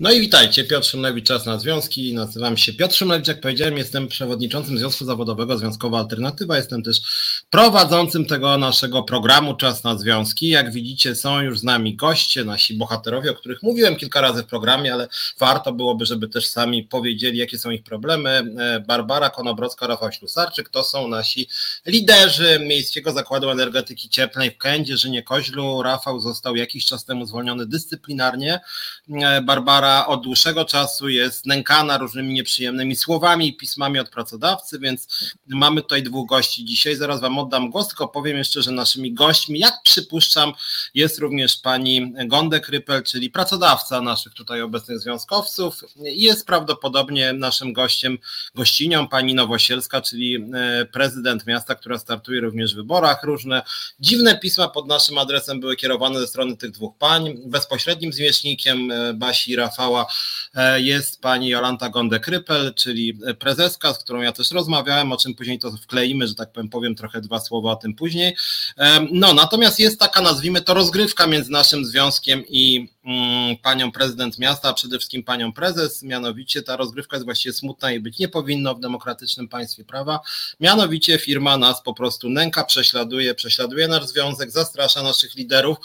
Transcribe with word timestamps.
No 0.00 0.12
i 0.12 0.20
witajcie, 0.20 0.64
Piotr 0.64 0.86
Szymlewicz, 0.86 1.26
Czas 1.26 1.46
na 1.46 1.58
Związki. 1.58 2.14
Nazywam 2.14 2.56
się 2.56 2.72
Piotr 2.72 2.94
Szymlewicz, 2.94 3.28
jak 3.28 3.40
powiedziałem, 3.40 3.76
jestem 3.76 4.08
przewodniczącym 4.08 4.78
Związku 4.78 5.04
Zawodowego 5.04 5.58
Związkowa 5.58 5.98
Alternatywa. 5.98 6.56
Jestem 6.56 6.82
też 6.82 7.00
prowadzącym 7.50 8.26
tego 8.26 8.58
naszego 8.58 9.02
programu 9.02 9.54
Czas 9.54 9.84
na 9.84 9.98
Związki. 9.98 10.48
Jak 10.48 10.72
widzicie, 10.72 11.14
są 11.14 11.40
już 11.40 11.58
z 11.58 11.64
nami 11.64 11.96
goście, 11.96 12.44
nasi 12.44 12.74
bohaterowie, 12.74 13.30
o 13.30 13.34
których 13.34 13.62
mówiłem 13.62 13.96
kilka 13.96 14.20
razy 14.20 14.42
w 14.42 14.46
programie, 14.46 14.92
ale 14.92 15.08
warto 15.38 15.72
byłoby, 15.72 16.06
żeby 16.06 16.28
też 16.28 16.46
sami 16.46 16.82
powiedzieli, 16.82 17.38
jakie 17.38 17.58
są 17.58 17.70
ich 17.70 17.82
problemy. 17.82 18.30
E, 18.58 18.80
Barbara 18.80 19.30
Konobrocka, 19.30 19.86
Rafał 19.86 20.12
Ślusarczyk 20.12 20.68
to 20.68 20.84
są 20.84 21.08
nasi 21.08 21.48
liderzy 21.86 22.60
Miejskiego 22.66 23.12
Zakładu 23.12 23.50
Energetyki 23.50 24.08
Cieplnej 24.08 24.50
w 24.50 24.58
Kędzierzynie 24.58 25.22
Koźlu. 25.22 25.82
Rafał 25.82 26.20
został 26.20 26.56
jakiś 26.56 26.84
czas 26.84 27.04
temu 27.04 27.26
zwolniony 27.26 27.66
dyscyplinarnie. 27.66 28.60
E, 29.10 29.42
Barbara 29.42 30.06
od 30.06 30.22
dłuższego 30.22 30.64
czasu 30.64 31.08
jest 31.08 31.46
nękana 31.46 31.98
różnymi 31.98 32.32
nieprzyjemnymi 32.32 32.96
słowami 32.96 33.48
i 33.48 33.56
pismami 33.56 33.98
od 33.98 34.08
pracodawcy, 34.08 34.78
więc 34.78 35.32
mamy 35.46 35.82
tutaj 35.82 36.02
dwóch 36.02 36.28
gości 36.28 36.64
dzisiaj. 36.64 36.96
Zaraz 36.96 37.20
Wam 37.20 37.37
oddam 37.38 37.70
głos, 37.70 37.88
tylko 37.88 38.08
powiem 38.08 38.36
jeszcze, 38.36 38.62
że 38.62 38.70
naszymi 38.70 39.14
gośćmi, 39.14 39.58
jak 39.58 39.82
przypuszczam, 39.84 40.52
jest 40.94 41.18
również 41.18 41.56
pani 41.56 42.12
Gondek 42.26 42.68
Rypel, 42.68 43.02
czyli 43.02 43.30
pracodawca 43.30 44.00
naszych 44.00 44.34
tutaj 44.34 44.62
obecnych 44.62 45.00
związkowców. 45.00 45.84
Jest 45.96 46.46
prawdopodobnie 46.46 47.32
naszym 47.32 47.72
gościem, 47.72 48.18
gościnią 48.54 49.08
pani 49.08 49.34
Nowosielska, 49.34 50.00
czyli 50.00 50.36
e, 50.36 50.84
prezydent 50.84 51.46
miasta, 51.46 51.74
która 51.74 51.98
startuje 51.98 52.40
również 52.40 52.72
w 52.72 52.76
wyborach. 52.76 53.22
Różne 53.22 53.62
dziwne 54.00 54.38
pisma 54.38 54.68
pod 54.68 54.86
naszym 54.86 55.18
adresem 55.18 55.60
były 55.60 55.76
kierowane 55.76 56.20
ze 56.20 56.26
strony 56.26 56.56
tych 56.56 56.70
dwóch 56.70 56.98
pań. 56.98 57.34
Bezpośrednim 57.46 58.12
zwierzchnikiem 58.12 58.90
e, 58.90 59.14
Basi 59.14 59.56
Rafał 59.56 59.78
Rafała 59.78 60.06
e, 60.54 60.80
jest 60.80 61.20
pani 61.20 61.48
Jolanta 61.48 61.90
Gondek-Rypel, 61.90 62.74
czyli 62.74 63.18
prezeska, 63.38 63.94
z 63.94 63.98
którą 63.98 64.20
ja 64.20 64.32
też 64.32 64.50
rozmawiałem, 64.50 65.12
o 65.12 65.16
czym 65.16 65.34
później 65.34 65.58
to 65.58 65.72
wkleimy, 65.72 66.26
że 66.26 66.34
tak 66.34 66.52
powiem, 66.52 66.68
powiem 66.68 66.94
trochę 66.94 67.20
dwa 67.28 67.40
słowa 67.40 67.72
o 67.72 67.76
tym 67.76 67.94
później. 67.94 68.36
No, 69.12 69.34
natomiast 69.34 69.78
jest 69.78 70.00
taka, 70.00 70.20
nazwijmy 70.20 70.60
to, 70.60 70.74
rozgrywka 70.74 71.26
między 71.26 71.50
naszym 71.50 71.84
związkiem 71.84 72.44
i 72.48 72.88
Mm, 73.08 73.56
panią 73.56 73.92
prezydent 73.92 74.38
miasta, 74.38 74.68
a 74.68 74.72
przede 74.72 74.98
wszystkim 74.98 75.22
panią 75.22 75.52
prezes. 75.52 76.02
Mianowicie 76.02 76.62
ta 76.62 76.76
rozgrywka 76.76 77.16
jest 77.16 77.24
właściwie 77.24 77.52
smutna 77.52 77.92
i 77.92 78.00
być 78.00 78.18
nie 78.18 78.28
powinno 78.28 78.74
w 78.74 78.80
demokratycznym 78.80 79.48
państwie 79.48 79.84
prawa. 79.84 80.20
Mianowicie 80.60 81.18
firma 81.18 81.56
nas 81.56 81.82
po 81.82 81.94
prostu 81.94 82.28
nęka, 82.30 82.64
prześladuje, 82.64 83.34
prześladuje 83.34 83.88
nasz 83.88 84.06
związek, 84.06 84.50
zastrasza 84.50 85.02
naszych 85.02 85.34
liderów. 85.34 85.78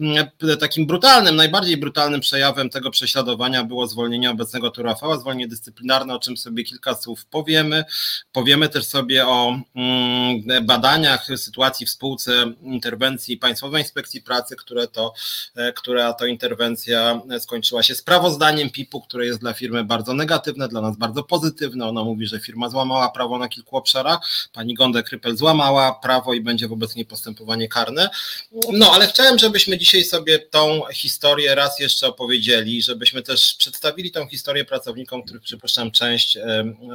Mm, 0.00 0.26
takim 0.60 0.86
brutalnym, 0.86 1.36
najbardziej 1.36 1.76
brutalnym 1.76 2.20
przejawem 2.20 2.70
tego 2.70 2.90
prześladowania 2.90 3.64
było 3.64 3.86
zwolnienie 3.86 4.30
obecnego 4.30 4.70
tu 4.70 4.82
Rafała, 4.82 5.18
zwolnienie 5.18 5.48
dyscyplinarne, 5.48 6.14
o 6.14 6.18
czym 6.18 6.36
sobie 6.36 6.64
kilka 6.64 6.94
słów 6.94 7.26
powiemy. 7.26 7.84
Powiemy 8.32 8.68
też 8.68 8.84
sobie 8.84 9.26
o 9.26 9.60
mm, 9.74 10.66
badaniach 10.90 11.26
sytuacji 11.36 11.86
w 11.86 11.90
spółce 11.90 12.52
interwencji 12.62 13.36
Państwowej 13.36 13.82
Inspekcji 13.82 14.22
Pracy, 14.22 14.56
które 14.56 14.88
to, 14.88 15.12
e, 15.56 15.72
która 15.72 16.12
to 16.12 16.26
interwencja 16.26 17.20
skończyła 17.38 17.82
się 17.82 17.94
sprawozdaniem 17.94 18.70
PIP-u, 18.70 19.00
które 19.00 19.26
jest 19.26 19.40
dla 19.40 19.52
firmy 19.52 19.84
bardzo 19.84 20.14
negatywne, 20.14 20.68
dla 20.68 20.80
nas 20.80 20.96
bardzo 20.96 21.22
pozytywne. 21.22 21.86
Ona 21.86 22.04
mówi, 22.04 22.26
że 22.26 22.40
firma 22.40 22.68
złamała 22.68 23.08
prawo 23.08 23.38
na 23.38 23.48
kilku 23.48 23.76
obszarach. 23.76 24.20
Pani 24.52 24.74
Gondek 24.74 25.06
Krypel 25.06 25.36
złamała 25.36 25.94
prawo 25.94 26.34
i 26.34 26.40
będzie 26.40 26.68
wobec 26.68 26.94
niej 26.94 27.06
postępowanie 27.06 27.68
karne. 27.68 28.10
No, 28.72 28.92
ale 28.92 29.06
chciałem, 29.06 29.38
żebyśmy 29.38 29.78
dzisiaj 29.78 30.04
sobie 30.04 30.38
tą 30.38 30.82
historię 30.92 31.54
raz 31.54 31.80
jeszcze 31.80 32.06
opowiedzieli, 32.06 32.82
żebyśmy 32.82 33.22
też 33.22 33.54
przedstawili 33.54 34.10
tą 34.10 34.26
historię 34.26 34.64
pracownikom, 34.64 35.22
których 35.22 35.42
przypuszczam 35.42 35.90
część 35.90 36.38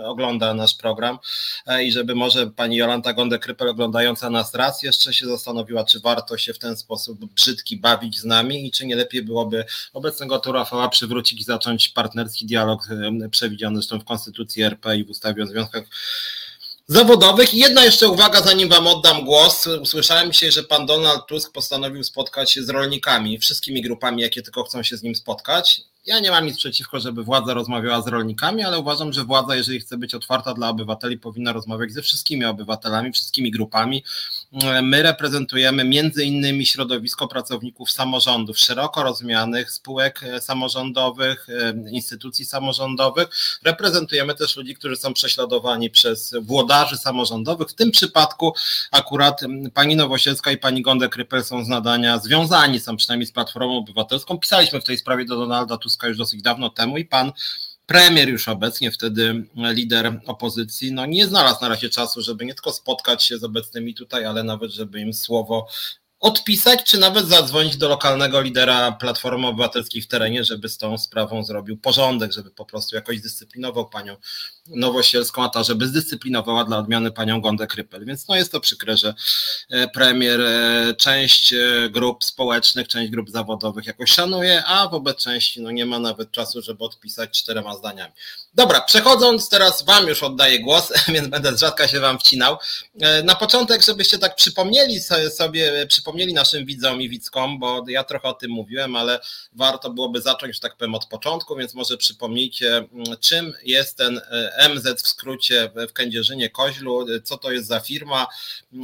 ogląda 0.04 0.54
nasz 0.54 0.74
program 0.74 1.20
e, 1.68 1.84
i 1.84 1.92
żeby 1.92 2.16
może 2.16 2.48
pani 2.48 2.78
Jolanta 2.78 3.14
Gondek-Krypel 3.14 3.70
oglądająca 3.86 4.30
nas 4.30 4.54
raz 4.54 4.84
jeszcze 4.84 5.14
się 5.14 5.26
zastanowiła, 5.26 5.84
czy 5.84 6.00
warto 6.00 6.38
się 6.38 6.54
w 6.54 6.60
ten 6.60 6.78
sposób 6.78 7.26
brzydki 7.26 7.78
bawić 7.78 8.20
z 8.20 8.24
nami 8.24 8.68
i 8.68 8.72
czy 8.72 8.86
nie 8.86 8.96
lepiej 8.96 9.24
byłoby 9.24 9.66
obecnego 9.94 10.40
tu 10.40 10.52
Rafała 10.52 10.90
przywrócić 10.90 11.42
i 11.42 11.44
zacząć 11.44 11.90
partnerski 11.90 12.46
dialog 12.46 12.88
przewidziany 13.32 13.76
zresztą 13.76 14.00
w 14.00 14.06
Konstytucji 14.06 14.64
RP 14.64 14.98
i 14.98 15.04
w 15.04 15.10
ustawie 15.10 15.44
o 15.44 15.48
związkach 15.48 15.84
zawodowych. 16.88 17.54
I 17.54 17.58
jedna 17.58 17.86
jeszcze 17.86 18.10
uwaga, 18.10 18.42
zanim 18.42 18.70
Wam 18.70 18.88
oddam 18.88 19.26
głos. 19.26 19.68
Usłyszałem 19.68 20.32
dzisiaj, 20.32 20.52
że 20.52 20.64
pan 20.64 20.86
Donald 20.86 21.28
Tusk 21.28 21.52
postanowił 21.52 22.04
spotkać 22.04 22.52
się 22.52 22.64
z 22.64 22.70
rolnikami, 22.70 23.40
wszystkimi 23.40 23.82
grupami, 23.82 24.22
jakie 24.22 24.42
tylko 24.42 24.64
chcą 24.64 24.84
się 24.84 24.98
z 24.98 25.04
nim 25.04 25.16
spotkać. 25.16 25.82
Ja 26.06 26.20
nie 26.20 26.32
mam 26.32 26.46
nic 26.46 26.58
przeciwko, 26.58 27.00
żeby 27.00 27.24
władza 27.24 27.54
rozmawiała 27.54 28.02
z 28.02 28.08
rolnikami, 28.08 28.64
ale 28.64 28.80
uważam, 28.80 29.14
że 29.14 29.24
władza, 29.24 29.56
jeżeli 29.56 29.80
chce 29.80 29.98
być 29.98 30.16
otwarta 30.16 30.54
dla 30.54 30.70
obywateli, 30.70 31.18
powinna 31.18 31.54
rozmawiać 31.54 31.92
ze 31.92 32.02
wszystkimi 32.02 32.46
obywatelami, 32.46 33.12
wszystkimi 33.12 33.52
grupami. 33.52 34.04
My 34.82 35.04
reprezentujemy 35.04 35.84
między 35.84 36.26
innymi 36.26 36.66
środowisko 36.66 37.28
pracowników 37.28 37.92
samorządów, 37.92 38.60
szeroko 38.60 39.04
rozumianych 39.04 39.72
spółek 39.72 40.24
e, 40.24 40.42
samorządowych, 40.42 41.48
e, 41.50 41.92
instytucji 41.92 42.46
samorządowych. 42.46 43.28
Reprezentujemy 43.64 44.36
też 44.36 44.58
ludzi, 44.58 44.76
którzy 44.76 44.96
są 44.96 45.14
prześladowani 45.14 45.90
przez 45.90 46.34
włodarzy 46.42 46.98
samorządowych. 46.98 47.68
W 47.68 47.74
tym 47.74 47.92
przypadku 47.92 48.54
akurat 48.92 49.42
pani 49.74 49.96
Nowosielska 49.96 50.52
i 50.52 50.58
pani 50.58 50.84
Gondek-Rypel 50.84 51.44
są 51.44 51.66
z 51.66 51.68
nadania 51.68 52.20
związani, 52.20 52.80
są 52.80 52.98
przynajmniej 52.98 53.28
z 53.28 53.32
Platformą 53.32 53.78
Obywatelską. 53.78 54.40
Pisaliśmy 54.40 54.82
w 54.82 54.84
tej 54.84 54.98
sprawie 54.98 55.26
do 55.26 55.36
Donalda 55.36 55.78
Tuska 55.78 56.08
już 56.08 56.18
dosyć 56.18 56.42
dawno 56.42 56.70
temu 56.70 56.98
i 56.98 57.06
pan 57.06 57.32
premier 57.86 58.30
już 58.30 58.48
obecnie, 58.48 58.92
wtedy 58.92 59.46
lider 59.56 60.22
opozycji, 60.26 60.92
no 60.92 61.06
nie 61.06 61.28
znalazł 61.28 61.62
na 61.62 61.70
razie 61.70 61.90
czasu, 61.90 62.22
żeby 62.22 62.46
nie 62.46 62.54
tylko 62.54 62.72
spotkać 62.72 63.24
się 63.24 63.38
z 63.38 63.44
obecnymi 63.44 63.94
tutaj, 63.94 64.26
ale 64.26 64.44
nawet, 64.44 64.72
żeby 64.72 65.00
im 65.00 65.14
słowo 65.14 65.68
odpisać, 66.26 66.84
czy 66.84 66.98
nawet 66.98 67.28
zadzwonić 67.28 67.78
do 67.78 67.90
lokalnego 67.90 68.42
lidera 68.42 68.92
Platformy 68.92 69.48
Obywatelskiej 69.48 70.02
w 70.02 70.08
terenie, 70.08 70.44
żeby 70.44 70.70
z 70.70 70.78
tą 70.78 70.98
sprawą 70.98 71.44
zrobił 71.44 71.78
porządek, 71.78 72.32
żeby 72.32 72.52
po 72.52 72.66
prostu 72.66 72.96
jakoś 72.96 73.22
dyscyplinował 73.22 73.90
panią 73.90 74.16
Nowosielską, 74.68 75.44
a 75.44 75.50
ta, 75.50 75.64
żeby 75.64 75.88
zdyscyplinowała 75.88 76.64
dla 76.64 76.78
odmiany 76.78 77.12
panią 77.12 77.42
Gondę 77.42 77.68
Krypel. 77.68 78.06
Więc 78.06 78.28
no 78.28 78.36
jest 78.36 78.52
to 78.52 78.60
przykre, 78.60 78.98
że 78.98 79.14
e, 79.70 79.88
premier 79.88 80.42
e, 80.42 80.94
część 80.98 81.54
e, 81.54 81.90
grup 81.90 82.24
społecznych, 82.24 82.88
część 82.88 83.12
grup 83.12 83.30
zawodowych 83.30 83.86
jakoś 83.86 84.12
szanuje, 84.12 84.64
a 84.66 84.88
wobec 84.88 85.18
części 85.18 85.62
no 85.62 85.72
nie 85.72 85.86
ma 85.86 86.00
nawet 86.00 86.32
czasu, 86.32 86.62
żeby 86.62 86.84
odpisać 86.84 87.30
czterema 87.32 87.76
zdaniami. 87.76 88.14
Dobra, 88.54 88.82
przechodząc 88.82 89.50
teraz 89.50 89.84
Wam 89.84 90.08
już 90.08 90.24
oddaję 90.24 90.60
głos, 90.60 90.94
więc 91.14 91.28
będę 91.28 91.58
z 91.58 91.60
rzadka 91.60 91.88
się 91.88 92.00
Wam 92.00 92.20
wcinał. 92.20 92.58
Na 93.24 93.36
początek, 93.36 93.84
żebyście 93.84 94.18
tak 94.18 94.36
przypomnieli 94.36 95.00
sobie, 95.30 95.88
przypomnieli 95.88 96.15
naszym 96.34 96.66
widzom 96.66 97.02
i 97.02 97.10
widzkom, 97.10 97.60
bo 97.60 97.84
ja 97.88 98.04
trochę 98.04 98.28
o 98.28 98.34
tym 98.34 98.52
mówiłem, 98.52 98.96
ale 98.96 99.20
warto 99.54 99.90
byłoby 99.90 100.22
zacząć, 100.22 100.56
że 100.56 100.62
tak 100.62 100.78
powiem, 100.78 100.96
od 100.96 101.06
początku, 101.06 101.56
więc 101.56 101.74
może 101.74 101.98
przypomnijcie, 101.98 102.78
mm, 102.78 103.06
czym 103.20 103.54
jest 103.64 103.98
ten 103.98 104.22
MZ 104.70 105.02
w 105.02 105.08
skrócie 105.08 105.72
w 105.90 105.94
Kędzierzynie 105.94 106.50
Koźlu, 106.50 107.06
co 107.24 107.38
to 107.38 107.52
jest 107.52 107.68
za 107.68 107.80
firma, 107.80 108.28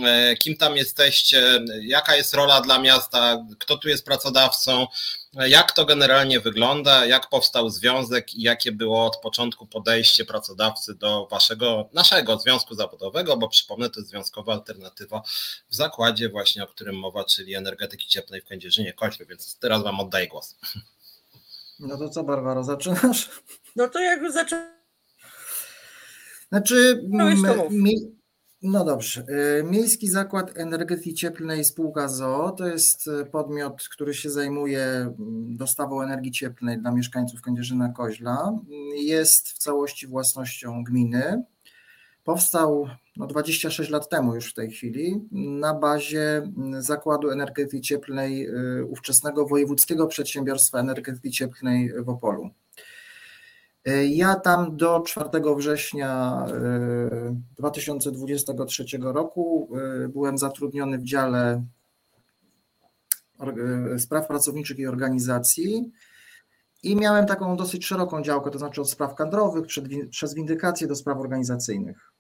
e, 0.06 0.36
kim 0.36 0.58
tam 0.58 0.78
jesteście, 0.78 1.66
jaka 1.82 2.16
jest 2.16 2.34
rola 2.34 2.62
dla 2.62 2.80
miasta, 2.80 3.46
kto 3.60 3.78
tu 3.78 3.90
jest 3.90 4.06
pracodawcą, 4.06 4.88
jak 5.34 5.72
to 5.72 5.86
generalnie 5.86 6.40
wygląda, 6.40 7.06
jak 7.06 7.30
powstał 7.30 7.70
związek 7.70 8.34
i 8.34 8.42
jakie 8.42 8.72
było 8.72 9.06
od 9.06 9.18
początku 9.18 9.66
podejście 9.66 10.26
pracodawcy 10.26 10.96
do 10.96 11.28
waszego, 11.32 11.90
naszego 11.94 12.40
związku 12.40 12.76
zawodowego, 12.76 13.38
bo 13.38 13.50
przypomnę, 13.50 13.90
to 13.90 14.00
jest 14.00 14.10
związkowa 14.10 14.54
alternatywa 14.54 15.22
w 15.70 15.76
zakładzie 15.76 16.30
właśnie, 16.30 16.64
o 16.64 16.68
którym 16.68 16.96
mowa, 16.96 17.24
czyli 17.24 17.56
energetyki 17.56 18.08
cieplnej 18.08 18.42
w 18.42 18.46
Kędzierzynie 18.46 18.94
Koźlu, 18.94 19.26
więc 19.26 19.58
teraz 19.60 19.84
wam 19.84 20.00
oddaję 20.00 20.28
głos. 20.28 20.56
No 21.80 21.98
to 21.98 22.10
co 22.10 22.24
Barbara, 22.24 22.64
zaczynasz? 22.64 23.30
No 23.76 23.88
to 23.88 24.00
jak 24.00 24.32
zaczynam 24.32 24.82
znaczy, 26.52 27.04
mi, 27.70 27.96
no 28.62 28.86
dobrze. 28.86 29.24
Y, 29.60 29.64
Miejski 29.64 30.08
Zakład 30.08 30.58
Energetyki 30.58 31.14
Cieplnej 31.14 31.66
Spółka 31.66 32.08
ZOO 32.08 32.52
to 32.52 32.68
jest 32.68 33.08
y, 33.08 33.26
podmiot, 33.26 33.84
który 33.90 34.14
się 34.14 34.30
zajmuje 34.30 34.84
mm, 34.84 35.58
dostawą 35.58 36.02
energii 36.02 36.32
cieplnej 36.32 36.80
dla 36.80 36.92
mieszkańców 36.92 37.42
Kędzierzyna 37.42 37.90
Koźla. 37.90 38.60
Jest 38.96 39.50
w 39.50 39.58
całości 39.58 40.08
własnością 40.08 40.84
gminy. 40.84 41.44
Powstał 42.24 42.88
no, 43.18 43.28
26 43.28 43.90
lat 43.90 44.10
temu 44.10 44.36
już 44.36 44.52
w 44.52 44.54
tej 44.54 44.72
chwili 44.72 45.28
na 45.32 45.74
bazie 45.74 46.38
mm, 46.38 46.82
Zakładu 46.82 47.30
Energetyki 47.30 47.82
Cieplnej 47.82 48.48
y, 48.48 48.86
ówczesnego 48.86 49.46
Wojewódzkiego 49.46 50.08
Przedsiębiorstwa 50.08 50.80
Energetyki 50.80 51.32
Cieplnej 51.32 51.94
w 52.04 52.10
Opolu. 52.10 52.50
E, 53.86 54.06
ja 54.06 54.36
tam 54.36 54.78
do 54.78 55.00
4 55.02 55.30
września 55.58 56.46
2023 57.58 58.84
e, 58.84 59.14
roku 59.14 59.70
e, 59.76 60.08
byłem 60.08 60.38
zatrudniony 60.38 60.98
w 60.98 61.04
dziale 61.04 61.64
spraw 63.98 64.28
pracowniczych 64.28 64.80
i 64.80 64.88
organizacji 64.88 65.92
I 66.84 66.96
miałem 66.96 67.26
taką 67.26 67.58
dosyć 67.58 67.86
szeroką 67.86 68.22
działkę, 68.22 68.52
to 68.52 68.60
znaczy 68.60 68.82
od 68.82 68.90
spraw 68.90 69.16
kadrowych 69.16 69.66
przez 70.10 70.34
windykację 70.34 70.88
do 70.88 70.96
spraw 70.96 71.18
organizacyjnych. 71.18 72.12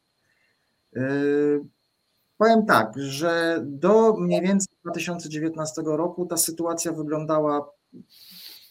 Powiem 2.38 2.66
tak, 2.66 2.94
że 2.98 3.62
do 3.66 4.14
mniej 4.18 4.42
więcej 4.42 4.78
2019 4.84 5.82
roku 5.86 6.26
ta 6.26 6.38
sytuacja 6.38 6.92
wyglądała 6.92 7.70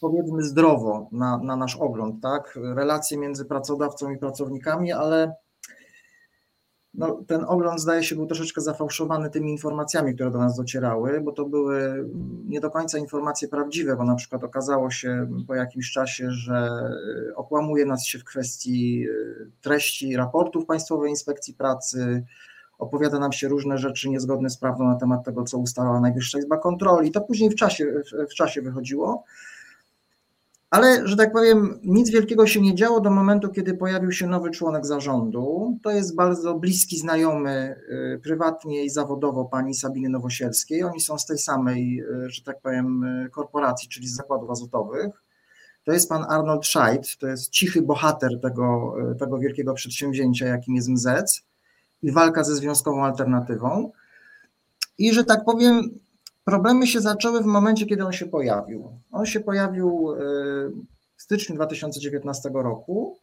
powiedzmy 0.01 0.43
zdrowo 0.43 1.09
na, 1.11 1.37
na 1.37 1.55
nasz 1.55 1.75
ogląd, 1.75 2.21
tak? 2.21 2.59
Relacje 2.75 3.17
między 3.17 3.45
pracodawcą 3.45 4.11
i 4.11 4.17
pracownikami, 4.17 4.91
ale 4.91 5.35
no, 6.93 7.23
ten 7.27 7.43
ogląd 7.47 7.81
zdaje 7.81 8.03
się 8.03 8.15
był 8.15 8.25
troszeczkę 8.25 8.61
zafałszowany 8.61 9.29
tymi 9.29 9.51
informacjami, 9.51 10.15
które 10.15 10.31
do 10.31 10.37
nas 10.37 10.55
docierały, 10.55 11.21
bo 11.21 11.31
to 11.31 11.45
były 11.45 12.09
nie 12.45 12.61
do 12.61 12.71
końca 12.71 12.97
informacje 12.97 13.47
prawdziwe, 13.47 13.95
bo 13.95 14.03
na 14.03 14.15
przykład 14.15 14.43
okazało 14.43 14.91
się 14.91 15.27
po 15.47 15.55
jakimś 15.55 15.91
czasie, 15.91 16.31
że 16.31 16.69
okłamuje 17.35 17.85
nas 17.85 18.05
się 18.05 18.19
w 18.19 18.23
kwestii 18.23 19.05
y, 19.07 19.51
treści 19.61 20.15
raportów 20.15 20.65
Państwowej 20.65 21.09
Inspekcji 21.09 21.53
Pracy, 21.53 22.25
opowiada 22.79 23.19
nam 23.19 23.31
się 23.31 23.47
różne 23.47 23.77
rzeczy 23.77 24.09
niezgodne 24.09 24.49
z 24.49 24.57
prawdą 24.57 24.83
na 24.83 24.95
temat 24.95 25.25
tego, 25.25 25.43
co 25.43 25.57
ustalała 25.57 25.99
Najwyższa 25.99 26.39
Izba 26.39 26.57
Kontroli. 26.57 27.11
To 27.11 27.21
później 27.21 27.49
w 27.49 27.55
czasie, 27.55 27.85
w, 27.85 28.31
w 28.31 28.33
czasie 28.33 28.61
wychodziło. 28.61 29.23
Ale, 30.71 31.07
że 31.07 31.15
tak 31.15 31.31
powiem, 31.31 31.79
nic 31.83 32.09
wielkiego 32.09 32.47
się 32.47 32.61
nie 32.61 32.75
działo 32.75 33.01
do 33.01 33.11
momentu, 33.11 33.49
kiedy 33.49 33.73
pojawił 33.73 34.11
się 34.11 34.27
nowy 34.27 34.49
członek 34.51 34.85
zarządu. 34.85 35.77
To 35.83 35.91
jest 35.91 36.15
bardzo 36.15 36.53
bliski 36.53 36.97
znajomy 36.97 37.75
y, 38.15 38.19
prywatnie 38.23 38.85
i 38.85 38.89
zawodowo 38.89 39.45
pani 39.45 39.75
Sabiny 39.75 40.09
Nowosielskiej. 40.09 40.83
Oni 40.83 41.01
są 41.01 41.17
z 41.17 41.25
tej 41.25 41.37
samej, 41.37 42.03
y, 42.25 42.29
że 42.29 42.43
tak 42.43 42.61
powiem, 42.61 43.03
y, 43.03 43.29
korporacji, 43.29 43.89
czyli 43.89 44.07
z 44.07 44.15
zakładów 44.15 44.49
azotowych. 44.49 45.23
To 45.83 45.91
jest 45.91 46.09
pan 46.09 46.25
Arnold 46.29 46.65
Scheidt, 46.65 47.17
to 47.17 47.27
jest 47.27 47.49
cichy 47.49 47.81
bohater 47.81 48.39
tego, 48.41 48.95
tego 49.19 49.39
wielkiego 49.39 49.73
przedsięwzięcia, 49.73 50.47
jakim 50.47 50.75
jest 50.75 50.89
MZEC 50.89 51.43
i 52.01 52.11
walka 52.11 52.43
ze 52.43 52.55
związkową 52.55 53.05
alternatywą. 53.05 53.91
I 54.97 55.13
że 55.13 55.23
tak 55.23 55.45
powiem, 55.45 55.99
Problemy 56.45 56.87
się 56.87 57.01
zaczęły 57.01 57.43
w 57.43 57.45
momencie, 57.45 57.85
kiedy 57.85 58.05
on 58.05 58.13
się 58.13 58.25
pojawił. 58.25 58.99
On 59.11 59.25
się 59.25 59.39
pojawił 59.39 60.11
e, 60.11 60.17
w 61.15 61.21
styczniu 61.21 61.55
2019 61.55 62.49
roku. 62.53 63.17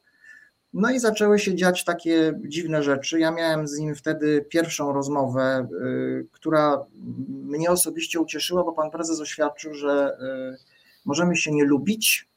No 0.72 0.90
i 0.90 0.98
zaczęły 0.98 1.38
się 1.38 1.54
dziać 1.54 1.84
takie 1.84 2.40
dziwne 2.46 2.82
rzeczy. 2.82 3.20
Ja 3.20 3.30
miałem 3.30 3.68
z 3.68 3.78
nim 3.78 3.94
wtedy 3.94 4.46
pierwszą 4.48 4.92
rozmowę, 4.92 5.42
e, 5.42 5.68
która 6.32 6.84
mnie 7.28 7.70
osobiście 7.70 8.20
ucieszyła, 8.20 8.64
bo 8.64 8.72
pan 8.72 8.90
prezes 8.90 9.20
oświadczył, 9.20 9.74
że 9.74 10.16
e, 10.20 10.56
możemy 11.04 11.36
się 11.36 11.52
nie 11.52 11.64
lubić, 11.64 12.28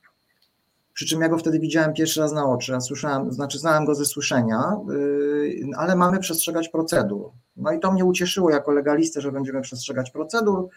przy 1.01 1.09
czym 1.09 1.21
ja 1.21 1.29
go 1.29 1.37
wtedy 1.37 1.59
widziałem 1.59 1.93
pierwszy 1.93 2.19
raz 2.19 2.33
na 2.33 2.45
oczy, 2.45 2.81
słyszałem, 2.81 3.31
znaczy 3.31 3.59
znałem 3.59 3.85
go 3.85 3.95
ze 3.95 4.05
słyszenia, 4.05 4.77
ale 5.77 5.95
mamy 5.95 6.19
przestrzegać 6.19 6.69
procedur. 6.69 7.31
No 7.57 7.71
i 7.71 7.79
to 7.79 7.91
mnie 7.91 8.05
ucieszyło 8.05 8.49
jako 8.49 8.71
legalistę, 8.71 9.21
że 9.21 9.31
będziemy 9.31 9.61
przestrzegać 9.61 10.11
procedur. 10.11 10.67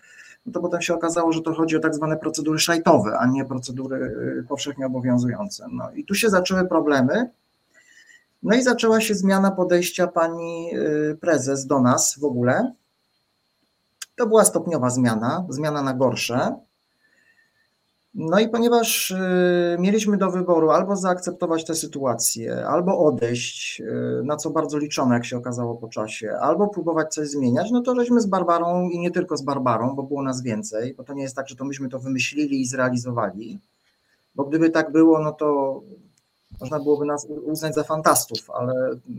No 0.47 0.53
to 0.53 0.61
potem 0.61 0.83
się 0.83 0.95
okazało, 0.95 1.33
że 1.33 1.43
to 1.43 1.55
chodzi 1.55 1.77
o 1.77 1.81
tak 1.81 1.95
zwane 1.95 2.17
procedury 2.17 2.59
szajtowe, 2.59 3.19
a 3.19 3.27
nie 3.27 3.45
procedury 3.45 3.97
y, 3.97 4.47
powszechnie 4.49 4.87
obowiązujące. 4.87 5.67
No 5.73 5.91
i 5.91 6.05
tu 6.05 6.15
się 6.15 6.31
zaczęły 6.31 6.69
problemy. 6.69 7.31
No 8.43 8.57
i 8.57 8.63
zaczęła 8.63 9.01
się 9.01 9.15
zmiana 9.15 9.51
podejścia 9.51 10.07
pani 10.07 10.71
y, 10.75 11.17
prezes 11.21 11.67
do 11.67 11.81
nas 11.81 12.19
w 12.19 12.25
ogóle. 12.25 12.73
To 14.17 14.27
była 14.27 14.45
stopniowa 14.45 14.91
zmiana, 14.91 15.47
zmiana 15.49 15.83
na 15.83 15.95
gorsze. 15.95 16.57
No 18.15 18.41
i 18.41 18.49
ponieważ 18.49 19.11
y, 19.11 19.17
mieliśmy 19.79 20.17
do 20.17 20.31
wyboru 20.31 20.71
albo 20.71 20.97
zaakceptować 20.97 21.65
tę 21.65 21.75
sytuację, 21.75 22.67
albo 22.67 22.99
odejść, 22.99 23.81
y, 23.81 24.23
na 24.25 24.37
co 24.37 24.51
bardzo 24.51 24.79
liczono, 24.79 25.15
jak 25.15 25.25
się 25.25 25.37
okazało 25.37 25.75
po 25.77 25.89
czasie, 25.89 26.33
albo 26.41 26.69
próbować 26.69 27.15
coś 27.15 27.29
zmieniać, 27.29 27.71
no 27.71 27.81
to 27.81 27.95
żeśmy 27.95 28.21
z 28.21 28.27
Barbarą 28.27 28.89
i 28.89 28.99
nie 28.99 29.11
tylko 29.11 29.37
z 29.37 29.43
Barbarą, 29.43 29.95
bo 29.95 30.03
było 30.03 30.23
nas 30.23 30.43
więcej, 30.43 30.95
bo 30.95 31.05
to 31.05 31.15
nie 31.15 31.23
jest 31.23 31.37
tak, 31.37 31.49
że 31.49 31.57
to 31.57 31.65
myśmy 31.65 31.89
to 31.89 31.99
wymyślili 31.99 32.61
i 32.61 32.67
zrealizowali, 32.67 33.59
bo 34.35 34.45
gdyby 34.45 34.71
tak 34.71 34.93
było, 34.93 35.23
no 35.23 35.33
to 35.33 35.81
można 36.61 36.79
byłoby 36.79 37.07
nas 37.07 37.27
uznać 37.45 37.75
za 37.75 37.85
fantastów, 37.85 38.51
ale 38.51 38.75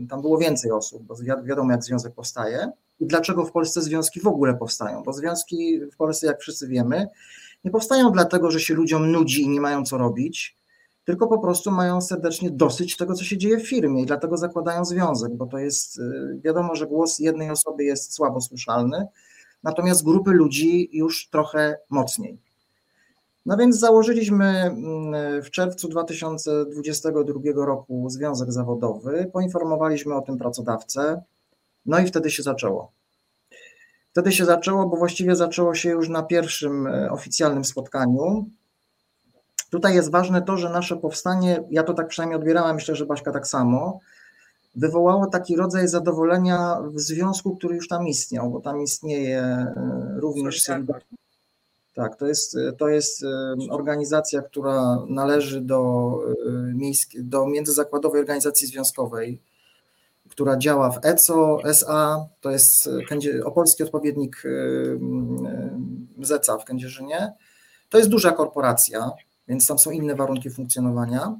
tam 0.08 0.20
było 0.20 0.38
więcej 0.38 0.70
osób, 0.70 1.02
bo 1.02 1.14
wiadomo, 1.44 1.72
jak 1.72 1.84
związek 1.84 2.14
powstaje 2.14 2.70
i 3.00 3.06
dlaczego 3.06 3.44
w 3.44 3.52
Polsce 3.52 3.82
związki 3.82 4.20
w 4.20 4.26
ogóle 4.26 4.54
powstają, 4.54 5.02
bo 5.02 5.12
związki 5.12 5.80
w 5.92 5.96
Polsce, 5.96 6.26
jak 6.26 6.40
wszyscy 6.40 6.68
wiemy, 6.68 7.08
nie 7.66 7.72
powstają 7.72 8.10
dlatego, 8.10 8.50
że 8.50 8.60
się 8.60 8.74
ludziom 8.74 9.12
nudzi 9.12 9.42
i 9.42 9.48
nie 9.48 9.60
mają 9.60 9.84
co 9.84 9.98
robić, 9.98 10.56
tylko 11.04 11.26
po 11.26 11.38
prostu 11.38 11.70
mają 11.70 12.00
serdecznie 12.00 12.50
dosyć 12.50 12.96
tego, 12.96 13.14
co 13.14 13.24
się 13.24 13.38
dzieje 13.38 13.58
w 13.58 13.68
firmie 13.68 14.02
i 14.02 14.06
dlatego 14.06 14.36
zakładają 14.36 14.84
związek, 14.84 15.34
bo 15.34 15.46
to 15.46 15.58
jest 15.58 15.98
y, 15.98 16.40
wiadomo, 16.44 16.74
że 16.74 16.86
głos 16.86 17.18
jednej 17.18 17.50
osoby 17.50 17.84
jest 17.84 18.14
słabo 18.14 18.40
słyszalny, 18.40 19.06
natomiast 19.62 20.04
grupy 20.04 20.30
ludzi 20.30 20.88
już 20.92 21.28
trochę 21.28 21.78
mocniej. 21.90 22.38
No 23.46 23.56
więc 23.56 23.78
założyliśmy 23.78 24.44
mm, 24.44 25.42
w 25.42 25.50
czerwcu 25.50 25.88
2022 25.88 27.40
roku 27.54 28.10
związek 28.10 28.52
zawodowy, 28.52 29.30
poinformowaliśmy 29.32 30.14
o 30.14 30.20
tym 30.20 30.38
pracodawcę, 30.38 31.22
no 31.86 31.98
i 31.98 32.06
wtedy 32.06 32.30
się 32.30 32.42
zaczęło. 32.42 32.95
Wtedy 34.16 34.32
się 34.32 34.44
zaczęło, 34.44 34.86
bo 34.86 34.96
właściwie 34.96 35.36
zaczęło 35.36 35.74
się 35.74 35.90
już 35.90 36.08
na 36.08 36.22
pierwszym 36.22 36.86
e, 36.86 37.10
oficjalnym 37.10 37.64
spotkaniu. 37.64 38.46
Tutaj 39.70 39.94
jest 39.94 40.10
ważne 40.10 40.42
to, 40.42 40.56
że 40.56 40.70
nasze 40.70 40.96
powstanie, 40.96 41.62
ja 41.70 41.82
to 41.82 41.94
tak 41.94 42.08
przynajmniej 42.08 42.38
odbierałem, 42.38 42.76
myślę, 42.76 42.96
że 42.96 43.06
Baśka 43.06 43.32
tak 43.32 43.46
samo, 43.46 44.00
wywołało 44.74 45.26
taki 45.26 45.56
rodzaj 45.56 45.88
zadowolenia 45.88 46.78
w 46.94 47.00
związku, 47.00 47.56
który 47.56 47.76
już 47.76 47.88
tam 47.88 48.08
istniał, 48.08 48.50
bo 48.50 48.60
tam 48.60 48.82
istnieje 48.82 49.40
e, 49.40 49.74
również 50.16 50.62
Solidarność. 50.62 51.06
Tak, 51.94 52.16
to 52.16 52.26
jest, 52.26 52.56
to 52.78 52.88
jest 52.88 53.22
e, 53.22 53.56
organizacja, 53.70 54.42
która 54.42 54.98
należy 55.08 55.60
do, 55.60 56.12
do 57.18 57.46
Międzyzakładowej 57.46 58.20
Organizacji 58.20 58.66
Związkowej 58.66 59.38
która 60.36 60.56
działa 60.56 60.90
w 60.90 61.04
ECO 61.04 61.60
SA, 61.64 62.28
to 62.40 62.50
jest 62.50 62.88
e, 63.36 63.44
opolski 63.44 63.82
odpowiednik 63.82 64.42
e, 64.44 64.48
e, 65.48 66.26
ZECA 66.26 66.58
w 66.58 66.64
Kędzierzynie. 66.64 67.32
To 67.88 67.98
jest 67.98 68.10
duża 68.10 68.32
korporacja, 68.32 69.10
więc 69.48 69.66
tam 69.66 69.78
są 69.78 69.90
inne 69.90 70.14
warunki 70.14 70.50
funkcjonowania. 70.50 71.36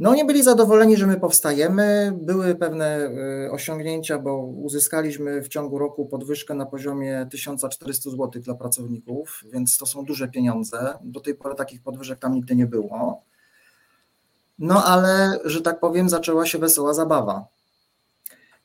No, 0.00 0.14
nie 0.14 0.24
byli 0.24 0.42
zadowoleni, 0.42 0.96
że 0.96 1.06
my 1.06 1.20
powstajemy. 1.20 2.12
Były 2.22 2.54
pewne 2.54 3.10
osiągnięcia, 3.50 4.18
bo 4.18 4.36
uzyskaliśmy 4.46 5.42
w 5.42 5.48
ciągu 5.48 5.78
roku 5.78 6.06
podwyżkę 6.06 6.54
na 6.54 6.66
poziomie 6.66 7.26
1400 7.30 8.10
zł 8.10 8.30
dla 8.42 8.54
pracowników, 8.54 9.44
więc 9.52 9.78
to 9.78 9.86
są 9.86 10.04
duże 10.04 10.28
pieniądze. 10.28 10.94
Do 11.02 11.20
tej 11.20 11.34
pory 11.34 11.54
takich 11.54 11.82
podwyżek 11.82 12.18
tam 12.18 12.34
nigdy 12.34 12.56
nie 12.56 12.66
było. 12.66 13.22
No 14.62 14.84
ale, 14.84 15.38
że 15.44 15.60
tak 15.60 15.80
powiem, 15.80 16.08
zaczęła 16.08 16.46
się 16.46 16.58
wesoła 16.58 16.94
zabawa, 16.94 17.46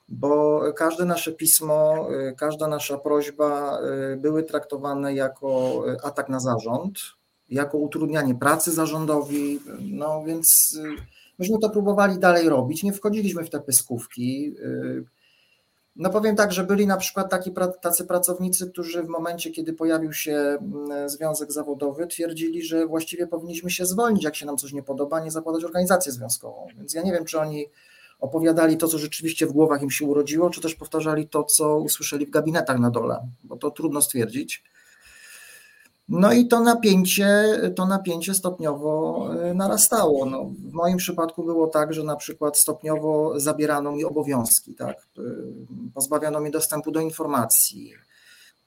bo 0.09 0.61
każde 0.75 1.05
nasze 1.05 1.31
pismo, 1.31 2.07
y, 2.11 2.35
każda 2.35 2.67
nasza 2.67 2.97
prośba 2.97 3.79
y, 4.13 4.17
były 4.17 4.43
traktowane 4.43 5.13
jako 5.13 5.83
atak 6.03 6.29
na 6.29 6.39
zarząd, 6.39 6.99
jako 7.49 7.77
utrudnianie 7.77 8.35
pracy 8.35 8.71
zarządowi, 8.71 9.59
no 9.79 10.23
więc 10.23 10.77
y, 10.85 11.01
myśmy 11.39 11.59
to 11.59 11.69
próbowali 11.69 12.19
dalej 12.19 12.49
robić, 12.49 12.83
nie 12.83 12.93
wchodziliśmy 12.93 13.43
w 13.43 13.49
te 13.49 13.59
pyskówki. 13.59 14.55
No 15.97 16.09
powiem 16.09 16.35
tak, 16.35 16.51
że 16.51 16.63
byli 16.63 16.87
na 16.87 16.97
przykład 16.97 17.29
taki, 17.29 17.51
tacy 17.81 18.05
pracownicy, 18.05 18.71
którzy 18.71 19.03
w 19.03 19.07
momencie, 19.07 19.51
kiedy 19.51 19.73
pojawił 19.73 20.13
się 20.13 20.33
mm, 20.33 21.09
związek 21.09 21.51
zawodowy, 21.51 22.07
twierdzili, 22.07 22.63
że 22.63 22.87
właściwie 22.87 23.27
powinniśmy 23.27 23.69
się 23.69 23.85
zwolnić, 23.85 24.23
jak 24.23 24.35
się 24.35 24.45
nam 24.45 24.57
coś 24.57 24.73
nie 24.73 24.83
podoba, 24.83 25.19
nie 25.19 25.31
zakładać 25.31 25.63
organizację 25.63 26.11
związkową. 26.11 26.67
Więc 26.77 26.93
ja 26.93 27.01
nie 27.01 27.11
wiem, 27.11 27.25
czy 27.25 27.39
oni 27.39 27.65
opowiadali 28.19 28.77
to, 28.77 28.87
co 28.87 28.97
rzeczywiście 28.97 29.47
w 29.47 29.51
głowach 29.51 29.81
im 29.81 29.91
się 29.91 30.05
urodziło, 30.05 30.49
czy 30.49 30.61
też 30.61 30.75
powtarzali 30.75 31.27
to, 31.27 31.43
co 31.43 31.77
usłyszeli 31.77 32.25
w 32.25 32.29
gabinetach 32.29 32.79
na 32.79 32.89
dole, 32.89 33.27
bo 33.43 33.57
to 33.57 33.71
trudno 33.71 34.01
stwierdzić. 34.01 34.63
No 36.09 36.33
i 36.33 36.47
to 36.47 36.59
napięcie, 36.59 37.45
to 37.75 37.85
napięcie 37.85 38.33
stopniowo 38.33 39.25
y, 39.51 39.53
narastało. 39.53 40.25
No, 40.25 40.45
w 40.45 40.73
moim 40.73 40.97
przypadku 40.97 41.43
było 41.43 41.67
tak, 41.67 41.93
że 41.93 42.03
na 42.03 42.15
przykład 42.15 42.57
stopniowo 42.57 43.39
zabierano 43.39 43.91
mi 43.91 44.03
obowiązki, 44.03 44.75
tak? 44.75 44.97
Y, 45.17 45.23
pozbawiano 45.93 46.39
mi 46.39 46.51
dostępu 46.51 46.91
do 46.91 46.99
informacji, 46.99 47.93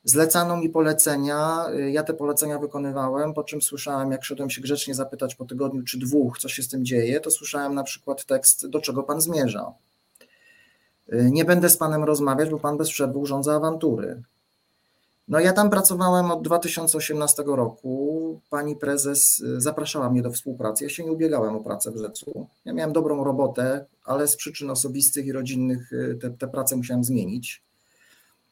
zlecano 0.04 0.56
mi 0.56 0.68
polecenia, 0.68 1.66
y, 1.75 1.90
ja 1.90 2.02
te 2.02 2.14
polecenia 2.14 2.59
wykonywałem, 2.59 3.35
po 3.35 3.44
czym 3.44 3.62
słyszałem, 3.62 4.12
jak 4.12 4.25
szedłem 4.25 4.50
się 4.50 4.61
grzecznie 4.61 4.94
zapytać 4.94 5.35
po 5.35 5.44
tygodniu 5.44 5.82
czy 5.82 5.99
dwóch, 5.99 6.38
co 6.38 6.49
się 6.49 6.62
z 6.62 6.68
tym 6.68 6.85
dzieje, 6.85 7.20
to 7.20 7.30
słyszałem 7.30 7.75
na 7.75 7.82
przykład 7.82 8.25
tekst, 8.25 8.66
do 8.66 8.80
czego 8.80 9.02
pan 9.02 9.20
zmierza. 9.20 9.73
Nie 11.12 11.44
będę 11.44 11.68
z 11.68 11.76
panem 11.76 12.04
rozmawiać, 12.04 12.50
bo 12.50 12.59
pan 12.59 12.76
bez 12.76 12.90
przerwy 12.90 13.18
urządza 13.18 13.54
awantury. 13.54 14.23
No 15.30 15.40
ja 15.40 15.52
tam 15.52 15.70
pracowałem 15.70 16.30
od 16.30 16.42
2018 16.42 17.42
roku. 17.46 18.40
Pani 18.50 18.76
prezes 18.76 19.40
y, 19.40 19.60
zapraszała 19.60 20.10
mnie 20.10 20.22
do 20.22 20.32
współpracy. 20.32 20.84
Ja 20.84 20.90
się 20.90 21.04
nie 21.04 21.12
ubiegałem 21.12 21.56
o 21.56 21.60
pracę 21.60 21.90
w 21.90 21.99
Zecu. 21.99 22.46
Ja 22.64 22.72
miałem 22.72 22.92
dobrą 22.92 23.25
robotę, 23.25 23.87
ale 24.04 24.28
z 24.28 24.37
przyczyn 24.37 24.70
osobistych 24.70 25.26
i 25.26 25.32
rodzinnych 25.32 25.92
y, 25.92 26.18
tę 26.38 26.49
pracę 26.49 26.76
musiałem 26.76 27.04
zmienić 27.04 27.62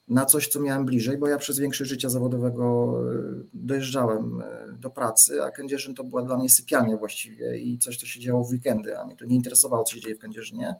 na 0.08 0.24
coś, 0.24 0.48
co 0.48 0.60
miałem 0.60 0.84
bliżej, 0.84 1.18
bo 1.18 1.28
ja 1.28 1.38
przez 1.38 1.58
większość 1.58 1.90
życia 1.90 2.08
zawodowego 2.08 2.94
y, 3.12 3.46
dojeżdżałem 3.54 4.42
do 4.78 4.90
pracy, 4.90 5.42
a 5.42 5.50
Kędzierzyn 5.50 5.94
to 5.94 6.04
była 6.04 6.22
dla 6.22 6.36
mnie 6.36 6.50
sypialnia 6.50 6.96
właściwie 6.96 7.58
i 7.58 7.78
coś, 7.78 7.96
co 7.96 8.06
się 8.06 8.20
działo 8.20 8.44
w 8.44 8.50
weekendy, 8.50 8.98
a 8.98 9.04
mnie 9.04 9.16
to 9.16 9.24
nie 9.24 9.36
interesowało, 9.36 9.84
co 9.84 9.94
się 9.94 10.00
dzieje 10.00 10.16
w 10.16 10.18
Kędzierzynie. 10.18 10.74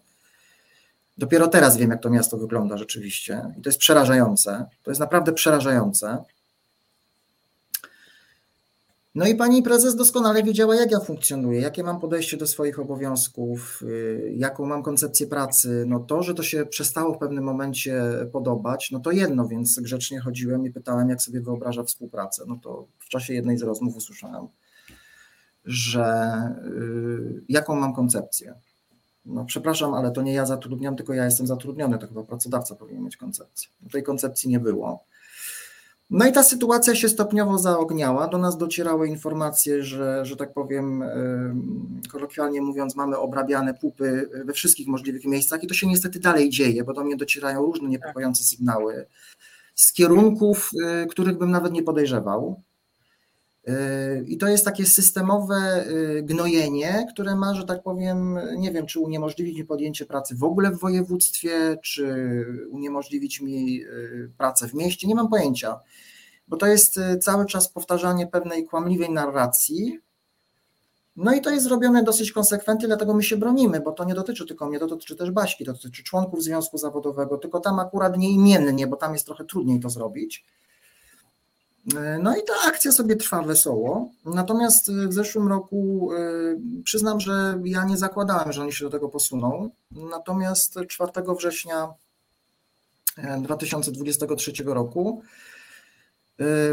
Dopiero 1.18 1.48
teraz 1.48 1.76
wiem, 1.76 1.90
jak 1.90 2.02
to 2.02 2.10
miasto 2.10 2.36
wygląda 2.36 2.76
rzeczywiście 2.76 3.54
i 3.58 3.62
to 3.62 3.68
jest 3.68 3.78
przerażające. 3.78 4.66
To 4.82 4.90
jest 4.90 5.00
naprawdę 5.00 5.32
przerażające. 5.32 6.24
No 9.14 9.26
i 9.26 9.34
pani 9.34 9.62
prezes 9.62 9.96
doskonale 9.96 10.42
wiedziała, 10.42 10.74
jak 10.74 10.90
ja 10.90 11.00
funkcjonuję, 11.00 11.60
jakie 11.60 11.82
mam 11.82 12.00
podejście 12.00 12.36
do 12.36 12.46
swoich 12.46 12.78
obowiązków, 12.78 13.82
y, 13.82 14.32
jaką 14.36 14.66
mam 14.66 14.82
koncepcję 14.82 15.26
pracy. 15.26 15.84
No 15.86 16.00
to, 16.00 16.22
że 16.22 16.34
to 16.34 16.42
się 16.42 16.66
przestało 16.66 17.14
w 17.14 17.18
pewnym 17.18 17.44
momencie 17.44 18.02
podobać, 18.32 18.90
no 18.90 19.00
to 19.00 19.10
jedno, 19.10 19.48
więc 19.48 19.80
grzecznie 19.80 20.20
chodziłem 20.20 20.66
i 20.66 20.70
pytałem, 20.70 21.08
jak 21.08 21.22
sobie 21.22 21.40
wyobraża 21.40 21.84
współpracę. 21.84 22.44
No 22.46 22.58
to 22.62 22.86
w 22.98 23.08
czasie 23.08 23.34
jednej 23.34 23.58
z 23.58 23.62
rozmów 23.62 23.96
usłyszałem, 23.96 24.46
że 25.64 26.36
y, 26.66 27.42
jaką 27.48 27.76
mam 27.76 27.94
koncepcję 27.94 28.54
no 29.28 29.44
przepraszam, 29.44 29.94
ale 29.94 30.10
to 30.10 30.22
nie 30.22 30.32
ja 30.32 30.46
zatrudniam, 30.46 30.96
tylko 30.96 31.14
ja 31.14 31.24
jestem 31.24 31.46
zatrudniony, 31.46 31.98
to 31.98 32.06
chyba 32.06 32.22
pracodawca 32.22 32.74
powinien 32.74 33.04
mieć 33.04 33.16
koncepcję. 33.16 33.68
Tej 33.92 34.02
koncepcji 34.02 34.50
nie 34.50 34.60
było. 34.60 35.04
No 36.10 36.26
i 36.26 36.32
ta 36.32 36.42
sytuacja 36.42 36.94
się 36.94 37.08
stopniowo 37.08 37.58
zaogniała. 37.58 38.28
Do 38.28 38.38
nas 38.38 38.56
docierały 38.56 39.08
informacje, 39.08 39.82
że, 39.82 40.26
że 40.26 40.36
tak 40.36 40.52
powiem, 40.52 41.04
kolokwialnie 42.08 42.62
mówiąc, 42.62 42.96
mamy 42.96 43.18
obrabiane 43.18 43.74
pupy 43.74 44.30
we 44.44 44.52
wszystkich 44.52 44.86
możliwych 44.86 45.24
miejscach 45.24 45.64
i 45.64 45.66
to 45.66 45.74
się 45.74 45.86
niestety 45.86 46.20
dalej 46.20 46.50
dzieje, 46.50 46.84
bo 46.84 46.92
do 46.92 47.04
mnie 47.04 47.16
docierają 47.16 47.62
różne 47.62 47.88
niepokojące 47.88 48.44
sygnały 48.44 49.06
z 49.74 49.92
kierunków, 49.92 50.70
y, 51.02 51.06
których 51.06 51.38
bym 51.38 51.50
nawet 51.50 51.72
nie 51.72 51.82
podejrzewał. 51.82 52.62
I 54.26 54.38
to 54.38 54.48
jest 54.48 54.64
takie 54.64 54.86
systemowe 54.86 55.84
y, 55.88 56.22
gnojenie, 56.22 57.06
które 57.12 57.36
ma, 57.36 57.54
że 57.54 57.64
tak 57.64 57.82
powiem, 57.82 58.38
nie 58.56 58.70
wiem, 58.70 58.86
czy 58.86 59.00
uniemożliwić 59.00 59.58
mi 59.58 59.64
podjęcie 59.64 60.06
pracy 60.06 60.34
w 60.34 60.44
ogóle 60.44 60.70
w 60.70 60.78
województwie, 60.78 61.78
czy 61.82 62.44
uniemożliwić 62.70 63.40
mi 63.40 63.82
y, 63.82 64.30
pracę 64.38 64.68
w 64.68 64.74
mieście, 64.74 65.08
nie 65.08 65.14
mam 65.14 65.28
pojęcia. 65.28 65.80
Bo 66.48 66.56
to 66.56 66.66
jest 66.66 66.96
y, 66.96 67.18
cały 67.18 67.46
czas 67.46 67.68
powtarzanie 67.68 68.26
pewnej 68.26 68.64
kłamliwej 68.64 69.10
narracji. 69.10 69.98
No 71.16 71.34
i 71.34 71.40
to 71.40 71.50
jest 71.50 71.64
zrobione 71.64 72.02
dosyć 72.02 72.32
konsekwentnie, 72.32 72.88
dlatego 72.88 73.14
my 73.14 73.22
się 73.22 73.36
bronimy, 73.36 73.80
bo 73.80 73.92
to 73.92 74.04
nie 74.04 74.14
dotyczy 74.14 74.46
tylko 74.46 74.66
mnie, 74.66 74.78
to 74.78 74.86
dotyczy 74.86 75.16
też 75.16 75.30
Baśki, 75.30 75.64
to 75.64 75.72
dotyczy 75.72 76.02
członków 76.02 76.42
związku 76.42 76.78
zawodowego, 76.78 77.38
tylko 77.38 77.60
tam 77.60 77.78
akurat 77.78 78.18
nie 78.18 78.30
imiennie, 78.30 78.86
bo 78.86 78.96
tam 78.96 79.12
jest 79.12 79.26
trochę 79.26 79.44
trudniej 79.44 79.80
to 79.80 79.90
zrobić 79.90 80.44
no 82.22 82.36
i 82.36 82.40
ta 82.44 82.52
akcja 82.68 82.92
sobie 82.92 83.16
trwa 83.16 83.42
wesoło. 83.42 84.10
Natomiast 84.24 84.92
w 84.92 85.12
zeszłym 85.12 85.48
roku 85.48 86.10
y, 86.12 86.82
przyznam, 86.84 87.20
że 87.20 87.60
ja 87.64 87.84
nie 87.84 87.96
zakładałem, 87.96 88.52
że 88.52 88.62
oni 88.62 88.72
się 88.72 88.84
do 88.84 88.90
tego 88.90 89.08
posuną. 89.08 89.70
Natomiast 89.90 90.78
4 90.88 91.12
września 91.38 91.88
2023 93.42 94.52
e, 94.60 94.74
roku 94.74 95.22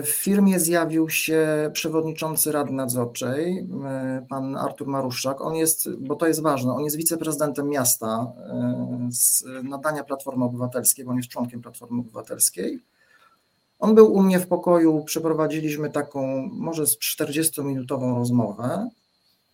w 0.03 0.07
firmie 0.07 0.59
zjawił 0.59 1.09
się 1.09 1.69
przewodniczący 1.73 2.51
Rady 2.51 2.73
Nadzorczej, 2.73 3.67
pan 4.29 4.55
Artur 4.55 4.87
Maruszczak. 4.87 5.41
On 5.41 5.55
jest, 5.55 5.89
bo 5.99 6.15
to 6.15 6.27
jest 6.27 6.41
ważne, 6.41 6.73
on 6.73 6.83
jest 6.83 6.95
wiceprezydentem 6.95 7.69
miasta 7.69 8.33
z 9.09 9.43
nadania 9.63 10.03
Platformy 10.03 10.45
Obywatelskiej, 10.45 11.05
bo 11.05 11.11
on 11.11 11.17
jest 11.17 11.29
członkiem 11.29 11.61
Platformy 11.61 11.99
Obywatelskiej. 11.99 12.79
On 13.79 13.95
był 13.95 14.13
u 14.13 14.21
mnie 14.21 14.39
w 14.39 14.47
pokoju, 14.47 15.03
przeprowadziliśmy 15.03 15.89
taką 15.89 16.49
może 16.51 16.83
40-minutową 16.83 18.15
rozmowę 18.15 18.89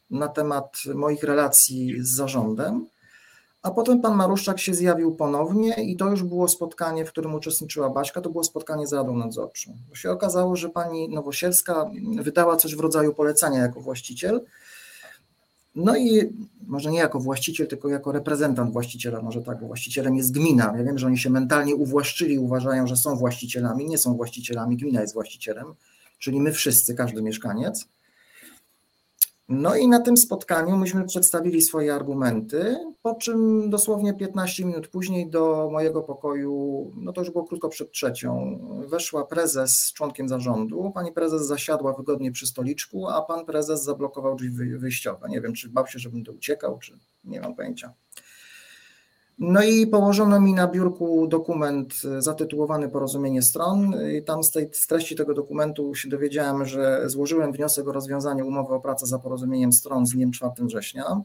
na 0.09 0.27
temat 0.27 0.77
moich 0.95 1.23
relacji 1.23 1.95
z 1.99 2.15
zarządem, 2.15 2.85
a 3.61 3.71
potem 3.71 4.01
pan 4.01 4.15
Maruszczak 4.15 4.59
się 4.59 4.73
zjawił 4.73 5.15
ponownie 5.15 5.73
i 5.73 5.97
to 5.97 6.09
już 6.09 6.23
było 6.23 6.47
spotkanie, 6.47 7.05
w 7.05 7.09
którym 7.09 7.35
uczestniczyła 7.35 7.89
Baśka, 7.89 8.21
to 8.21 8.29
było 8.29 8.43
spotkanie 8.43 8.87
z 8.87 8.93
Radą 8.93 9.15
Nadzorczą. 9.15 9.77
Bo 9.89 9.95
się 9.95 10.11
okazało, 10.11 10.55
że 10.55 10.69
pani 10.69 11.09
Nowosielska 11.09 11.89
wydała 12.21 12.55
coś 12.55 12.75
w 12.75 12.79
rodzaju 12.79 13.13
polecenia 13.13 13.59
jako 13.59 13.81
właściciel, 13.81 14.45
no 15.75 15.97
i 15.97 16.33
może 16.67 16.91
nie 16.91 16.99
jako 16.99 17.19
właściciel, 17.19 17.67
tylko 17.67 17.89
jako 17.89 18.11
reprezentant 18.11 18.73
właściciela, 18.73 19.21
może 19.21 19.41
tak, 19.41 19.59
bo 19.59 19.67
właścicielem 19.67 20.15
jest 20.15 20.31
gmina. 20.31 20.73
Ja 20.77 20.83
wiem, 20.83 20.97
że 20.97 21.07
oni 21.07 21.17
się 21.17 21.29
mentalnie 21.29 21.75
uwłaszczyli, 21.75 22.39
uważają, 22.39 22.87
że 22.87 22.97
są 22.97 23.15
właścicielami, 23.15 23.85
nie 23.85 23.97
są 23.97 24.15
właścicielami, 24.15 24.77
gmina 24.77 25.01
jest 25.01 25.13
właścicielem, 25.13 25.73
czyli 26.19 26.41
my 26.41 26.51
wszyscy, 26.51 26.95
każdy 26.95 27.21
mieszkaniec. 27.21 27.87
No 29.51 29.75
i 29.75 29.87
na 29.87 29.99
tym 29.99 30.17
spotkaniu 30.17 30.77
myśmy 30.77 31.05
przedstawili 31.05 31.61
swoje 31.61 31.93
argumenty, 31.93 32.75
po 33.01 33.15
czym 33.15 33.69
dosłownie 33.69 34.13
15 34.13 34.65
minut 34.65 34.87
później 34.87 35.29
do 35.29 35.69
mojego 35.71 36.01
pokoju, 36.01 36.91
no 36.95 37.13
to 37.13 37.21
już 37.21 37.29
było 37.29 37.43
krótko 37.43 37.69
przed 37.69 37.91
trzecią, 37.91 38.59
weszła 38.87 39.25
prezes 39.25 39.79
z 39.79 39.93
członkiem 39.93 40.29
zarządu. 40.29 40.91
Pani 40.93 41.11
prezes 41.11 41.47
zasiadła 41.47 41.93
wygodnie 41.93 42.31
przy 42.31 42.47
stoliczku, 42.47 43.07
a 43.07 43.21
pan 43.21 43.45
prezes 43.45 43.83
zablokował 43.83 44.35
drzwi 44.35 44.77
wyjściowe. 44.77 45.29
Nie 45.29 45.41
wiem, 45.41 45.53
czy 45.53 45.69
bał 45.69 45.87
się, 45.87 45.99
żebym 45.99 46.23
to 46.23 46.31
uciekał, 46.31 46.79
czy 46.79 46.99
nie 47.23 47.41
mam 47.41 47.55
pojęcia. 47.55 47.93
No 49.39 49.63
i 49.63 49.87
położono 49.87 50.39
mi 50.41 50.53
na 50.53 50.67
biurku 50.67 51.27
dokument 51.27 51.93
zatytułowany 52.19 52.89
Porozumienie 52.89 53.41
Stron. 53.41 53.95
I 54.17 54.23
tam 54.23 54.43
z, 54.43 54.51
tej, 54.51 54.69
z 54.73 54.87
treści 54.87 55.15
tego 55.15 55.33
dokumentu 55.33 55.95
się 55.95 56.09
dowiedziałem, 56.09 56.65
że 56.65 57.09
złożyłem 57.09 57.51
wniosek 57.51 57.87
o 57.87 57.91
rozwiązanie 57.91 58.45
umowy 58.45 58.73
o 58.73 58.79
pracę 58.79 59.05
za 59.05 59.19
porozumieniem 59.19 59.73
stron 59.73 60.05
z 60.05 60.11
dniem 60.11 60.31
4 60.31 60.51
września. 60.59 61.21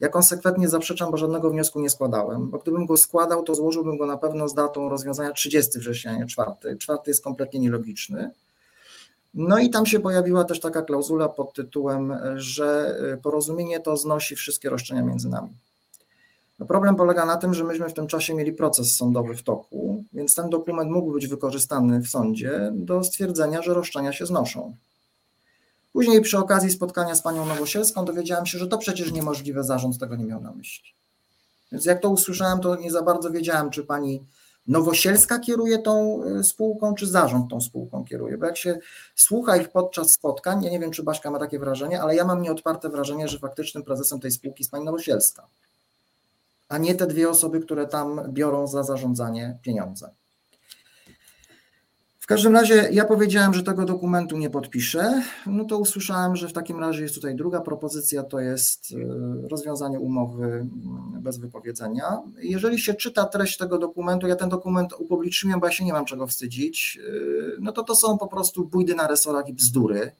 Ja 0.00 0.08
konsekwentnie 0.08 0.68
zaprzeczam, 0.68 1.10
bo 1.10 1.16
żadnego 1.16 1.50
wniosku 1.50 1.80
nie 1.80 1.90
składałem, 1.90 2.50
bo 2.50 2.58
gdybym 2.58 2.86
go 2.86 2.96
składał, 2.96 3.42
to 3.42 3.54
złożyłbym 3.54 3.98
go 3.98 4.06
na 4.06 4.16
pewno 4.16 4.48
z 4.48 4.54
datą 4.54 4.88
rozwiązania 4.88 5.32
30 5.32 5.78
września, 5.78 6.16
nie 6.16 6.26
4. 6.26 6.50
4 6.78 6.98
jest 7.06 7.24
kompletnie 7.24 7.60
nielogiczny. 7.60 8.30
No 9.34 9.58
i 9.58 9.70
tam 9.70 9.86
się 9.86 10.00
pojawiła 10.00 10.44
też 10.44 10.60
taka 10.60 10.82
klauzula 10.82 11.28
pod 11.28 11.52
tytułem, 11.52 12.14
że 12.36 12.98
porozumienie 13.22 13.80
to 13.80 13.96
znosi 13.96 14.36
wszystkie 14.36 14.70
roszczenia 14.70 15.02
między 15.02 15.28
nami. 15.28 15.50
No 16.58 16.66
problem 16.66 16.96
polega 16.96 17.26
na 17.26 17.36
tym, 17.36 17.54
że 17.54 17.64
myśmy 17.64 17.88
w 17.88 17.94
tym 17.94 18.06
czasie 18.06 18.34
mieli 18.34 18.52
proces 18.52 18.96
sądowy 18.96 19.36
w 19.36 19.42
toku, 19.42 20.04
więc 20.12 20.34
ten 20.34 20.50
dokument 20.50 20.90
mógł 20.90 21.12
być 21.12 21.26
wykorzystany 21.26 22.00
w 22.00 22.08
sądzie 22.08 22.72
do 22.74 23.04
stwierdzenia, 23.04 23.62
że 23.62 23.74
roszczenia 23.74 24.12
się 24.12 24.26
znoszą. 24.26 24.76
Później 25.92 26.20
przy 26.20 26.38
okazji 26.38 26.70
spotkania 26.70 27.14
z 27.14 27.22
panią 27.22 27.46
Nowosielską 27.46 28.04
dowiedziałem 28.04 28.46
się, 28.46 28.58
że 28.58 28.66
to 28.68 28.78
przecież 28.78 29.12
niemożliwe, 29.12 29.64
zarząd 29.64 29.98
tego 29.98 30.16
nie 30.16 30.24
miał 30.24 30.40
na 30.40 30.52
myśli. 30.52 30.88
Więc 31.72 31.84
jak 31.84 32.00
to 32.02 32.10
usłyszałem, 32.10 32.60
to 32.60 32.76
nie 32.76 32.90
za 32.90 33.02
bardzo 33.02 33.30
wiedziałem, 33.30 33.70
czy 33.70 33.84
pani 33.84 34.24
Nowosielska 34.66 35.38
kieruje 35.38 35.78
tą 35.78 36.24
y, 36.24 36.44
spółką, 36.44 36.94
czy 36.94 37.06
zarząd 37.06 37.50
tą 37.50 37.60
spółką 37.60 38.04
kieruje. 38.04 38.38
Bo 38.38 38.46
jak 38.46 38.56
się 38.56 38.78
słucha 39.14 39.56
ich 39.56 39.68
podczas 39.68 40.12
spotkań, 40.12 40.64
ja 40.64 40.70
nie 40.70 40.78
wiem, 40.78 40.90
czy 40.90 41.02
Baśka 41.02 41.30
ma 41.30 41.38
takie 41.38 41.58
wrażenie, 41.58 42.02
ale 42.02 42.16
ja 42.16 42.24
mam 42.24 42.42
nieodparte 42.42 42.88
wrażenie, 42.88 43.28
że 43.28 43.38
faktycznym 43.38 43.82
prezesem 43.82 44.20
tej 44.20 44.30
spółki 44.30 44.62
jest 44.62 44.70
pani 44.70 44.84
Nowosielska 44.84 45.46
a 46.68 46.78
nie 46.78 46.94
te 46.94 47.06
dwie 47.06 47.30
osoby, 47.30 47.60
które 47.60 47.86
tam 47.86 48.20
biorą 48.28 48.66
za 48.66 48.82
zarządzanie 48.82 49.58
pieniądze. 49.62 50.10
W 52.20 52.26
każdym 52.28 52.54
razie 52.54 52.88
ja 52.92 53.04
powiedziałem, 53.04 53.54
że 53.54 53.62
tego 53.62 53.84
dokumentu 53.84 54.36
nie 54.36 54.50
podpiszę. 54.50 55.22
No 55.46 55.64
to 55.64 55.78
usłyszałem, 55.78 56.36
że 56.36 56.48
w 56.48 56.52
takim 56.52 56.80
razie 56.80 57.02
jest 57.02 57.14
tutaj 57.14 57.34
druga 57.34 57.60
propozycja, 57.60 58.22
to 58.22 58.40
jest 58.40 58.92
e, 58.92 59.48
rozwiązanie 59.48 60.00
umowy 60.00 60.44
mm, 60.44 60.68
bez 61.22 61.38
wypowiedzenia. 61.38 62.22
Jeżeli 62.42 62.78
się 62.78 62.94
czyta 62.94 63.24
treść 63.24 63.56
tego 63.56 63.78
dokumentu, 63.78 64.26
ja 64.26 64.36
ten 64.36 64.48
dokument 64.48 64.92
upubliczniłem, 64.98 65.60
bo 65.60 65.66
ja 65.66 65.72
się 65.72 65.84
nie 65.84 65.92
mam 65.92 66.04
czego 66.04 66.26
wstydzić, 66.26 66.98
e, 67.08 67.12
no 67.60 67.72
to 67.72 67.82
to 67.82 67.94
są 67.94 68.18
po 68.18 68.26
prostu 68.26 68.64
bójdy 68.64 68.94
na 68.94 69.06
resorach 69.06 69.48
i 69.48 69.54
bzdury. 69.54 70.12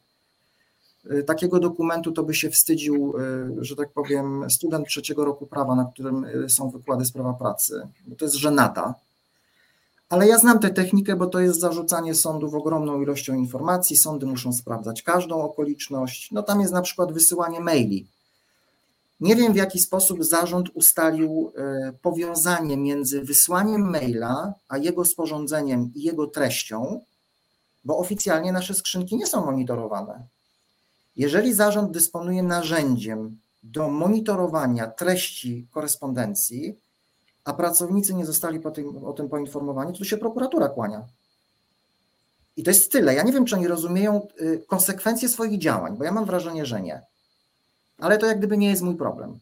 Y, 1.05 1.25
takiego 1.25 1.61
dokumentu 1.61 2.12
to 2.12 2.23
by 2.23 2.35
się 2.35 2.50
wstydził, 2.50 3.14
y, 3.61 3.64
że 3.64 3.76
tak 3.76 3.93
powiem, 3.93 4.50
student 4.50 4.88
trzeciego 4.88 5.25
roku 5.25 5.47
prawa, 5.47 5.75
na 5.75 5.85
którym 5.85 6.25
y, 6.25 6.49
są 6.49 6.71
wykłady 6.71 7.05
z 7.05 7.12
prawa 7.12 7.33
pracy. 7.33 7.88
To 8.19 8.25
jest 8.25 8.35
żenada. 8.37 8.95
Ale 10.09 10.28
ja 10.28 10.38
znam 10.38 10.59
tę 10.59 10.71
technikę, 10.71 11.17
bo 11.17 11.26
to 11.26 11.40
jest 11.40 11.61
zarzucanie 11.61 12.14
sądów 12.14 12.55
ogromną 12.55 13.02
ilością 13.02 13.35
informacji. 13.35 13.97
Sądy 13.97 14.26
muszą 14.26 14.52
sprawdzać 14.52 15.02
każdą 15.02 15.43
okoliczność. 15.43 16.33
No 16.33 16.43
tam 16.43 16.61
jest 16.61 16.73
na 16.73 16.83
przykład 16.83 17.12
wysyłanie 17.12 17.61
maili. 17.61 18.07
Nie 19.21 19.37
wiem, 19.37 19.52
w 19.52 19.57
jaki 19.57 19.78
sposób 19.78 20.25
zarząd 20.25 20.69
ustalił 20.75 21.52
powiązanie 22.02 22.76
między 22.76 23.23
wysłaniem 23.23 23.90
maila, 23.90 24.55
a 24.69 24.78
jego 24.78 25.05
sporządzeniem 25.05 25.90
i 25.95 26.02
jego 26.02 26.26
treścią, 26.26 27.00
bo 27.85 27.99
oficjalnie 27.99 28.52
nasze 28.52 28.75
skrzynki 28.75 29.17
nie 29.17 29.26
są 29.26 29.45
monitorowane. 29.45 30.26
Jeżeli 31.19 31.55
zarząd 31.55 31.91
dysponuje 31.91 32.43
narzędziem 32.43 33.41
do 33.63 33.89
monitorowania 33.89 34.87
treści 34.87 35.67
korespondencji, 35.71 36.79
a 37.45 37.53
pracownicy 37.53 38.15
nie 38.15 38.27
zostali 38.27 38.61
tym, 38.75 39.05
o 39.05 39.13
tym 39.13 39.29
poinformowani, 39.29 39.99
to 39.99 40.05
się 40.05 40.17
prokuratura 40.19 40.69
kłania. 40.69 41.07
I 42.57 42.63
to 42.63 42.71
jest 42.71 42.93
tyle. 42.93 43.15
Ja 43.15 43.23
nie 43.23 43.33
wiem, 43.33 43.45
czy 43.45 43.57
oni 43.57 43.69
rozumieją 43.69 44.29
y, 44.41 44.65
konsekwencje 44.67 45.29
swoich 45.29 45.59
działań, 45.59 45.97
bo 45.97 46.05
ja 46.05 46.13
mam 46.13 46.25
wrażenie, 46.25 46.67
że 46.67 46.81
nie. 46.81 47.03
Ale 47.99 48.19
to 48.19 48.27
jak 48.27 48.39
gdyby 48.39 48.59
nie 48.59 48.71
jest 48.71 48.83
mój 48.83 48.97
problem. 48.97 49.39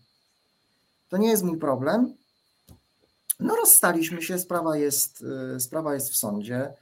To 1.08 1.16
nie 1.16 1.28
jest 1.28 1.42
mój 1.42 1.58
problem. 1.58 2.14
No 3.40 3.56
rozstaliśmy 3.56 4.22
się, 4.22 4.38
sprawa 4.38 4.76
jest, 4.76 5.24
y, 5.56 5.60
sprawa 5.60 5.94
jest 5.94 6.12
w 6.12 6.16
sądzie. 6.16 6.72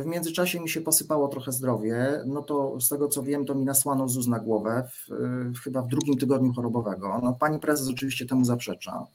W 0.00 0.06
międzyczasie 0.06 0.60
mi 0.60 0.68
się 0.68 0.80
posypało 0.80 1.28
trochę 1.28 1.52
zdrowie, 1.52 2.22
no 2.26 2.42
to 2.42 2.80
z 2.80 2.88
tego 2.88 3.08
co 3.08 3.22
wiem, 3.22 3.46
to 3.46 3.54
mi 3.54 3.64
nasłano 3.64 4.08
ZUS 4.08 4.26
na 4.26 4.38
głowę, 4.38 4.88
w, 4.92 5.08
w, 5.54 5.60
chyba 5.64 5.82
w 5.82 5.88
drugim 5.88 6.18
tygodniu 6.18 6.52
chorobowego. 6.52 7.20
No, 7.22 7.32
pani 7.40 7.58
prezes 7.58 7.88
oczywiście 7.88 8.26
temu 8.26 8.44
zaprzecza, 8.44 9.06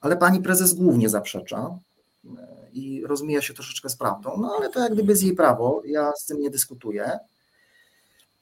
ale 0.00 0.16
pani 0.16 0.42
prezes 0.42 0.74
głównie 0.74 1.08
zaprzecza 1.08 1.78
i 2.72 3.04
rozmija 3.06 3.42
się 3.42 3.54
troszeczkę 3.54 3.88
z 3.88 3.96
prawdą, 3.96 4.30
no 4.38 4.54
ale 4.58 4.70
to 4.70 4.80
jak 4.80 4.92
gdyby 4.92 5.12
jest 5.12 5.22
jej 5.22 5.34
prawo, 5.34 5.82
ja 5.84 6.12
z 6.16 6.26
tym 6.26 6.40
nie 6.40 6.50
dyskutuję. 6.50 7.18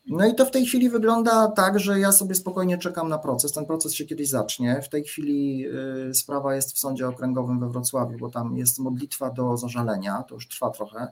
No 0.06 0.26
i 0.26 0.34
to 0.34 0.46
w 0.46 0.50
tej 0.50 0.66
chwili 0.66 0.90
wygląda 0.90 1.48
tak, 1.48 1.80
że 1.80 2.00
ja 2.00 2.12
sobie 2.12 2.34
spokojnie 2.34 2.78
czekam 2.78 3.08
na 3.08 3.18
proces. 3.18 3.52
Ten 3.52 3.66
proces 3.66 3.94
się 3.94 4.04
kiedyś 4.04 4.28
zacznie. 4.28 4.82
W 4.82 4.88
tej 4.88 5.04
chwili 5.04 5.66
y, 6.10 6.14
sprawa 6.14 6.54
jest 6.54 6.74
w 6.74 6.78
sądzie 6.78 7.08
okręgowym 7.08 7.60
we 7.60 7.68
Wrocławiu, 7.68 8.18
bo 8.18 8.30
tam 8.30 8.56
jest 8.56 8.78
modlitwa 8.78 9.30
do 9.30 9.56
zażalenia, 9.56 10.24
to 10.28 10.34
już 10.34 10.48
trwa 10.48 10.70
trochę, 10.70 11.08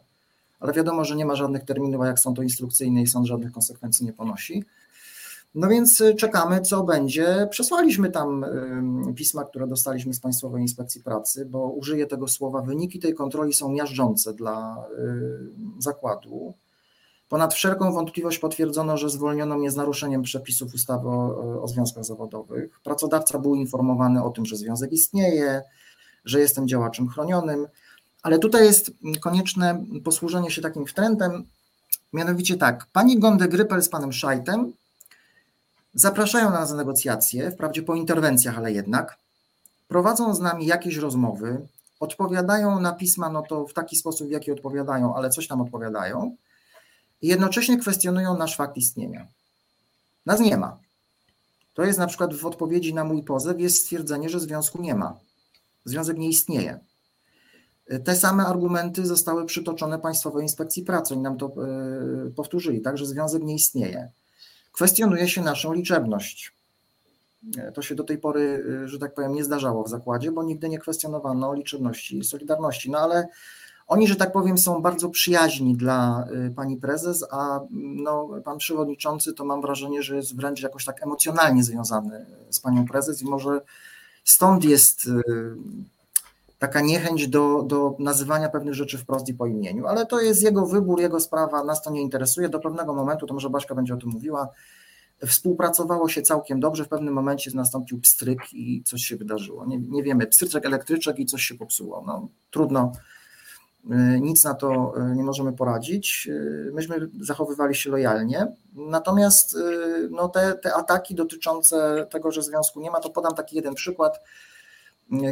ale 0.62 0.72
wiadomo, 0.72 1.04
że 1.04 1.16
nie 1.16 1.26
ma 1.26 1.36
żadnych 1.36 1.64
terminów, 1.64 2.00
a 2.00 2.06
jak 2.06 2.20
są 2.20 2.34
to 2.34 2.42
instrukcyjne 2.42 3.02
i 3.02 3.06
sąd 3.06 3.26
żadnych 3.26 3.52
konsekwencji 3.52 4.06
nie 4.06 4.12
ponosi. 4.12 4.64
No 5.54 5.68
więc 5.68 6.00
y, 6.00 6.14
czekamy, 6.14 6.60
co 6.60 6.84
będzie. 6.84 7.48
Przesłaliśmy 7.50 8.10
tam 8.10 8.44
y, 9.10 9.14
pisma, 9.14 9.44
które 9.44 9.66
dostaliśmy 9.66 10.14
z 10.14 10.20
Państwowej 10.20 10.62
Inspekcji 10.62 11.02
Pracy, 11.02 11.46
bo 11.46 11.68
użyję 11.68 12.06
tego 12.06 12.28
słowa. 12.28 12.60
Wyniki 12.60 12.98
tej 12.98 13.14
kontroli 13.14 13.52
są 13.52 13.68
miażdżące 13.68 14.34
dla 14.34 14.84
zakładu. 15.78 16.54
Ponad 17.28 17.54
wszelką 17.54 17.92
wątpliwość 17.92 18.38
potwierdzono, 18.38 18.96
że 18.96 19.10
zwolniono 19.10 19.58
mnie 19.58 19.70
z 19.70 19.76
naruszeniem 19.76 20.22
przepisów 20.22 20.74
ustawy 20.74 21.08
o, 21.08 21.62
o 21.62 21.68
związkach 21.68 22.04
zawodowych. 22.04 22.80
Pracodawca 22.84 23.38
był 23.38 23.54
informowany 23.54 24.24
o 24.24 24.30
tym, 24.30 24.46
że 24.46 24.56
związek 24.56 24.92
istnieje, 24.92 25.62
że 26.24 26.40
jestem 26.40 26.68
działaczem 26.68 27.08
chronionym, 27.08 27.66
ale 28.22 28.38
tutaj 28.38 28.64
jest 28.64 28.92
konieczne 29.20 29.84
posłużenie 30.04 30.50
się 30.50 30.62
takim 30.62 30.84
trendem, 30.84 31.44
mianowicie 32.12 32.56
tak, 32.56 32.86
pani 32.92 33.18
Gonde 33.18 33.48
Grypel 33.48 33.82
z 33.82 33.88
panem 33.88 34.12
Szajtem 34.12 34.72
zapraszają 35.94 36.50
nas 36.50 36.70
na 36.70 36.76
negocjacje, 36.76 37.50
wprawdzie 37.50 37.82
po 37.82 37.94
interwencjach, 37.94 38.58
ale 38.58 38.72
jednak, 38.72 39.18
prowadzą 39.88 40.34
z 40.34 40.40
nami 40.40 40.66
jakieś 40.66 40.96
rozmowy, 40.96 41.66
odpowiadają 42.00 42.80
na 42.80 42.92
pisma, 42.92 43.28
no 43.28 43.42
to 43.42 43.66
w 43.66 43.72
taki 43.72 43.96
sposób, 43.96 44.28
w 44.28 44.30
jaki 44.30 44.52
odpowiadają, 44.52 45.14
ale 45.14 45.30
coś 45.30 45.48
tam 45.48 45.60
odpowiadają, 45.60 46.36
i 47.22 47.26
jednocześnie 47.26 47.78
kwestionują 47.78 48.38
nasz 48.38 48.56
fakt 48.56 48.76
istnienia. 48.76 49.26
Nas 50.26 50.40
nie 50.40 50.56
ma. 50.56 50.78
To 51.74 51.84
jest 51.84 51.98
na 51.98 52.06
przykład 52.06 52.34
w 52.34 52.46
odpowiedzi 52.46 52.94
na 52.94 53.04
mój 53.04 53.22
pozew 53.22 53.60
jest 53.60 53.82
stwierdzenie, 53.82 54.28
że 54.28 54.40
związku 54.40 54.82
nie 54.82 54.94
ma. 54.94 55.16
Związek 55.84 56.18
nie 56.18 56.28
istnieje. 56.28 56.80
Te 57.98 58.16
same 58.16 58.46
argumenty 58.46 59.06
zostały 59.06 59.46
przytoczone 59.46 59.98
Państwowej 59.98 60.42
Inspekcji 60.42 60.82
Pracy 60.82 61.14
i 61.14 61.18
nam 61.18 61.38
to 61.38 61.46
e, 61.46 62.30
powtórzyli, 62.30 62.80
tak, 62.80 62.98
że 62.98 63.06
związek 63.06 63.42
nie 63.42 63.54
istnieje. 63.54 64.10
Kwestionuje 64.72 65.28
się 65.28 65.42
naszą 65.42 65.72
liczebność. 65.72 66.52
E, 67.58 67.72
to 67.72 67.82
się 67.82 67.94
do 67.94 68.04
tej 68.04 68.18
pory, 68.18 68.64
e, 68.84 68.88
że 68.88 68.98
tak 68.98 69.14
powiem, 69.14 69.34
nie 69.34 69.44
zdarzało 69.44 69.84
w 69.84 69.88
zakładzie, 69.88 70.32
bo 70.32 70.42
nigdy 70.42 70.68
nie 70.68 70.78
kwestionowano 70.78 71.54
liczebności 71.54 72.24
Solidarności. 72.24 72.90
No 72.90 72.98
ale 72.98 73.28
oni, 73.86 74.08
że 74.08 74.16
tak 74.16 74.32
powiem, 74.32 74.58
są 74.58 74.82
bardzo 74.82 75.08
przyjaźni 75.08 75.76
dla 75.76 76.26
pani 76.56 76.76
prezes, 76.76 77.24
a 77.30 77.60
no, 77.70 78.28
pan 78.44 78.58
przewodniczący 78.58 79.32
to 79.32 79.44
mam 79.44 79.62
wrażenie, 79.62 80.02
że 80.02 80.16
jest 80.16 80.36
wręcz 80.36 80.62
jakoś 80.62 80.84
tak 80.84 81.02
emocjonalnie 81.02 81.64
związany 81.64 82.26
z 82.50 82.60
panią 82.60 82.86
prezes 82.86 83.22
i 83.22 83.24
może 83.24 83.60
stąd 84.24 84.64
jest 84.64 85.08
taka 86.62 86.80
niechęć 86.80 87.28
do, 87.28 87.62
do 87.62 87.96
nazywania 87.98 88.48
pewnych 88.48 88.74
rzeczy 88.74 88.98
wprost 88.98 89.28
i 89.28 89.34
po 89.34 89.46
imieniu, 89.46 89.86
ale 89.86 90.06
to 90.06 90.20
jest 90.20 90.42
jego 90.42 90.66
wybór, 90.66 91.00
jego 91.00 91.20
sprawa, 91.20 91.64
nas 91.64 91.82
to 91.82 91.90
nie 91.90 92.00
interesuje. 92.00 92.48
Do 92.48 92.60
pewnego 92.60 92.94
momentu, 92.94 93.26
to 93.26 93.34
może 93.34 93.50
Baśka 93.50 93.74
będzie 93.74 93.94
o 93.94 93.96
tym 93.96 94.08
mówiła, 94.08 94.48
współpracowało 95.26 96.08
się 96.08 96.22
całkiem 96.22 96.60
dobrze, 96.60 96.84
w 96.84 96.88
pewnym 96.88 97.14
momencie 97.14 97.50
nastąpił 97.54 98.00
pstryk 98.00 98.38
i 98.52 98.82
coś 98.82 99.02
się 99.02 99.16
wydarzyło. 99.16 99.66
Nie, 99.66 99.78
nie 99.78 100.02
wiemy, 100.02 100.26
pstryczek, 100.26 100.66
elektryczek 100.66 101.18
i 101.18 101.26
coś 101.26 101.42
się 101.42 101.54
popsuło. 101.54 102.02
No, 102.06 102.28
trudno, 102.50 102.92
E, 103.90 104.20
nic 104.20 104.44
na 104.44 104.54
to 104.54 104.94
e, 104.96 105.16
nie 105.16 105.24
możemy 105.24 105.52
poradzić. 105.52 106.28
E, 106.30 106.72
myśmy 106.72 107.10
zachowywali 107.20 107.74
się 107.74 107.90
lojalnie. 107.90 108.52
Natomiast 108.74 109.56
no, 110.10 110.28
te, 110.28 110.54
te 110.54 110.74
ataki 110.74 111.14
dotyczące 111.14 112.06
tego, 112.10 112.32
że 112.32 112.42
związku 112.42 112.80
nie 112.80 112.90
ma, 112.90 113.00
to 113.00 113.10
podam 113.10 113.34
taki 113.34 113.56
jeden 113.56 113.74
przykład. 113.74 114.20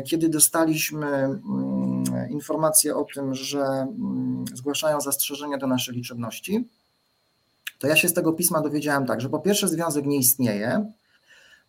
Kiedy 0.06 0.28
dostaliśmy 0.28 1.06
mm, 1.06 2.04
informację 2.30 2.96
o 2.96 3.06
tym, 3.14 3.34
że 3.34 3.60
mm, 3.60 4.44
zgłaszają 4.54 5.00
zastrzeżenia 5.00 5.58
do 5.58 5.66
naszej 5.66 5.94
liczebności, 5.94 6.68
to 7.78 7.86
ja 7.86 7.96
się 7.96 8.08
z 8.08 8.14
tego 8.14 8.32
pisma 8.32 8.60
dowiedziałem 8.60 9.06
tak, 9.06 9.20
że 9.20 9.28
po 9.28 9.38
pierwsze 9.38 9.68
związek 9.68 10.06
nie 10.06 10.18
istnieje, 10.18 10.92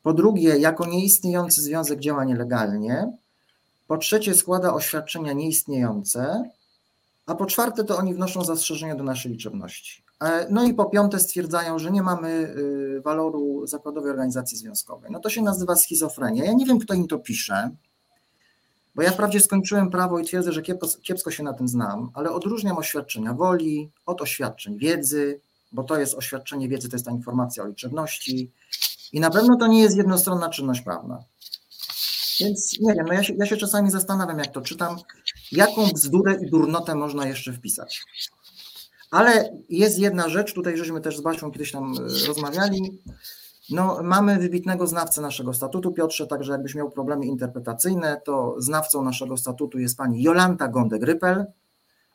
po 0.04 0.14
drugie, 0.14 0.58
jako 0.58 0.86
nieistniejący 0.86 1.62
związek 1.62 2.00
działa 2.00 2.26
nielegalnie, 2.26 3.12
po 3.88 3.98
trzecie 3.98 4.36
składa 4.36 4.74
oświadczenia 4.74 5.34
nieistniejące, 5.34 6.50
a 7.26 7.36
po 7.36 7.46
czwarte 7.46 7.84
to 7.84 7.98
oni 7.98 8.14
wnoszą 8.14 8.44
zastrzeżenia 8.44 8.96
do 8.96 9.04
naszej 9.04 9.32
liczebności. 9.32 10.04
E, 10.22 10.48
no 10.50 10.64
i 10.64 10.74
po 10.74 10.86
piąte 10.86 11.20
stwierdzają, 11.20 11.80
że 11.80 11.92
nie 11.92 12.02
mamy 12.02 12.30
y, 12.30 13.02
waloru 13.02 13.68
zakładowej 13.68 14.12
organizacji 14.12 14.58
związkowej. 14.58 15.12
No 15.12 15.20
to 15.20 15.30
się 15.30 15.42
nazywa 15.42 15.76
schizofrenia. 15.76 16.46
Ja 16.46 16.54
nie 16.54 16.66
wiem, 16.66 16.80
kto 16.80 16.94
im 16.94 17.08
to 17.08 17.20
pisze, 17.20 17.70
bo 18.96 19.02
ja 19.02 19.12
wprawdzie 19.12 19.40
skończyłem 19.40 19.90
prawo 19.90 20.20
i 20.20 20.26
twierdzę, 20.26 20.52
że 20.52 20.62
kiepsko, 21.04 21.32
się 21.32 21.44
na 21.44 21.54
tym 21.54 21.68
znam, 21.68 22.12
ale 22.14 22.32
odróżniam 22.32 22.78
oświadczenia 22.78 23.34
woli 23.34 23.92
od 24.06 24.22
oświadczeń 24.22 24.78
wiedzy, 24.78 25.42
bo 25.72 25.84
to 25.84 26.00
jest 26.00 26.14
oświadczenie 26.14 26.70
wiedzy, 26.70 26.90
to 26.90 26.96
jest 26.96 27.06
ta 27.06 27.12
informacja 27.12 27.64
o 27.64 27.68
liczebności 27.68 28.52
i 29.12 29.20
na 29.20 29.30
pewno 29.30 29.56
to 29.56 29.68
nie 29.68 29.82
jest 29.82 29.98
jednostronna 29.98 30.50
czynność 30.50 30.82
prawna. 30.82 31.24
Więc 32.40 32.80
nie 32.80 32.94
wiem, 32.94 33.06
no 33.08 33.14
ja 33.14 33.24
się, 33.24 33.34
ja 33.38 33.46
się 33.46 33.58
czasami 33.58 33.92
zastanawiam, 33.92 34.40
jak 34.40 34.52
to 34.52 34.62
czytam, 34.62 34.98
jaką 35.52 35.88
bzdurę 35.88 36.38
i 36.42 36.50
durnotę 36.50 36.96
można 36.96 37.28
jeszcze 37.28 37.54
wpisać. 37.54 38.04
Ale 39.12 39.50
jest 39.70 40.00
jedna 40.00 40.30
rzecz, 40.30 40.54
tutaj 40.54 40.78
żeśmy 40.78 41.02
też 41.02 41.18
z 41.18 41.22
Basią 41.22 41.52
kiedyś 41.52 41.72
tam 41.72 41.94
e, 41.94 42.28
rozmawiali. 42.28 43.02
No, 43.72 44.00
mamy 44.04 44.40
wybitnego 44.40 44.88
znawcę 44.88 45.22
naszego 45.22 45.54
statutu, 45.54 45.92
Piotrze, 45.92 46.28
także 46.28 46.52
jakbyś 46.52 46.76
miał 46.76 46.92
problemy 46.92 47.26
interpretacyjne, 47.26 48.22
to 48.26 48.56
znawcą 48.58 49.04
naszego 49.04 49.38
statutu 49.38 49.80
jest 49.80 49.98
pani 49.98 50.24
Jolanta 50.24 50.68
Gondek-Rypel. 50.68 51.46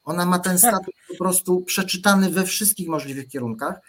Ona 0.05 0.27
ma 0.27 0.39
ten 0.39 0.59
statut 0.59 0.95
po 1.09 1.17
prostu 1.17 1.61
przeczytany 1.61 2.31
we 2.31 2.45
wszystkich 2.45 2.89
możliwych 2.89 3.29
kierunkach. 3.29 3.81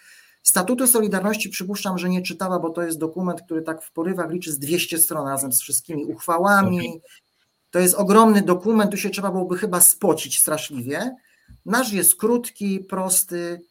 Statutu 0.43 0.87
Solidarności 0.87 1.49
przypuszczam, 1.49 1.97
że 1.97 2.09
nie 2.09 2.21
czytała, 2.21 2.59
bo 2.59 2.69
to 2.69 2.81
jest 2.81 2.97
dokument, 2.99 3.41
który 3.41 3.61
tak 3.61 3.83
w 3.83 3.91
porywach 3.91 4.31
liczy 4.31 4.51
z 4.51 4.59
200 4.59 4.97
stron 4.97 5.27
razem 5.27 5.53
z 5.53 5.61
wszystkimi 5.61 6.05
uchwałami. 6.05 7.01
To 7.71 7.79
jest 7.79 7.95
ogromny 7.95 8.41
dokument, 8.41 8.91
tu 8.91 8.97
się 8.97 9.09
trzeba 9.09 9.31
byłoby 9.31 9.57
chyba 9.57 9.81
spocić 9.81 10.39
straszliwie. 10.39 11.15
Nasz 11.65 11.93
jest 11.93 12.15
krótki, 12.15 12.79
prosty. 12.79 13.61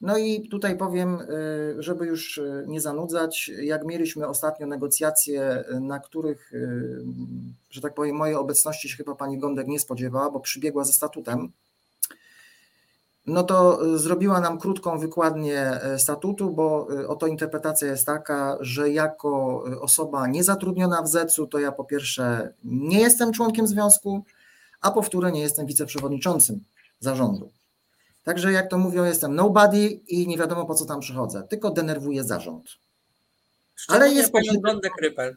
No 0.00 0.18
i 0.18 0.48
tutaj 0.48 0.76
powiem, 0.76 1.20
y, 1.20 1.76
żeby 1.78 2.06
już 2.06 2.38
y, 2.38 2.64
nie 2.66 2.80
zanudzać, 2.80 3.50
jak 3.62 3.84
mieliśmy 3.84 4.26
ostatnio 4.26 4.66
negocjacje, 4.66 5.64
y, 5.76 5.80
na 5.80 5.98
których, 5.98 6.52
że 7.70 7.80
tak 7.80 7.94
powiem, 7.94 8.16
mojej 8.16 8.34
obecności 8.34 8.88
się 8.88 8.96
chyba 8.96 9.14
pani 9.14 9.38
Gondek 9.38 9.66
nie 9.66 9.80
spodziewała, 9.80 10.30
bo 10.30 10.40
przybiegła 10.40 10.84
ze 10.84 10.92
statutem 10.92 11.52
no 13.26 13.42
to 13.42 13.80
zrobiła 13.98 14.40
nam 14.40 14.58
krótką 14.58 14.98
wykładnię 14.98 15.80
statutu, 15.98 16.50
bo 16.50 16.88
oto 17.08 17.26
interpretacja 17.26 17.88
jest 17.88 18.06
taka, 18.06 18.56
że 18.60 18.90
jako 18.90 19.64
osoba 19.80 20.26
niezatrudniona 20.26 21.02
w 21.02 21.08
ZEC-u, 21.08 21.46
to 21.46 21.58
ja 21.58 21.72
po 21.72 21.84
pierwsze 21.84 22.52
nie 22.64 23.00
jestem 23.00 23.32
członkiem 23.32 23.66
związku, 23.66 24.24
a 24.80 24.90
po 24.90 25.02
wtóre 25.02 25.32
nie 25.32 25.40
jestem 25.40 25.66
wiceprzewodniczącym 25.66 26.64
zarządu. 27.00 27.50
Także 28.26 28.52
jak 28.52 28.70
to 28.70 28.78
mówią, 28.78 29.04
jestem 29.04 29.34
nobody 29.34 29.88
i 29.88 30.28
nie 30.28 30.38
wiadomo 30.38 30.66
po 30.66 30.74
co 30.74 30.84
tam 30.84 31.00
przychodzę, 31.00 31.46
tylko 31.50 31.70
denerwuję 31.70 32.24
zarząd. 32.24 32.70
Ale 33.88 34.08
jest 34.08 34.32
panią 34.32 34.60
Gondę 34.60 34.88
Krypel. 34.98 35.36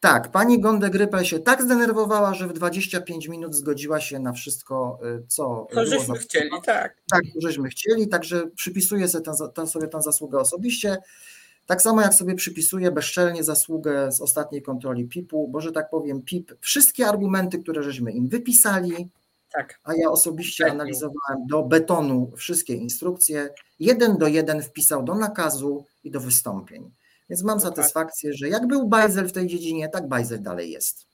Tak, 0.00 0.30
pani 0.30 0.60
Gonde 0.60 0.90
Grypel 0.90 1.24
się 1.24 1.38
tak 1.38 1.62
zdenerwowała, 1.62 2.34
że 2.34 2.48
w 2.48 2.52
25 2.52 3.28
minut 3.28 3.54
zgodziła 3.54 4.00
się 4.00 4.18
na 4.18 4.32
wszystko, 4.32 4.98
y, 5.04 5.26
co. 5.28 5.66
To 5.72 5.86
żeśmy 5.86 6.18
chcieli, 6.18 6.50
tak. 6.64 6.96
Tak, 7.10 7.22
żeśmy 7.42 7.68
chcieli, 7.68 8.08
także 8.08 8.46
przypisuję 8.56 9.08
sobie 9.08 9.24
tę, 9.54 9.66
sobie 9.66 9.88
tę 9.88 10.02
zasługę 10.02 10.38
osobiście. 10.38 10.96
Tak 11.66 11.82
samo 11.82 12.00
jak 12.00 12.14
sobie 12.14 12.34
przypisuję 12.34 12.90
bezczelnie 12.90 13.44
zasługę 13.44 14.12
z 14.12 14.20
ostatniej 14.20 14.62
kontroli 14.62 15.08
PIP-u, 15.08 15.48
bo 15.48 15.60
że 15.60 15.72
tak 15.72 15.90
powiem, 15.90 16.22
PIP 16.22 16.52
wszystkie 16.60 17.06
argumenty, 17.06 17.58
które 17.58 17.82
żeśmy 17.82 18.12
im 18.12 18.28
wypisali, 18.28 19.08
tak. 19.52 19.80
a 19.84 19.92
ja 19.94 20.10
osobiście 20.10 20.64
tak. 20.64 20.72
analizowałem 20.72 21.46
do 21.50 21.62
betonu 21.62 22.32
wszystkie 22.36 22.74
instrukcje, 22.74 23.48
jeden 23.78 24.18
do 24.18 24.26
jeden 24.26 24.62
wpisał 24.62 25.04
do 25.04 25.14
nakazu 25.14 25.84
i 26.04 26.10
do 26.10 26.20
wystąpień. 26.20 26.90
Więc 27.30 27.42
mam 27.42 27.60
satysfakcję, 27.60 28.32
że 28.34 28.48
jak 28.48 28.66
był 28.66 28.88
Bajzel 28.88 29.28
w 29.28 29.32
tej 29.32 29.46
dziedzinie, 29.46 29.88
tak 29.88 30.08
Bajzel 30.08 30.42
dalej 30.42 30.70
jest. 30.70 31.08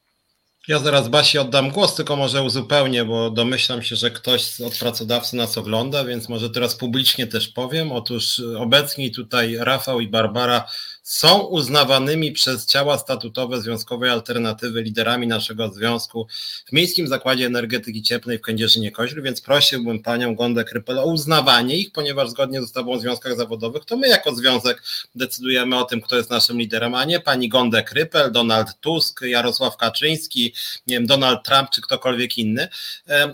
Ja 0.68 0.79
zaraz 0.79 1.09
Basi 1.09 1.38
oddam 1.38 1.70
głos, 1.70 1.94
tylko 1.94 2.16
może 2.16 2.42
uzupełnię, 2.42 3.05
bo 3.05 3.31
domyślam 3.31 3.83
się, 3.83 3.97
że 3.97 4.11
ktoś 4.11 4.61
od 4.61 4.79
pracodawcy 4.79 5.37
nas 5.37 5.59
ogląda, 5.59 6.05
więc 6.05 6.29
może 6.29 6.51
teraz 6.51 6.75
publicznie 6.75 7.27
też 7.27 7.49
powiem. 7.49 7.92
Otóż 7.92 8.42
obecni 8.59 9.11
tutaj 9.11 9.57
Rafał 9.61 10.01
i 10.01 10.09
Barbara 10.09 10.68
są 11.05 11.38
uznawanymi 11.38 12.33
przez 12.33 12.67
ciała 12.67 12.99
statutowe 12.99 13.61
Związkowej 13.61 14.11
Alternatywy 14.11 14.83
liderami 14.83 15.27
naszego 15.27 15.73
związku 15.73 16.27
w 16.67 16.73
Miejskim 16.73 17.09
Zakładzie 17.09 17.47
Energetyki 17.47 18.03
Cieplnej 18.03 18.38
w 18.38 18.43
Kędzierzynie-Koźlu, 18.43 19.23
więc 19.23 19.40
prosiłbym 19.40 20.03
panią 20.03 20.35
Gondę 20.35 20.64
Krypel 20.64 20.99
o 20.99 21.05
uznawanie 21.05 21.77
ich, 21.77 21.93
ponieważ 21.93 22.31
zgodnie 22.31 22.61
z 22.61 22.64
ustawą 22.64 22.93
o 22.93 22.99
związkach 22.99 23.37
zawodowych 23.37 23.85
to 23.85 23.97
my 23.97 24.09
jako 24.09 24.35
związek 24.35 24.83
decydujemy 25.14 25.79
o 25.79 25.85
tym, 25.85 26.01
kto 26.01 26.17
jest 26.17 26.31
naszym 26.31 26.59
liderem, 26.59 26.95
a 26.95 27.05
nie 27.05 27.21
pani 27.21 27.49
Gondę 27.49 27.83
Krypel, 27.83 28.33
Donald 28.33 28.81
Tusk, 28.81 29.21
Jarosław 29.23 29.77
Kaczyński, 29.77 30.55
nie 30.87 30.97
wiem, 30.97 31.07
Donald 31.07 31.45
Trump 31.45 31.71
czy 31.71 31.81
ktokolwiek 31.81 32.38
inny. 32.38 32.69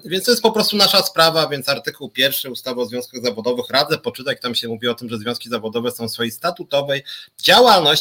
Więc 0.04 0.24
to 0.24 0.30
jest 0.30 0.42
po 0.42 0.52
prostu 0.52 0.76
nasza 0.76 1.02
sprawa, 1.02 1.48
więc 1.48 1.68
artykuł 1.68 2.08
pierwszy 2.08 2.50
ustawy 2.50 2.80
o 2.80 2.86
związkach 2.86 3.22
zawodowych 3.22 3.70
radzę 3.70 3.98
poczytać, 3.98 4.38
tam 4.40 4.54
się 4.54 4.68
mówi 4.68 4.88
o 4.88 4.94
tym, 4.94 5.08
że 5.08 5.18
związki 5.18 5.48
zawodowe 5.48 5.90
są 5.90 6.08
w 6.08 6.12
swojej 6.12 6.32
statutowej, 6.32 7.02
działalności 7.42 7.59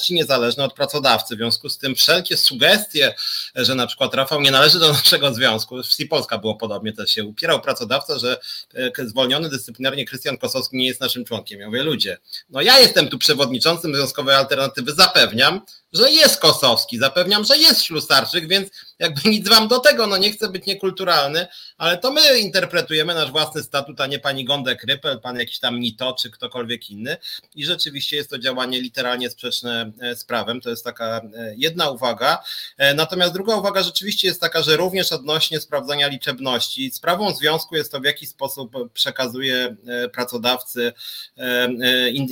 niezależne 0.09 0.63
od 0.63 0.73
pracodawcy. 0.73 1.35
W 1.35 1.37
związku 1.37 1.69
z 1.69 1.77
tym 1.77 1.95
wszelkie 1.95 2.37
sugestie, 2.37 3.15
że 3.55 3.75
na 3.75 3.87
przykład 3.87 4.13
Rafał 4.13 4.41
nie 4.41 4.51
należy 4.51 4.79
do 4.79 4.93
naszego 4.93 5.33
związku, 5.33 5.83
w 5.83 5.87
Wsi 5.87 6.05
Polska 6.05 6.37
było 6.37 6.55
podobnie, 6.55 6.93
też 6.93 7.11
się 7.11 7.23
upierał 7.23 7.61
pracodawca, 7.61 8.19
że 8.19 8.39
e, 8.73 9.07
zwolniony 9.07 9.49
dyscyplinarnie 9.49 10.05
Krystian 10.05 10.37
Kosowski 10.37 10.77
nie 10.77 10.87
jest 10.87 11.01
naszym 11.01 11.25
członkiem. 11.25 11.59
Ja 11.59 11.67
mówię, 11.67 11.83
ludzie, 11.83 12.17
no 12.49 12.61
ja 12.61 12.79
jestem 12.79 13.07
tu 13.07 13.17
przewodniczącym 13.17 13.95
Związkowej 13.95 14.35
Alternatywy, 14.35 14.91
zapewniam, 14.91 15.61
że 15.93 16.11
jest 16.11 16.39
Kosowski, 16.39 16.97
zapewniam, 16.97 17.43
że 17.43 17.57
jest 17.57 17.83
Ślusarczyk, 17.83 18.47
więc 18.47 18.69
jakby 18.99 19.29
nic 19.29 19.49
wam 19.49 19.67
do 19.67 19.79
tego, 19.79 20.07
no 20.07 20.17
nie 20.17 20.31
chcę 20.31 20.49
być 20.49 20.65
niekulturalny, 20.65 21.47
ale 21.77 21.97
to 21.97 22.11
my 22.11 22.39
interpretujemy 22.39 23.13
nasz 23.13 23.31
własny 23.31 23.63
statut, 23.63 24.01
a 24.01 24.07
nie 24.07 24.19
pani 24.19 24.45
Gondek 24.45 24.83
Rypel, 24.83 25.19
pan 25.19 25.39
jakiś 25.39 25.59
tam 25.59 25.79
Nito, 25.79 26.15
czy 26.19 26.29
ktokolwiek 26.29 26.89
inny. 26.89 27.17
I 27.55 27.65
rzeczywiście 27.65 28.15
jest 28.17 28.29
to 28.29 28.39
działanie 28.39 28.81
literalnie 28.81 29.29
sprzeczne 29.29 29.91
e, 30.01 30.15
z 30.15 30.23
prawem, 30.23 30.61
to 30.61 30.69
jest 30.69 30.83
taka 30.83 31.17
e, 31.17 31.53
jedna 31.57 31.89
uwaga, 31.89 32.43
e, 32.77 32.93
natomiast 32.93 33.33
druga 33.33 33.55
uwaga 33.55 33.83
rzeczywiście 33.83 34.27
jest 34.27 34.41
taka, 34.41 34.61
że 34.61 34.77
również 34.77 35.11
odnośnie 35.11 35.59
sprawdzania 35.59 36.07
liczebności, 36.07 36.91
sprawą 36.91 37.35
związku 37.35 37.75
jest 37.75 37.91
to 37.91 37.99
w 37.99 38.03
jaki 38.03 38.27
sposób 38.27 38.71
przekazuje 38.93 39.75
pracodawcy 40.13 40.93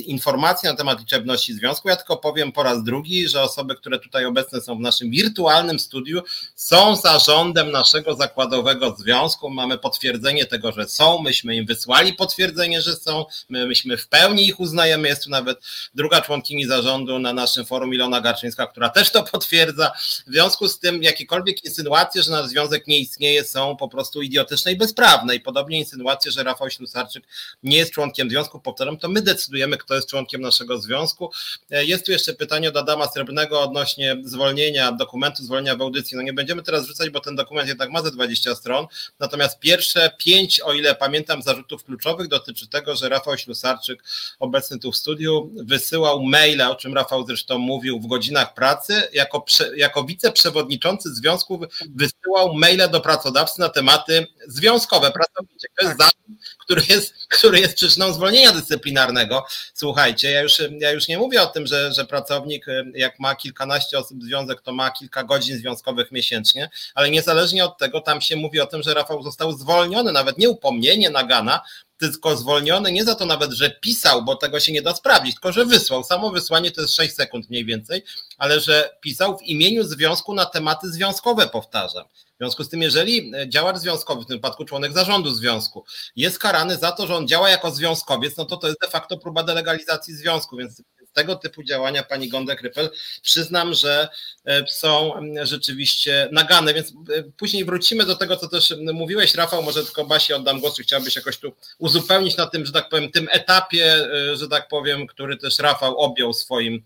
informacje 0.06 0.70
na 0.70 0.76
temat 0.76 1.00
liczebności 1.00 1.54
związku, 1.54 1.88
ja 1.88 1.96
tylko 1.96 2.16
powiem 2.16 2.52
po 2.52 2.62
raz 2.62 2.82
drugi, 2.82 3.28
że 3.28 3.42
osoby, 3.48 3.74
które 3.74 3.98
tutaj 3.98 4.24
obecne 4.24 4.60
są 4.60 4.76
w 4.76 4.80
naszym 4.80 5.10
wirtualnym 5.10 5.78
studiu, 5.78 6.22
są 6.54 6.96
zarządem 6.96 7.70
naszego 7.70 8.14
zakładowego 8.14 8.96
związku. 8.98 9.50
Mamy 9.50 9.78
potwierdzenie 9.78 10.46
tego, 10.46 10.72
że 10.72 10.88
są. 10.88 11.22
Myśmy 11.22 11.56
im 11.56 11.66
wysłali 11.66 12.12
potwierdzenie, 12.12 12.82
że 12.82 12.96
są. 12.96 13.24
My, 13.48 13.66
myśmy 13.66 13.96
w 13.96 14.08
pełni 14.08 14.46
ich 14.46 14.60
uznajemy. 14.60 15.08
Jest 15.08 15.24
tu 15.24 15.30
nawet 15.30 15.60
druga 15.94 16.20
członkini 16.20 16.66
zarządu 16.66 17.18
na 17.18 17.32
naszym 17.32 17.64
forum, 17.64 17.94
Ilona 17.94 18.20
Garczyńska, 18.20 18.66
która 18.66 18.88
też 18.88 19.10
to 19.10 19.22
potwierdza. 19.22 19.92
W 20.26 20.30
związku 20.30 20.68
z 20.68 20.78
tym 20.78 21.02
jakiekolwiek 21.02 21.64
insynuacje, 21.64 22.22
że 22.22 22.30
nasz 22.30 22.46
związek 22.46 22.86
nie 22.86 22.98
istnieje, 22.98 23.44
są 23.44 23.76
po 23.76 23.88
prostu 23.88 24.22
idiotyczne 24.22 24.72
i 24.72 24.76
bezprawne. 24.76 25.34
I 25.34 25.40
podobnie 25.40 25.78
insynuacje, 25.78 26.30
że 26.30 26.42
Rafał 26.42 26.70
Ślusarczyk 26.70 27.24
nie 27.62 27.76
jest 27.76 27.92
członkiem 27.92 28.30
związku, 28.30 28.60
powtarzam, 28.60 28.98
to 28.98 29.08
my 29.08 29.22
decydujemy, 29.22 29.76
kto 29.76 29.94
jest 29.94 30.08
członkiem 30.08 30.40
naszego 30.40 30.78
związku. 30.78 31.32
Jest 31.70 32.06
tu 32.06 32.12
jeszcze 32.12 32.34
pytanie 32.34 32.68
od 32.68 32.76
Adama 32.76 33.06
Srebrnego 33.06 33.37
odnośnie 33.46 34.16
zwolnienia, 34.24 34.92
dokumentu 34.92 35.42
zwolnienia 35.42 35.76
w 35.76 35.82
audycji. 35.82 36.16
No 36.16 36.22
nie 36.22 36.32
będziemy 36.32 36.62
teraz 36.62 36.86
rzucać, 36.86 37.10
bo 37.10 37.20
ten 37.20 37.36
dokument 37.36 37.68
jednak 37.68 37.90
ma 37.90 38.02
ze 38.02 38.10
20 38.10 38.54
stron. 38.54 38.86
Natomiast 39.18 39.58
pierwsze 39.58 40.10
pięć, 40.18 40.60
o 40.60 40.72
ile 40.72 40.94
pamiętam, 40.94 41.42
zarzutów 41.42 41.84
kluczowych 41.84 42.28
dotyczy 42.28 42.68
tego, 42.68 42.96
że 42.96 43.08
Rafał 43.08 43.38
Ślusarczyk, 43.38 44.04
obecny 44.38 44.78
tu 44.78 44.92
w 44.92 44.96
studiu, 44.96 45.50
wysyłał 45.56 46.22
maile, 46.22 46.62
o 46.62 46.74
czym 46.74 46.94
Rafał 46.94 47.26
zresztą 47.26 47.58
mówił 47.58 48.00
w 48.00 48.06
godzinach 48.06 48.54
pracy, 48.54 49.02
jako, 49.12 49.44
jako 49.76 50.04
wiceprzewodniczący 50.04 51.14
związku 51.14 51.60
wysyłał 51.94 52.54
maile 52.54 52.90
do 52.90 53.00
pracodawcy 53.00 53.60
na 53.60 53.68
tematy 53.68 54.26
związkowe, 54.46 55.10
pracownicze. 55.10 55.68
To 55.80 55.86
jest 55.86 55.98
tak. 55.98 56.08
zarzut, 56.08 56.42
który 56.58 56.82
jest, 56.88 57.14
który 57.28 57.60
jest 57.60 57.74
przyczyną 57.74 58.12
zwolnienia 58.12 58.52
dyscyplinarnego. 58.52 59.44
Słuchajcie, 59.74 60.30
ja 60.30 60.40
już, 60.42 60.62
ja 60.80 60.90
już 60.90 61.08
nie 61.08 61.18
mówię 61.18 61.42
o 61.42 61.46
tym, 61.46 61.66
że, 61.66 61.92
że 61.92 62.04
pracownik, 62.04 62.66
jak 62.94 63.18
ma 63.18 63.34
kilkanaście 63.34 63.98
osób 63.98 64.22
związek, 64.22 64.60
to 64.60 64.72
ma 64.72 64.90
kilka 64.90 65.24
godzin 65.24 65.58
związkowych 65.58 66.12
miesięcznie, 66.12 66.70
ale 66.94 67.10
niezależnie 67.10 67.64
od 67.64 67.78
tego, 67.78 68.00
tam 68.00 68.20
się 68.20 68.36
mówi 68.36 68.60
o 68.60 68.66
tym, 68.66 68.82
że 68.82 68.94
Rafał 68.94 69.22
został 69.22 69.52
zwolniony, 69.52 70.12
nawet 70.12 70.38
nie 70.38 70.50
upomnienie 70.50 71.10
Nagana, 71.10 71.60
tylko 71.98 72.36
zwolniony 72.36 72.92
nie 72.92 73.04
za 73.04 73.14
to 73.14 73.26
nawet, 73.26 73.52
że 73.52 73.70
pisał, 73.70 74.24
bo 74.24 74.36
tego 74.36 74.60
się 74.60 74.72
nie 74.72 74.82
da 74.82 74.94
sprawdzić, 74.94 75.34
tylko 75.34 75.52
że 75.52 75.64
wysłał. 75.64 76.04
Samo 76.04 76.30
wysłanie 76.30 76.70
to 76.70 76.80
jest 76.80 76.94
6 76.94 77.14
sekund 77.14 77.50
mniej 77.50 77.64
więcej, 77.64 78.04
ale 78.38 78.60
że 78.60 78.96
pisał 79.00 79.38
w 79.38 79.42
imieniu 79.42 79.84
związku 79.84 80.34
na 80.34 80.46
tematy 80.46 80.92
związkowe, 80.92 81.48
powtarzam. 81.48 82.04
W 82.34 82.38
związku 82.38 82.64
z 82.64 82.68
tym, 82.68 82.82
jeżeli 82.82 83.32
działacz 83.48 83.76
związkowy, 83.76 84.22
w 84.22 84.26
tym 84.26 84.36
wypadku 84.36 84.64
członek 84.64 84.92
zarządu 84.92 85.30
związku, 85.30 85.84
jest 86.16 86.38
karany 86.38 86.76
za 86.76 86.92
to, 86.92 87.06
że 87.06 87.16
on 87.16 87.28
działa 87.28 87.50
jako 87.50 87.70
związkowiec, 87.70 88.36
no 88.36 88.44
to 88.44 88.56
to 88.56 88.66
jest 88.66 88.80
de 88.80 88.88
facto 88.88 89.18
próba 89.18 89.42
delegalizacji 89.42 90.14
związku, 90.14 90.56
więc 90.56 90.82
tego 91.12 91.36
typu 91.36 91.62
działania 91.62 92.02
pani 92.02 92.30
Gondek-Rypel 92.30 92.88
przyznam, 93.22 93.74
że 93.74 94.08
e, 94.44 94.66
są 94.68 95.12
rzeczywiście 95.42 96.28
nagane, 96.32 96.74
więc 96.74 96.88
e, 96.88 97.22
później 97.36 97.64
wrócimy 97.64 98.04
do 98.04 98.16
tego, 98.16 98.36
co 98.36 98.48
też 98.48 98.74
mówiłeś, 98.92 99.34
Rafał, 99.34 99.62
może 99.62 99.84
tylko 99.84 100.04
Basi 100.04 100.32
oddam 100.32 100.60
głos, 100.60 100.78
chciałbyś 100.80 101.16
jakoś 101.16 101.38
tu 101.38 101.52
uzupełnić 101.78 102.36
na 102.36 102.46
tym, 102.46 102.66
że 102.66 102.72
tak 102.72 102.88
powiem, 102.88 103.10
tym 103.10 103.28
etapie, 103.32 103.94
e, 103.94 104.36
że 104.36 104.48
tak 104.48 104.68
powiem, 104.68 105.06
który 105.06 105.36
też 105.36 105.58
Rafał 105.58 105.98
objął 105.98 106.32
swoim, 106.32 106.82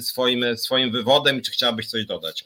swoim, 0.00 0.56
swoim 0.56 0.92
wywodem 0.92 1.42
czy 1.42 1.50
chciałabyś 1.50 1.86
coś 1.86 2.06
dodać? 2.06 2.44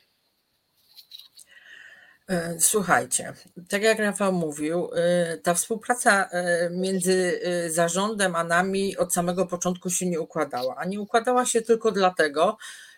E, 2.28 2.60
słuchajcie, 2.60 3.32
tak 3.68 3.82
jak 3.82 3.98
Rafał 3.98 4.32
mówił, 4.32 4.90
e, 4.94 5.38
ta 5.38 5.54
współpraca 5.54 6.28
e, 6.30 6.70
między 6.70 7.40
zarządem 7.68 8.36
a 8.36 8.44
nami 8.44 8.96
od 8.96 9.14
samego 9.14 9.46
początku 9.46 9.90
się 9.90 10.06
nie 10.06 10.20
układała. 10.20 10.76
A 10.76 10.84
nie 10.84 11.00
układała 11.00 11.46
się 11.46 11.62
tylko 11.62 11.92
dlatego, 11.92 12.56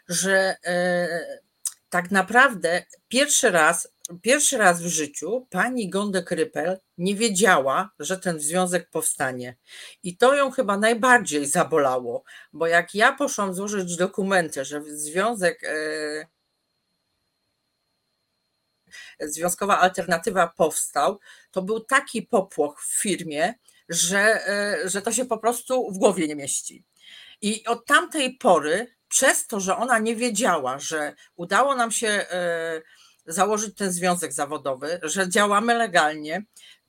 że 0.08 0.56
tak 1.88 2.10
naprawdę 2.10 2.82
pierwszy 3.08 3.50
raz, 3.50 3.88
pierwszy 4.22 4.58
raz 4.58 4.82
w 4.82 4.86
życiu 4.86 5.46
pani 5.50 5.90
Gonde 5.90 6.22
Krypel 6.22 6.78
nie 6.98 7.14
wiedziała, 7.14 7.90
że 7.98 8.18
ten 8.18 8.40
związek 8.40 8.90
powstanie. 8.90 9.56
I 10.02 10.16
to 10.16 10.34
ją 10.34 10.50
chyba 10.50 10.76
najbardziej 10.78 11.46
zabolało, 11.46 12.24
bo 12.52 12.66
jak 12.66 12.94
ja 12.94 13.12
poszłam 13.12 13.54
złożyć 13.54 13.96
dokumenty, 13.96 14.64
że 14.64 14.82
związek 14.82 15.60
Związkowa 19.20 19.81
Alternatywa 19.81 20.46
powstał, 20.46 21.18
to 21.50 21.62
był 21.62 21.81
taki 21.81 22.22
popłoch 22.22 22.83
w 22.83 23.00
firmie, 23.00 23.55
że, 23.88 24.48
e, 24.48 24.88
że 24.88 25.02
to 25.02 25.12
się 25.12 25.24
po 25.24 25.38
prostu 25.38 25.92
w 25.92 25.98
głowie 25.98 26.29
nie 26.29 26.37
mieści. 26.37 26.85
I 27.42 27.66
od 27.66 27.87
tamtej 27.87 28.37
pory, 28.37 28.96
przez 29.09 29.46
to, 29.46 29.61
że 29.61 29.76
ona 29.76 29.98
nie 29.98 30.16
wiedziała, 30.16 30.79
że 30.79 31.14
udało 31.37 31.74
nam 31.74 31.90
się 31.90 32.09
e, 32.09 32.83
założyć 33.26 33.76
ten 33.76 33.92
związek 33.92 34.33
zawodowy, 34.33 35.00
że 35.02 35.29
działamy 35.29 35.74
legalnie, 35.74 36.42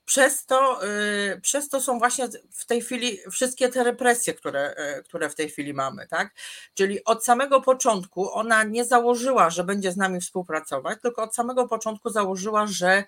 przez 0.08 0.46
to, 0.46 0.86
y, 0.86 1.42
przez 1.42 1.70
to 1.70 1.82
są 1.82 2.00
właśnie 2.00 2.28
w 2.52 2.66
tej 2.66 2.82
chwili 2.82 3.20
wszystkie 3.32 3.70
te 3.70 3.84
represje, 3.84 4.34
które, 4.34 4.76
y, 5.00 5.04
które 5.04 5.30
w 5.30 5.36
tej 5.36 5.50
chwili 5.50 5.74
mamy, 5.74 6.08
tak? 6.08 6.34
Czyli 6.74 7.04
od 7.04 7.26
samego 7.26 7.62
początku 7.62 8.32
ona 8.34 8.64
nie 8.64 8.86
założyła, 8.86 9.50
że 9.50 9.64
będzie 9.64 9.92
z 9.92 9.98
nami 9.98 10.22
współpracować, 10.22 11.02
tylko 11.02 11.24
od 11.24 11.36
samego 11.36 11.68
początku 11.68 12.10
założyła, 12.10 12.68
że 12.68 13.04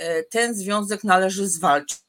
y, 0.00 0.26
ten 0.30 0.54
związek 0.54 1.04
należy 1.04 1.48
zwalczyć 1.48 2.00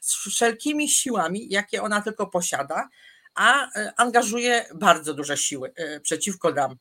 z 0.00 0.14
wszelkimi 0.14 0.88
siłami, 0.88 1.48
jakie 1.50 1.82
ona 1.82 2.02
tylko 2.02 2.26
posiada, 2.26 2.88
a 3.34 3.68
angażuje 3.96 4.66
bardzo 4.74 5.14
duże 5.14 5.36
siły 5.36 5.72
przeciwko 6.02 6.52
nam. 6.52 6.76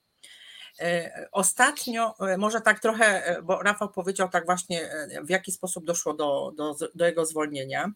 Ostatnio, 1.31 2.15
może 2.37 2.61
tak 2.61 2.79
trochę, 2.79 3.35
bo 3.43 3.63
Rafał 3.63 3.89
powiedział 3.89 4.29
tak 4.29 4.45
właśnie, 4.45 4.89
w 5.23 5.29
jaki 5.29 5.51
sposób 5.51 5.85
doszło 5.85 6.13
do, 6.13 6.51
do, 6.55 6.75
do 6.95 7.05
jego 7.05 7.25
zwolnienia, 7.25 7.91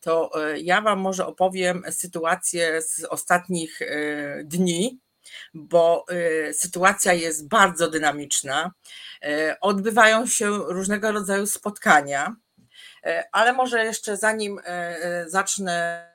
to 0.00 0.30
ja 0.56 0.80
Wam 0.80 0.98
może 0.98 1.26
opowiem 1.26 1.82
sytuację 1.90 2.82
z 2.82 3.04
ostatnich 3.04 3.80
dni, 4.44 5.00
bo 5.54 6.04
sytuacja 6.52 7.12
jest 7.12 7.48
bardzo 7.48 7.90
dynamiczna. 7.90 8.72
Odbywają 9.60 10.26
się 10.26 10.50
różnego 10.50 11.12
rodzaju 11.12 11.46
spotkania, 11.46 12.36
ale 13.32 13.52
może 13.52 13.84
jeszcze 13.84 14.16
zanim 14.16 14.60
zacznę 15.26 16.07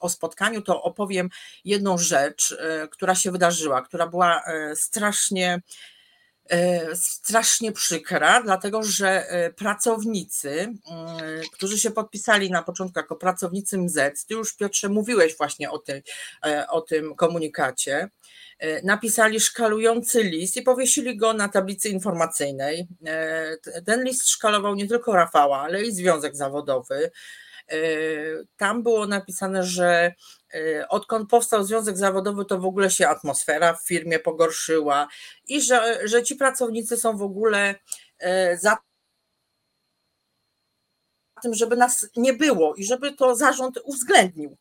o 0.00 0.08
spotkaniu, 0.08 0.62
to 0.62 0.82
opowiem 0.82 1.28
jedną 1.64 1.98
rzecz, 1.98 2.56
e, 2.58 2.88
która 2.88 3.14
się 3.14 3.30
wydarzyła, 3.30 3.82
która 3.82 4.06
była 4.06 4.42
e, 4.44 4.76
strasznie 4.76 5.62
e, 6.50 6.96
strasznie 6.96 7.72
przykra, 7.72 8.42
dlatego 8.42 8.82
że 8.82 9.26
pracownicy, 9.56 10.50
mm, 10.50 10.78
którzy 11.52 11.78
się 11.78 11.90
podpisali 11.90 12.50
na 12.50 12.62
początku 12.62 12.98
jako 12.98 13.16
pracownicy 13.16 13.78
MZ, 13.78 14.26
ty 14.26 14.34
już 14.34 14.56
Piotrze 14.56 14.88
mówiłeś 14.88 15.36
właśnie 15.36 15.70
o 15.70 15.78
tym, 15.78 16.02
o 16.68 16.80
tym 16.80 17.14
komunikacie, 17.14 18.08
napisali 18.84 19.40
szkalujący 19.40 20.22
list 20.22 20.56
i 20.56 20.62
powiesili 20.62 21.16
go 21.16 21.32
na 21.32 21.48
tablicy 21.48 21.88
informacyjnej. 21.88 22.88
Ten 23.86 24.04
list 24.04 24.28
szkalował 24.28 24.74
nie 24.74 24.88
tylko 24.88 25.12
Rafała, 25.12 25.60
ale 25.60 25.82
i 25.82 25.92
Związek 25.92 26.36
Zawodowy, 26.36 27.10
E, 27.10 27.10
tam 28.56 28.82
było 28.82 29.06
napisane, 29.06 29.62
że 29.62 30.14
e, 30.54 30.88
odkąd 30.88 31.30
powstał 31.30 31.64
związek 31.64 31.98
zawodowy, 31.98 32.44
to 32.44 32.58
w 32.58 32.66
ogóle 32.66 32.90
się 32.90 33.08
atmosfera 33.08 33.74
w 33.74 33.86
firmie 33.86 34.18
pogorszyła 34.18 35.08
i 35.48 35.62
że, 35.62 36.08
że 36.08 36.22
ci 36.22 36.36
pracownicy 36.36 36.96
są 36.96 37.16
w 37.16 37.22
ogóle 37.22 37.74
e, 38.18 38.56
za 38.58 38.76
tym, 41.42 41.54
żeby 41.54 41.76
nas 41.76 42.08
nie 42.16 42.32
było 42.32 42.74
i 42.74 42.84
żeby 42.84 43.12
to 43.12 43.36
zarząd 43.36 43.78
uwzględnił. 43.84 44.56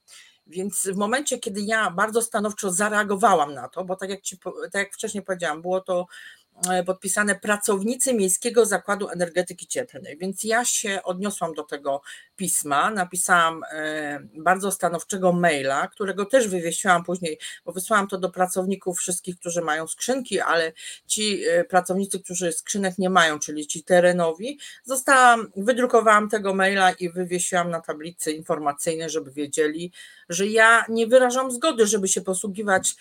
Więc 0.48 0.88
w 0.88 0.96
momencie, 0.96 1.40
kiedy 1.40 1.62
ja 1.62 1.92
bardzo 1.92 2.22
stanowczo 2.22 2.72
zareagowałam 2.72 3.54
na 3.54 3.70
to, 3.70 3.84
bo 3.84 3.96
tak 3.96 4.10
jak, 4.10 4.22
ci, 4.22 4.38
tak 4.64 4.74
jak 4.74 4.94
wcześniej 4.94 5.24
powiedziałam, 5.24 5.62
było 5.62 5.82
to 5.82 6.08
E, 6.41 6.41
podpisane 6.86 7.36
pracownicy 7.36 8.14
Miejskiego 8.14 8.66
Zakładu 8.66 9.10
Energetyki 9.10 9.68
Cieplnej. 9.68 10.18
Więc 10.18 10.44
ja 10.44 10.66
się 10.66 11.04
odniosłam 11.04 11.54
do 11.54 11.64
tego 11.64 12.02
pisma, 12.36 12.92
napisałam 12.92 13.64
e, 13.72 14.20
bardzo 14.34 14.72
stanowczego 14.72 15.34
maila, 15.34 15.88
którego 15.88 16.26
też 16.26 16.48
wywiesiłam 16.48 17.04
później, 17.04 17.40
bo 17.66 17.72
wysłałam 17.72 18.08
to 18.08 18.18
do 18.18 18.30
pracowników 18.30 18.98
wszystkich, 18.98 19.40
którzy 19.40 19.62
mają 19.62 19.88
skrzynki, 19.88 20.40
ale 20.40 20.74
ci 21.08 21.44
e, 21.48 21.64
pracownicy, 21.64 22.20
którzy 22.20 22.52
skrzynek 22.52 22.98
nie 22.98 23.10
mają, 23.10 23.40
czyli 23.40 23.68
ci 23.68 23.84
terenowi, 23.84 24.60
zostałam, 24.84 25.52
wydrukowałam 25.56 26.30
tego 26.30 26.54
maila 26.54 26.92
i 26.92 27.10
wywiesiłam 27.10 27.70
na 27.70 27.82
tablicy 27.82 28.32
informacyjnej, 28.32 29.10
żeby 29.10 29.32
wiedzieli, 29.32 29.92
że 30.32 30.48
ja 30.48 30.86
nie 30.90 31.08
wyrażam 31.08 31.52
zgody, 31.52 31.88
żeby 31.88 32.08
się 32.08 32.22
posługiwać 32.22 32.96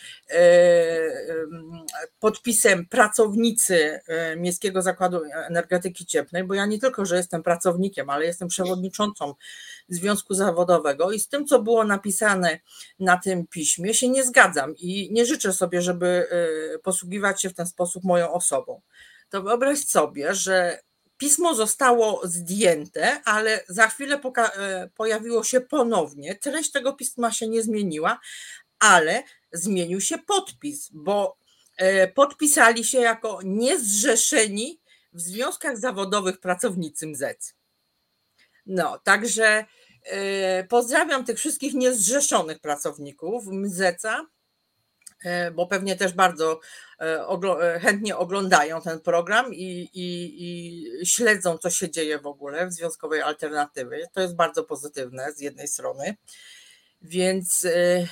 podpisem 2.21 2.87
pracowników, 2.87 3.31
pracownicy 3.31 4.01
e, 4.07 4.37
Miejskiego 4.37 4.83
Zakładu 4.83 5.21
Energetyki 5.33 6.07
Cieplnej, 6.07 6.45
bo 6.45 6.55
ja 6.55 6.67
nie 6.67 6.79
tylko, 6.79 7.05
że 7.05 7.17
jestem 7.17 7.43
pracownikiem, 7.43 8.11
ale 8.11 8.25
jestem 8.25 8.49
przewodniczącą 8.49 9.35
Związku 9.89 10.35
Zawodowego 10.35 11.13
i 11.13 11.21
z 11.21 11.29
tym, 11.29 11.47
co 11.47 11.63
było 11.63 11.85
napisane 11.85 12.59
na 13.01 13.17
tym 13.17 13.47
piśmie, 13.47 13.95
się 13.95 14.09
nie 14.09 14.25
zgadzam 14.25 14.77
i 14.77 15.09
nie 15.13 15.27
życzę 15.27 15.53
sobie, 15.53 15.83
żeby 15.83 16.07
e, 16.77 16.79
posługiwać 16.79 17.43
się 17.43 17.51
w 17.51 17.55
ten 17.55 17.67
sposób 17.67 18.05
moją 18.05 18.33
osobą. 18.33 18.81
To 19.31 19.43
wyobraź 19.43 19.79
sobie, 19.79 20.35
że 20.35 20.81
pismo 21.21 21.55
zostało 21.55 22.21
zdjęte, 22.25 23.23
ale 23.25 23.65
za 23.69 23.89
chwilę 23.89 24.21
e, 24.37 24.91
pojawiło 24.95 25.45
się 25.45 25.61
ponownie. 25.61 26.35
Treść 26.35 26.71
tego 26.71 26.93
pisma 26.93 27.33
się 27.33 27.49
nie 27.49 27.63
zmieniła, 27.63 28.21
ale 28.79 29.23
zmienił 29.53 30.01
się 30.01 30.19
podpis, 30.19 30.91
bo 30.93 31.41
E, 31.81 32.09
podpisali 32.09 32.85
się 32.85 32.99
jako 32.99 33.41
niezrzeszeni 33.45 34.81
w 35.13 35.21
związkach 35.21 35.79
zawodowych 35.79 36.41
pracownicy 36.41 37.07
MZEC. 37.07 37.55
No, 38.67 38.99
także 38.99 39.65
e, 40.05 40.65
pozdrawiam 40.65 41.25
tych 41.25 41.39
wszystkich 41.39 41.75
niezrzeszonych 41.75 42.61
pracowników 42.61 43.47
MZECA, 43.47 44.27
bo 45.55 45.67
pewnie 45.67 45.97
też 45.97 46.13
bardzo 46.13 46.61
chętnie 47.81 48.17
oglądają 48.17 48.83
ten 48.83 49.01
program 49.01 49.55
i, 49.55 49.91
i, 49.95 50.37
i, 50.43 51.07
śledzą, 51.07 51.59
co 51.59 51.71
się 51.71 51.91
dzieje 51.91 52.19
w 52.19 52.27
ogóle 52.27 52.67
w 52.67 52.73
Związkowej 52.73 53.23
Alternatywy. 53.23 54.03
To 54.13 54.21
jest 54.21 54.37
bardzo 54.37 54.65
pozytywne 54.65 55.33
z 55.33 55.41
jednej 55.41 55.69
strony. 55.69 56.17
Więc 57.03 57.65
e, 57.65 57.71
e, 57.71 58.07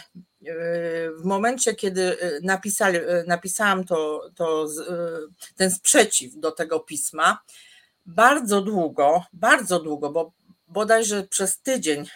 w 1.11 1.25
momencie, 1.25 1.75
kiedy 1.75 2.21
e, 2.21 2.40
napisali, 2.42 2.99
napisałam 3.27 3.85
to, 3.85 4.31
to, 4.35 4.66
ten 5.57 5.71
sprzeciw 5.71 6.37
do 6.37 6.53
tego 6.53 6.81
pisma, 6.81 7.38
bardzo 8.07 8.61
długo, 8.61 9.25
bardzo 9.33 9.81
długo, 9.81 10.11
bo 10.11 10.33
bodajże 10.66 11.23
przez 11.23 11.61
tydzień 11.61 12.07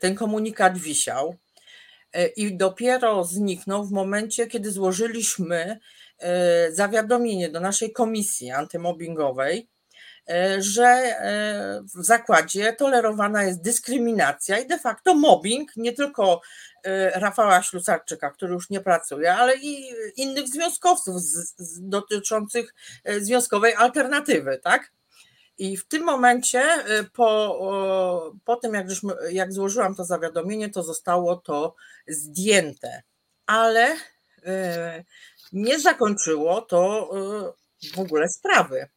ten 0.00 0.14
komunikat 0.14 0.78
wisiał 0.78 1.36
i 2.36 2.56
dopiero 2.56 3.24
zniknął 3.24 3.84
w 3.84 3.90
momencie, 3.90 4.46
kiedy 4.46 4.70
złożyliśmy 4.70 5.78
zawiadomienie 6.70 7.48
do 7.48 7.60
naszej 7.60 7.92
komisji 7.92 8.50
antymobbingowej, 8.50 9.68
E, 10.28 10.62
że 10.62 10.84
e, 10.84 11.82
w 11.82 12.04
zakładzie 12.04 12.72
tolerowana 12.72 13.44
jest 13.44 13.62
dyskryminacja 13.62 14.58
i 14.58 14.66
de 14.66 14.78
facto 14.78 15.14
mobbing 15.14 15.76
nie 15.76 15.92
tylko 15.92 16.40
e, 16.84 17.20
Rafała 17.20 17.62
Ślusarczyka, 17.62 18.30
który 18.30 18.52
już 18.52 18.70
nie 18.70 18.80
pracuje, 18.80 19.34
ale 19.34 19.56
i 19.56 19.94
innych 20.16 20.48
związkowców 20.48 21.20
z, 21.20 21.54
z 21.58 21.88
dotyczących 21.88 22.74
związkowej 23.20 23.74
alternatywy, 23.74 24.60
tak? 24.64 24.92
I 25.62 25.76
w 25.76 25.84
tym 25.84 26.04
momencie, 26.04 26.62
po, 27.12 27.58
po 28.44 28.56
tym 28.56 28.74
jak, 28.74 28.86
jak 29.30 29.52
złożyłam 29.52 29.94
to 29.94 30.04
zawiadomienie, 30.04 30.70
to 30.70 30.82
zostało 30.82 31.36
to 31.36 31.74
zdjęte, 32.08 33.02
ale 33.46 33.96
nie 35.52 35.80
zakończyło 35.80 36.60
to 36.62 37.10
w 37.94 37.98
ogóle 37.98 38.28
sprawy. 38.28 38.88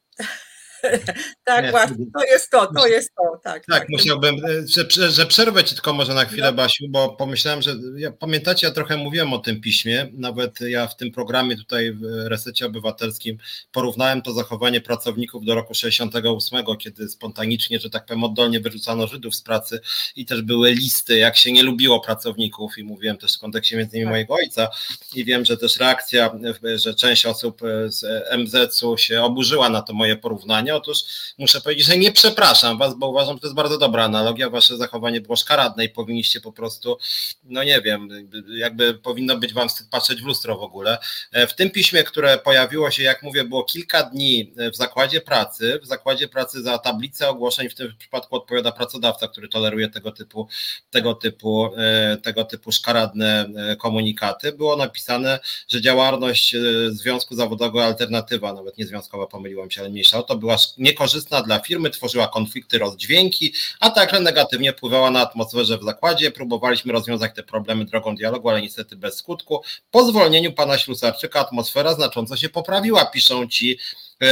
tak, 1.44 1.72
właśnie, 1.72 2.06
to 2.14 2.24
jest 2.24 2.52
to, 2.52 2.74
to 2.74 2.88
jest 2.88 3.10
to, 3.16 3.40
tak. 3.44 3.66
Tak, 3.66 3.80
tak 3.80 3.90
musiałbym, 3.90 4.36
że, 4.66 5.12
że 5.12 5.26
przerwę 5.26 5.64
Ci 5.64 5.76
tylko 5.76 5.94
może 5.94 6.14
na 6.14 6.26
chwilę, 6.26 6.48
no. 6.48 6.54
Basiu, 6.54 6.86
bo 6.90 7.10
pomyślałem, 7.10 7.62
że 7.62 7.76
ja, 7.98 8.12
pamiętacie, 8.12 8.68
ja 8.68 8.74
trochę 8.74 8.98
mówiłem 8.98 9.34
o 9.34 9.40
tym 9.40 9.62
piśmie, 9.62 10.08
nawet 10.14 10.62
ja 10.62 10.88
w 10.88 10.96
tym 10.96 11.12
programie 11.12 11.58
tutaj 11.58 11.94
w 11.94 12.04
Resecie 12.28 12.66
Obywatelskim 12.66 13.38
porównałem 13.72 14.22
to 14.22 14.34
zachowanie 14.34 14.82
pracowników 14.82 15.46
do 15.46 15.56
roku 15.56 15.74
68, 15.74 16.66
kiedy 16.80 17.10
spontanicznie, 17.10 17.80
że 17.80 17.90
tak 17.90 18.06
powiem, 18.06 18.24
oddolnie 18.24 18.60
wyrzucano 18.60 19.08
Żydów 19.08 19.36
z 19.36 19.42
pracy 19.42 19.80
i 20.16 20.26
też 20.26 20.42
były 20.42 20.72
listy, 20.72 21.18
jak 21.18 21.38
się 21.38 21.52
nie 21.52 21.64
lubiło 21.64 22.00
pracowników 22.00 22.78
i 22.78 22.84
mówiłem 22.84 23.18
też 23.18 23.36
w 23.36 23.40
kontekście 23.40 23.78
między 23.78 23.98
innymi 23.98 24.06
tak. 24.06 24.14
mojego 24.14 24.34
ojca 24.34 24.70
i 25.16 25.26
wiem, 25.26 25.46
że 25.46 25.58
też 25.58 25.78
reakcja, 25.78 26.32
że 26.76 26.94
część 26.94 27.26
osób 27.26 27.62
z 27.88 28.06
MZ-u 28.38 28.98
się 28.98 29.24
oburzyła 29.24 29.70
na 29.70 29.82
to 29.82 29.94
moje 29.94 30.16
porównanie, 30.16 30.75
Otóż 30.76 31.04
muszę 31.38 31.62
powiedzieć, 31.62 31.86
że 31.86 31.98
nie 31.98 32.12
przepraszam 32.12 32.78
Was, 32.78 32.96
bo 32.96 33.10
uważam, 33.10 33.36
że 33.36 33.40
to 33.40 33.48
jest 33.48 33.56
bardzo 33.56 33.78
dobra 33.78 34.04
analogia. 34.04 34.50
Wasze 34.50 34.78
zachowanie 34.78 35.22
było 35.22 35.36
szkaradne 35.36 35.86
i 35.86 35.90
powinniście 35.90 36.42
po 36.42 36.52
prostu, 36.52 36.98
no 37.44 37.64
nie 37.64 37.82
wiem, 37.82 38.30
jakby 38.58 38.94
powinno 38.94 39.38
być 39.38 39.54
Wam 39.54 39.70
wstyd 39.70 39.90
patrzeć 39.90 40.22
w 40.22 40.26
lustro 40.26 40.58
w 40.58 40.62
ogóle. 40.62 40.98
E, 41.32 41.48
w 41.48 41.56
tym 41.56 41.70
piśmie, 41.70 42.04
które 42.04 42.38
pojawiło 42.38 42.92
się, 42.92 43.04
jak 43.04 43.24
mówię, 43.24 43.44
było 43.44 43.64
kilka 43.64 44.04
dni 44.04 44.54
w 44.74 44.76
zakładzie 44.76 45.22
pracy. 45.22 45.80
W 45.84 45.86
zakładzie 45.86 46.28
pracy 46.28 46.62
za 46.62 46.78
tablicę 46.78 47.30
ogłoszeń 47.30 47.70
w 47.70 47.76
tym 47.76 47.94
przypadku 47.98 48.36
odpowiada 48.36 48.72
pracodawca, 48.72 49.28
który 49.28 49.48
toleruje 49.48 49.90
tego 49.90 50.12
typu, 50.12 50.48
tego 50.92 51.14
typu, 51.14 51.70
e, 51.78 52.18
tego 52.18 52.46
typu 52.46 52.72
szkaradne 52.72 53.50
e, 53.58 53.76
komunikaty. 53.76 54.52
Było 54.52 54.76
napisane, 54.76 55.40
że 55.68 55.82
działalność 55.82 56.56
Związku 56.90 57.36
Zawodowego 57.36 57.86
Alternatywa, 57.86 58.54
nawet 58.54 58.78
nie 58.78 58.86
związkowa, 58.86 59.28
pomyliłam 59.28 59.72
się, 59.72 59.82
ale 59.82 59.90
mniejsza 59.90 60.24
to, 60.24 60.38
była 60.38 60.58
niekorzystna 60.78 61.42
dla 61.42 61.60
firmy, 61.60 61.90
tworzyła 61.90 62.28
konflikty, 62.28 62.78
rozdźwięki, 62.78 63.54
a 63.80 63.90
także 63.90 64.20
negatywnie 64.20 64.74
wpływała 64.74 65.12
na 65.12 65.20
atmosferę 65.20 65.78
w 65.78 65.84
zakładzie. 65.84 66.32
Próbowaliśmy 66.32 66.94
rozwiązać 66.94 67.32
te 67.36 67.44
problemy 67.44 67.86
drogą 67.86 68.16
dialogu, 68.16 68.50
ale 68.50 68.62
niestety 68.62 68.96
bez 68.96 69.18
skutku. 69.18 69.62
Po 69.92 70.06
zwolnieniu 70.06 70.54
pana 70.54 70.78
Ślusarczyka 70.78 71.40
atmosfera 71.40 71.94
znacząco 71.94 72.38
się 72.38 72.50
poprawiła, 72.50 73.06
piszą 73.06 73.48
ci 73.48 73.80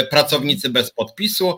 pracownicy 0.10 0.70
bez 0.70 0.92
podpisu. 0.92 1.58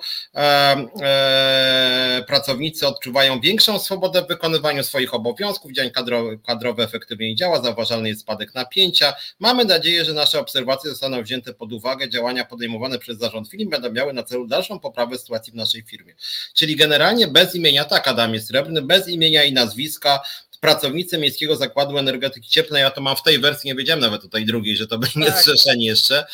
Pracownicy 2.27 2.87
odczuwają 2.87 3.39
większą 3.39 3.79
swobodę 3.79 4.21
w 4.21 4.27
wykonywaniu 4.27 4.83
swoich 4.83 5.13
obowiązków, 5.13 5.71
dzień 5.71 5.91
kadrowy, 5.91 6.39
kadrowy 6.45 6.83
efektywniej 6.83 7.35
działa, 7.35 7.61
zauważalny 7.61 8.09
jest 8.09 8.21
spadek 8.21 8.53
napięcia. 8.53 9.13
Mamy 9.39 9.65
nadzieję, 9.65 10.05
że 10.05 10.13
nasze 10.13 10.39
obserwacje 10.39 10.89
zostaną 10.89 11.23
wzięte 11.23 11.53
pod 11.53 11.73
uwagę, 11.73 12.09
działania 12.09 12.45
podejmowane 12.45 12.99
przez 12.99 13.17
zarząd 13.17 13.49
firmy 13.49 13.65
będą 13.65 13.91
miały 13.91 14.13
na 14.13 14.23
celu 14.23 14.47
dalszą 14.47 14.79
poprawę 14.79 15.17
sytuacji 15.17 15.53
w 15.53 15.55
naszej 15.55 15.83
firmie. 15.83 16.15
Czyli 16.53 16.75
generalnie 16.75 17.27
bez 17.27 17.55
imienia, 17.55 17.85
tak 17.85 18.07
Adamie 18.07 18.41
Srebrny, 18.41 18.81
bez 18.81 19.07
imienia 19.07 19.43
i 19.43 19.53
nazwiska, 19.53 20.19
pracownicy 20.61 21.17
Miejskiego 21.17 21.55
Zakładu 21.55 21.97
Energetyki 21.97 22.49
Cieplnej, 22.49 22.81
ja 22.81 22.91
to 22.91 23.01
mam 23.01 23.15
w 23.15 23.23
tej 23.23 23.39
wersji, 23.39 23.67
nie 23.67 23.75
wiedziałem 23.75 23.99
nawet 23.99 24.25
o 24.25 24.27
tej 24.27 24.45
drugiej, 24.45 24.77
że 24.77 24.87
to 24.87 24.97
byli 24.97 25.13
tak. 25.13 25.23
niezrzeszeni 25.23 25.85
jeszcze. 25.85 26.25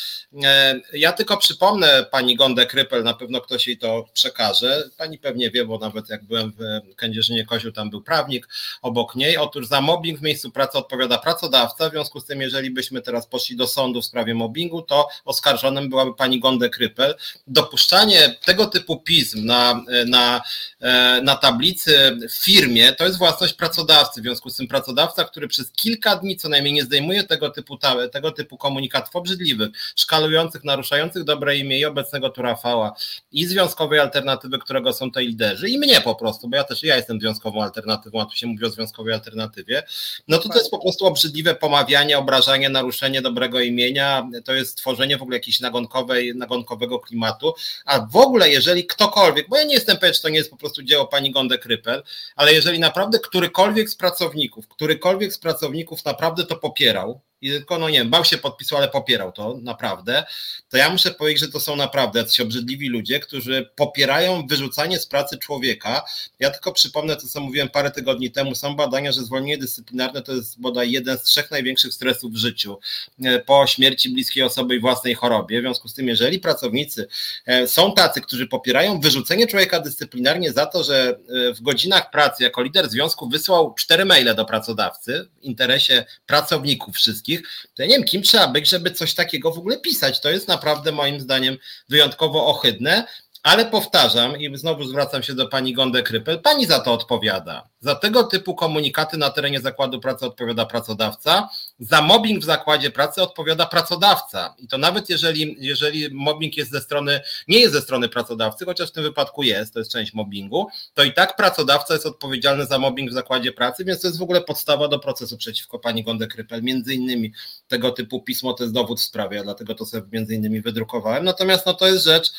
E, 0.43 0.81
ja 0.93 1.13
tylko 1.13 1.37
przypomnę 1.37 2.05
pani 2.11 2.35
Gondę 2.35 2.65
Krypel, 2.65 3.03
na 3.03 3.13
pewno 3.13 3.41
ktoś 3.41 3.67
jej 3.67 3.77
to 3.77 4.05
przekaże. 4.13 4.89
Pani 4.97 5.17
pewnie 5.17 5.51
wie, 5.51 5.65
bo 5.65 5.77
nawet 5.77 6.09
jak 6.09 6.23
byłem 6.23 6.51
w 6.51 6.95
Kędzierzynie 6.95 7.45
Koziu, 7.45 7.71
tam 7.71 7.89
był 7.89 8.01
prawnik 8.01 8.47
obok 8.81 9.15
niej. 9.15 9.37
Otóż 9.37 9.67
za 9.67 9.81
mobbing 9.81 10.19
w 10.19 10.21
miejscu 10.21 10.51
pracy 10.51 10.77
odpowiada 10.77 11.17
pracodawca, 11.17 11.89
w 11.89 11.91
związku 11.91 12.19
z 12.19 12.25
tym, 12.25 12.41
jeżeli 12.41 12.71
byśmy 12.71 13.01
teraz 13.01 13.27
poszli 13.27 13.55
do 13.55 13.67
sądu 13.67 14.01
w 14.01 14.05
sprawie 14.05 14.35
mobbingu, 14.35 14.81
to 14.81 15.07
oskarżonym 15.25 15.89
byłaby 15.89 16.15
pani 16.15 16.39
Gondę 16.39 16.69
Krypel. 16.69 17.15
Dopuszczanie 17.47 18.35
tego 18.45 18.65
typu 18.65 18.99
pism 18.99 19.45
na, 19.45 19.83
na, 20.05 20.41
e, 20.79 21.21
na 21.23 21.35
tablicy 21.35 22.17
w 22.29 22.43
firmie 22.43 22.93
to 22.93 23.05
jest 23.05 23.17
własność 23.17 23.53
pracodawcy 23.53 24.10
w 24.19 24.23
związku 24.23 24.49
z 24.49 24.55
tym 24.55 24.67
pracodawca, 24.67 25.23
który 25.23 25.47
przez 25.47 25.71
kilka 25.71 26.15
dni 26.15 26.37
co 26.37 26.49
najmniej 26.49 26.73
nie 26.73 26.83
zdejmuje 26.83 27.23
tego 27.23 27.49
typu, 27.49 27.77
tego 28.11 28.31
typu 28.31 28.57
komunikatów 28.57 29.15
obrzydliwych, 29.15 29.69
szkalujących, 29.95 30.63
naruszających 30.63 31.23
dobre 31.23 31.57
imię 31.57 31.79
i 31.79 31.85
obecnego 31.85 32.29
Turafała 32.29 32.95
i 33.31 33.45
związkowej 33.45 33.99
alternatywy, 33.99 34.59
którego 34.59 34.93
są 34.93 35.11
te 35.11 35.21
liderzy 35.21 35.69
i 35.69 35.77
mnie 35.77 36.01
po 36.01 36.15
prostu, 36.15 36.47
bo 36.47 36.57
ja 36.57 36.63
też 36.63 36.83
ja 36.83 36.95
jestem 36.95 37.19
związkową 37.19 37.63
alternatywą, 37.63 38.21
a 38.21 38.25
tu 38.25 38.35
się 38.35 38.47
mówi 38.47 38.65
o 38.65 38.69
związkowej 38.69 39.13
alternatywie, 39.13 39.83
no 40.27 40.37
to 40.37 40.49
to 40.49 40.57
jest 40.57 40.71
po 40.71 40.79
prostu 40.79 41.05
obrzydliwe 41.05 41.55
pomawianie, 41.55 42.17
obrażanie, 42.17 42.69
naruszenie 42.69 43.21
dobrego 43.21 43.59
imienia, 43.59 44.29
to 44.45 44.53
jest 44.53 44.77
tworzenie 44.77 45.17
w 45.17 45.21
ogóle 45.21 45.37
jakiejś 45.37 45.59
nagonkowej, 45.59 46.35
nagonkowego 46.35 46.99
klimatu, 46.99 47.53
a 47.85 47.99
w 47.99 48.15
ogóle 48.15 48.49
jeżeli 48.49 48.85
ktokolwiek, 48.85 49.49
bo 49.49 49.57
ja 49.57 49.63
nie 49.63 49.73
jestem 49.73 49.97
pewien, 49.97 50.13
czy 50.13 50.21
to 50.21 50.29
nie 50.29 50.37
jest 50.37 50.49
po 50.49 50.57
prostu 50.57 50.83
dzieło 50.83 51.07
pani 51.07 51.31
Gonde 51.31 51.57
Krypel, 51.57 52.03
ale 52.35 52.53
jeżeli 52.53 52.79
naprawdę 52.79 53.19
którykolwiek 53.19 53.89
z 53.89 53.95
pracowników, 54.01 54.67
którykolwiek 54.67 55.33
z 55.33 55.37
pracowników 55.37 56.05
naprawdę 56.05 56.45
to 56.45 56.55
popierał, 56.55 57.21
i 57.41 57.49
tylko, 57.49 57.79
no 57.79 57.89
nie 57.89 57.99
wiem, 57.99 58.09
bał 58.09 58.25
się 58.25 58.37
podpisu, 58.37 58.77
ale 58.77 58.87
popierał 58.87 59.31
to 59.31 59.59
naprawdę, 59.61 60.23
to 60.69 60.77
ja 60.77 60.89
muszę 60.89 61.11
powiedzieć, 61.11 61.39
że 61.39 61.49
to 61.49 61.59
są 61.59 61.75
naprawdę 61.75 62.19
jacyś 62.19 62.39
obrzydliwi 62.39 62.89
ludzie, 62.89 63.19
którzy 63.19 63.69
popierają 63.75 64.47
wyrzucanie 64.47 64.99
z 64.99 65.07
pracy 65.07 65.37
człowieka. 65.37 66.05
Ja 66.39 66.49
tylko 66.49 66.71
przypomnę 66.71 67.15
to, 67.15 67.27
co 67.27 67.39
mówiłem 67.39 67.69
parę 67.69 67.91
tygodni 67.91 68.31
temu, 68.31 68.55
są 68.55 68.75
badania, 68.75 69.11
że 69.11 69.23
zwolnienie 69.23 69.57
dyscyplinarne 69.57 70.21
to 70.21 70.33
jest 70.33 70.61
bodaj 70.61 70.91
jeden 70.91 71.17
z 71.17 71.23
trzech 71.23 71.51
największych 71.51 71.93
stresów 71.93 72.33
w 72.33 72.37
życiu 72.37 72.79
e, 73.23 73.39
po 73.39 73.67
śmierci 73.67 74.09
bliskiej 74.09 74.43
osoby 74.43 74.75
i 74.75 74.79
własnej 74.79 75.15
chorobie. 75.15 75.59
W 75.59 75.63
związku 75.63 75.87
z 75.87 75.93
tym, 75.93 76.07
jeżeli 76.07 76.39
pracownicy 76.39 77.07
e, 77.45 77.67
są 77.67 77.93
tacy, 77.93 78.21
którzy 78.21 78.47
popierają 78.47 78.99
wyrzucenie 78.99 79.47
człowieka 79.47 79.79
dyscyplinarnie 79.79 80.51
za 80.51 80.65
to, 80.65 80.83
że 80.83 81.19
e, 81.49 81.53
w 81.53 81.61
godzinach 81.61 82.11
pracy 82.11 82.43
jako 82.43 82.61
lider 82.61 82.89
związku 82.89 83.29
wysłał 83.29 83.73
cztery 83.73 84.05
maile 84.05 84.35
do 84.35 84.45
pracodawcy 84.45 85.27
w 85.41 85.43
interesie 85.43 86.05
pracowników 86.25 86.95
wszystkich, 86.95 87.30
wszystkich, 87.37 87.69
to 87.73 87.81
ja 87.83 87.87
nie 87.87 87.95
wiem, 87.95 88.03
kim 88.03 88.21
trzeba 88.21 88.47
być, 88.47 88.69
żeby 88.69 88.91
coś 88.91 89.13
takiego 89.13 89.51
w 89.51 89.57
ogóle 89.57 89.77
pisać. 89.79 90.21
To 90.21 90.29
jest 90.29 90.47
naprawdę 90.47 90.91
moim 90.91 91.19
zdaniem 91.19 91.57
wyjątkowo 91.89 92.47
ohydne. 92.47 93.07
Ale 93.43 93.65
powtarzam 93.65 94.37
i 94.37 94.57
znowu 94.57 94.83
zwracam 94.83 95.23
się 95.23 95.33
do 95.33 95.47
pani 95.47 95.73
Gonde 95.73 96.03
Krypel, 96.03 96.41
pani 96.41 96.65
za 96.65 96.79
to 96.79 96.93
odpowiada. 96.93 97.69
Za 97.79 97.95
tego 97.95 98.23
typu 98.23 98.55
komunikaty 98.55 99.17
na 99.17 99.29
terenie 99.29 99.61
zakładu 99.61 99.99
pracy 99.99 100.25
odpowiada 100.25 100.65
pracodawca, 100.65 101.49
za 101.79 102.01
mobbing 102.01 102.41
w 102.41 102.45
zakładzie 102.45 102.91
pracy 102.91 103.21
odpowiada 103.21 103.65
pracodawca. 103.65 104.55
I 104.57 104.67
to 104.67 104.77
nawet 104.77 105.09
jeżeli, 105.09 105.55
jeżeli 105.59 106.13
mobbing 106.13 106.57
jest 106.57 106.71
ze 106.71 106.81
strony, 106.81 107.21
nie 107.47 107.59
jest 107.59 107.73
ze 107.73 107.81
strony 107.81 108.09
pracodawcy, 108.09 108.65
chociaż 108.65 108.89
w 108.89 108.91
tym 108.91 109.03
wypadku 109.03 109.43
jest, 109.43 109.73
to 109.73 109.79
jest 109.79 109.91
część 109.91 110.13
mobbingu, 110.13 110.67
to 110.93 111.03
i 111.03 111.13
tak 111.13 111.35
pracodawca 111.35 111.93
jest 111.93 112.05
odpowiedzialny 112.05 112.65
za 112.65 112.79
mobbing 112.79 113.11
w 113.11 113.13
zakładzie 113.13 113.51
pracy, 113.51 113.85
więc 113.85 114.01
to 114.01 114.07
jest 114.07 114.19
w 114.19 114.23
ogóle 114.23 114.41
podstawa 114.41 114.87
do 114.87 114.99
procesu 114.99 115.37
przeciwko 115.37 115.79
pani 115.79 116.03
Gonde 116.03 116.27
Krypel. 116.27 116.63
Między 116.63 116.93
innymi 116.93 117.33
tego 117.67 117.91
typu 117.91 118.21
pismo 118.21 118.53
to 118.53 118.63
jest 118.63 118.73
dowód 118.73 118.99
w 118.99 119.03
sprawie, 119.03 119.43
dlatego 119.43 119.75
to 119.75 119.85
sobie 119.85 120.07
między 120.11 120.35
innymi 120.35 120.61
wydrukowałem. 120.61 121.23
Natomiast 121.23 121.65
no 121.65 121.73
to 121.73 121.87
jest 121.87 122.03
rzecz, 122.03 122.31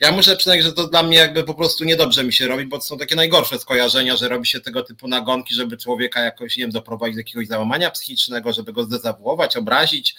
ja 0.00 0.12
muszę 0.12 0.36
przyznać, 0.36 0.62
że 0.62 0.72
to 0.72 0.88
dla 0.88 1.02
mnie 1.02 1.16
jakby 1.16 1.44
po 1.44 1.54
prostu 1.54 1.84
niedobrze 1.84 2.24
mi 2.24 2.32
się 2.32 2.48
robi, 2.48 2.66
bo 2.66 2.78
to 2.78 2.84
są 2.84 2.98
takie 2.98 3.16
najgorsze 3.16 3.58
skojarzenia, 3.58 4.16
że 4.16 4.28
robi 4.28 4.46
się 4.46 4.60
tego 4.60 4.82
typu 4.82 5.08
nagonki, 5.08 5.54
żeby 5.54 5.76
człowieka 5.76 6.20
jakoś, 6.20 6.56
nie 6.56 6.64
wiem, 6.64 6.70
doprowadzić 6.70 7.14
do 7.14 7.20
jakiegoś 7.20 7.46
załamania 7.46 7.90
psychicznego, 7.90 8.52
żeby 8.52 8.72
go 8.72 8.84
zdezawuować, 8.84 9.56
obrazić, 9.56 10.16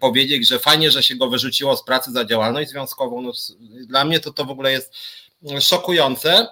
powiedzieć, 0.00 0.48
że 0.48 0.58
fajnie, 0.58 0.90
że 0.90 1.02
się 1.02 1.16
go 1.16 1.28
wyrzuciło 1.30 1.76
z 1.76 1.84
pracy 1.84 2.12
za 2.12 2.24
działalność 2.24 2.70
związkową. 2.70 3.22
No, 3.22 3.32
dla 3.86 4.04
mnie 4.04 4.20
to 4.20 4.32
to 4.32 4.44
w 4.44 4.50
ogóle 4.50 4.72
jest 4.72 4.94
szokujące. 5.60 6.46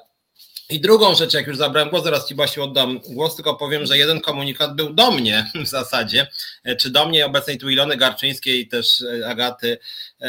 I 0.73 0.81
drugą 0.81 1.15
rzecz, 1.15 1.35
jak 1.35 1.47
już 1.47 1.57
zabrałem 1.57 1.91
głos, 1.91 2.05
zaraz 2.05 2.29
Ci 2.29 2.35
Basiu 2.35 2.63
oddam 2.63 3.01
głos, 3.09 3.37
tylko 3.37 3.55
powiem, 3.55 3.87
że 3.87 3.99
jeden 3.99 4.21
komunikat 4.21 4.77
był 4.77 4.95
do 4.95 5.11
mnie 5.11 5.51
w 5.65 5.67
zasadzie, 5.67 6.27
czy 6.81 6.91
do 6.91 7.07
mnie 7.07 7.27
obecnej 7.27 7.59
tu 7.59 7.71
Ilony 7.71 7.97
Garczyńskiej, 7.97 8.69
też 8.69 9.05
Agaty, 9.27 9.79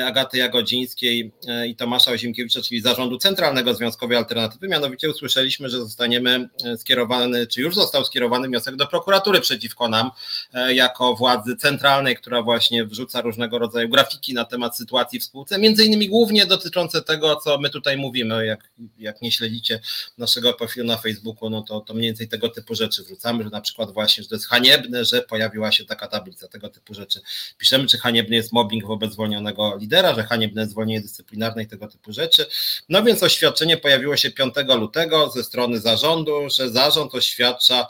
Agaty 0.06 0.38
Jagodzińskiej 0.38 1.32
i 1.68 1.76
Tomasza 1.76 2.12
Ozimkiewicza, 2.12 2.62
czyli 2.62 2.82
Zarządu 2.82 3.18
Centralnego 3.18 3.74
Związkowej 3.74 4.18
Alternatywy. 4.18 4.68
Mianowicie 4.68 5.10
usłyszeliśmy, 5.10 5.70
że 5.70 5.80
zostaniemy 5.80 6.50
skierowany, 6.78 7.48
czy 7.48 7.62
już 7.62 7.76
został 7.76 8.06
skierowany 8.06 8.48
wniosek 8.48 8.76
do 8.76 8.88
prokuratury 8.88 9.42
przeciwko 9.42 9.90
nam, 9.90 10.12
jako 10.70 11.16
władzy 11.16 11.56
centralnej, 11.56 12.16
która 12.16 12.42
właśnie 12.42 12.86
wrzuca 12.86 13.22
różnego 13.22 13.60
rodzaju 13.60 13.90
grafiki 13.90 14.34
na 14.34 14.46
temat 14.46 14.78
sytuacji 14.78 15.20
w 15.20 15.24
spółce, 15.24 15.60
między 15.60 15.86
innymi 15.86 16.10
głównie 16.10 16.46
dotyczące 16.46 17.02
tego, 17.02 17.36
co 17.36 17.58
my 17.58 17.70
tutaj 17.70 17.98
mówimy, 17.98 18.46
jak, 18.46 18.70
jak 18.98 19.22
nie 19.22 19.32
śledzicie 19.32 19.80
naszego 20.18 20.33
profilu 20.58 20.88
na 20.88 20.98
Facebooku, 20.98 21.50
no 21.50 21.62
to, 21.62 21.82
to 21.82 21.94
mniej 21.94 22.10
więcej 22.10 22.28
tego 22.28 22.50
typu 22.50 22.76
rzeczy 22.76 23.04
wrzucamy, 23.04 23.44
że 23.44 23.50
na 23.50 23.62
przykład 23.62 23.92
właśnie, 23.92 24.24
że 24.24 24.30
to 24.30 24.36
jest 24.36 24.48
haniebne, 24.48 25.06
że 25.06 25.22
pojawiła 25.22 25.72
się 25.72 25.86
taka 25.86 26.08
tablica, 26.08 26.48
tego 26.48 26.70
typu 26.70 26.94
rzeczy. 26.94 27.22
Piszemy, 27.58 27.88
czy 27.88 27.98
haniebny 27.98 28.36
jest 28.36 28.54
mobbing 28.54 28.86
wobec 28.86 29.14
zwolnionego 29.14 29.78
lidera, 29.78 30.16
że 30.16 30.24
haniebne 30.24 30.62
jest 30.62 30.72
zwolnienie 30.72 31.02
dyscyplinarne 31.02 31.64
i 31.64 31.68
tego 31.68 31.88
typu 31.88 32.14
rzeczy. 32.14 32.46
No 32.90 33.04
więc 33.04 33.24
oświadczenie 33.24 33.78
pojawiło 33.78 34.18
się 34.18 34.32
5 34.32 34.54
lutego 34.78 35.30
ze 35.30 35.44
strony 35.44 35.80
zarządu, 35.80 36.50
że 36.50 36.70
zarząd 36.70 37.16
oświadcza, 37.16 37.88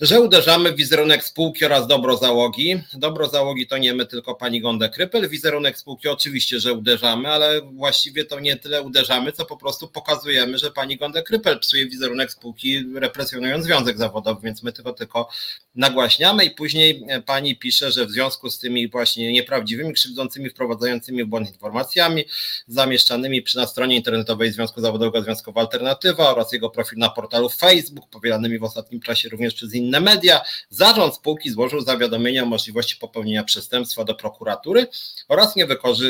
że 0.00 0.20
uderzamy 0.20 0.72
w 0.72 0.76
wizerunek 0.76 1.24
spółki 1.24 1.64
oraz 1.64 1.86
dobro 1.86 2.16
załogi. 2.16 2.80
Dobro 2.94 3.28
załogi 3.28 3.66
to 3.66 3.78
nie 3.78 3.94
my, 3.94 4.06
tylko 4.06 4.34
pani 4.34 4.60
Gonda 4.60 4.88
Krypel. 4.88 5.28
Wizerunek 5.28 5.78
spółki 5.78 6.08
oczywiście, 6.08 6.60
że 6.60 6.72
uderzamy, 6.72 7.28
ale 7.28 7.60
właściwie 7.60 8.24
to 8.24 8.40
nie 8.40 8.56
tyle 8.56 8.82
uderzamy, 8.82 9.32
co 9.32 9.44
po 9.44 9.56
prostu 9.56 9.88
pokazujemy, 9.88 10.58
że 10.58 10.70
pani 10.70 10.96
Gonda 10.96 11.22
Krypel 11.22 11.58
psuje 11.58 11.86
wizerunek 11.86 12.32
spółki, 12.32 12.84
represjonując 12.94 13.64
związek 13.64 13.98
zawodowy, 13.98 14.40
więc 14.44 14.62
my 14.62 14.72
tylko 14.72 14.92
tylko 14.92 15.28
nagłaśniamy 15.74 16.44
i 16.44 16.50
później 16.50 17.06
pani 17.26 17.56
pisze, 17.56 17.92
że 17.92 18.06
w 18.06 18.10
związku 18.10 18.50
z 18.50 18.58
tymi 18.58 18.88
właśnie 18.88 19.32
nieprawdziwymi, 19.32 19.92
krzywdzącymi, 19.92 20.50
wprowadzającymi 20.50 21.24
w 21.24 21.26
błąd 21.26 21.48
informacjami 21.48 22.24
zamieszczanymi 22.66 23.42
przy 23.42 23.56
na 23.56 23.66
stronie 23.66 23.96
internetowej 23.96 24.52
Związku 24.52 24.80
Zawodowego 24.80 25.22
Związkowa 25.22 25.60
Alternatywa 25.60 26.30
oraz 26.30 26.52
jego 26.52 26.70
profil 26.70 26.98
na 26.98 27.10
portalu 27.10 27.48
Facebook, 27.48 28.10
powielanymi 28.10 28.58
w 28.58 28.64
ostatnim 28.64 29.00
czasie 29.00 29.28
również 29.28 29.54
przez 29.54 29.74
inne 29.74 29.85
inne 29.86 30.00
media, 30.00 30.40
zarząd 30.70 31.14
spółki 31.14 31.50
złożył 31.50 31.80
zawiadomienie 31.80 32.42
o 32.42 32.46
możliwości 32.46 32.96
popełnienia 32.96 33.44
przestępstwa 33.44 34.04
do 34.04 34.14
prokuratury 34.14 34.86
oraz 35.28 35.56
nie, 35.56 35.66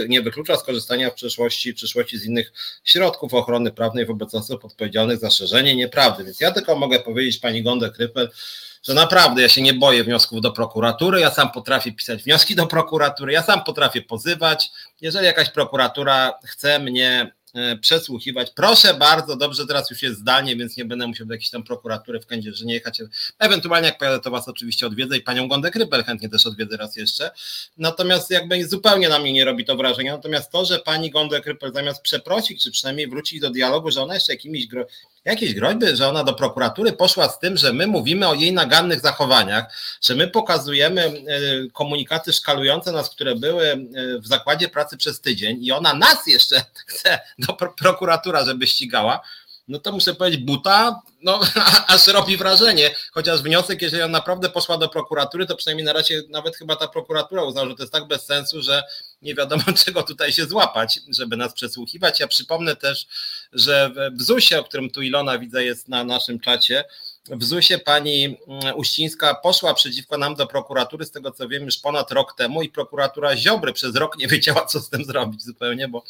nie 0.09 0.23
wyklucza 0.23 0.57
skorzystania 0.57 1.11
w 1.11 1.15
przyszłości, 1.15 1.75
przyszłości 1.75 2.19
z 2.19 2.25
innych 2.25 2.53
środków 2.85 3.35
ochrony 3.35 3.73
prawnej 3.73 4.07
wobec 4.07 4.35
osób 4.35 4.65
odpowiedzialnych 4.65 5.19
za 5.19 5.31
szerzenie 5.31 5.77
nieprawdy. 5.77 6.25
Więc 6.25 6.41
ja 6.41 6.53
tylko 6.53 6.77
mogę 6.77 7.01
powiedzieć 7.01 7.39
pani 7.39 7.63
Gondę 7.63 7.91
Krypel, 7.91 8.31
że 8.83 8.95
naprawdę 8.95 9.43
ja 9.43 9.49
się 9.49 9.63
nie 9.63 9.75
boję 9.75 10.05
wniosków 10.05 10.41
do 10.41 10.53
prokuratury, 10.53 11.21
ja 11.21 11.31
sam 11.31 11.51
potrafię 11.51 11.93
pisać 11.93 12.23
wnioski 12.23 12.55
do 12.55 12.67
prokuratury, 12.67 13.33
ja 13.33 13.43
sam 13.43 13.65
potrafię 13.65 14.03
pozywać. 14.03 14.71
Jeżeli 15.01 15.27
jakaś 15.27 15.51
prokuratura 15.51 16.39
chce 16.45 16.79
mnie 16.79 17.33
przesłuchiwać. 17.81 18.51
Proszę 18.51 18.95
bardzo, 18.95 19.37
dobrze, 19.37 19.67
teraz 19.67 19.91
już 19.91 20.03
jest 20.03 20.19
zdalnie, 20.19 20.57
więc 20.57 20.77
nie 20.77 20.85
będę 20.85 21.07
musiał 21.07 21.27
do 21.27 21.35
jakiejś 21.35 21.51
tam 21.51 21.63
prokuratury 21.63 22.21
w 22.21 22.27
Kędzierzynie 22.27 22.75
jechać. 22.75 23.03
Ewentualnie 23.39 23.89
jak 23.89 23.99
pojadę, 23.99 24.21
to 24.21 24.31
Was 24.31 24.49
oczywiście 24.49 24.87
odwiedzę 24.87 25.17
i 25.17 25.21
Panią 25.21 25.49
Gondę 25.49 25.71
Krypel 25.71 26.05
chętnie 26.05 26.29
też 26.29 26.47
odwiedzę 26.47 26.77
raz 26.77 26.97
jeszcze. 26.97 27.31
Natomiast 27.77 28.31
jakby 28.31 28.69
zupełnie 28.69 29.09
na 29.09 29.19
mnie 29.19 29.33
nie 29.33 29.45
robi 29.45 29.65
to 29.65 29.77
wrażenia. 29.77 30.13
Natomiast 30.17 30.51
to, 30.51 30.65
że 30.65 30.79
Pani 30.79 31.11
Gondę 31.11 31.41
Krypel 31.41 31.73
zamiast 31.73 32.03
przeprosić, 32.03 32.63
czy 32.63 32.71
przynajmniej 32.71 33.09
wrócić 33.09 33.41
do 33.41 33.51
dialogu, 33.51 33.91
że 33.91 34.03
ona 34.03 34.15
jeszcze 34.15 34.33
jakimiś 34.33 34.67
jakieś 35.27 35.55
groźby, 35.55 35.97
że 35.97 36.09
ona 36.09 36.25
do 36.25 36.35
prokuratury 36.35 36.93
poszła 36.93 37.29
z 37.29 37.39
tym, 37.39 37.57
że 37.57 37.73
my 37.73 37.87
mówimy 37.87 38.29
o 38.29 38.35
jej 38.35 38.53
nagannych 38.53 39.01
zachowaniach, 39.01 39.65
że 40.03 40.15
my 40.15 40.29
pokazujemy 40.29 41.03
e, 41.03 41.13
komunikaty 41.73 42.33
szkalujące 42.33 42.93
nas, 42.93 43.11
które 43.11 43.35
były 43.35 43.67
e, 43.67 43.79
w 44.19 44.27
zakładzie 44.27 44.69
pracy 44.69 44.97
przez 44.97 45.21
tydzień 45.21 45.65
i 45.65 45.73
ona 45.73 45.95
nas 45.95 46.27
jeszcze 46.27 46.65
chce 46.87 47.19
do 47.39 47.53
prokuratura, 47.53 48.45
żeby 48.45 48.67
ścigała, 48.67 49.21
no 49.69 49.79
to 49.79 49.93
muszę 49.93 50.15
powiedzieć, 50.15 50.41
buta, 50.41 51.03
no 51.23 51.41
aż 51.87 52.07
robi 52.07 52.37
wrażenie, 52.37 52.95
chociaż 53.13 53.43
wniosek, 53.43 53.83
jeżeli 53.83 54.03
on 54.03 54.11
naprawdę 54.11 54.49
poszła 54.49 54.79
do 54.79 54.89
prokuratury, 54.89 55.47
to 55.47 55.57
przynajmniej 55.57 55.85
na 55.85 55.93
razie 55.93 56.23
nawet 56.29 56.57
chyba 56.57 56.77
ta 56.77 56.89
prokuratura 56.89 57.43
uznała, 57.43 57.69
że 57.69 57.75
to 57.75 57.83
jest 57.83 57.93
tak 57.93 58.07
bez 58.07 58.27
sensu, 58.27 58.63
że 58.63 58.83
nie 59.23 59.35
wiadomo 59.35 59.63
czego 59.85 60.03
tutaj 60.03 60.33
się 60.33 60.47
złapać, 60.47 61.01
żeby 61.09 61.37
nas 61.37 61.55
przesłuchiwać. 61.55 62.21
Ja 62.21 62.29
przypomnę 62.29 62.77
też, 62.77 63.07
że 63.53 63.91
w 64.13 64.23
ZUS-ie, 64.23 64.61
o 64.61 64.65
którym 64.65 64.91
tu 64.91 65.03
Ilona 65.03 65.39
widzę 65.39 65.65
jest 65.65 65.89
na 65.89 66.05
naszym 66.05 66.41
czacie, 66.41 66.85
w 67.31 67.45
ZUS-ie 67.45 67.79
pani 67.79 68.25
mm, 68.25 68.77
Uścińska 68.77 69.35
poszła 69.35 69.75
przeciwko 69.75 70.19
nam 70.19 70.35
do 70.35 70.47
prokuratury, 70.47 71.05
z 71.05 71.11
tego 71.11 71.33
co 71.33 71.49
wiem, 71.49 71.65
już 71.65 71.79
ponad 71.79 72.13
rok 72.13 72.35
temu 72.37 72.63
i 72.63 72.69
prokuratura 72.69 73.37
Ziobry 73.37 73.73
przez 73.73 73.95
rok 73.95 74.19
nie 74.19 74.29
wiedziała, 74.29 74.67
co 74.67 74.81
z 74.81 74.89
tym 74.89 75.05
zrobić 75.05 75.43
zupełnie, 75.43 75.89
bo 75.89 76.05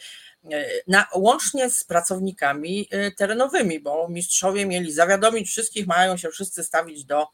E, 0.51 0.64
na, 0.87 1.07
łącznie 1.14 1.70
z 1.70 1.85
pracownikami 1.85 2.89
e, 2.91 3.11
terenowymi, 3.11 3.81
bo 3.81 4.09
mistrzowie 4.09 4.66
mieli 4.66 4.93
zawiadomić 4.93 5.49
wszystkich, 5.49 5.87
mają 5.87 6.16
się 6.16 6.31
wszyscy 6.31 6.64
stawić 6.64 7.05
do, 7.05 7.27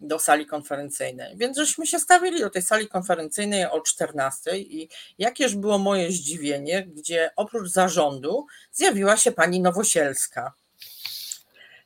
do 0.00 0.18
sali 0.18 0.46
konferencyjnej. 0.46 1.36
Więc 1.36 1.56
żeśmy 1.56 1.86
się 1.86 1.98
stawili 1.98 2.40
do 2.40 2.50
tej 2.50 2.62
sali 2.62 2.88
konferencyjnej 2.88 3.66
o 3.66 3.80
14 3.80 4.58
i 4.58 4.88
jakież 5.18 5.56
było 5.56 5.78
moje 5.78 6.12
zdziwienie, 6.12 6.86
gdzie 6.86 7.30
oprócz 7.36 7.68
zarządu 7.68 8.46
zjawiła 8.72 9.16
się 9.16 9.32
pani 9.32 9.60
Nowosielska. 9.60 10.52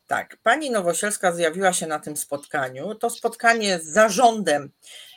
Tak, 0.09 0.37
pani 0.43 0.71
Nowosielska 0.71 1.33
zjawiła 1.33 1.73
się 1.73 1.87
na 1.87 1.99
tym 1.99 2.17
spotkaniu. 2.17 2.95
To 2.95 3.11
spotkanie 3.11 3.79
z 3.79 3.85
zarządem. 3.85 4.71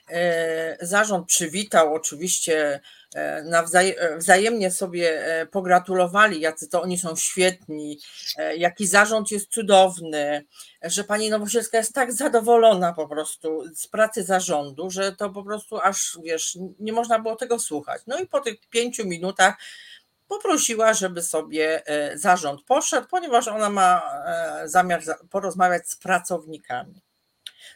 E, 0.10 0.78
zarząd 0.86 1.28
przywitał 1.28 1.94
oczywiście 1.94 2.82
E, 3.16 3.44
e, 3.74 4.18
wzajemnie 4.18 4.72
sobie 4.72 5.26
pogratulowali, 5.52 6.42
jacy 6.42 6.68
to 6.68 6.82
oni 6.82 7.00
są 7.00 7.16
świetni, 7.16 8.00
jaki 8.58 8.88
zarząd 8.88 9.32
jest 9.32 9.52
cudowny, 9.52 10.46
że 10.84 11.04
pani 11.04 11.30
Nowosielska 11.30 11.78
jest 11.78 11.94
tak 11.94 12.14
zadowolona 12.14 12.94
po 12.94 13.08
prostu 13.08 13.64
z 13.76 13.88
pracy 13.88 14.24
zarządu, 14.24 14.90
że 14.90 15.16
to 15.16 15.30
po 15.30 15.44
prostu 15.44 15.80
aż 15.80 16.18
wiesz, 16.24 16.58
nie 16.80 16.94
można 16.94 17.20
było 17.20 17.36
tego 17.36 17.60
słuchać. 17.60 18.02
No 18.08 18.20
i 18.20 18.28
po 18.28 18.40
tych 18.40 18.56
pięciu 18.70 19.06
minutach 19.06 19.56
poprosiła, 20.32 20.94
żeby 20.94 21.22
sobie 21.22 21.84
zarząd 22.16 22.64
poszedł, 22.64 23.08
ponieważ 23.08 23.48
ona 23.48 23.70
ma 23.70 24.02
zamiar 24.66 25.02
porozmawiać 25.30 25.90
z 25.90 25.96
pracownikami. 25.96 27.02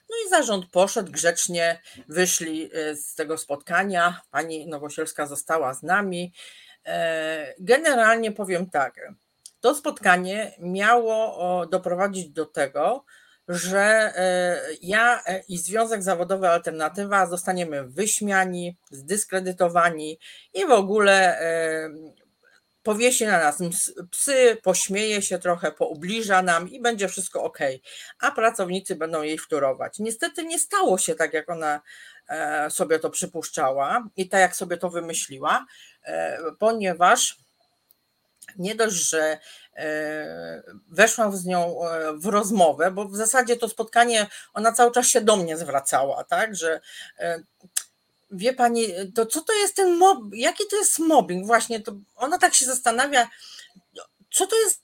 No 0.09 0.15
i 0.25 0.29
zarząd 0.29 0.65
poszedł 0.71 1.11
grzecznie, 1.11 1.81
wyszli 2.07 2.69
e, 2.73 2.95
z 2.95 3.15
tego 3.15 3.37
spotkania. 3.37 4.21
Pani 4.31 4.67
Nowosielska 4.67 5.25
została 5.25 5.73
z 5.73 5.83
nami. 5.83 6.33
E, 6.85 7.53
generalnie 7.59 8.31
powiem 8.31 8.69
tak. 8.69 8.95
To 9.59 9.75
spotkanie 9.75 10.51
miało 10.59 11.65
doprowadzić 11.65 12.29
do 12.29 12.45
tego, 12.45 13.05
że 13.47 13.81
e, 14.15 14.59
ja 14.81 15.23
i 15.47 15.57
Związek 15.57 16.03
Zawodowy 16.03 16.49
Alternatywa 16.49 17.25
zostaniemy 17.25 17.83
wyśmiani, 17.83 18.77
zdyskredytowani 18.91 20.19
i 20.53 20.65
w 20.65 20.71
ogóle 20.71 21.39
powiesi 22.85 23.25
na 23.25 23.39
nas 23.39 23.61
psy, 24.11 24.57
pośmieje 24.63 25.21
się 25.21 25.39
trochę, 25.39 25.71
poubliża 25.71 26.41
nam 26.41 26.69
i 26.69 26.81
będzie 26.81 27.07
wszystko 27.07 27.43
ok, 27.43 27.59
a 28.19 28.31
pracownicy 28.31 28.95
będą 28.95 29.21
jej 29.21 29.37
wtórować. 29.37 29.99
Niestety 29.99 30.43
nie 30.43 30.59
stało 30.59 30.97
się 30.97 31.15
tak, 31.15 31.33
jak 31.33 31.49
ona 31.49 31.81
e, 32.27 32.69
sobie 32.71 32.99
to 32.99 33.09
przypuszczała 33.09 34.07
i 34.15 34.29
tak, 34.29 34.41
jak 34.41 34.55
sobie 34.55 34.77
to 34.77 34.89
wymyśliła, 34.89 35.65
e, 36.03 36.39
ponieważ 36.59 37.37
nie 38.57 38.75
dość, 38.75 38.95
że 38.95 39.37
e, 39.75 40.63
weszłam 40.91 41.37
z 41.37 41.45
nią 41.45 41.79
w 42.15 42.25
rozmowę, 42.25 42.91
bo 42.91 43.05
w 43.05 43.15
zasadzie 43.15 43.57
to 43.57 43.69
spotkanie, 43.69 44.27
ona 44.53 44.71
cały 44.71 44.91
czas 44.91 45.07
się 45.07 45.21
do 45.21 45.35
mnie 45.35 45.57
zwracała, 45.57 46.23
tak, 46.23 46.55
że 46.55 46.81
Wie 48.31 48.53
pani, 48.53 48.87
to 49.15 49.25
co 49.25 49.41
to 49.41 49.53
jest 49.53 49.75
ten 49.75 49.97
mob, 49.97 50.23
jaki 50.33 50.63
to 50.69 50.75
jest 50.75 50.99
mobbing? 50.99 51.45
Właśnie, 51.45 51.79
to 51.79 51.95
ona 52.15 52.37
tak 52.37 52.55
się 52.55 52.65
zastanawia, 52.65 53.29
co 54.31 54.47
to 54.47 54.59
jest 54.59 54.81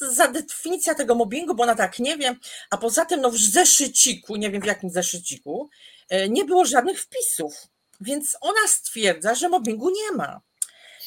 za 0.00 0.28
definicja 0.28 0.94
tego 0.94 1.14
mobbingu, 1.14 1.54
bo 1.54 1.62
ona 1.62 1.74
tak 1.74 1.98
nie 1.98 2.16
wie, 2.16 2.36
a 2.70 2.76
poza 2.76 3.04
tym 3.04 3.20
no 3.20 3.30
w 3.30 3.38
zeszyciku, 3.38 4.36
nie 4.36 4.50
wiem 4.50 4.62
w 4.62 4.66
jakim 4.66 4.90
zeszyciku, 4.90 5.70
e, 6.08 6.28
nie 6.28 6.44
było 6.44 6.64
żadnych 6.64 7.00
wpisów, 7.00 7.54
więc 8.00 8.36
ona 8.40 8.68
stwierdza, 8.68 9.34
że 9.34 9.48
mobbingu 9.48 9.90
nie 9.90 10.16
ma 10.16 10.40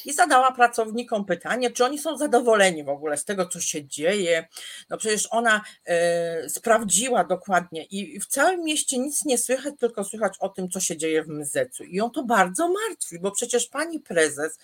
i 0.08 0.14
zadała 0.14 0.52
pracownikom 0.52 1.24
pytanie, 1.24 1.70
czy 1.70 1.84
oni 1.84 1.98
są 1.98 2.16
zadowoleni 2.16 2.84
w 2.84 2.88
ogóle 2.88 3.16
z 3.16 3.24
tego, 3.24 3.46
co 3.46 3.60
się 3.60 3.86
dzieje. 3.86 4.48
No 4.90 4.96
przecież 4.96 5.28
ona 5.30 5.62
e, 5.84 6.48
sprawdziła 6.48 7.24
dokładnie 7.24 7.84
i 7.84 8.20
w 8.20 8.26
całym 8.26 8.64
mieście 8.64 8.98
nic 8.98 9.24
nie 9.24 9.38
słychać, 9.38 9.74
tylko 9.78 10.04
słychać 10.04 10.34
o 10.40 10.48
tym, 10.48 10.68
co 10.70 10.80
się 10.80 10.96
dzieje 10.96 11.22
w 11.22 11.28
Mzecu. 11.28 11.84
I 11.84 11.96
ją 11.96 12.10
to 12.10 12.22
bardzo 12.22 12.68
martwi, 12.68 13.18
bo 13.18 13.30
przecież 13.30 13.66
pani 13.66 14.00
prezes 14.00 14.58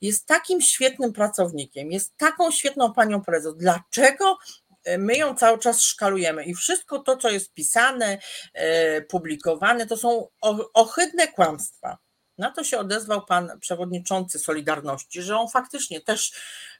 jest 0.00 0.26
takim 0.26 0.60
świetnym 0.60 1.12
pracownikiem, 1.12 1.92
jest 1.92 2.16
taką 2.16 2.50
świetną 2.50 2.92
panią 2.92 3.20
prezes. 3.20 3.54
Dlaczego 3.56 4.38
e, 4.84 4.98
my 4.98 5.16
ją 5.16 5.34
cały 5.34 5.58
czas 5.58 5.80
szkalujemy 5.80 6.44
i 6.44 6.54
wszystko 6.54 6.98
to, 6.98 7.16
co 7.16 7.30
jest 7.30 7.52
pisane, 7.52 8.18
e, 8.54 9.02
publikowane, 9.02 9.86
to 9.86 9.96
są 9.96 10.28
ohydne 10.74 11.28
kłamstwa. 11.28 12.07
Na 12.38 12.50
to 12.50 12.64
się 12.64 12.78
odezwał 12.78 13.26
pan 13.26 13.60
przewodniczący 13.60 14.38
Solidarności, 14.38 15.22
że 15.22 15.36
on 15.36 15.48
faktycznie 15.48 16.00
też 16.00 16.32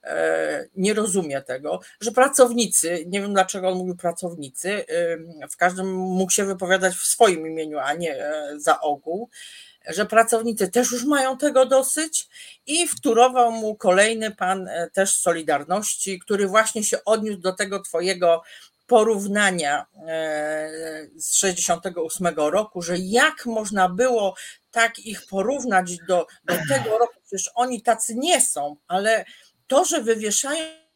e, 0.05 0.69
nie 0.77 0.95
rozumie 0.95 1.43
tego, 1.43 1.81
że 2.01 2.13
pracownicy, 2.13 3.05
nie 3.07 3.21
wiem 3.21 3.33
dlaczego 3.33 3.69
on 3.69 3.79
mówił 3.79 3.97
pracownicy, 3.97 4.85
w 5.51 5.57
każdym 5.57 5.95
mógł 5.95 6.33
się 6.33 6.45
wypowiadać 6.45 6.95
w 6.95 7.07
swoim 7.07 7.47
imieniu, 7.47 7.79
a 7.79 7.95
nie 7.95 8.25
e, 8.25 8.53
za 8.57 8.81
ogół, 8.81 9.31
że 9.89 10.07
pracownicy 10.07 10.69
też 10.69 10.93
już 10.93 11.05
mają 11.05 11.39
tego 11.39 11.67
dosyć 11.67 12.29
i 12.67 12.89
wtórował 12.89 13.53
mu 13.53 13.77
kolejny 13.77 14.31
pan 14.31 14.69
e, 14.69 14.91
też 14.91 15.15
Solidarności, 15.15 16.19
który 16.19 16.47
właśnie 16.47 16.85
się 16.85 17.05
odniósł 17.05 17.39
do 17.39 17.53
tego 17.53 17.83
twojego 17.83 18.43
porównania 18.89 19.87
z 21.17 21.35
68 21.35 22.27
roku, 22.37 22.83
że 22.83 22.99
jak 22.99 23.47
można 23.47 23.89
było 23.89 24.35
tak 24.71 24.99
ich 24.99 25.27
porównać 25.27 25.97
do, 26.09 26.27
do 26.45 26.55
tego 26.69 26.99
roku, 26.99 27.21
przecież 27.27 27.51
oni 27.55 27.83
tacy 27.83 28.15
nie 28.15 28.41
są, 28.41 28.77
ale 28.87 29.25
to, 29.67 29.85
że 29.85 30.01
wywieszają 30.01 30.88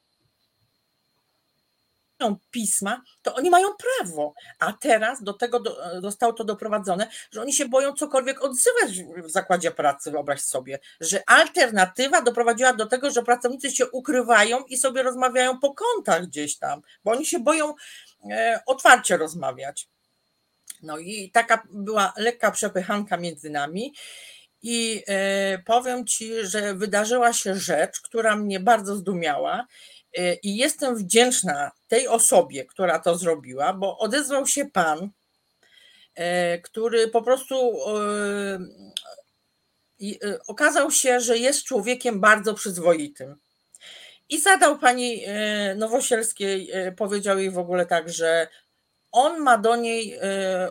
pisma, 2.50 3.02
to 3.22 3.34
oni 3.34 3.50
mają 3.50 3.68
prawo. 3.74 4.34
A 4.58 4.72
teraz 4.72 5.22
do 5.22 5.32
tego 5.32 5.60
do, 5.60 6.00
zostało 6.00 6.32
to 6.32 6.44
doprowadzone, 6.44 7.08
że 7.30 7.40
oni 7.40 7.52
się 7.52 7.68
boją 7.68 7.92
cokolwiek 7.92 8.42
odzywać 8.42 9.02
w 9.02 9.30
zakładzie 9.30 9.70
pracy, 9.70 10.10
wyobraź 10.10 10.40
sobie, 10.40 10.78
że 11.00 11.22
alternatywa 11.26 12.22
doprowadziła 12.22 12.72
do 12.72 12.86
tego, 12.86 13.10
że 13.10 13.22
pracownicy 13.22 13.70
się 13.70 13.90
ukrywają 13.90 14.64
i 14.64 14.76
sobie 14.76 15.02
rozmawiają 15.02 15.58
po 15.58 15.74
kątach 15.74 16.26
gdzieś 16.26 16.58
tam, 16.58 16.82
bo 17.04 17.10
oni 17.10 17.26
się 17.26 17.38
boją 17.38 17.74
e, 18.30 18.60
otwarcie 18.66 19.16
rozmawiać. 19.16 19.88
No 20.82 20.98
i 20.98 21.30
taka 21.30 21.62
była 21.70 22.12
lekka 22.16 22.50
przepychanka 22.50 23.16
między 23.16 23.50
nami. 23.50 23.94
I 24.62 25.04
powiem 25.66 26.06
Ci, 26.06 26.46
że 26.46 26.74
wydarzyła 26.74 27.32
się 27.32 27.54
rzecz, 27.54 28.00
która 28.00 28.36
mnie 28.36 28.60
bardzo 28.60 28.96
zdumiała. 28.96 29.66
I 30.42 30.56
jestem 30.56 30.96
wdzięczna 30.96 31.70
tej 31.88 32.08
osobie, 32.08 32.64
która 32.64 32.98
to 32.98 33.18
zrobiła, 33.18 33.72
bo 33.72 33.98
odezwał 33.98 34.46
się 34.46 34.64
pan, 34.64 35.10
który 36.62 37.08
po 37.08 37.22
prostu 37.22 37.78
okazał 40.46 40.90
się, 40.90 41.20
że 41.20 41.38
jest 41.38 41.64
człowiekiem 41.64 42.20
bardzo 42.20 42.54
przyzwoitym. 42.54 43.36
I 44.28 44.40
zadał 44.40 44.78
pani 44.78 45.24
Nowosielskiej, 45.76 46.70
powiedział 46.96 47.38
jej 47.38 47.50
w 47.50 47.58
ogóle 47.58 47.86
tak, 47.86 48.08
że 48.08 48.48
on 49.12 49.40
ma 49.40 49.58
do 49.58 49.76
niej 49.76 50.18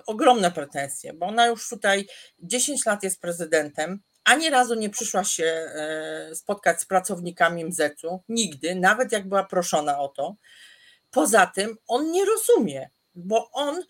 ogromne 0.05 0.51
pretensje, 0.51 1.13
bo 1.13 1.25
ona 1.25 1.47
już 1.47 1.69
tutaj 1.69 2.07
10 2.39 2.85
lat 2.85 3.03
jest 3.03 3.21
prezydentem, 3.21 3.99
ani 4.31 4.49
razu 4.49 4.75
nie 4.75 4.89
przyszła 4.89 5.23
się 5.23 5.71
spotkać 6.33 6.81
z 6.81 6.85
pracownikami 6.85 7.65
MZ-u, 7.65 8.23
nigdy, 8.29 8.75
nawet 8.75 9.11
jak 9.11 9.27
była 9.29 9.43
proszona 9.43 9.99
o 9.99 10.07
to. 10.07 10.35
Poza 11.09 11.47
tym 11.47 11.77
on 11.87 12.11
nie 12.11 12.25
rozumie, 12.25 12.89
bo 13.15 13.51
on 13.51 13.83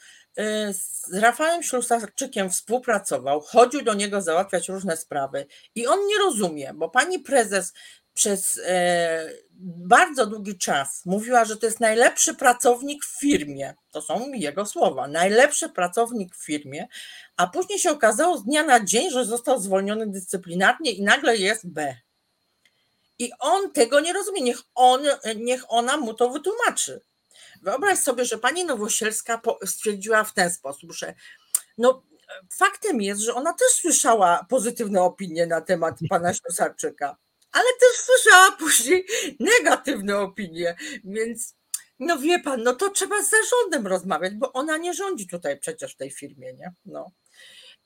z 0.74 1.14
Rafałem 1.14 1.64
Ślusarczykiem 1.64 2.50
współpracował, 2.50 3.42
chodził 3.42 3.82
do 3.82 3.94
niego 3.94 4.22
załatwiać 4.22 4.70
różne 4.70 4.98
sprawy 4.98 5.46
i 5.76 5.88
on 5.88 6.08
nie 6.08 6.18
rozumie, 6.18 6.74
bo 6.76 6.90
pani 6.90 7.20
prezes 7.20 7.74
przez 8.14 8.60
e, 8.66 9.30
bardzo 9.64 10.26
długi 10.26 10.58
czas 10.58 11.06
mówiła, 11.06 11.46
że 11.46 11.58
to 11.58 11.66
jest 11.66 11.80
najlepszy 11.80 12.36
pracownik 12.36 13.06
w 13.06 13.20
firmie. 13.20 13.74
To 13.92 14.02
są 14.02 14.34
jego 14.34 14.66
słowa. 14.66 15.08
Najlepszy 15.08 15.70
pracownik 15.70 16.36
w 16.36 16.46
firmie, 16.46 16.88
a 17.38 17.48
później 17.48 17.80
się 17.80 17.92
okazało 17.92 18.38
z 18.38 18.44
dnia 18.44 18.64
na 18.64 18.86
dzień, 18.86 19.12
że 19.12 19.26
został 19.26 19.60
zwolniony 19.60 20.08
dyscyplinarnie 20.08 20.92
i 20.92 21.04
nagle 21.04 21.38
jest 21.38 21.70
B. 21.70 21.96
I 23.20 23.32
on 23.40 23.72
tego 23.72 24.00
nie 24.00 24.14
rozumie. 24.14 24.42
Niech, 24.42 24.62
on, 24.76 25.02
niech 25.36 25.64
ona 25.68 25.98
mu 25.98 26.14
to 26.14 26.30
wytłumaczy. 26.30 27.02
Wyobraź 27.62 28.00
sobie, 28.00 28.26
że 28.26 28.38
pani 28.38 28.66
Nowosielska 28.66 29.42
stwierdziła 29.66 30.24
w 30.24 30.34
ten 30.34 30.52
sposób, 30.52 30.94
że 30.94 31.14
no, 31.78 32.04
faktem 32.58 33.02
jest, 33.02 33.22
że 33.22 33.34
ona 33.34 33.54
też 33.54 33.68
słyszała 33.82 34.46
pozytywne 34.50 35.02
opinie 35.02 35.48
na 35.48 35.62
temat 35.62 35.96
pana 36.10 36.34
Ślusarczyka 36.34 37.18
ale 37.52 37.66
też 37.80 38.06
słyszała 38.06 38.52
później 38.52 39.06
negatywne 39.40 40.18
opinie, 40.18 40.76
więc 41.04 41.56
no 42.00 42.18
wie 42.18 42.40
pan, 42.40 42.64
no 42.64 42.76
to 42.76 42.90
trzeba 42.90 43.24
z 43.24 43.30
zarządem 43.30 43.88
rozmawiać, 43.88 44.34
bo 44.34 44.54
ona 44.54 44.78
nie 44.78 44.94
rządzi 44.94 45.28
tutaj 45.28 45.60
przecież 45.60 45.94
w 45.94 45.98
tej 45.98 46.12
firmie, 46.12 46.54
nie? 46.54 46.74
No. 46.86 47.12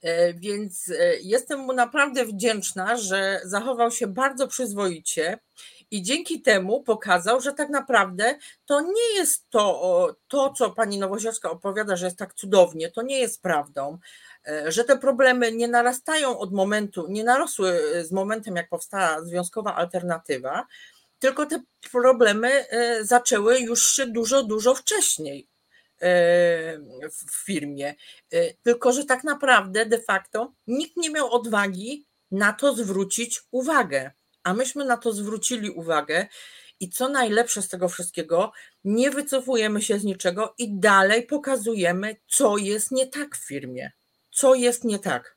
E, 0.02 0.34
więc 0.34 0.90
e, 0.90 1.16
jestem 1.22 1.60
mu 1.60 1.74
naprawdę 1.74 2.26
wdzięczna, 2.26 2.98
że 2.98 3.42
zachował 3.44 3.92
się 3.92 4.08
bardzo 4.08 4.48
przyzwoicie 4.48 5.40
i 5.92 6.02
dzięki 6.02 6.42
temu 6.42 6.84
pokazał, 6.84 7.42
że 7.42 7.54
tak 7.54 7.70
naprawdę 7.70 8.38
to 8.66 8.82
nie 8.82 9.16
jest 9.16 9.50
to, 9.50 10.16
to 10.28 10.54
co 10.58 10.72
pani 10.72 11.00
Nowosielska 11.00 11.52
opowiada, 11.52 11.96
że 11.96 12.06
jest 12.06 12.18
tak 12.18 12.34
cudownie, 12.34 12.92
to 12.92 13.02
nie 13.02 13.20
jest 13.20 13.42
prawdą. 13.42 13.98
E, 14.48 14.72
że 14.72 14.84
te 14.84 14.98
problemy 14.98 15.52
nie 15.52 15.68
narastają 15.68 16.40
od 16.40 16.54
momentu, 16.54 17.06
nie 17.10 17.24
narosły 17.24 17.80
z 18.04 18.12
momentem, 18.12 18.56
jak 18.56 18.70
powstała 18.70 19.22
związkowa 19.24 19.76
alternatywa, 19.76 20.68
tylko 21.20 21.46
te 21.46 21.64
problemy 21.92 22.70
e, 22.70 23.06
zaczęły 23.06 23.60
już 23.60 23.92
się 23.92 24.08
dużo, 24.08 24.44
dużo 24.44 24.76
wcześniej 24.76 25.48
e, 26.02 26.08
w 27.12 27.46
firmie. 27.46 27.96
Tylko, 28.64 28.92
że 28.92 29.06
tak 29.06 29.24
naprawdę 29.24 29.86
de 29.86 30.00
facto 30.00 30.54
nikt 30.68 30.98
nie 30.98 31.10
miał 31.10 31.32
odwagi 31.32 32.06
na 32.32 32.54
to 32.54 32.76
zwrócić 32.76 33.42
uwagę, 33.52 34.12
a 34.44 34.54
myśmy 34.54 34.86
na 34.86 34.98
to 34.98 35.14
zwrócili 35.14 35.70
uwagę. 35.70 36.28
I 36.80 36.90
co 36.90 37.10
najlepsze 37.10 37.62
z 37.62 37.70
tego 37.70 37.90
wszystkiego, 37.90 38.52
nie 38.84 39.12
wycofujemy 39.12 39.82
się 39.82 40.00
z 40.00 40.04
niczego 40.04 40.54
i 40.58 40.80
dalej 40.80 41.24
pokazujemy, 41.24 42.16
co 42.28 42.58
jest 42.58 42.92
nie 42.92 43.08
tak 43.08 43.38
w 43.38 43.48
firmie 43.48 43.92
co 44.36 44.56
jest 44.56 44.84
nie 44.84 45.00
tak. 45.00 45.36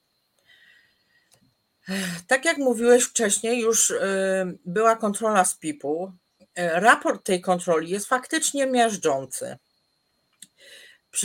Tak 2.26 2.44
jak 2.44 2.58
mówiłeś 2.58 3.04
wcześniej, 3.04 3.60
już 3.60 3.90
y, 3.90 3.98
była 4.64 4.96
kontrola 4.96 5.44
z 5.44 5.58
PIP-u. 5.58 6.12
Y, 6.40 6.46
raport 6.56 7.26
tej 7.26 7.40
kontroli 7.40 7.90
jest 7.90 8.06
faktycznie 8.06 8.66
miażdżący. 8.66 9.56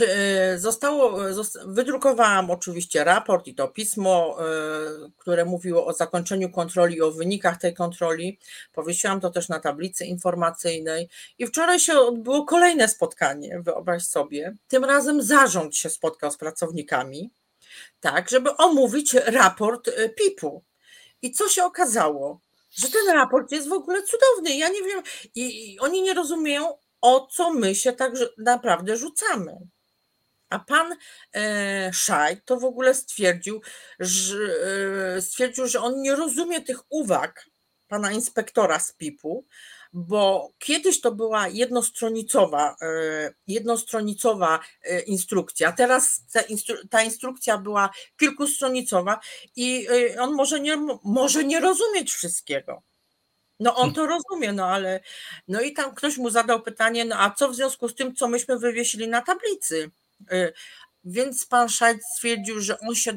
Y, 0.00 0.58
zostało, 0.58 1.18
wydrukowałam 1.66 2.50
oczywiście 2.50 3.04
raport 3.04 3.46
i 3.46 3.54
to 3.54 3.68
pismo, 3.68 4.38
które 5.16 5.44
mówiło 5.44 5.86
o 5.86 5.92
zakończeniu 5.92 6.50
kontroli, 6.50 7.02
o 7.02 7.10
wynikach 7.10 7.56
tej 7.56 7.74
kontroli. 7.74 8.38
Powiesiłam 8.72 9.20
to 9.20 9.30
też 9.30 9.48
na 9.48 9.60
tablicy 9.60 10.04
informacyjnej. 10.04 11.08
I 11.38 11.46
wczoraj 11.46 11.80
się 11.80 11.98
odbyło 11.98 12.44
kolejne 12.44 12.88
spotkanie, 12.88 13.60
wyobraź 13.60 14.06
sobie. 14.06 14.56
Tym 14.68 14.84
razem 14.84 15.22
zarząd 15.22 15.76
się 15.76 15.90
spotkał 15.90 16.30
z 16.30 16.36
pracownikami 16.36 17.30
tak, 18.00 18.30
żeby 18.30 18.56
omówić 18.56 19.14
raport 19.14 19.88
e, 19.88 20.08
PIP-u. 20.08 20.64
I 21.22 21.32
co 21.32 21.48
się 21.48 21.64
okazało? 21.64 22.40
Że 22.70 22.90
ten 22.90 23.14
raport 23.14 23.52
jest 23.52 23.68
w 23.68 23.72
ogóle 23.72 24.02
cudowny. 24.02 24.56
Ja 24.56 24.68
nie 24.68 24.82
wiem, 24.82 25.02
i, 25.34 25.76
oni 25.80 26.02
nie 26.02 26.14
rozumieją, 26.14 26.78
o 27.00 27.26
co 27.26 27.52
my 27.52 27.74
się 27.74 27.92
tak 27.92 28.12
naprawdę 28.38 28.96
rzucamy. 28.96 29.58
A 30.50 30.58
pan 30.58 30.96
e, 31.34 31.90
Szaj 31.92 32.42
to 32.44 32.56
w 32.56 32.64
ogóle 32.64 32.94
stwierdził, 32.94 33.60
że, 34.00 34.36
e, 35.16 35.22
stwierdził, 35.22 35.66
że 35.66 35.80
on 35.80 36.02
nie 36.02 36.16
rozumie 36.16 36.60
tych 36.60 36.80
uwag 36.88 37.46
pana 37.88 38.12
inspektora 38.12 38.78
z 38.78 38.92
PIP-u, 38.92 39.44
bo 39.94 40.52
kiedyś 40.58 41.00
to 41.00 41.12
była 41.12 41.48
jednostronicowa, 41.48 42.76
e, 42.82 43.34
jednostronicowa 43.46 44.60
e, 44.82 45.00
instrukcja, 45.00 45.72
teraz 45.72 46.22
ta, 46.32 46.40
instru, 46.40 46.76
ta 46.90 47.02
instrukcja 47.02 47.58
była 47.58 47.90
kilkustronicowa 48.16 49.20
i 49.56 49.86
e, 50.14 50.20
on 50.20 50.34
może 50.34 50.60
nie, 50.60 50.76
może 51.04 51.44
nie 51.44 51.60
rozumieć 51.60 52.12
wszystkiego. 52.12 52.82
No 53.60 53.76
on 53.76 53.94
to 53.94 54.06
rozumie, 54.06 54.52
no 54.52 54.66
ale 54.66 55.00
no 55.48 55.60
i 55.60 55.72
tam 55.72 55.94
ktoś 55.94 56.16
mu 56.16 56.30
zadał 56.30 56.62
pytanie, 56.62 57.04
no 57.04 57.16
a 57.18 57.30
co 57.30 57.48
w 57.48 57.54
związku 57.54 57.88
z 57.88 57.94
tym, 57.94 58.14
co 58.14 58.28
myśmy 58.28 58.58
wywiesili 58.58 59.08
na 59.08 59.22
tablicy? 59.22 59.90
Więc 61.04 61.46
pan 61.46 61.68
Szajc 61.68 62.02
stwierdził, 62.14 62.60
że 62.60 62.80
on 62.80 62.94
się 62.94 63.12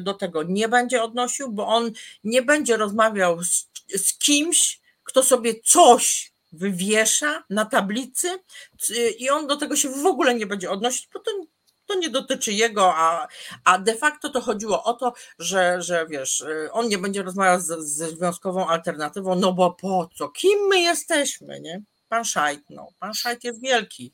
do 0.00 0.14
tego 0.14 0.42
nie 0.42 0.68
będzie 0.68 1.02
odnosił, 1.02 1.52
bo 1.52 1.66
on 1.66 1.92
nie 2.24 2.42
będzie 2.42 2.76
rozmawiał 2.76 3.44
z, 3.44 3.68
z 3.96 4.18
kimś, 4.18 4.80
kto 5.08 5.22
sobie 5.22 5.60
coś 5.60 6.32
wywiesza 6.52 7.44
na 7.50 7.64
tablicy 7.64 8.28
i 9.18 9.30
on 9.30 9.46
do 9.46 9.56
tego 9.56 9.76
się 9.76 9.88
w 9.88 10.06
ogóle 10.06 10.34
nie 10.34 10.46
będzie 10.46 10.70
odnosić, 10.70 11.08
bo 11.14 11.20
to, 11.20 11.30
to 11.86 11.94
nie 11.94 12.10
dotyczy 12.10 12.52
jego, 12.52 12.94
a, 12.96 13.28
a 13.64 13.78
de 13.78 13.94
facto 13.94 14.28
to 14.28 14.40
chodziło 14.40 14.84
o 14.84 14.94
to, 14.94 15.12
że, 15.38 15.82
że 15.82 16.06
wiesz, 16.06 16.44
on 16.72 16.88
nie 16.88 16.98
będzie 16.98 17.22
rozmawiał 17.22 17.60
ze 17.60 17.82
związkową 17.82 18.68
alternatywą, 18.68 19.34
no 19.34 19.52
bo 19.52 19.70
po 19.70 20.08
co? 20.14 20.28
Kim 20.28 20.58
my 20.68 20.80
jesteśmy, 20.80 21.60
nie? 21.60 21.82
Pan 22.08 22.24
Szajt, 22.24 22.60
no, 22.70 22.88
pan 22.98 23.14
Szajt 23.14 23.44
jest 23.44 23.62
wielki. 23.62 24.12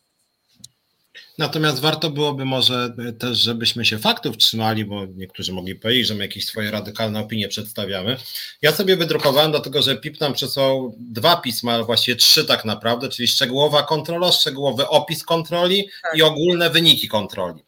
Natomiast 1.38 1.80
warto 1.80 2.10
byłoby 2.10 2.44
może 2.44 2.94
też, 3.18 3.38
żebyśmy 3.38 3.84
się 3.84 3.98
faktów 3.98 4.36
trzymali, 4.36 4.84
bo 4.84 5.06
niektórzy 5.06 5.52
mogli 5.52 5.74
powiedzieć, 5.74 6.06
że 6.06 6.14
my 6.14 6.24
jakieś 6.24 6.46
swoje 6.46 6.70
radykalne 6.70 7.20
opinie 7.20 7.48
przedstawiamy. 7.48 8.16
Ja 8.62 8.72
sobie 8.72 8.96
wydrukowałem, 8.96 9.50
dlatego 9.50 9.82
że 9.82 9.96
PIP 9.96 10.20
nam 10.20 10.32
przesłał 10.32 10.94
dwa 10.98 11.36
pisma, 11.36 11.72
ale 11.72 11.84
właściwie 11.84 12.16
trzy 12.16 12.44
tak 12.44 12.64
naprawdę, 12.64 13.08
czyli 13.08 13.28
szczegółowa 13.28 13.82
kontrola, 13.82 14.32
szczegółowy 14.32 14.88
opis 14.88 15.24
kontroli 15.24 15.88
tak. 16.02 16.16
i 16.18 16.22
ogólne 16.22 16.70
wyniki 16.70 17.08
kontroli. 17.08 17.62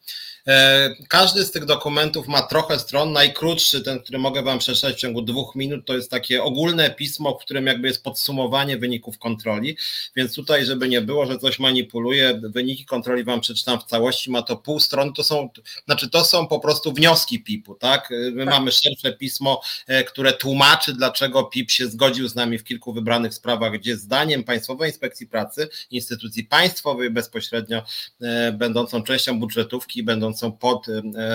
E, 0.49 0.94
każdy 1.09 1.44
z 1.44 1.51
tych 1.51 1.64
dokumentów 1.64 2.28
ma 2.28 2.42
trochę 2.42 2.78
stron. 2.78 3.12
Najkrótszy, 3.12 3.80
ten, 3.80 4.01
który 4.01 4.18
mogę 4.18 4.42
Wam 4.42 4.59
przeczytać 4.59 4.94
w 4.97 4.99
ciągu 4.99 5.22
dwóch 5.22 5.55
minut, 5.55 5.86
to 5.86 5.94
jest 5.94 6.11
takie 6.11 6.42
ogólne 6.42 6.90
pismo, 6.90 7.38
w 7.38 7.44
którym 7.44 7.66
jakby 7.66 7.88
jest 7.88 8.05
podsumowanie 8.05 8.78
wyników 8.78 9.18
kontroli. 9.18 9.76
Więc 10.16 10.34
tutaj, 10.34 10.64
żeby 10.64 10.88
nie 10.88 11.01
było, 11.01 11.26
że 11.26 11.38
coś 11.38 11.59
manipuluje, 11.59 12.40
wyniki 12.42 12.84
kontroli 12.84 13.24
Wam 13.24 13.40
przeczytam 13.40 13.80
w 13.80 13.84
całości. 13.84 14.30
Ma 14.30 14.42
to 14.42 14.57
pół 14.57 14.80
strony. 14.80 15.12
To 15.16 15.24
są, 15.24 15.49
znaczy, 15.84 16.11
to 16.11 16.24
są 16.24 16.47
po 16.47 16.61
prostu 16.61 16.92
wnioski 16.92 17.40
PIP-u, 17.40 17.74
tak? 17.74 18.11
My 18.32 18.44
tak. 18.44 18.55
mamy 18.55 18.72
szersze 18.72 19.12
pismo, 19.12 19.61
e, 19.86 20.05
które 20.05 20.32
tłumaczy, 20.32 20.92
dlaczego 20.92 21.44
PIP 21.44 21.70
się 21.70 21.86
zgodził 21.86 22.28
z 22.28 22.34
nami 22.34 22.59
w 22.59 22.64
kilku 22.64 22.92
wybranych 22.92 23.34
sprawach, 23.34 23.72
gdzie 23.72 23.97
zdaniem 23.97 24.44
Państwowej 24.44 24.90
Inspekcji 24.90 25.26
Pracy, 25.26 25.68
instytucji 25.90 26.44
państwowej 26.44 27.11
bezpośrednio 27.11 27.82
e, 28.20 28.53
będącą 28.53 29.03
częścią 29.03 29.40
budżetówki, 29.40 30.03
będącą 30.03 30.36
będącą 30.37 30.53
pod 30.53 30.87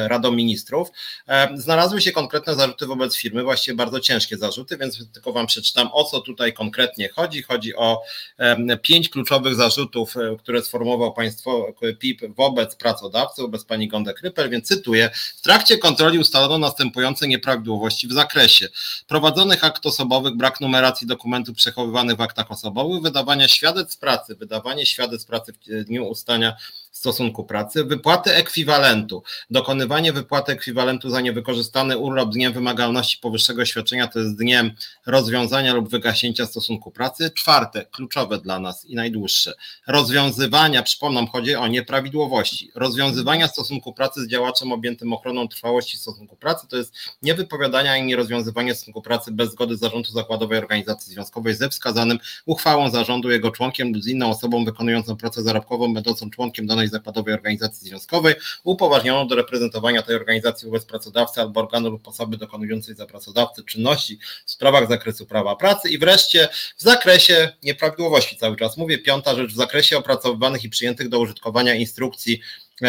Radą 0.08 0.32
Ministrów, 0.32 0.92
znalazły 1.56 2.02
się 2.02 2.12
konkretne 2.12 2.56
zarzuty 2.56 2.86
wobec 2.86 3.18
firmy, 3.18 3.44
właściwie 3.44 3.76
bardzo 3.76 4.00
ciężkie 4.00 4.38
zarzuty, 4.38 4.78
więc 4.78 5.12
tylko 5.14 5.34
Wam 5.34 5.48
przeczytam, 5.48 5.90
o 5.94 6.04
co 6.04 6.22
tutaj 6.22 6.54
konkretnie 6.54 7.10
chodzi. 7.10 7.42
Chodzi 7.42 7.76
o 7.76 8.02
pięć 8.82 9.10
kluczowych 9.10 9.56
zarzutów, 9.56 10.16
które 10.40 10.62
sformułował 10.62 11.14
Państwo 11.14 11.74
PIP 12.00 12.22
wobec 12.36 12.76
pracodawcy, 12.76 13.42
wobec 13.42 13.66
pani 13.66 13.90
Gondek-Rypel, 13.90 14.50
więc 14.50 14.68
cytuję, 14.68 15.10
w 15.38 15.42
trakcie 15.42 15.78
kontroli 15.78 16.20
ustalono 16.20 16.58
następujące 16.58 17.28
nieprawidłowości 17.28 18.08
w 18.08 18.14
zakresie 18.14 18.68
prowadzonych 19.08 19.64
akt 19.64 19.86
osobowych, 19.86 20.38
brak 20.38 20.62
numeracji 20.62 21.08
dokumentów 21.08 21.56
przechowywanych 21.56 22.18
w 22.18 22.22
aktach 22.22 22.52
osobowych, 22.52 23.02
wydawania 23.02 23.48
świadectw 23.48 23.98
pracy, 24.00 24.36
wydawanie 24.36 24.86
świadectw 24.86 25.28
pracy 25.28 25.54
w 25.54 25.84
dniu 25.84 26.06
ustania 26.06 26.56
stosunku 26.92 27.44
pracy, 27.44 27.84
wypłaty 27.84 28.36
ekwiwalentu, 28.36 29.24
dokonywanie 29.50 30.14
wypłaty 30.14 30.52
ekwiwalentu 30.52 31.10
za 31.10 31.22
niewykorzystany 31.22 31.98
urlop 31.98 32.30
dniem 32.30 32.54
wymagalności 32.54 33.18
powyższego 33.22 33.66
świadczenia, 33.66 34.08
to 34.08 34.20
jest 34.20 34.38
dniem 34.38 34.72
rozwiązania 35.06 35.74
lub 35.74 35.90
wygaśnięcia 35.90 36.46
stosunku 36.46 36.92
pracy. 36.92 37.32
Czwarte, 37.36 37.86
kluczowe 37.86 38.38
dla 38.38 38.60
nas 38.60 38.86
i 38.86 38.96
najdłuższe, 38.96 39.54
rozwiązywania, 39.88 40.84
przypomnę, 40.84 41.28
chodzi 41.32 41.56
o 41.56 41.68
nieprawidłowości, 41.68 42.72
rozwiązywania 42.76 43.48
stosunku 43.48 43.94
pracy 43.94 44.22
z 44.22 44.28
działaczem 44.28 44.72
objętym 44.72 45.14
ochroną 45.14 45.48
trwałości 45.48 45.98
stosunku 45.98 46.36
pracy, 46.36 46.68
to 46.68 46.78
jest 46.78 46.94
niewypowiadania 47.22 47.92
ani 47.92 48.04
nierozwiązywanie 48.08 48.76
stosunku 48.76 49.02
pracy 49.02 49.32
bez 49.32 49.52
zgody 49.52 49.78
zarządu 49.78 50.12
zakładowej 50.12 50.58
organizacji 50.58 51.14
związkowej 51.14 51.56
ze 51.56 51.70
wskazanym 51.70 52.20
uchwałą 52.46 52.90
zarządu 52.90 53.32
jego 53.32 53.52
członkiem 53.52 53.94
lub 53.94 54.04
z 54.04 54.08
inną 54.08 54.30
osobą 54.30 54.66
wykonującą 54.66 55.16
pracę 55.18 55.44
zarobkową, 55.44 55.94
będącą 55.94 56.30
członkiem 56.30 56.68
danej 56.68 56.81
zakładowej 56.90 57.34
organizacji 57.34 57.88
związkowej, 57.88 58.36
upoważnioną 58.64 59.28
do 59.28 59.36
reprezentowania 59.36 60.02
tej 60.02 60.16
organizacji 60.16 60.66
wobec 60.66 60.86
pracodawcy 60.86 61.42
albo 61.42 61.60
organu 61.60 61.90
lub 61.90 62.08
osoby 62.08 62.38
dokonującej 62.38 62.96
za 62.96 63.06
pracodawcę 63.06 63.64
czynności 63.64 64.20
w 64.46 64.52
sprawach 64.52 64.90
zakresu 64.90 65.26
prawa 65.26 65.56
pracy 65.56 65.90
i 65.90 65.98
wreszcie 65.98 66.48
w 66.78 66.82
zakresie 66.82 67.50
nieprawidłowości 67.64 68.38
cały 68.38 68.56
czas 68.56 68.78
mówię, 68.78 68.98
piąta 68.98 69.36
rzecz, 69.36 69.52
w 69.52 69.56
zakresie 69.56 69.98
opracowywanych 69.98 70.64
i 70.64 70.70
przyjętych 70.70 71.10
do 71.10 71.20
użytkowania 71.20 71.76
instrukcji 71.76 72.42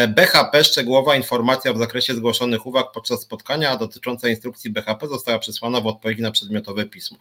BHP 0.07 0.63
szczegółowa 0.63 1.15
informacja 1.15 1.73
w 1.73 1.77
zakresie 1.77 2.15
zgłoszonych 2.15 2.65
uwag 2.65 2.91
podczas 2.91 3.21
spotkania, 3.21 3.77
dotycząca 3.77 4.29
instrukcji 4.29 4.69
BHP 4.69 5.07
została 5.07 5.39
przesłana 5.39 5.81
w 5.81 5.87
odpowiedzi 5.87 6.21
na 6.21 6.31
przedmiotowe 6.31 6.85
pismo. 6.85 7.17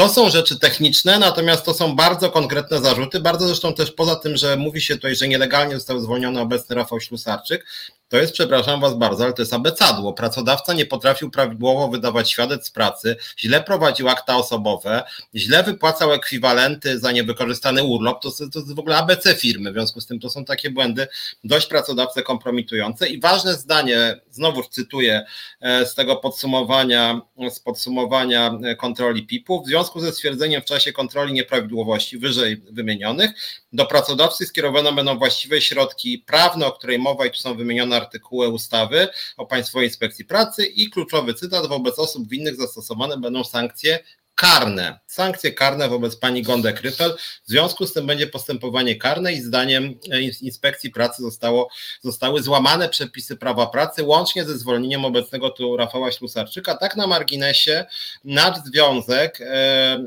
To 0.00 0.08
są 0.08 0.30
rzeczy 0.30 0.58
techniczne, 0.58 1.18
natomiast 1.18 1.64
to 1.64 1.74
są 1.74 1.96
bardzo 1.96 2.30
konkretne 2.30 2.78
zarzuty. 2.78 3.20
Bardzo 3.20 3.46
zresztą 3.46 3.74
też 3.74 3.92
poza 3.92 4.16
tym, 4.16 4.36
że 4.36 4.56
mówi 4.56 4.80
się 4.80 4.94
tutaj, 4.94 5.16
że 5.16 5.28
nielegalnie 5.28 5.74
został 5.74 6.00
zwolniony 6.00 6.40
obecny 6.40 6.76
Rafał 6.76 7.00
Ślusarczyk, 7.00 7.66
to 8.10 8.16
jest, 8.16 8.32
przepraszam 8.32 8.80
Was 8.80 8.94
bardzo, 8.94 9.24
ale 9.24 9.32
to 9.32 9.42
jest 9.42 9.52
abecadło. 9.52 10.12
Pracodawca 10.12 10.72
nie 10.74 10.86
potrafił 10.86 11.30
prawidłowo 11.30 11.88
wydawać 11.88 12.30
świadectw 12.30 12.72
pracy, 12.72 13.16
źle 13.38 13.62
prowadził 13.62 14.08
akta 14.08 14.36
osobowe, 14.36 15.02
źle 15.34 15.62
wypłacał 15.62 16.12
ekwiwalenty 16.12 16.98
za 16.98 17.12
niewykorzystany 17.12 17.82
urlop. 17.82 18.22
To, 18.22 18.30
to 18.30 18.58
jest 18.58 18.74
w 18.74 18.78
ogóle 18.78 18.96
ABC 18.96 19.34
firmy, 19.34 19.70
w 19.70 19.74
związku 19.74 20.00
z 20.00 20.06
tym 20.06 20.20
to 20.20 20.30
są 20.30 20.44
takie 20.44 20.70
błędy 20.70 21.08
dość 21.44 21.66
pracodawcę 21.66 22.22
kompromitujące. 22.22 23.08
I 23.08 23.20
ważne 23.20 23.54
zdanie, 23.54 24.20
znowu 24.30 24.62
cytuję 24.62 25.24
e, 25.60 25.86
z 25.86 25.94
tego 25.94 26.16
podsumowania, 26.16 27.20
z 27.50 27.60
podsumowania 27.60 28.58
kontroli 28.78 29.26
PIP-u, 29.26 29.62
w 29.62 29.66
związku 29.66 30.00
ze 30.00 30.12
stwierdzeniem 30.12 30.62
w 30.62 30.64
czasie 30.64 30.92
kontroli 30.92 31.32
nieprawidłowości 31.32 32.18
wyżej 32.18 32.62
wymienionych, 32.70 33.30
do 33.72 33.86
pracodawcy 33.86 34.46
skierowane 34.46 34.92
będą 34.92 35.18
właściwe 35.18 35.60
środki 35.60 36.18
prawne, 36.18 36.66
o 36.66 36.72
której 36.72 36.98
mowa 36.98 37.26
i 37.26 37.30
tu 37.30 37.36
są 37.36 37.56
wymienione 37.56 37.99
artykuły 38.00 38.48
ustawy 38.48 39.08
o 39.36 39.46
Państwowej 39.46 39.88
Inspekcji 39.88 40.24
Pracy 40.24 40.66
i 40.66 40.90
kluczowy 40.90 41.34
cytat, 41.34 41.66
wobec 41.66 41.98
osób 41.98 42.28
winnych 42.28 42.56
zastosowane 42.56 43.16
będą 43.16 43.44
sankcje 43.44 43.98
karne, 44.40 44.98
sankcje 45.06 45.52
karne 45.52 45.88
wobec 45.88 46.16
pani 46.16 46.42
Gondek 46.42 46.80
Ryfel. 46.80 47.16
W 47.46 47.48
związku 47.48 47.86
z 47.86 47.92
tym 47.92 48.06
będzie 48.06 48.26
postępowanie 48.26 48.96
karne 48.96 49.32
i 49.32 49.40
zdaniem 49.40 49.94
e, 50.10 50.20
Inspekcji 50.20 50.90
Pracy 50.90 51.22
zostało, 51.22 51.70
zostały 52.02 52.42
złamane 52.42 52.88
przepisy 52.88 53.36
prawa 53.36 53.66
pracy, 53.66 54.02
łącznie 54.02 54.44
ze 54.44 54.58
zwolnieniem 54.58 55.04
obecnego 55.04 55.50
tu 55.50 55.76
Rafała 55.76 56.12
Ślusarczyka. 56.12 56.74
Tak 56.76 56.96
na 56.96 57.06
marginesie 57.06 57.84
nasz 58.24 58.58
związek, 58.64 59.40
e, 59.40 59.44
e, 59.44 60.00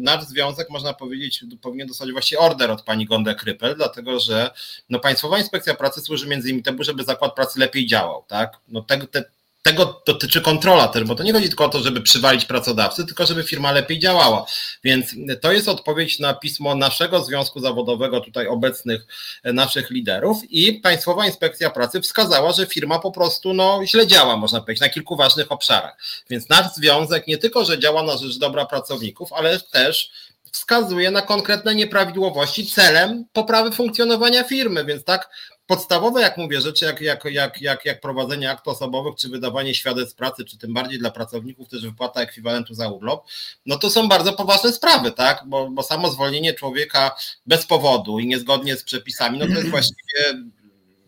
nasz 0.00 0.24
związek 0.24 0.70
można 0.70 0.94
powiedzieć 0.94 1.44
powinien 1.62 1.88
dostać 1.88 2.12
właśnie 2.12 2.38
order 2.38 2.70
od 2.70 2.82
pani 2.82 3.06
Gondek 3.06 3.42
Rypel, 3.42 3.76
dlatego 3.76 4.20
że 4.20 4.50
no, 4.88 4.98
Państwowa 4.98 5.38
Inspekcja 5.38 5.74
Pracy 5.74 6.00
służy 6.00 6.26
między 6.26 6.48
innymi 6.48 6.62
temu, 6.62 6.84
żeby 6.84 7.04
zakład 7.04 7.34
pracy 7.34 7.60
lepiej 7.60 7.86
działał, 7.86 8.24
tak? 8.28 8.56
No, 8.68 8.82
te, 8.82 9.06
te, 9.06 9.24
tego 9.62 10.02
dotyczy 10.06 10.40
kontrola 10.40 10.88
też, 10.88 11.04
bo 11.04 11.14
to 11.14 11.22
nie 11.22 11.32
chodzi 11.32 11.48
tylko 11.48 11.64
o 11.64 11.68
to, 11.68 11.80
żeby 11.80 12.00
przywalić 12.00 12.44
pracodawcy, 12.44 13.06
tylko 13.06 13.26
żeby 13.26 13.42
firma 13.42 13.72
lepiej 13.72 13.98
działała. 13.98 14.46
Więc 14.84 15.14
to 15.40 15.52
jest 15.52 15.68
odpowiedź 15.68 16.18
na 16.18 16.34
pismo 16.34 16.74
naszego 16.74 17.24
związku 17.24 17.60
zawodowego, 17.60 18.20
tutaj 18.20 18.46
obecnych 18.46 19.06
e, 19.42 19.52
naszych 19.52 19.90
liderów 19.90 20.50
i 20.50 20.72
Państwowa 20.72 21.26
Inspekcja 21.26 21.70
Pracy 21.70 22.00
wskazała, 22.00 22.52
że 22.52 22.66
firma 22.66 22.98
po 22.98 23.12
prostu 23.12 23.54
no, 23.54 23.80
źle 23.86 24.06
działa, 24.06 24.36
można 24.36 24.60
powiedzieć, 24.60 24.80
na 24.80 24.88
kilku 24.88 25.16
ważnych 25.16 25.52
obszarach. 25.52 25.96
Więc 26.30 26.48
nasz 26.48 26.74
związek 26.74 27.26
nie 27.26 27.38
tylko, 27.38 27.64
że 27.64 27.78
działa 27.78 28.02
na 28.02 28.16
rzecz 28.16 28.38
dobra 28.38 28.66
pracowników, 28.66 29.32
ale 29.32 29.60
też 29.60 30.10
wskazuje 30.52 31.10
na 31.10 31.22
konkretne 31.22 31.74
nieprawidłowości 31.74 32.66
celem 32.66 33.24
poprawy 33.32 33.72
funkcjonowania 33.72 34.44
firmy, 34.44 34.84
więc 34.84 35.04
tak 35.04 35.30
podstawowe, 35.68 36.20
jak 36.20 36.36
mówię, 36.36 36.60
rzeczy 36.60 36.84
jak, 36.84 37.00
jak, 37.00 37.24
jak, 37.24 37.60
jak, 37.60 37.84
jak 37.84 38.00
prowadzenie 38.00 38.50
aktów 38.50 38.74
osobowych, 38.74 39.14
czy 39.16 39.28
wydawanie 39.28 39.74
świadectw 39.74 40.16
pracy, 40.16 40.44
czy 40.44 40.58
tym 40.58 40.74
bardziej 40.74 40.98
dla 40.98 41.10
pracowników 41.10 41.68
też 41.68 41.82
wypłata 41.82 42.20
ekwiwalentu 42.20 42.74
za 42.74 42.88
urlop, 42.88 43.26
no 43.66 43.78
to 43.78 43.90
są 43.90 44.08
bardzo 44.08 44.32
poważne 44.32 44.72
sprawy, 44.72 45.12
tak? 45.12 45.42
Bo, 45.46 45.70
bo 45.70 45.82
samo 45.82 46.10
zwolnienie 46.10 46.54
człowieka 46.54 47.16
bez 47.46 47.66
powodu 47.66 48.18
i 48.18 48.26
niezgodnie 48.26 48.76
z 48.76 48.84
przepisami, 48.84 49.38
no 49.38 49.46
to 49.46 49.52
jest 49.52 49.68
właściwie 49.70 50.48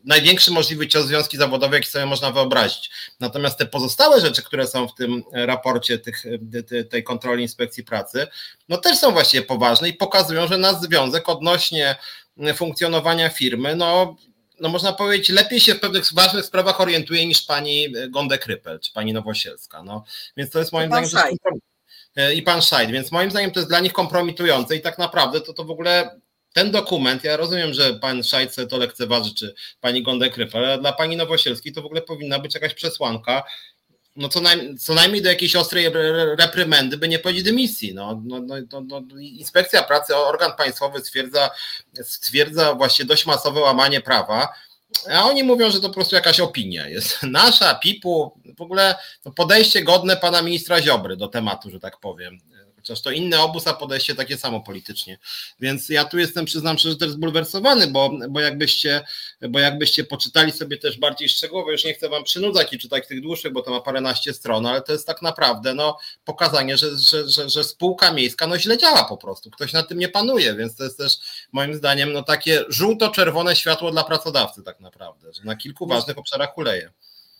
największy 0.05 0.51
możliwy 0.51 0.89
cios 0.89 1.07
związki 1.07 1.37
zawodowe, 1.37 1.77
jaki 1.77 1.89
sobie 1.89 2.07
można 2.07 2.31
wyobrazić. 2.31 2.91
Natomiast 3.21 3.59
te 3.59 3.67
pozostałe 3.67 4.21
rzeczy, 4.21 4.43
które 4.43 4.67
są 4.67 4.89
w 4.89 4.95
tym 4.95 5.23
raporcie 5.33 5.99
tych, 5.99 6.25
tej 6.91 7.05
kontroli 7.05 7.43
inspekcji 7.43 7.85
pracy, 7.85 8.27
no 8.69 8.77
też 8.77 8.99
są 8.99 9.13
właściwie 9.13 9.43
poważne 9.43 9.89
i 9.89 9.95
pokazują, 9.95 10.47
że 10.47 10.59
nasz 10.59 10.77
związek 10.77 11.29
odnośnie 11.29 11.97
funkcjonowania 12.55 13.29
firmy, 13.29 13.77
no 13.77 14.17
no 14.61 14.69
można 14.69 14.93
powiedzieć, 14.93 15.29
lepiej 15.29 15.61
się 15.61 15.75
w 15.75 15.81
pewnych 15.81 16.05
ważnych 16.13 16.45
sprawach 16.45 16.81
orientuje 16.81 17.27
niż 17.27 17.43
pani 17.43 17.93
Gondek-Rypel 18.11 18.81
czy 18.81 18.93
pani 18.93 19.13
Nowosielska. 19.13 19.83
No, 19.83 20.05
więc 20.37 20.51
to 20.51 20.59
jest 20.59 20.73
moim 20.73 21.07
zdaniem. 21.07 21.39
E, 22.17 22.35
I 22.35 22.43
pan 22.43 22.63
Szajd, 22.63 22.91
więc 22.91 23.13
moim 23.13 23.31
zdaniem 23.31 23.51
to 23.51 23.61
jest 23.61 23.71
dla 23.71 23.81
nich 23.81 23.93
kompromitujące 23.93 24.77
i 24.77 24.81
tak 24.81 24.99
naprawdę 24.99 25.41
to, 25.41 25.53
to 25.53 25.65
w 25.65 25.71
ogóle 25.71 26.21
ten 26.53 26.71
dokument, 26.71 27.25
ja 27.25 27.37
rozumiem, 27.37 27.75
że 27.75 27.95
pan 27.95 28.23
Szajd 28.23 28.57
to 28.69 28.79
lekceważy, 28.79 29.35
czy 29.35 29.55
pani 29.81 30.03
Gondek-Rypel, 30.03 30.57
ale 30.57 30.79
dla 30.79 30.93
pani 30.93 31.17
Nowosielskiej 31.17 31.73
to 31.73 31.83
w 31.83 31.87
ogóle 31.87 32.03
powinna 32.03 32.39
być 32.39 32.55
jakaś 32.55 32.75
przesłanka, 32.75 33.43
no 34.21 34.29
co, 34.29 34.41
najmniej, 34.41 34.79
co 34.79 34.95
najmniej 34.95 35.23
do 35.23 35.29
jakiejś 35.29 35.57
ostrej 35.57 35.91
reprymendy, 36.39 36.97
by 36.97 37.09
nie 37.09 37.19
powiedzieć 37.19 37.45
dymisji. 37.45 37.95
No, 37.95 38.23
no, 38.25 38.41
no, 38.41 38.55
no, 38.73 39.01
no, 39.01 39.19
Inspekcja 39.21 39.83
pracy, 39.83 40.17
organ 40.17 40.53
państwowy 40.57 41.01
stwierdza, 41.01 41.51
stwierdza 42.03 42.75
właśnie 42.75 43.05
dość 43.05 43.27
masowe 43.27 43.61
łamanie 43.61 44.01
prawa, 44.01 44.49
a 45.13 45.25
oni 45.25 45.45
mówią, 45.45 45.71
że 45.71 45.81
to 45.81 45.89
po 45.89 45.95
prostu 45.95 46.15
jakaś 46.15 46.41
opinia 46.41 46.89
jest. 46.89 47.23
Nasza, 47.39 47.75
PIP-u, 47.75 48.41
w 48.57 48.61
ogóle 48.61 48.95
podejście 49.37 49.83
godne 49.83 50.17
pana 50.17 50.43
ministra 50.43 50.83
Ziobry 50.83 51.17
do 51.17 51.29
tematu, 51.29 51.71
że 51.71 51.81
tak 51.81 52.01
powiem. 52.01 52.39
Chociaż 52.81 53.03
to 53.03 53.11
inny 53.11 53.41
obóz, 53.41 53.67
a 53.67 53.75
podejście 53.75 54.15
takie 54.15 54.39
samo 54.39 54.61
politycznie. 54.61 55.19
Więc 55.61 55.89
ja 55.89 56.05
tu 56.05 56.19
jestem, 56.19 56.45
przyznam 56.45 56.79
szczerze, 56.79 56.97
też 56.97 57.11
zbulwersowany, 57.11 57.87
bo, 57.87 58.11
bo, 58.29 58.41
jakbyście, 58.41 59.05
bo 59.49 59.59
jakbyście 59.59 60.05
poczytali 60.05 60.53
sobie 60.53 60.79
też 60.79 60.99
bardziej 60.99 61.29
szczegółowo, 61.29 61.71
już 61.71 61.85
nie 61.85 61.95
chcę 61.95 62.09
wam 62.09 62.25
przynudzać 62.25 62.73
i 62.73 62.79
czytać 62.79 63.07
tych 63.07 63.21
dłuższych, 63.21 63.53
bo 63.53 63.63
to 63.63 63.71
ma 63.71 63.81
paręnaście 63.81 64.33
stron, 64.33 64.67
ale 64.67 64.83
to 64.83 64.93
jest 64.93 65.07
tak 65.07 65.23
naprawdę 65.23 65.75
no, 65.75 65.99
pokazanie, 66.25 66.77
że, 66.77 66.99
że, 66.99 67.29
że, 67.29 67.51
że 67.51 67.65
spółka 67.65 68.13
miejska 68.13 68.47
no, 68.47 68.59
źle 68.59 68.79
działa 68.79 69.05
po 69.05 69.17
prostu. 69.17 69.51
Ktoś 69.51 69.73
na 69.73 69.83
tym 69.83 69.99
nie 69.99 70.09
panuje, 70.09 70.55
więc 70.55 70.77
to 70.77 70.85
jest 70.85 70.99
też 70.99 71.19
moim 71.53 71.75
zdaniem 71.75 72.13
no, 72.13 72.23
takie 72.23 72.65
żółto-czerwone 72.69 73.57
światło 73.57 73.91
dla 73.91 74.05
pracodawcy 74.05 74.63
tak 74.63 74.81
naprawdę, 74.81 75.33
że 75.33 75.45
na 75.45 75.57
kilku 75.57 75.87
ważnych 75.87 76.19
obszarach 76.19 76.55
kuleje. 76.55 76.91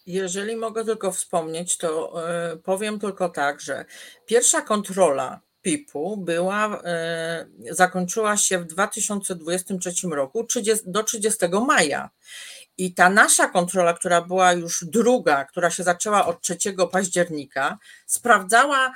Jeżeli 0.07 0.57
mogę 0.57 0.85
tylko 0.85 1.13
wspomnieć, 1.13 1.77
to 1.77 2.23
e, 2.31 2.57
powiem 2.57 2.99
tylko 3.01 3.29
tak, 3.29 3.61
że 3.61 3.85
pierwsza 4.27 4.63
kontrola 4.63 5.41
PIP-u 5.63 6.17
była, 6.17 6.83
e, 6.85 7.47
zakończyła 7.71 8.37
się 8.37 8.59
w 8.59 8.65
2023 8.65 10.09
roku 10.09 10.45
30, 10.45 10.85
do 10.91 11.03
30 11.03 11.47
maja. 11.67 12.11
I 12.79 12.95
ta 12.95 13.11
nasza 13.11 13.49
kontrola, 13.49 13.95
która 13.95 14.21
była 14.23 14.53
już 14.53 14.85
druga, 14.85 15.45
która 15.45 15.71
się 15.71 15.83
zaczęła 15.83 16.27
od 16.27 16.41
3 16.41 16.57
października, 16.93 17.79
sprawdzała 18.07 18.93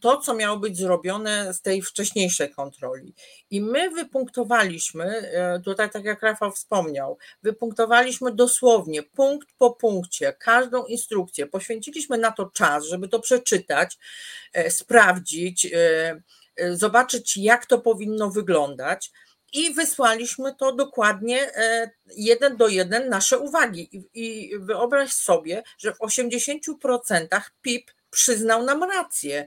to, 0.00 0.16
co 0.16 0.34
miało 0.34 0.58
być 0.58 0.78
zrobione 0.78 1.54
z 1.54 1.62
tej 1.62 1.82
wcześniejszej 1.82 2.50
kontroli. 2.50 3.14
I 3.50 3.60
my 3.60 3.90
wypunktowaliśmy, 3.90 5.32
tutaj 5.64 5.90
tak 5.90 6.04
jak 6.04 6.22
Rafał 6.22 6.52
wspomniał, 6.52 7.18
wypunktowaliśmy 7.42 8.34
dosłownie 8.34 9.02
punkt 9.02 9.48
po 9.58 9.70
punkcie 9.70 10.32
każdą 10.32 10.84
instrukcję. 10.84 11.46
Poświęciliśmy 11.46 12.18
na 12.18 12.32
to 12.32 12.46
czas, 12.46 12.84
żeby 12.84 13.08
to 13.08 13.20
przeczytać, 13.20 13.98
sprawdzić, 14.68 15.70
zobaczyć, 16.72 17.36
jak 17.36 17.66
to 17.66 17.78
powinno 17.78 18.30
wyglądać 18.30 19.12
i 19.52 19.74
wysłaliśmy 19.74 20.54
to 20.54 20.72
dokładnie 20.72 21.56
e, 21.56 21.90
jeden 22.16 22.56
do 22.56 22.68
jeden 22.68 23.08
nasze 23.08 23.38
uwagi. 23.38 24.04
I 24.14 24.52
wyobraź 24.58 25.12
sobie, 25.12 25.62
że 25.78 25.94
w 25.94 25.98
80% 25.98 27.40
PIP 27.62 27.90
przyznał 28.10 28.64
nam 28.64 28.82
rację. 28.82 29.46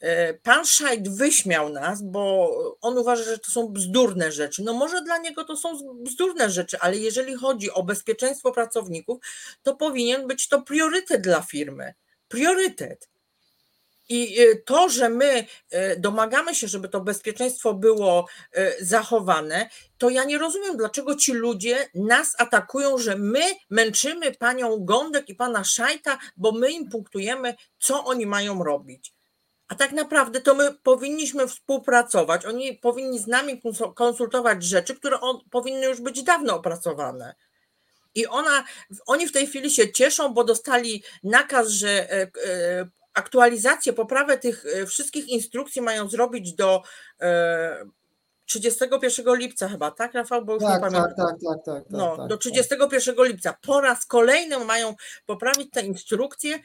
E, 0.00 0.34
pan 0.34 0.66
Szajt 0.66 1.16
wyśmiał 1.16 1.68
nas, 1.68 2.02
bo 2.02 2.50
on 2.80 2.98
uważa, 2.98 3.24
że 3.24 3.38
to 3.38 3.50
są 3.50 3.68
bzdurne 3.68 4.32
rzeczy. 4.32 4.62
No 4.62 4.72
może 4.72 5.02
dla 5.02 5.18
niego 5.18 5.44
to 5.44 5.56
są 5.56 5.94
bzdurne 5.94 6.50
rzeczy, 6.50 6.78
ale 6.80 6.96
jeżeli 6.96 7.34
chodzi 7.34 7.70
o 7.70 7.82
bezpieczeństwo 7.82 8.52
pracowników, 8.52 9.18
to 9.62 9.76
powinien 9.76 10.26
być 10.26 10.48
to 10.48 10.62
priorytet 10.62 11.22
dla 11.22 11.42
firmy. 11.42 11.94
Priorytet. 12.28 13.09
I 14.10 14.40
y, 14.40 14.62
to, 14.66 14.88
że 14.88 15.08
my 15.08 15.46
y, 15.74 15.96
domagamy 15.98 16.54
się, 16.54 16.68
żeby 16.68 16.88
to 16.88 17.00
bezpieczeństwo 17.00 17.74
było 17.74 18.26
y, 18.58 18.76
zachowane, 18.80 19.70
to 19.98 20.10
ja 20.10 20.24
nie 20.24 20.38
rozumiem, 20.38 20.76
dlaczego 20.76 21.14
ci 21.14 21.32
ludzie 21.32 21.88
nas 21.94 22.34
atakują, 22.38 22.98
że 22.98 23.16
my 23.16 23.40
męczymy 23.70 24.32
panią 24.32 24.84
Gądek 24.84 25.28
i 25.28 25.34
pana 25.34 25.64
Szajta, 25.64 26.18
bo 26.36 26.52
my 26.52 26.70
im 26.70 26.88
punktujemy, 26.88 27.54
co 27.78 28.04
oni 28.04 28.26
mają 28.26 28.64
robić. 28.64 29.14
A 29.68 29.74
tak 29.74 29.92
naprawdę 29.92 30.40
to 30.40 30.54
my 30.54 30.74
powinniśmy 30.82 31.48
współpracować, 31.48 32.46
oni 32.46 32.74
powinni 32.74 33.18
z 33.18 33.26
nami 33.26 33.62
konsultować 33.94 34.64
rzeczy, 34.64 34.94
które 34.94 35.20
on, 35.20 35.38
powinny 35.50 35.86
już 35.86 36.00
być 36.00 36.22
dawno 36.22 36.54
opracowane. 36.54 37.34
I 38.14 38.26
ona, 38.26 38.64
oni 39.06 39.28
w 39.28 39.32
tej 39.32 39.46
chwili 39.46 39.70
się 39.70 39.92
cieszą, 39.92 40.34
bo 40.34 40.44
dostali 40.44 41.02
nakaz, 41.22 41.68
że 41.68 42.12
e, 42.12 42.22
e, 42.22 42.88
aktualizację, 43.14 43.92
poprawę 43.92 44.38
tych 44.38 44.64
e, 44.66 44.86
wszystkich 44.86 45.28
instrukcji 45.28 45.82
mają 45.82 46.08
zrobić 46.08 46.54
do 46.54 46.82
31 48.46 49.28
e, 49.28 49.36
lipca 49.36 49.68
chyba, 49.68 49.90
tak 49.90 50.14
Rafał? 50.14 50.44
Bo 50.44 50.54
już 50.54 50.62
tak, 50.62 50.74
nie 50.74 50.80
pamiętam. 50.80 51.14
Tak, 51.16 51.16
tak, 51.16 51.64
tak, 51.64 51.64
tak, 51.64 51.84
no, 51.90 52.16
tak, 52.16 52.28
do 52.28 52.36
31 52.36 53.16
tak. 53.16 53.26
lipca. 53.26 53.54
Po 53.62 53.80
raz 53.80 54.06
kolejny 54.06 54.64
mają 54.64 54.94
poprawić 55.26 55.70
te 55.72 55.82
instrukcje 55.82 56.58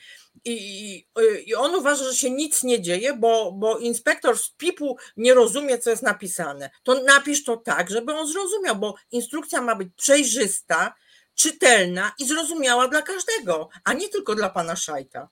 i, 0.46 1.08
i 1.46 1.56
on 1.56 1.76
uważa, 1.76 2.04
że 2.04 2.16
się 2.16 2.32
nic 2.32 2.64
nie 2.64 2.82
dzieje, 2.82 3.14
bo, 3.14 3.52
bo 3.52 3.78
inspektor 3.78 4.38
z 4.38 4.50
PIP-u 4.50 4.98
nie 5.18 5.34
rozumie, 5.34 5.78
co 5.78 5.90
jest 5.90 6.04
napisane. 6.04 6.70
To 6.84 7.04
napisz 7.04 7.44
to 7.44 7.58
tak, 7.58 7.90
żeby 7.90 8.14
on 8.14 8.28
zrozumiał, 8.28 8.76
bo 8.76 8.96
instrukcja 9.12 9.62
ma 9.62 9.76
być 9.76 9.90
przejrzysta, 9.96 10.96
czytelna 11.36 12.12
i 12.20 12.26
zrozumiała 12.26 12.88
dla 12.88 13.02
każdego, 13.02 13.70
a 13.84 13.94
nie 13.94 14.10
tylko 14.10 14.36
dla 14.36 14.50
pana 14.50 14.76
Szajta. 14.76 15.30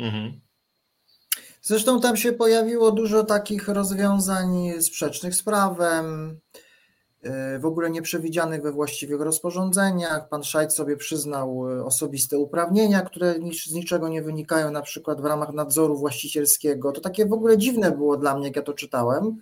Mhm. 0.00 0.40
Zresztą 1.62 2.00
tam 2.00 2.16
się 2.16 2.32
pojawiło 2.32 2.92
dużo 2.92 3.24
takich 3.24 3.68
rozwiązań 3.68 4.72
sprzecznych 4.80 5.34
z 5.34 5.42
prawem, 5.42 6.38
y, 7.56 7.58
w 7.58 7.66
ogóle 7.66 7.90
nieprzewidzianych 7.90 8.62
we 8.62 8.72
właściwych 8.72 9.20
rozporządzeniach. 9.20 10.28
Pan 10.28 10.44
Szajc 10.44 10.72
sobie 10.72 10.96
przyznał 10.96 11.70
y, 11.70 11.84
osobiste 11.84 12.38
uprawnienia, 12.38 13.00
które 13.02 13.34
z 13.68 13.72
niczego 13.72 14.08
nie 14.08 14.22
wynikają, 14.22 14.70
na 14.70 14.82
przykład 14.82 15.20
w 15.20 15.24
ramach 15.24 15.52
nadzoru 15.52 15.96
właścicielskiego. 15.96 16.92
To 16.92 17.00
takie 17.00 17.26
w 17.26 17.32
ogóle 17.32 17.58
dziwne 17.58 17.90
było 17.90 18.16
dla 18.16 18.36
mnie, 18.36 18.46
jak 18.46 18.56
ja 18.56 18.62
to 18.62 18.74
czytałem. 18.74 19.40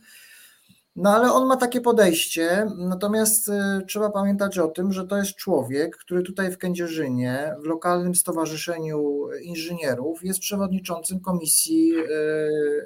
No 1.00 1.10
ale 1.10 1.32
on 1.32 1.46
ma 1.46 1.56
takie 1.56 1.80
podejście, 1.80 2.66
natomiast 2.76 3.48
y, 3.48 3.52
trzeba 3.86 4.10
pamiętać 4.10 4.58
o 4.58 4.68
tym, 4.68 4.92
że 4.92 5.06
to 5.06 5.16
jest 5.16 5.34
człowiek, 5.34 5.96
który 5.96 6.22
tutaj 6.22 6.50
w 6.50 6.58
Kędzierzynie, 6.58 7.54
w 7.60 7.64
lokalnym 7.64 8.14
stowarzyszeniu 8.14 9.28
inżynierów 9.42 10.24
jest 10.24 10.40
przewodniczącym 10.40 11.20
komisji 11.20 11.92
y, 11.96 12.06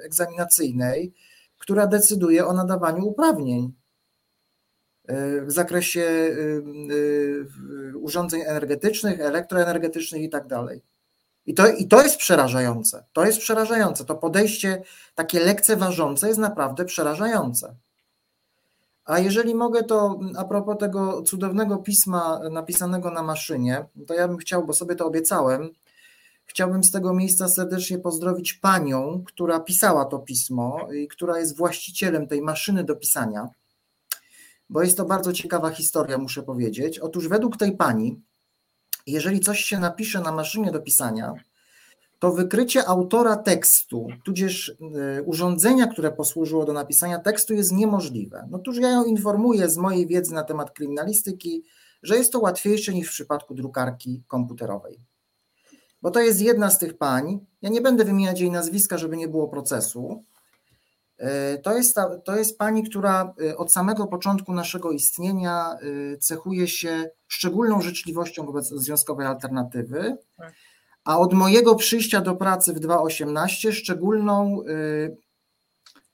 egzaminacyjnej, 0.03 1.13
która 1.57 1.87
decyduje 1.87 2.45
o 2.45 2.53
nadawaniu 2.53 3.05
uprawnień 3.05 3.73
y, 5.09 5.45
w 5.45 5.51
zakresie 5.51 6.35
urządzeń 7.95 8.41
energetycznych, 8.41 9.19
elektroenergetycznych 9.19 10.21
i 10.21 10.29
tak 10.29 10.47
dalej. 10.47 10.81
I 11.45 11.53
to, 11.53 11.67
I 11.67 11.87
to 11.87 12.03
jest 12.03 12.17
przerażające. 12.17 13.05
To 13.13 13.25
jest 13.25 13.39
przerażające. 13.39 14.05
To 14.05 14.15
podejście 14.15 14.81
takie 15.15 15.39
lekceważące 15.39 16.27
jest 16.27 16.39
naprawdę 16.39 16.85
przerażające. 16.85 17.75
A 19.05 19.19
jeżeli 19.19 19.55
mogę, 19.55 19.83
to 19.83 20.19
a 20.37 20.45
propos 20.45 20.77
tego 20.77 21.21
cudownego 21.21 21.77
pisma 21.77 22.39
napisanego 22.51 23.11
na 23.11 23.23
maszynie, 23.23 23.85
to 24.07 24.13
ja 24.13 24.27
bym 24.27 24.37
chciał, 24.37 24.65
bo 24.65 24.73
sobie 24.73 24.95
to 24.95 25.05
obiecałem, 25.05 25.69
chciałbym 26.45 26.83
z 26.83 26.91
tego 26.91 27.13
miejsca 27.13 27.47
serdecznie 27.47 27.99
pozdrowić 27.99 28.53
panią, 28.53 29.23
która 29.25 29.59
pisała 29.59 30.05
to 30.05 30.19
pismo 30.19 30.87
i 30.93 31.07
która 31.07 31.39
jest 31.39 31.57
właścicielem 31.57 32.27
tej 32.27 32.41
maszyny 32.41 32.83
do 32.83 32.95
pisania, 32.95 33.49
bo 34.69 34.83
jest 34.83 34.97
to 34.97 35.05
bardzo 35.05 35.33
ciekawa 35.33 35.69
historia, 35.69 36.17
muszę 36.17 36.43
powiedzieć. 36.43 36.99
Otóż 36.99 37.27
według 37.27 37.57
tej 37.57 37.77
pani, 37.77 38.21
jeżeli 39.07 39.39
coś 39.39 39.59
się 39.59 39.79
napisze 39.79 40.21
na 40.21 40.31
maszynie 40.31 40.71
do 40.71 40.79
pisania, 40.79 41.33
to 42.23 42.31
wykrycie 42.31 42.87
autora 42.87 43.35
tekstu, 43.37 44.07
tudzież 44.25 44.75
e, 45.17 45.21
urządzenia, 45.23 45.87
które 45.87 46.11
posłużyło 46.11 46.65
do 46.65 46.73
napisania 46.73 47.19
tekstu, 47.19 47.53
jest 47.53 47.71
niemożliwe. 47.71 48.47
No 48.51 48.59
tuż 48.59 48.77
ja 48.77 48.89
ją 48.89 49.03
informuję 49.03 49.69
z 49.69 49.77
mojej 49.77 50.07
wiedzy 50.07 50.33
na 50.33 50.43
temat 50.43 50.71
kryminalistyki, 50.71 51.63
że 52.03 52.17
jest 52.17 52.31
to 52.31 52.39
łatwiejsze 52.39 52.93
niż 52.93 53.07
w 53.07 53.11
przypadku 53.11 53.53
drukarki 53.53 54.23
komputerowej. 54.27 54.99
Bo 56.01 56.11
to 56.11 56.19
jest 56.19 56.41
jedna 56.41 56.69
z 56.69 56.79
tych 56.79 56.97
pań, 56.97 57.39
ja 57.61 57.69
nie 57.69 57.81
będę 57.81 58.05
wymieniać 58.05 58.39
jej 58.39 58.51
nazwiska, 58.51 58.97
żeby 58.97 59.17
nie 59.17 59.27
było 59.27 59.47
procesu. 59.47 60.23
E, 61.17 61.57
to 61.57 61.77
jest, 61.77 61.95
ta, 61.95 62.19
to 62.19 62.35
jest 62.35 62.57
pani, 62.57 62.83
która 62.83 63.33
e, 63.49 63.57
od 63.57 63.71
samego 63.71 64.07
początku 64.07 64.53
naszego 64.53 64.91
istnienia 64.91 65.77
cechuje 66.19 66.67
się 66.67 67.09
szczególną 67.27 67.81
życzliwością 67.81 68.45
wobec 68.45 68.67
związkowej 68.67 69.27
alternatywy. 69.27 70.17
Tak 70.37 70.53
a 71.05 71.19
od 71.19 71.33
mojego 71.33 71.75
przyjścia 71.75 72.21
do 72.21 72.35
pracy 72.35 72.73
w 72.73 72.79
2.18 72.79 73.71
szczególną 73.71 74.63
y, 74.67 75.17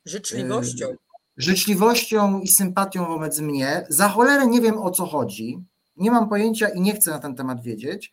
życzliwością. 0.06 0.88
Y, 0.88 0.98
życzliwością 1.38 2.40
i 2.40 2.48
sympatią 2.48 3.06
wobec 3.06 3.40
mnie. 3.40 3.86
Za 3.90 4.10
cholerę 4.10 4.48
nie 4.48 4.62
wiem 4.62 4.78
o 4.78 4.92
co 4.92 5.06
chodzi. 5.06 5.60
Nie 5.98 6.12
mam 6.12 6.30
pojęcia 6.30 6.70
i 6.70 6.82
nie 6.82 6.94
chcę 6.94 7.12
na 7.12 7.20
ten 7.20 7.36
temat 7.36 7.62
wiedzieć. 7.62 8.12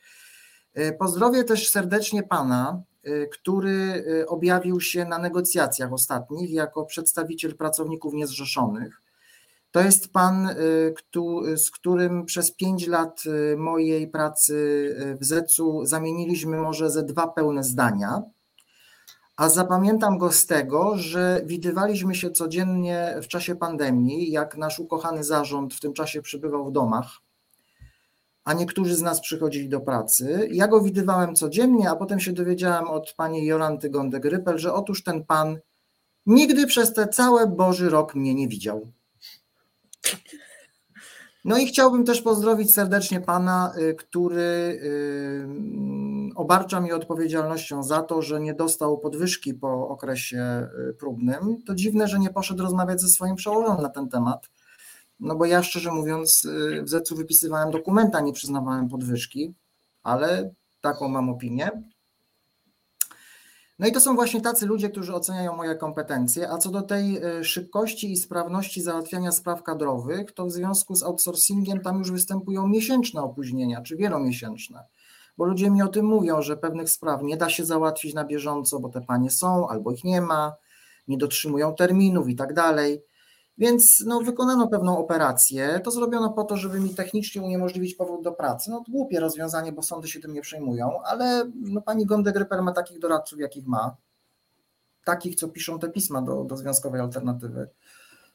Y, 0.78 0.96
pozdrowię 0.98 1.44
też 1.44 1.70
serdecznie 1.70 2.22
pana, 2.22 2.82
który 3.32 4.04
objawił 4.28 4.80
się 4.80 5.04
na 5.04 5.18
negocjacjach 5.18 5.92
ostatnich 5.92 6.50
jako 6.50 6.84
przedstawiciel 6.84 7.56
pracowników 7.56 8.14
niezrzeszonych. 8.14 9.02
To 9.76 9.82
jest 9.82 10.12
pan, 10.12 10.48
y, 10.48 11.56
z 11.56 11.70
którym 11.70 12.24
przez 12.24 12.52
pięć 12.52 12.86
lat 12.86 13.22
y, 13.26 13.56
mojej 13.56 14.08
pracy 14.08 14.54
y, 15.00 15.16
w 15.20 15.24
ZEC-u 15.24 15.86
zamieniliśmy 15.86 16.56
może 16.56 16.90
ze 16.90 17.02
dwa 17.02 17.28
pełne 17.28 17.64
zdania, 17.64 18.22
a 19.36 19.48
zapamiętam 19.48 20.18
go 20.18 20.32
z 20.32 20.46
tego, 20.46 20.96
że 20.96 21.42
widywaliśmy 21.44 22.14
się 22.14 22.30
codziennie 22.30 23.14
w 23.22 23.28
czasie 23.28 23.56
pandemii, 23.56 24.30
jak 24.30 24.56
nasz 24.56 24.78
ukochany 24.78 25.24
zarząd 25.24 25.74
w 25.74 25.80
tym 25.80 25.92
czasie 25.92 26.22
przybywał 26.22 26.66
w 26.66 26.72
domach, 26.72 27.08
a 28.44 28.52
niektórzy 28.52 28.94
z 28.94 29.02
nas 29.02 29.20
przychodzili 29.20 29.68
do 29.68 29.80
pracy. 29.80 30.48
Ja 30.50 30.68
go 30.68 30.80
widywałem 30.80 31.34
codziennie, 31.34 31.90
a 31.90 31.96
potem 31.96 32.20
się 32.20 32.32
dowiedziałem 32.32 32.88
od 32.88 33.14
pani 33.16 33.46
Jolanty 33.46 33.90
Gondek-Rypel, 33.90 34.58
że 34.58 34.72
otóż 34.72 35.02
ten 35.02 35.24
pan 35.24 35.58
nigdy 36.26 36.66
przez 36.66 36.92
te 36.92 37.08
całe 37.08 37.46
Boży 37.46 37.90
rok 37.90 38.14
mnie 38.14 38.34
nie 38.34 38.48
widział. 38.48 38.92
No 41.46 41.58
i 41.58 41.66
chciałbym 41.66 42.04
też 42.04 42.22
pozdrowić 42.22 42.74
serdecznie 42.74 43.20
pana, 43.20 43.72
y, 43.78 43.94
który 43.94 44.40
y, 44.40 45.46
obarcza 46.34 46.80
mnie 46.80 46.94
odpowiedzialnością 46.94 47.82
za 47.82 48.02
to, 48.02 48.22
że 48.22 48.40
nie 48.40 48.54
dostał 48.54 48.98
podwyżki 48.98 49.54
po 49.54 49.88
okresie 49.88 50.68
y, 50.90 50.94
próbnym. 50.94 51.62
To 51.66 51.74
dziwne, 51.74 52.08
że 52.08 52.18
nie 52.18 52.30
poszedł 52.30 52.62
rozmawiać 52.62 53.00
ze 53.00 53.08
swoim 53.08 53.36
przełożonym 53.36 53.82
na 53.82 53.88
ten 53.88 54.08
temat. 54.08 54.50
No 55.20 55.36
bo 55.36 55.44
ja 55.44 55.62
szczerze 55.62 55.92
mówiąc 55.92 56.46
w 56.82 56.88
ZEC-u 56.88 57.16
wypisywałem 57.16 57.70
dokumenta, 57.70 58.20
nie 58.20 58.32
przyznawałem 58.32 58.88
podwyżki, 58.88 59.54
ale 60.02 60.50
taką 60.80 61.08
mam 61.08 61.30
opinię. 61.30 61.70
No 63.78 63.86
i 63.86 63.92
to 63.92 64.00
są 64.00 64.14
właśnie 64.14 64.40
tacy 64.40 64.66
ludzie, 64.66 64.90
którzy 64.90 65.14
oceniają 65.14 65.56
moje 65.56 65.74
kompetencje, 65.74 66.50
a 66.50 66.58
co 66.58 66.70
do 66.70 66.82
tej 66.82 67.16
e, 67.16 67.44
szybkości 67.44 68.12
i 68.12 68.16
sprawności 68.16 68.82
załatwiania 68.82 69.32
spraw 69.32 69.62
kadrowych, 69.62 70.32
to 70.32 70.46
w 70.46 70.52
związku 70.52 70.94
z 70.94 71.02
outsourcingiem 71.02 71.80
tam 71.80 71.98
już 71.98 72.10
występują 72.10 72.68
miesięczne 72.68 73.22
opóźnienia, 73.22 73.82
czy 73.82 73.96
wielomiesięczne. 73.96 74.84
bo 75.36 75.44
ludzie 75.44 75.70
mi 75.70 75.82
o 75.82 75.88
tym 75.88 76.06
mówią, 76.06 76.42
że 76.42 76.56
pewnych 76.56 76.90
spraw 76.90 77.22
nie 77.22 77.36
da 77.36 77.50
się 77.50 77.64
załatwić 77.64 78.14
na 78.14 78.24
bieżąco, 78.24 78.80
bo 78.80 78.88
te 78.88 79.00
panie 79.00 79.30
są 79.30 79.68
albo 79.68 79.92
ich 79.92 80.04
nie 80.04 80.20
ma, 80.20 80.54
nie 81.08 81.18
dotrzymują 81.18 81.74
terminów 81.74 82.28
i 82.28 82.36
tak 82.36 82.54
dalej. 82.54 83.02
Więc 83.58 84.04
no, 84.06 84.20
wykonano 84.20 84.68
pewną 84.68 84.98
operację. 84.98 85.80
To 85.84 85.90
zrobiono 85.90 86.32
po 86.32 86.44
to, 86.44 86.56
żeby 86.56 86.80
mi 86.80 86.94
technicznie 86.94 87.42
uniemożliwić 87.42 87.94
powrót 87.94 88.22
do 88.24 88.32
pracy. 88.32 88.70
No 88.70 88.84
głupie 88.88 89.20
rozwiązanie, 89.20 89.72
bo 89.72 89.82
sądy 89.82 90.08
się 90.08 90.20
tym 90.20 90.32
nie 90.32 90.40
przejmują, 90.40 91.02
ale 91.02 91.50
no, 91.54 91.80
pani 91.80 92.06
Gondegryper 92.06 92.62
ma 92.62 92.72
takich 92.72 92.98
doradców, 92.98 93.38
jakich 93.38 93.66
ma. 93.66 93.96
Takich, 95.04 95.36
co 95.36 95.48
piszą 95.48 95.78
te 95.78 95.88
pisma 95.88 96.22
do, 96.22 96.44
do 96.44 96.56
związkowej 96.56 97.00
alternatywy, 97.00 97.68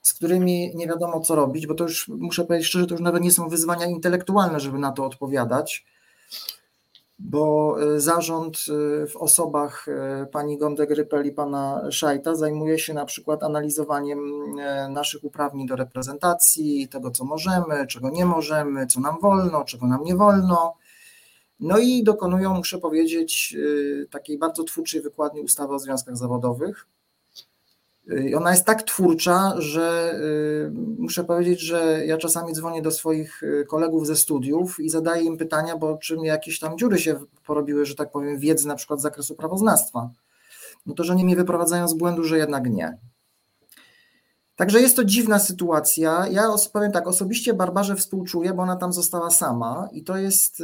z 0.01 0.13
którymi 0.13 0.71
nie 0.75 0.87
wiadomo 0.87 1.19
co 1.19 1.35
robić, 1.35 1.67
bo 1.67 1.73
to 1.73 1.83
już 1.83 2.07
muszę 2.07 2.45
powiedzieć 2.45 2.67
szczerze, 2.67 2.85
to 2.85 2.93
już 2.93 3.01
nawet 3.01 3.23
nie 3.23 3.31
są 3.31 3.49
wyzwania 3.49 3.85
intelektualne, 3.85 4.59
żeby 4.59 4.79
na 4.79 4.91
to 4.91 5.05
odpowiadać 5.05 5.85
bo 7.23 7.75
e, 7.81 7.99
zarząd 7.99 8.57
e, 8.57 9.07
w 9.07 9.17
osobach 9.17 9.87
e, 9.87 10.25
pani 10.25 10.57
Gonde 10.57 10.87
Grypel 10.87 11.25
i 11.25 11.31
pana 11.31 11.81
Szajta 11.91 12.35
zajmuje 12.35 12.79
się 12.79 12.93
na 12.93 13.05
przykład 13.05 13.43
analizowaniem 13.43 14.19
naszych 14.89 15.23
uprawnień 15.23 15.67
do 15.67 15.75
reprezentacji, 15.75 16.87
tego 16.87 17.11
co 17.11 17.25
możemy, 17.25 17.87
czego 17.87 18.09
nie 18.09 18.25
możemy, 18.25 18.87
co 18.87 18.99
nam 18.99 19.19
wolno, 19.21 19.63
czego 19.63 19.87
nam 19.87 20.03
nie 20.03 20.15
wolno. 20.15 20.73
No 21.59 21.77
i 21.77 22.03
dokonują, 22.03 22.53
muszę 22.53 22.77
powiedzieć, 22.77 23.57
takiej 24.11 24.37
bardzo 24.37 24.63
twórczej 24.63 25.01
wykładni 25.01 25.41
ustawy 25.41 25.73
o 25.73 25.79
związkach 25.79 26.17
zawodowych, 26.17 26.87
Y, 28.09 28.37
ona 28.37 28.51
jest 28.51 28.65
tak 28.65 28.83
twórcza, 28.83 29.53
że 29.57 30.15
y, 30.15 30.71
muszę 30.97 31.23
powiedzieć, 31.23 31.61
że 31.61 32.05
ja 32.05 32.17
czasami 32.17 32.53
dzwonię 32.53 32.81
do 32.81 32.91
swoich 32.91 33.43
y, 33.43 33.65
kolegów 33.69 34.07
ze 34.07 34.15
studiów 34.15 34.79
i 34.79 34.89
zadaję 34.89 35.23
im 35.23 35.37
pytania, 35.37 35.77
bo 35.77 35.97
czy 35.97 36.17
mi 36.17 36.27
jakieś 36.27 36.59
tam 36.59 36.77
dziury 36.77 36.99
się 36.99 37.19
porobiły, 37.45 37.85
że 37.85 37.95
tak 37.95 38.11
powiem, 38.11 38.39
wiedzy 38.39 38.67
na 38.67 38.75
przykład 38.75 38.99
z 38.99 39.03
zakresu 39.03 39.35
prawoznawstwa. 39.35 40.09
No 40.85 40.93
to, 40.93 41.03
że 41.03 41.13
oni 41.13 41.25
mnie 41.25 41.35
wyprowadzają 41.35 41.87
z 41.87 41.93
błędu, 41.93 42.23
że 42.23 42.37
jednak 42.37 42.69
nie. 42.69 42.97
Także 44.55 44.81
jest 44.81 44.95
to 44.95 45.03
dziwna 45.03 45.39
sytuacja. 45.39 46.27
Ja 46.27 46.43
powiem 46.73 46.91
tak, 46.91 47.07
osobiście 47.07 47.53
Barbarze 47.53 47.95
współczuję, 47.95 48.53
bo 48.53 48.63
ona 48.63 48.75
tam 48.75 48.93
została 48.93 49.29
sama 49.29 49.89
i 49.91 50.03
to 50.03 50.17
jest, 50.17 50.63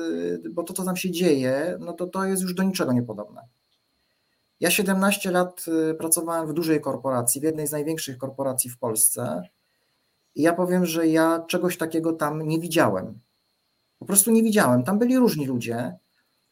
bo 0.52 0.64
to, 0.64 0.74
co 0.74 0.84
tam 0.84 0.96
się 0.96 1.12
dzieje, 1.12 1.78
no 1.80 1.94
to 1.94 2.08
to 2.08 2.26
jest 2.26 2.42
już 2.42 2.54
do 2.54 2.64
niczego 2.64 2.94
niepodobne. 2.94 3.42
Ja 4.60 4.72
17 4.72 5.32
lat 5.32 5.66
y, 5.92 5.96
pracowałem 5.96 6.48
w 6.48 6.54
dużej 6.54 6.82
korporacji, 6.82 7.42
w 7.42 7.44
jednej 7.44 7.68
z 7.68 7.72
największych 7.72 8.18
korporacji 8.18 8.70
w 8.70 8.78
Polsce. 8.78 9.42
I 10.36 10.42
ja 10.42 10.54
powiem, 10.54 10.86
że 10.86 11.08
ja 11.08 11.46
czegoś 11.48 11.78
takiego 11.78 12.14
tam 12.14 12.48
nie 12.48 12.60
widziałem. 12.60 13.20
Po 14.00 14.06
prostu 14.06 14.32
nie 14.32 14.44
widziałem. 14.44 14.84
Tam 14.84 15.00
byli 15.00 15.18
różni 15.18 15.46
ludzie, 15.46 15.98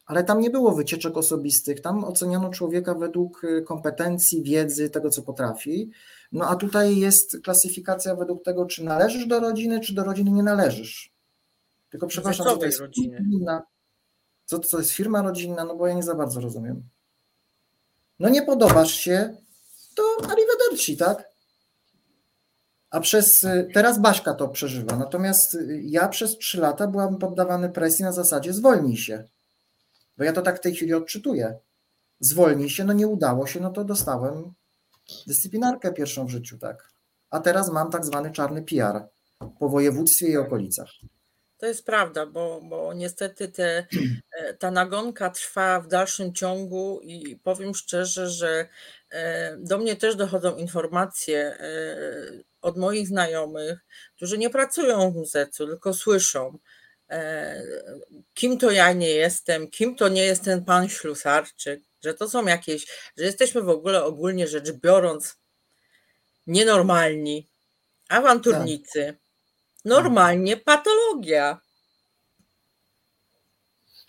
ale 0.06 0.24
tam 0.24 0.40
nie 0.40 0.50
było 0.50 0.72
wycieczek 0.72 1.18
osobistych. 1.18 1.82
Tam 1.82 2.04
oceniano 2.04 2.50
człowieka 2.50 2.96
według 2.96 3.44
y, 3.44 3.62
kompetencji, 3.62 4.44
wiedzy, 4.44 4.90
tego 4.90 5.10
co 5.10 5.22
potrafi. 5.22 5.92
No 6.32 6.48
a 6.48 6.56
tutaj 6.56 6.98
jest 6.98 7.38
klasyfikacja 7.44 8.16
według 8.16 8.44
tego, 8.44 8.66
czy 8.66 8.84
należysz 8.84 9.28
do 9.28 9.40
rodziny, 9.40 9.80
czy 9.80 9.94
do 9.94 10.04
rodziny 10.04 10.32
nie 10.32 10.44
należysz. 10.44 11.16
Tylko 11.90 12.08
przepraszam, 12.08 12.46
co 12.46 12.58
to 12.58 12.66
jest 12.66 12.80
rodziny? 12.80 13.26
Co 14.46 14.60
to 14.60 14.78
jest 14.78 14.92
firma 14.92 15.22
rodzinna? 15.22 15.66
No 15.66 15.76
bo 15.76 15.88
ja 15.88 15.94
nie 15.94 16.04
za 16.04 16.16
bardzo 16.16 16.42
rozumiem. 16.42 16.84
No 18.20 18.30
nie 18.30 18.42
podobasz 18.42 18.92
się, 18.92 19.38
to 19.96 20.04
arrivederci, 20.30 20.98
tak? 20.98 21.30
A 22.90 23.00
przez, 23.00 23.46
teraz 23.74 24.00
Baśka 24.00 24.34
to 24.34 24.48
przeżywa, 24.48 24.96
natomiast 24.96 25.58
ja 25.82 26.08
przez 26.08 26.38
trzy 26.38 26.62
lata 26.62 26.88
byłam 26.88 27.18
poddawany 27.18 27.70
presji 27.70 28.06
na 28.06 28.12
zasadzie 28.12 28.54
zwolnij 28.54 28.98
się. 28.98 29.24
Bo 30.18 30.24
ja 30.24 30.34
to 30.34 30.42
tak 30.42 30.58
w 30.58 30.62
tej 30.62 30.76
chwili 30.76 30.94
odczytuję. 30.94 31.58
Zwolnij 32.20 32.70
się, 32.70 32.84
no 32.84 32.94
nie 32.94 33.08
udało 33.08 33.48
się, 33.48 33.60
no 33.60 33.70
to 33.70 33.84
dostałem 33.84 34.54
dyscyplinarkę 35.28 35.94
pierwszą 35.94 36.26
w 36.26 36.30
życiu, 36.30 36.58
tak. 36.58 36.90
A 37.30 37.40
teraz 37.40 37.72
mam 37.72 37.92
tak 37.92 38.06
zwany 38.06 38.32
czarny 38.32 38.64
PR 38.64 39.08
po 39.60 39.70
województwie 39.70 40.28
i 40.28 40.38
okolicach. 40.38 40.90
To 41.58 41.66
jest 41.66 41.86
prawda, 41.86 42.26
bo, 42.26 42.62
bo 42.64 42.94
niestety 42.94 43.48
te, 43.48 43.88
e, 44.32 44.54
ta 44.54 44.72
nagonka 44.72 45.30
trwa 45.30 45.80
w 45.80 45.88
dalszym 45.88 46.34
ciągu 46.34 47.00
i 47.04 47.40
powiem 47.44 47.76
szczerze, 47.76 48.30
że 48.30 48.68
e, 49.10 49.58
do 49.58 49.78
mnie 49.78 49.96
też 49.96 50.16
dochodzą 50.16 50.56
informacje 50.56 51.40
e, 51.40 51.98
od 52.62 52.78
moich 52.78 53.08
znajomych, 53.08 53.80
którzy 54.16 54.38
nie 54.38 54.50
pracują 54.50 55.12
w 55.12 55.16
muzeum, 55.16 55.50
tylko 55.58 55.94
słyszą, 55.94 56.58
kim 58.34 58.58
to 58.58 58.72
ja 58.72 58.94
nie 58.94 59.10
jestem, 59.10 59.70
kim 59.70 59.96
to 59.96 60.08
nie 60.08 60.26
jest 60.26 60.44
ten 60.44 60.66
pan 60.66 60.90
Ślusarczyk, 60.90 61.82
że 62.04 62.14
to 62.14 62.30
są 62.30 62.46
jakieś, 62.46 62.86
że 63.18 63.24
jesteśmy 63.24 63.62
w 63.62 63.70
ogóle 63.70 64.04
ogólnie 64.04 64.48
rzecz 64.48 64.72
biorąc 64.72 65.38
nienormalni, 66.48 67.48
awanturnicy. 68.10 69.06
Tak 69.06 69.25
normalnie 69.86 70.58
patologia. 70.58 71.62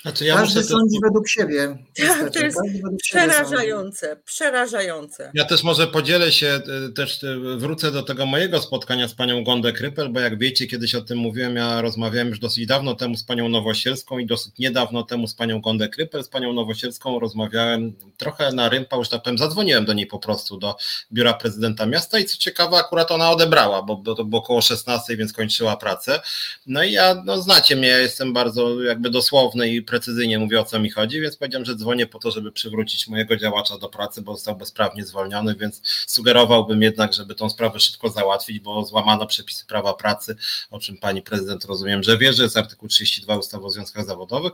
Znaczy 0.06 0.24
ja 0.24 0.34
Każdy 0.34 0.64
sądzi 0.64 0.98
według 1.02 1.28
siebie. 1.28 1.78
Tak, 1.96 2.30
to 2.32 2.38
jest 2.38 2.58
przerażające, 3.02 4.16
przerażające. 4.24 5.30
Ja 5.34 5.44
też 5.44 5.62
może 5.62 5.86
podzielę 5.86 6.32
się, 6.32 6.46
e, 6.46 6.92
też 6.92 7.24
e, 7.24 7.36
wrócę 7.56 7.92
do 7.92 8.02
tego 8.02 8.26
mojego 8.26 8.60
spotkania 8.60 9.08
z 9.08 9.14
panią 9.14 9.44
Gondę 9.44 9.72
Krypel, 9.72 10.08
bo 10.08 10.20
jak 10.20 10.38
wiecie, 10.38 10.66
kiedyś 10.66 10.94
o 10.94 11.00
tym 11.00 11.18
mówiłem, 11.18 11.56
ja 11.56 11.80
rozmawiałem 11.80 12.28
już 12.28 12.38
dosyć 12.38 12.66
dawno 12.66 12.94
temu 12.94 13.16
z 13.16 13.24
panią 13.24 13.48
Nowosielską 13.48 14.18
i 14.18 14.26
dosyć 14.26 14.58
niedawno 14.58 15.02
temu 15.02 15.26
z 15.26 15.34
panią 15.34 15.60
Gondę 15.60 15.88
Krypel. 15.88 16.24
Z 16.24 16.28
panią 16.28 16.52
Nowosielską 16.52 17.20
rozmawiałem 17.20 17.92
trochę 18.16 18.52
na 18.52 18.68
rympa, 18.68 18.96
już 18.96 19.08
tak 19.08 19.22
powiem, 19.22 19.38
zadzwoniłem 19.38 19.84
do 19.84 19.92
niej 19.92 20.06
po 20.06 20.18
prostu 20.18 20.56
do 20.56 20.76
biura 21.12 21.34
prezydenta 21.34 21.86
miasta 21.86 22.18
i 22.18 22.24
co 22.24 22.38
ciekawe, 22.38 22.76
akurat 22.76 23.10
ona 23.10 23.30
odebrała, 23.30 23.82
bo, 23.82 23.96
bo 23.96 24.14
to 24.14 24.24
było 24.24 24.42
około 24.42 24.62
16, 24.62 25.16
więc 25.16 25.32
kończyła 25.32 25.76
pracę. 25.76 26.20
No 26.66 26.84
i 26.84 26.92
ja, 26.92 27.22
no 27.24 27.42
znacie 27.42 27.76
mnie, 27.76 27.88
ja 27.88 27.98
jestem 27.98 28.32
bardzo 28.32 28.82
jakby 28.82 29.10
dosłowny 29.10 29.68
i 29.68 29.82
precyzyjnie 29.96 30.38
mówię 30.38 30.60
o 30.60 30.64
co 30.64 30.78
mi 30.78 30.90
chodzi, 30.90 31.20
więc 31.20 31.36
powiedziałem, 31.36 31.64
że 31.64 31.76
dzwonię 31.76 32.06
po 32.06 32.18
to, 32.18 32.30
żeby 32.30 32.52
przywrócić 32.52 33.08
mojego 33.08 33.36
działacza 33.36 33.78
do 33.78 33.88
pracy, 33.88 34.22
bo 34.22 34.34
został 34.34 34.56
bezprawnie 34.56 35.04
zwolniony, 35.04 35.54
więc 35.54 35.80
sugerowałbym 36.06 36.82
jednak, 36.82 37.12
żeby 37.12 37.34
tą 37.34 37.50
sprawę 37.50 37.80
szybko 37.80 38.08
załatwić, 38.08 38.60
bo 38.60 38.84
złamano 38.84 39.26
przepisy 39.26 39.66
prawa 39.66 39.94
pracy, 39.94 40.36
o 40.70 40.80
czym 40.80 40.96
pani 40.96 41.22
prezydent 41.22 41.64
rozumiem, 41.64 42.02
że 42.02 42.18
wie, 42.18 42.32
że 42.32 42.42
jest 42.42 42.56
artykuł 42.56 42.88
32 42.88 43.36
ustawy 43.36 43.64
o 43.64 43.70
związkach 43.70 44.06
zawodowych. 44.06 44.52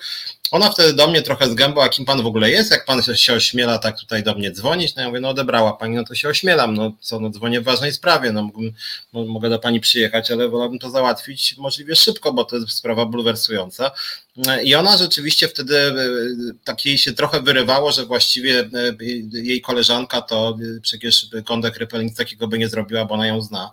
Ona 0.51 0.71
wtedy 0.71 0.93
do 0.93 1.09
mnie 1.09 1.23
trochę 1.23 1.51
zgębła, 1.51 1.89
kim 1.89 2.05
pan 2.05 2.23
w 2.23 2.27
ogóle 2.27 2.51
jest, 2.51 2.71
jak 2.71 2.85
pan 2.85 3.03
się 3.15 3.35
ośmiela 3.35 3.79
tak 3.79 3.99
tutaj 3.99 4.23
do 4.23 4.35
mnie 4.35 4.51
dzwonić, 4.51 4.95
no 4.95 5.03
ja 5.03 5.09
mówię, 5.09 5.21
no 5.21 5.29
odebrała 5.29 5.73
pani, 5.73 5.97
no 5.97 6.05
to 6.05 6.15
się 6.15 6.29
ośmielam, 6.29 6.75
no 6.75 6.93
co, 7.01 7.21
no 7.21 7.31
dzwonię 7.31 7.61
w 7.61 7.65
ważnej 7.65 7.93
sprawie, 7.93 8.33
no 8.33 8.43
mógłbym, 8.43 8.73
mogę 9.13 9.51
do 9.51 9.59
pani 9.59 9.81
przyjechać, 9.81 10.31
ale 10.31 10.49
wolałbym 10.49 10.79
to 10.79 10.91
załatwić 10.91 11.57
możliwie 11.59 11.97
szybko, 11.97 12.33
bo 12.33 12.45
to 12.45 12.57
jest 12.57 12.71
sprawa 12.71 13.07
bulwersująca. 13.07 13.91
I 14.65 14.75
ona 14.75 14.97
rzeczywiście 14.97 15.49
wtedy 15.49 15.79
e, 15.79 15.95
tak 16.65 16.85
jej 16.85 16.99
się 16.99 17.13
trochę 17.13 17.43
wyrywało, 17.43 17.93
że 17.93 18.07
właściwie 18.07 18.61
e, 18.61 18.69
jej 19.33 19.61
koleżanka 19.61 20.23
to 20.23 20.59
e, 20.77 20.81
przecież 20.81 21.27
Kondek 21.45 21.77
Rypel 21.77 22.05
nic 22.05 22.17
takiego 22.17 22.49
by 22.49 22.59
nie 22.59 22.69
zrobiła, 22.69 23.05
bo 23.05 23.15
ona 23.15 23.27
ją 23.27 23.43
zna. 23.43 23.71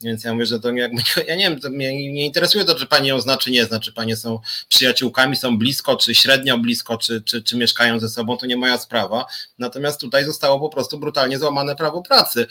Więc 0.00 0.24
ja 0.24 0.32
mówię, 0.32 0.46
że 0.46 0.60
to 0.60 0.70
jakby, 0.72 1.02
ja 1.28 1.36
nie 1.36 1.50
wiem, 1.50 1.60
to 1.60 1.70
mnie 1.70 2.12
nie 2.12 2.24
interesuje 2.24 2.64
to, 2.64 2.74
czy 2.74 2.86
pani 2.86 3.08
ją 3.08 3.20
zna, 3.20 3.36
czy 3.36 3.50
nie 3.50 3.64
zna, 3.64 3.80
czy 3.80 3.92
panie 3.92 4.16
są 4.16 4.40
przyjaciółkami, 4.68 5.36
są 5.36 5.58
blisko, 5.58 5.96
czy 5.96 6.14
średnio 6.14 6.58
blisko, 6.58 6.98
czy, 6.98 7.22
czy, 7.22 7.42
czy 7.42 7.56
mieszkają 7.56 8.00
ze 8.00 8.08
sobą, 8.08 8.36
to 8.36 8.46
nie 8.46 8.56
moja 8.56 8.78
sprawa. 8.78 9.26
Natomiast 9.58 10.00
tutaj 10.00 10.24
zostało 10.24 10.60
po 10.60 10.68
prostu 10.68 10.98
brutalnie 10.98 11.38
złamane 11.38 11.76
prawo 11.76 12.02
pracy. 12.02 12.46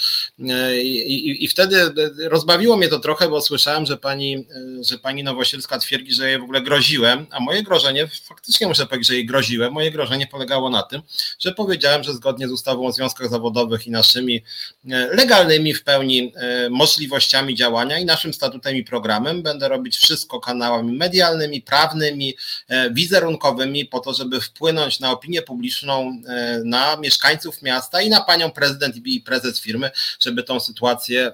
I, 0.84 0.90
i, 0.90 1.44
i 1.44 1.48
wtedy 1.48 1.94
rozbawiło 2.30 2.78
mnie 2.78 2.88
to 2.88 3.00
trochę, 3.00 3.30
bo 3.30 3.42
słyszałem, 3.42 3.86
że 3.86 3.98
pani, 3.98 4.48
że 4.82 4.98
pani 4.98 5.24
Nowosielska 5.24 5.80
twierdzi, 5.80 6.14
że 6.14 6.30
jej 6.30 6.40
w 6.40 6.44
ogóle 6.44 6.62
groziłem, 6.62 7.26
a 7.32 7.43
moje 7.44 7.64
grożenie, 7.64 8.08
faktycznie 8.08 8.68
muszę 8.68 8.86
powiedzieć, 8.86 9.08
że 9.08 9.16
jej 9.16 9.26
groziłem, 9.26 9.74
moje 9.74 9.92
grożenie 9.92 10.28
polegało 10.28 10.70
na 10.70 10.84
tym, 10.84 11.02
że 11.40 11.52
powiedziałem, 11.52 12.04
że 12.04 12.14
zgodnie 12.14 12.48
z 12.48 12.52
ustawą 12.52 12.88
o 12.88 12.92
związkach 12.92 13.30
zawodowych 13.30 13.88
i 13.88 13.92
naszymi 13.92 14.44
e, 14.92 15.16
legalnymi 15.16 15.74
w 15.74 15.84
pełni 15.84 16.34
e, 16.36 16.70
możliwościami 16.70 17.56
działania 17.56 18.00
i 18.00 18.06
naszym 18.06 18.34
statutem 18.34 18.76
i 18.76 18.84
programem 18.84 19.42
będę 19.44 19.68
robić 19.68 19.98
wszystko 19.98 20.40
kanałami 20.40 20.98
medialnymi, 20.98 21.62
prawnymi, 21.62 22.36
e, 22.68 22.92
wizerunkowymi 22.92 23.86
po 23.86 24.00
to, 24.00 24.14
żeby 24.14 24.42
wpłynąć 24.42 25.00
na 25.00 25.12
opinię 25.12 25.42
publiczną, 25.42 26.22
na 26.66 26.98
mieszkańców 26.98 27.62
miasta 27.62 28.02
i 28.02 28.10
na 28.10 28.22
panią 28.22 28.52
prezydent 28.52 28.96
i 29.06 29.22
prezes 29.22 29.62
firmy, 29.62 29.92
żeby 30.20 30.44
tą 30.44 30.60
sytuację, 30.60 31.32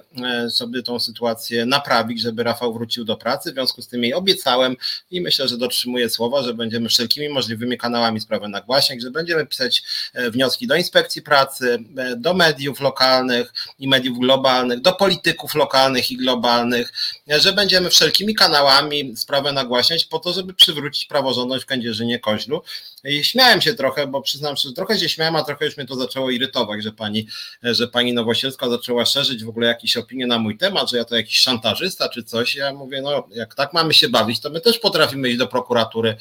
żeby 0.58 0.82
tą 0.82 1.00
sytuację 1.00 1.66
naprawić, 1.66 2.20
żeby 2.20 2.42
Rafał 2.42 2.72
wrócił 2.72 3.04
do 3.04 3.16
pracy. 3.16 3.50
W 3.50 3.54
związku 3.54 3.82
z 3.82 3.88
tym 3.88 4.02
jej 4.02 4.14
obiecałem 4.14 4.76
i 5.10 5.20
myślę, 5.20 5.48
że 5.48 5.58
dotrzymuję 5.58 5.99
słowa 6.08 6.30
słowa, 6.30 6.42
że 6.42 6.54
będziemy 6.54 6.88
wszelkimi 6.88 7.28
możliwymi 7.28 7.78
kanałami 7.78 8.20
sprawę 8.20 8.48
nagłaśniać, 8.48 9.02
że 9.02 9.10
będziemy 9.10 9.46
pisać 9.46 9.82
e, 10.14 10.30
wnioski 10.30 10.66
do 10.66 10.76
inspekcji 10.76 11.22
pracy, 11.22 11.78
e, 11.96 12.16
do 12.16 12.34
mediów 12.34 12.80
lokalnych 12.80 13.52
i 13.78 13.88
mediów 13.88 14.18
globalnych, 14.18 14.80
do 14.80 14.92
polityków 14.92 15.54
lokalnych 15.54 16.10
i 16.10 16.16
globalnych, 16.16 16.92
e, 17.30 17.40
że 17.40 17.52
będziemy 17.52 17.90
wszelkimi 17.90 18.34
kanałami 18.34 19.16
sprawę 19.16 19.52
nagłaśniać 19.52 20.04
po 20.04 20.18
to, 20.18 20.32
żeby 20.32 20.54
przywrócić 20.54 21.04
praworządność 21.04 21.64
w 21.64 21.66
Kędzierzynie 21.66 22.18
Koźlu. 22.18 22.62
I 23.04 23.24
śmiałem 23.24 23.60
się 23.60 23.74
trochę, 23.74 24.06
bo 24.06 24.22
przyznam, 24.22 24.56
że 24.56 24.72
trochę 24.72 24.98
się 24.98 25.08
śmiałem, 25.08 25.36
a 25.36 25.44
trochę 25.44 25.64
już 25.64 25.76
mnie 25.76 25.86
to 25.86 25.94
zaczęło 25.94 26.30
irytować, 26.30 26.82
że 26.82 26.92
pani, 26.92 27.26
że 27.62 27.88
pani 27.88 28.12
Nowosielska 28.12 28.68
zaczęła 28.68 29.06
szerzyć 29.06 29.44
w 29.44 29.48
ogóle 29.48 29.66
jakieś 29.66 29.96
opinie 29.96 30.26
na 30.26 30.38
mój 30.38 30.58
temat, 30.58 30.90
że 30.90 30.96
ja 30.96 31.04
to 31.04 31.16
jakiś 31.16 31.38
szantażysta 31.38 32.08
czy 32.08 32.24
coś. 32.24 32.54
Ja 32.54 32.72
mówię, 32.72 33.02
no 33.02 33.28
jak 33.34 33.54
tak 33.54 33.72
mamy 33.72 33.94
się 33.94 34.08
bawić, 34.08 34.40
to 34.40 34.50
my 34.50 34.60
też 34.60 34.78
potrafimy 34.78 35.28
iść 35.28 35.38
do 35.38 35.46
prokuratury 35.90 36.16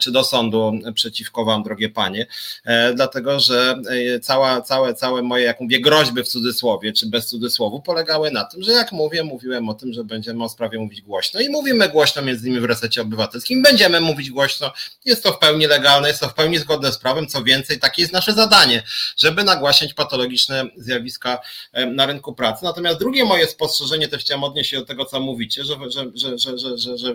czy 0.00 0.10
do 0.10 0.24
sądu 0.24 0.72
przeciwko 0.94 1.44
wam, 1.44 1.62
drogie 1.62 1.88
panie, 1.88 2.26
e, 2.64 2.94
dlatego 2.94 3.40
że 3.40 3.74
e, 4.14 4.20
cała, 4.20 4.60
całe, 4.60 4.94
całe 4.94 5.22
moje, 5.22 5.44
jak 5.44 5.60
mówię, 5.60 5.80
groźby 5.80 6.22
w 6.22 6.28
cudzysłowie, 6.28 6.92
czy 6.92 7.06
bez 7.06 7.26
cudzysłowu, 7.26 7.82
polegały 7.82 8.30
na 8.30 8.44
tym, 8.44 8.62
że 8.62 8.72
jak 8.72 8.92
mówię, 8.92 9.24
mówiłem 9.24 9.68
o 9.68 9.74
tym, 9.74 9.92
że 9.92 10.04
będziemy 10.04 10.44
o 10.44 10.48
sprawie 10.48 10.78
mówić 10.78 11.02
głośno 11.02 11.40
i 11.40 11.48
mówimy 11.48 11.88
głośno 11.88 12.22
między 12.22 12.48
innymi 12.48 12.60
w 12.60 12.64
resecie 12.64 13.02
obywatelskim, 13.02 13.62
będziemy 13.62 14.00
mówić 14.00 14.30
głośno, 14.30 14.72
jest 15.04 15.22
to 15.22 15.32
w 15.32 15.38
pełni 15.38 15.66
legalne, 15.66 16.08
jest 16.08 16.20
to 16.20 16.28
w 16.28 16.34
pełni 16.34 16.58
zgodne 16.58 16.92
z 16.92 16.98
prawem, 16.98 17.26
co 17.26 17.42
więcej, 17.44 17.78
takie 17.78 18.02
jest 18.02 18.12
nasze 18.12 18.32
zadanie, 18.32 18.82
żeby 19.16 19.44
nagłaśniać 19.44 19.94
patologiczne 19.94 20.64
zjawiska 20.76 21.38
na 21.86 22.06
rynku 22.06 22.34
pracy. 22.34 22.64
Natomiast 22.64 22.98
drugie 22.98 23.24
moje 23.24 23.46
spostrzeżenie, 23.46 24.08
też 24.08 24.22
chciałem 24.22 24.44
odnieść 24.44 24.70
się 24.70 24.78
do 24.78 24.86
tego, 24.86 25.04
co 25.04 25.20
mówicie, 25.20 25.64
że, 25.64 25.74
że, 25.90 26.10
że, 26.14 26.38
że, 26.38 26.58
że, 26.58 26.78
że, 26.78 26.98
że 26.98 27.14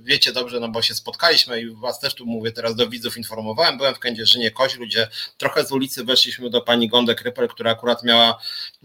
wiecie 0.00 0.32
dobrze, 0.32 0.60
no 0.60 0.68
bo 0.68 0.82
się 0.82 0.94
spotkaliśmy 0.96 1.60
i 1.60 1.70
was 1.70 2.00
też 2.00 2.14
tu 2.14 2.26
mówię 2.26 2.52
teraz 2.52 2.74
do 2.74 2.88
widzów 2.88 3.16
informowałem, 3.16 3.76
byłem 3.76 3.94
w 3.94 3.98
Kędzierzynie 3.98 4.50
Koźlu, 4.50 4.86
gdzie 4.86 5.08
trochę 5.36 5.66
z 5.66 5.72
ulicy 5.72 6.04
weszliśmy 6.04 6.50
do 6.50 6.60
pani 6.60 6.88
Gondek 6.88 7.22
Ryper, 7.22 7.48
która 7.48 7.70
akurat 7.70 8.02
miała 8.02 8.38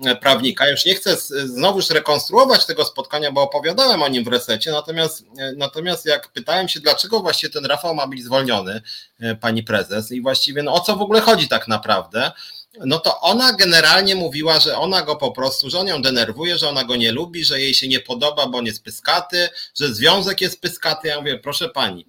e, 0.06 0.16
prawnika. 0.16 0.70
Już 0.70 0.86
nie 0.86 0.96
chcę 0.96 1.16
znowuż 1.46 1.90
rekonstruować 1.90 2.66
tego 2.66 2.86
spotkania, 2.86 3.32
bo 3.32 3.42
opowiadałem 3.42 4.04
o 4.04 4.08
nim 4.08 4.24
w 4.24 4.28
resecie, 4.28 4.72
natomiast, 4.72 5.26
e, 5.40 5.54
natomiast 5.58 6.06
jak 6.06 6.28
pytałem 6.28 6.68
się, 6.68 6.80
dlaczego 6.80 7.20
właściwie 7.20 7.54
ten 7.54 7.66
Rafał 7.66 7.96
ma 7.96 8.08
być 8.08 8.24
zwolniony, 8.24 8.82
e, 9.20 9.36
pani 9.36 9.64
prezes, 9.64 10.12
i 10.12 10.22
właściwie 10.22 10.64
no, 10.64 10.74
o 10.74 10.80
co 10.80 10.96
w 10.96 11.02
ogóle 11.02 11.22
chodzi 11.22 11.48
tak 11.48 11.68
naprawdę, 11.68 12.32
no 12.80 13.00
to 13.00 13.20
ona 13.20 13.54
generalnie 13.54 14.16
mówiła, 14.16 14.60
że 14.60 14.78
ona 14.78 15.02
go 15.02 15.16
po 15.16 15.32
prostu, 15.32 15.70
że 15.70 15.80
on 15.80 15.88
ją 15.88 16.02
denerwuje, 16.02 16.58
że 16.58 16.70
ona 16.70 16.84
go 16.84 16.96
nie 16.96 17.12
lubi, 17.12 17.46
że 17.46 17.62
jej 17.62 17.74
się 17.74 17.88
nie 17.88 18.00
podoba, 18.00 18.48
bo 18.48 18.58
on 18.58 18.66
jest 18.66 18.84
pyskaty, 18.84 19.50
że 19.80 19.94
związek 19.94 20.42
jest 20.42 20.62
pyskaty. 20.62 21.08
Ja 21.08 21.20
mówię, 21.20 21.40
proszę 21.40 21.70
pani, 21.70 22.06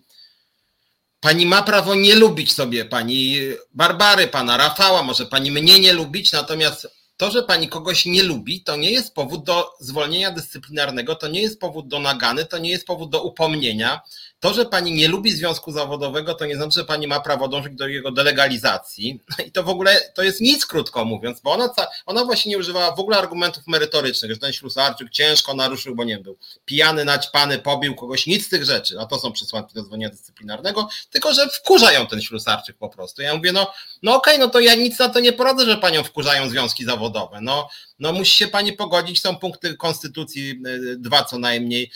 pani 1.20 1.46
ma 1.46 1.62
prawo 1.62 1.94
nie 1.94 2.14
lubić 2.14 2.52
sobie 2.52 2.84
pani 2.84 3.38
Barbary, 3.74 4.28
pana 4.28 4.56
Rafała, 4.56 5.02
może 5.02 5.26
pani 5.26 5.50
mnie 5.50 5.80
nie 5.80 5.92
lubić, 5.92 6.32
natomiast 6.32 6.88
to, 7.16 7.30
że 7.30 7.42
pani 7.42 7.68
kogoś 7.68 8.06
nie 8.06 8.22
lubi, 8.22 8.62
to 8.62 8.76
nie 8.76 8.90
jest 8.90 9.14
powód 9.14 9.44
do 9.44 9.70
zwolnienia 9.80 10.30
dyscyplinarnego, 10.30 11.14
to 11.14 11.28
nie 11.28 11.42
jest 11.42 11.60
powód 11.60 11.88
do 11.88 12.00
nagany, 12.00 12.44
to 12.44 12.58
nie 12.58 12.70
jest 12.70 12.86
powód 12.86 13.10
do 13.10 13.22
upomnienia. 13.22 14.00
To, 14.42 14.54
że 14.54 14.64
pani 14.64 14.92
nie 14.92 15.08
lubi 15.08 15.32
związku 15.32 15.72
zawodowego, 15.72 16.34
to 16.34 16.46
nie 16.46 16.56
znaczy, 16.56 16.80
że 16.80 16.84
pani 16.84 17.06
ma 17.06 17.20
prawo 17.20 17.48
dążyć 17.48 17.74
do 17.74 17.88
jego 17.88 18.10
delegalizacji. 18.10 19.20
I 19.46 19.52
to 19.52 19.62
w 19.62 19.68
ogóle 19.68 20.00
to 20.14 20.22
jest 20.22 20.40
nic, 20.40 20.66
krótko 20.66 21.04
mówiąc, 21.04 21.40
bo 21.40 21.52
ona, 21.52 21.74
ona 22.06 22.24
właśnie 22.24 22.50
nie 22.50 22.58
używała 22.58 22.96
w 22.96 23.00
ogóle 23.00 23.18
argumentów 23.18 23.66
merytorycznych, 23.66 24.30
że 24.30 24.36
ten 24.36 24.52
ślusarczyk 24.52 25.10
ciężko 25.10 25.54
naruszył, 25.54 25.94
bo 25.94 26.04
nie 26.04 26.18
był 26.18 26.38
pijany, 26.64 27.04
naćpany, 27.04 27.58
pobił 27.58 27.94
kogoś, 27.94 28.26
nic 28.26 28.46
z 28.46 28.48
tych 28.48 28.64
rzeczy. 28.64 29.00
A 29.00 29.06
to 29.06 29.18
są 29.18 29.32
przesłanki 29.32 29.74
do 29.74 29.84
zwolnienia 29.84 30.10
dyscyplinarnego, 30.10 30.88
tylko 31.10 31.34
że 31.34 31.48
wkurzają 31.48 32.06
ten 32.06 32.22
ślusarczyk 32.22 32.76
po 32.76 32.88
prostu. 32.88 33.22
Ja 33.22 33.34
mówię, 33.34 33.52
no, 33.52 33.72
no 34.02 34.16
okej, 34.16 34.34
okay, 34.34 34.46
no 34.46 34.52
to 34.52 34.60
ja 34.60 34.74
nic 34.74 34.98
na 34.98 35.08
to 35.08 35.20
nie 35.20 35.32
poradzę, 35.32 35.64
że 35.64 35.76
panią 35.76 36.04
wkurzają 36.04 36.50
związki 36.50 36.84
zawodowe. 36.84 37.40
No, 37.40 37.68
no 37.98 38.12
musi 38.12 38.34
się 38.34 38.48
pani 38.48 38.72
pogodzić, 38.72 39.20
są 39.20 39.36
punkty 39.36 39.76
konstytucji, 39.76 40.50
e, 40.50 40.96
dwa 40.96 41.24
co 41.24 41.38
najmniej, 41.38 41.90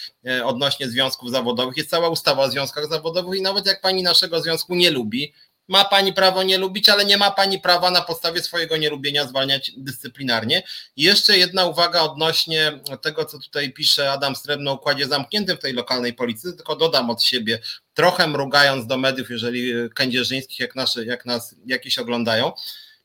odnośnie 0.45 0.89
związków 0.89 1.31
zawodowych. 1.31 1.77
Jest 1.77 1.91
cała 1.91 2.09
ustawa 2.09 2.43
o 2.43 2.51
związkach 2.51 2.89
zawodowych 2.89 3.39
i 3.39 3.43
nawet 3.43 3.67
jak 3.67 3.81
pani 3.81 4.03
naszego 4.03 4.43
związku 4.43 4.75
nie 4.75 4.91
lubi, 4.91 5.33
ma 5.69 5.85
pani 5.85 6.13
prawo 6.13 6.43
nie 6.43 6.59
lubić, 6.59 6.89
ale 6.89 7.05
nie 7.05 7.17
ma 7.17 7.31
pani 7.31 7.61
prawa 7.61 7.91
na 7.91 8.03
podstawie 8.03 8.43
swojego 8.43 8.77
nielubienia 8.77 9.27
zwalniać 9.27 9.73
dyscyplinarnie. 9.77 10.63
I 10.97 11.03
jeszcze 11.03 11.39
jedna 11.39 11.65
uwaga 11.65 12.01
odnośnie 12.01 12.81
tego, 13.03 13.25
co 13.25 13.39
tutaj 13.39 13.73
pisze 13.73 14.13
Adam 14.13 14.37
Srebrno 14.37 14.71
o 14.71 14.75
układzie 14.75 15.07
zamkniętym 15.07 15.57
w 15.57 15.61
tej 15.61 15.73
lokalnej 15.73 16.15
policji, 16.15 16.53
tylko 16.57 16.77
dodam 16.77 17.11
od 17.11 17.23
siebie, 17.23 17.59
trochę 17.95 18.29
mrugając 18.29 18.87
do 18.87 18.97
mediów, 18.97 19.31
jeżeli 19.31 19.73
kędzierzyńskich, 19.95 20.59
jak, 20.61 20.75
nasze, 20.75 21.05
jak 21.05 21.27
nas 21.27 21.55
jakieś 21.67 21.99
oglądają. 21.99 22.53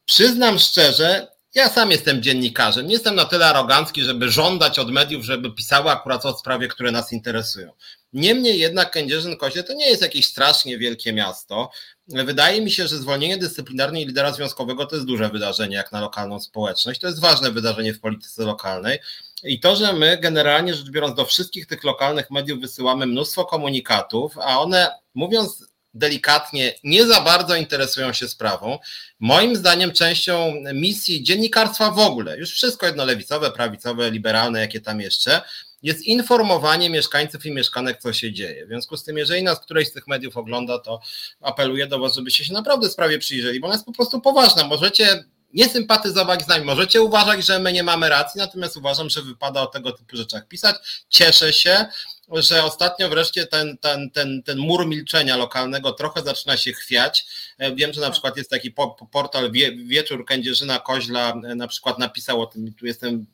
Przyznam 0.06 0.60
szczerze, 0.60 1.28
ja 1.56 1.70
sam 1.70 1.92
jestem 1.92 2.22
dziennikarzem. 2.22 2.88
Nie 2.88 2.94
jestem 2.94 3.16
na 3.16 3.26
tyle 3.26 3.46
arogancki, 3.46 4.02
żeby 4.02 4.30
żądać 4.30 4.80
od 4.80 4.92
mediów, 4.92 5.26
żeby 5.26 5.52
pisały 5.52 5.92
akurat 5.92 6.26
o 6.26 6.38
sprawie, 6.38 6.68
które 6.68 6.92
nas 6.92 7.14
interesują. 7.14 7.72
Niemniej 8.14 8.60
jednak 8.60 8.96
Kędzierzyn-Koźle 8.96 9.64
to 9.64 9.74
nie 9.74 9.90
jest 9.90 10.02
jakieś 10.02 10.26
strasznie 10.26 10.78
wielkie 10.78 11.14
miasto. 11.14 11.72
Wydaje 12.08 12.62
mi 12.62 12.72
się, 12.72 12.88
że 12.88 12.98
zwolnienie 12.98 13.38
dyscyplinarnej 13.38 14.06
lidera 14.06 14.32
związkowego 14.32 14.86
to 14.86 14.96
jest 14.96 15.08
duże 15.08 15.30
wydarzenie 15.30 15.76
jak 15.76 15.92
na 15.92 16.02
lokalną 16.02 16.40
społeczność. 16.40 17.00
To 17.00 17.08
jest 17.08 17.22
ważne 17.22 17.52
wydarzenie 17.52 17.94
w 17.94 18.00
polityce 18.00 18.44
lokalnej. 18.44 19.00
I 19.44 19.60
to, 19.60 19.76
że 19.76 19.94
my 19.94 20.18
generalnie 20.18 20.74
rzecz 20.74 20.90
biorąc 20.90 21.16
do 21.16 21.26
wszystkich 21.26 21.68
tych 21.68 21.84
lokalnych 21.84 22.32
mediów 22.32 22.62
wysyłamy 22.62 23.06
mnóstwo 23.06 23.46
komunikatów, 23.46 24.38
a 24.38 24.60
one 24.60 24.92
mówiąc 25.14 25.71
delikatnie 25.94 26.74
nie 26.84 27.06
za 27.06 27.22
bardzo 27.22 27.56
interesują 27.56 28.14
się 28.14 28.28
sprawą. 28.28 28.80
Moim 29.20 29.56
zdaniem 29.56 29.92
częścią 29.92 30.54
misji 30.74 31.24
dziennikarstwa 31.24 31.92
w 31.92 32.00
ogóle, 32.00 32.38
już 32.38 32.52
wszystko 32.52 32.86
jedno 32.86 33.06
lewicowe, 33.06 33.52
prawicowe, 33.52 34.12
liberalne, 34.12 34.60
jakie 34.60 34.82
tam 34.82 35.02
jeszcze, 35.02 35.42
jest 35.84 36.02
informowanie 36.02 36.90
mieszkańców 36.90 37.46
i 37.46 37.52
mieszkanek, 37.52 38.02
co 38.02 38.14
się 38.14 38.34
dzieje. 38.34 38.66
W 38.66 38.68
związku 38.68 38.98
z 38.98 39.04
tym, 39.04 39.18
jeżeli 39.18 39.44
nas 39.44 39.60
któreś 39.60 39.88
z 39.88 39.92
tych 39.92 40.08
mediów 40.08 40.38
ogląda, 40.38 40.80
to 40.80 41.02
apeluję 41.42 41.88
do 41.88 42.00
Was, 42.00 42.16
żebyście 42.16 42.46
się 42.46 42.54
naprawdę 42.54 42.90
sprawie 42.90 43.20
przyjrzeli, 43.20 43.60
bo 43.60 43.68
ona 43.68 43.76
jest 43.76 43.86
po 43.86 43.92
prostu 43.92 44.22
poważna. 44.22 44.68
Możecie 44.68 45.24
nie 45.54 45.70
sympatyzować 45.70 46.44
z 46.44 46.48
nami, 46.48 46.66
możecie 46.66 47.02
uważać, 47.02 47.46
że 47.46 47.60
my 47.60 47.74
nie 47.74 47.84
mamy 47.84 48.10
racji, 48.10 48.38
natomiast 48.38 48.78
uważam, 48.78 49.10
że 49.10 49.22
wypada 49.22 49.62
o 49.62 49.66
tego 49.66 49.92
typu 49.92 50.18
rzeczach 50.18 50.48
pisać. 50.48 50.76
Cieszę 51.10 51.54
się, 51.54 51.86
że 52.32 52.64
ostatnio 52.64 53.10
wreszcie 53.10 53.46
ten, 53.46 53.78
ten, 53.78 54.12
ten, 54.12 54.44
ten 54.44 54.58
mur 54.58 54.88
milczenia 54.88 55.38
lokalnego 55.38 55.92
trochę 55.92 56.22
zaczyna 56.22 56.58
się 56.58 56.74
chwiać. 56.74 57.26
E, 57.58 57.76
wiem, 57.76 57.94
że 57.94 58.02
na 58.02 58.08
tak. 58.08 58.12
przykład 58.12 58.38
jest 58.38 58.50
taki 58.50 58.74
portal 59.12 59.52
Wieczór 59.86 60.26
Kędzierzyna 60.26 60.80
Koźla, 60.80 61.34
e, 61.44 61.56
na 61.56 61.68
przykład 61.68 62.00
napisał 62.00 62.42
o 62.42 62.46
tym, 62.46 62.74
tu 62.74 62.86
jestem 62.86 63.26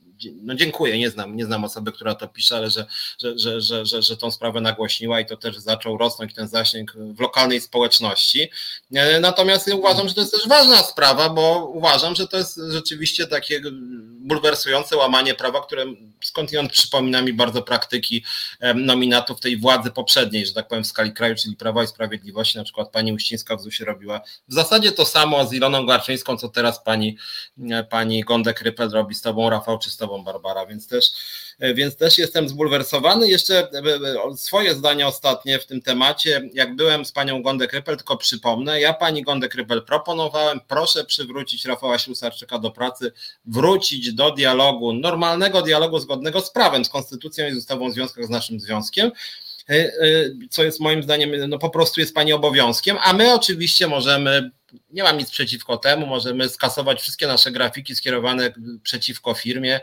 no 0.41 0.55
dziękuję, 0.55 0.97
nie 0.97 1.09
znam, 1.09 1.35
nie 1.35 1.45
znam 1.45 1.63
osoby, 1.63 1.91
która 1.91 2.15
to 2.15 2.27
pisze, 2.27 2.57
ale 2.57 2.69
że, 2.69 2.85
że, 3.21 3.39
że, 3.39 3.61
że, 3.61 3.85
że, 3.85 4.01
że 4.01 4.17
tą 4.17 4.31
sprawę 4.31 4.61
nagłośniła 4.61 5.19
i 5.19 5.25
to 5.25 5.37
też 5.37 5.57
zaczął 5.57 5.97
rosnąć 5.97 6.33
ten 6.33 6.47
zasięg 6.47 6.93
w 6.93 7.19
lokalnej 7.19 7.61
społeczności. 7.61 8.49
E, 8.93 9.19
natomiast 9.19 9.67
uważam, 9.67 10.07
że 10.07 10.13
to 10.13 10.21
jest 10.21 10.33
też 10.33 10.47
ważna 10.47 10.77
sprawa, 10.77 11.29
bo 11.29 11.71
uważam, 11.73 12.15
że 12.15 12.27
to 12.27 12.37
jest 12.37 12.59
rzeczywiście 12.69 13.27
takie 13.27 13.61
bulwersujące 14.19 14.97
łamanie 14.97 15.33
prawa, 15.33 15.61
które 15.61 15.85
skądinąd 16.23 16.71
przypomina 16.71 17.21
mi 17.21 17.33
bardzo 17.33 17.61
praktyki 17.61 18.23
nominatów 18.75 19.39
tej 19.39 19.57
władzy 19.57 19.91
poprzedniej, 19.91 20.45
że 20.45 20.53
tak 20.53 20.67
powiem, 20.67 20.83
w 20.83 20.87
skali 20.87 21.13
kraju, 21.13 21.35
czyli 21.35 21.55
Prawa 21.55 21.83
i 21.83 21.87
Sprawiedliwości, 21.87 22.57
na 22.57 22.63
przykład 22.63 22.91
pani 22.91 23.13
Uścińska 23.13 23.55
w 23.55 23.61
ZUS-ie 23.61 23.87
robiła 23.87 24.21
w 24.47 24.53
zasadzie 24.53 24.91
to 24.91 25.05
samo 25.05 25.45
z 25.45 25.53
Iloną 25.53 25.85
Garczyńską, 25.85 26.37
co 26.37 26.49
teraz 26.49 26.83
pani, 26.83 27.17
e, 27.71 27.83
pani 27.83 28.25
Gondek-Rypel 28.25 28.91
robi 28.91 29.15
z 29.15 29.21
tobą, 29.21 29.49
Rafał, 29.49 29.79
czy 29.79 29.89
z 29.89 29.97
tobą, 29.97 30.06
Barbara, 30.23 30.65
więc 30.65 30.87
też 30.87 31.11
E, 31.59 31.73
więc 31.73 31.95
też 31.95 32.17
jestem 32.17 32.49
zbulwersowany. 32.49 33.27
Jeszcze 33.27 33.59
e, 33.59 33.81
e, 34.31 34.37
swoje 34.37 34.75
zdanie 34.75 35.07
ostatnie 35.07 35.59
w 35.59 35.65
tym 35.65 35.81
temacie. 35.81 36.49
Jak 36.53 36.75
byłem 36.75 37.05
z 37.05 37.11
panią 37.11 37.41
Gondek-Rypel, 37.41 37.97
tylko 37.97 38.17
przypomnę, 38.17 38.81
ja 38.81 38.93
pani 38.93 39.25
Gondek-Rypel 39.25 39.81
proponowałem, 39.81 40.59
proszę 40.67 41.05
przywrócić 41.05 41.65
Rafała 41.65 41.99
Ślusarczyka 41.99 42.59
do 42.59 42.71
pracy, 42.71 43.11
wrócić 43.45 44.13
do 44.13 44.31
dialogu, 44.31 44.93
normalnego 44.93 45.61
dialogu 45.61 45.99
zgodnego 45.99 46.41
z 46.41 46.51
prawem, 46.51 46.85
z 46.85 46.89
konstytucją 46.89 47.47
i 47.47 47.51
z 47.51 47.57
ustawą 47.57 47.85
o 47.85 47.91
związkach 47.91 48.25
z 48.25 48.29
naszym 48.29 48.59
związkiem 48.59 49.11
co 50.49 50.63
jest 50.63 50.79
moim 50.79 51.03
zdaniem, 51.03 51.31
no 51.49 51.59
po 51.59 51.69
prostu 51.69 51.99
jest 51.99 52.15
pani 52.15 52.33
obowiązkiem, 52.33 52.97
a 53.03 53.13
my 53.13 53.33
oczywiście 53.33 53.87
możemy 53.87 54.51
nie 54.89 55.03
mam 55.03 55.17
nic 55.17 55.31
przeciwko 55.31 55.77
temu, 55.77 56.05
możemy 56.05 56.49
skasować 56.49 57.01
wszystkie 57.01 57.27
nasze 57.27 57.51
grafiki 57.51 57.95
skierowane 57.95 58.53
przeciwko 58.83 59.33
firmie 59.33 59.79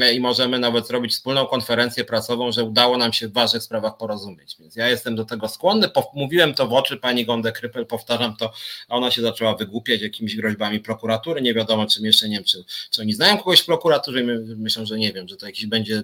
e, 0.00 0.14
i 0.14 0.20
możemy 0.20 0.58
nawet 0.58 0.86
zrobić 0.86 1.12
wspólną 1.12 1.46
konferencję 1.46 2.04
prasową, 2.04 2.52
że 2.52 2.64
udało 2.64 2.98
nam 2.98 3.12
się 3.12 3.28
w 3.28 3.32
ważnych 3.32 3.62
sprawach 3.62 3.96
porozumieć. 3.96 4.56
Więc 4.60 4.76
ja 4.76 4.88
jestem 4.88 5.16
do 5.16 5.24
tego 5.24 5.48
skłonny. 5.48 5.88
Mówiłem 6.14 6.54
to 6.54 6.66
w 6.66 6.72
oczy 6.72 6.96
pani 6.96 7.26
Gonde 7.26 7.52
Krypel, 7.52 7.86
powtarzam 7.86 8.36
to, 8.36 8.52
a 8.88 8.96
ona 8.96 9.10
się 9.10 9.22
zaczęła 9.22 9.56
wygłupiać 9.56 10.02
jakimiś 10.02 10.36
groźbami 10.36 10.80
prokuratury. 10.80 11.42
Nie 11.42 11.54
wiadomo, 11.54 11.86
czym 11.86 12.04
jeszcze, 12.04 12.28
nie 12.28 12.36
wiem, 12.36 12.44
czy, 12.44 12.64
czy 12.90 13.02
oni 13.02 13.12
znają 13.12 13.38
kogoś 13.38 13.60
w 13.60 13.66
prokuraturze. 13.66 14.22
Myślą, 14.56 14.86
że 14.86 14.98
nie 14.98 15.12
wiem, 15.12 15.28
że 15.28 15.36
to 15.36 15.46
jakiś 15.46 15.66
będzie 15.66 16.02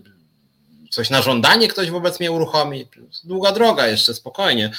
coś 0.91 1.11
na 1.11 1.23
żądanie 1.23 1.69
ktoś 1.69 1.91
wobec 1.91 2.21
mnie 2.21 2.33
uruchomi. 2.33 2.89
Długa 3.25 3.53
droga 3.53 3.89
jeszcze, 3.89 4.15
spokojnie. 4.15 4.71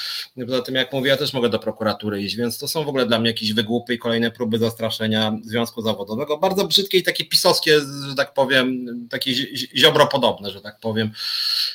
Poza 0.46 0.62
tym, 0.62 0.74
jak 0.74 0.92
mówię, 0.92 1.10
ja 1.10 1.16
też 1.16 1.32
mogę 1.32 1.48
do 1.48 1.58
prokuratury 1.58 2.22
iść, 2.22 2.36
więc 2.36 2.58
to 2.58 2.68
są 2.68 2.84
w 2.84 2.88
ogóle 2.88 3.06
dla 3.06 3.18
mnie 3.18 3.30
jakieś 3.30 3.52
wygłupy 3.52 3.94
i 3.94 3.98
kolejne 3.98 4.30
próby 4.30 4.58
zastraszenia 4.58 5.32
związku 5.44 5.82
zawodowego. 5.82 6.38
Bardzo 6.38 6.64
brzydkie 6.64 6.98
i 6.98 7.02
takie 7.02 7.24
pisowskie, 7.24 7.80
że 7.80 8.14
tak 8.16 8.34
powiem, 8.34 8.86
takie 9.10 9.34
ziobropodobne, 9.76 10.50
że 10.50 10.60
tak 10.60 10.80
powiem. 10.80 11.10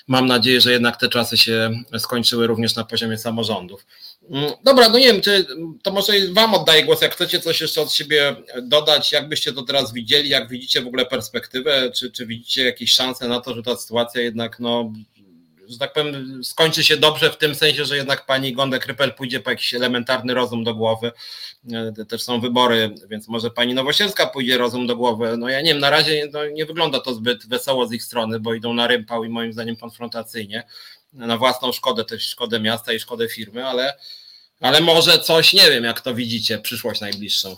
Mam 0.08 0.28
nadzieję, 0.28 0.62
że 0.62 0.72
jednak 0.72 0.98
te 0.98 1.10
czasy 1.10 1.38
się 1.38 1.70
skończyły 1.98 2.48
również 2.48 2.76
na 2.76 2.84
poziomie 2.84 3.18
samorządów. 3.18 3.86
Mm, 4.30 4.52
dobra, 4.64 4.90
no 4.90 5.00
nie 5.00 5.06
wiem, 5.06 5.22
czy 5.22 5.46
to 5.84 5.92
może 5.92 6.14
Wam 6.32 6.54
oddaję 6.54 6.84
głos, 6.84 7.02
jak 7.02 7.16
chcecie 7.16 7.40
coś 7.40 7.62
jeszcze 7.62 7.82
od 7.82 7.94
siebie 7.94 8.36
dodać, 8.62 9.12
jak 9.12 9.30
byście 9.30 9.54
to 9.54 9.64
teraz 9.64 9.94
widzieli, 9.94 10.30
jak 10.30 10.50
widzicie 10.50 10.82
w 10.82 10.88
ogóle 10.88 11.06
perspektywę, 11.06 11.92
czy, 11.92 12.12
czy 12.12 12.26
widzicie 12.26 12.64
jakieś 12.64 12.94
szanse 12.94 13.28
na 13.28 13.42
to, 13.42 13.56
że 13.56 13.64
ta 13.64 13.78
sytuacja 13.78 14.22
jednak, 14.22 14.60
no, 14.60 14.92
że 15.68 15.78
tak 15.78 15.94
powiem, 15.94 16.44
skończy 16.44 16.84
się 16.84 16.98
dobrze 16.98 17.32
w 17.32 17.38
tym 17.38 17.56
sensie, 17.56 17.86
że 17.86 17.98
jednak 17.98 18.26
pani 18.26 18.54
Gondek 18.54 18.86
Rypel 18.86 19.14
pójdzie 19.14 19.40
po 19.40 19.50
jakiś 19.50 19.74
elementarny 19.74 20.34
rozum 20.34 20.64
do 20.64 20.76
głowy. 20.76 21.12
E, 22.00 22.06
też 22.06 22.24
są 22.24 22.42
wybory, 22.42 22.96
więc 23.10 23.28
może 23.28 23.52
pani 23.52 23.74
Nowosielska 23.74 24.28
pójdzie 24.28 24.58
rozum 24.58 24.88
do 24.88 24.96
głowy. 24.96 25.38
No 25.38 25.50
ja 25.50 25.62
nie 25.62 25.74
wiem, 25.74 25.80
na 25.80 25.90
razie 25.90 26.30
no, 26.34 26.46
nie 26.46 26.66
wygląda 26.66 27.00
to 27.00 27.14
zbyt 27.14 27.48
wesoło 27.48 27.88
z 27.88 27.94
ich 27.94 28.04
strony, 28.04 28.40
bo 28.40 28.54
idą 28.54 28.74
na 28.74 28.88
rympał 28.88 29.24
i 29.24 29.30
moim 29.30 29.54
zdaniem 29.54 29.76
konfrontacyjnie 29.76 30.64
na 31.16 31.38
własną 31.38 31.72
szkodę, 31.72 32.06
też 32.06 32.28
szkodę 32.28 32.60
miasta 32.60 32.94
i 32.94 33.00
szkodę 33.00 33.30
firmy, 33.30 33.68
ale, 33.68 33.98
ale 34.62 34.82
może 34.82 35.20
coś, 35.20 35.54
nie 35.54 35.70
wiem, 35.70 35.84
jak 35.84 36.02
to 36.02 36.16
widzicie, 36.16 36.60
przyszłość 36.60 37.02
najbliższą. 37.02 37.56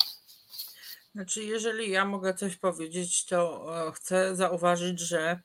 Znaczy, 1.17 1.43
jeżeli 1.43 1.91
ja 1.91 2.05
mogę 2.05 2.33
coś 2.33 2.55
powiedzieć, 2.55 3.25
to 3.25 3.65
e, 3.87 3.91
chcę 3.91 4.35
zauważyć, 4.35 4.99
że 4.99 5.39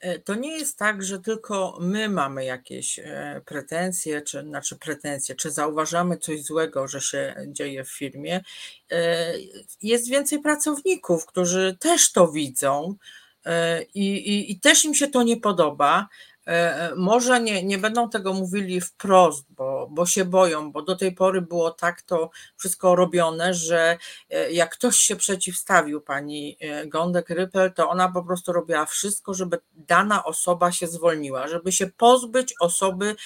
e, 0.00 0.18
to 0.18 0.34
nie 0.34 0.58
jest 0.58 0.78
tak, 0.78 1.02
że 1.02 1.18
tylko 1.18 1.78
my 1.80 2.08
mamy 2.08 2.44
jakieś 2.44 2.98
e, 2.98 3.40
pretensje, 3.46 4.22
czy 4.22 4.42
znaczy 4.42 4.76
pretensje, 4.76 5.34
czy 5.34 5.50
zauważamy 5.50 6.16
coś 6.18 6.42
złego, 6.42 6.88
że 6.88 7.00
się 7.00 7.34
dzieje 7.46 7.84
w 7.84 7.90
firmie. 7.90 8.40
Jest 9.82 10.08
więcej 10.08 10.38
pracowników, 10.40 11.26
którzy 11.26 11.76
też 11.80 12.12
to 12.12 12.28
widzą 12.28 12.94
i, 13.94 14.06
i, 14.08 14.52
i 14.52 14.60
też 14.60 14.84
im 14.84 14.94
się 14.94 15.08
to 15.08 15.22
nie 15.22 15.36
podoba. 15.36 16.08
E, 16.48 16.92
może 16.96 17.40
nie, 17.40 17.62
nie 17.62 17.78
będą 17.78 18.10
tego 18.10 18.32
mówili 18.32 18.80
wprost, 18.80 19.46
bo, 19.50 19.88
bo 19.90 20.06
się 20.06 20.24
boją, 20.24 20.72
bo 20.72 20.82
do 20.82 20.96
tej 20.96 21.14
pory 21.14 21.42
było 21.42 21.70
tak 21.70 22.02
to 22.02 22.30
wszystko 22.56 22.96
robione, 22.96 23.54
że 23.54 23.98
e, 24.30 24.52
jak 24.52 24.72
ktoś 24.72 24.96
się 24.96 25.16
przeciwstawił 25.16 26.00
pani 26.00 26.56
e, 26.60 26.86
Gondek-Rypel, 26.86 27.72
to 27.72 27.90
ona 27.90 28.12
po 28.12 28.22
prostu 28.22 28.52
robiła 28.52 28.86
wszystko, 28.86 29.34
żeby 29.34 29.58
dana 29.72 30.24
osoba 30.24 30.72
się 30.72 30.86
zwolniła, 30.86 31.48
żeby 31.48 31.72
się 31.72 31.86
pozbyć 31.86 32.54
osoby 32.60 33.16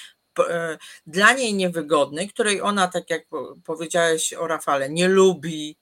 dla 1.07 1.33
niej 1.33 1.53
niewygodnej, 1.53 2.29
której 2.29 2.61
ona, 2.61 2.87
tak 2.87 3.09
jak 3.09 3.25
powiedziałeś 3.65 4.33
o 4.33 4.47
Rafale, 4.47 4.89
nie 4.89 5.07
lubi, 5.07 5.77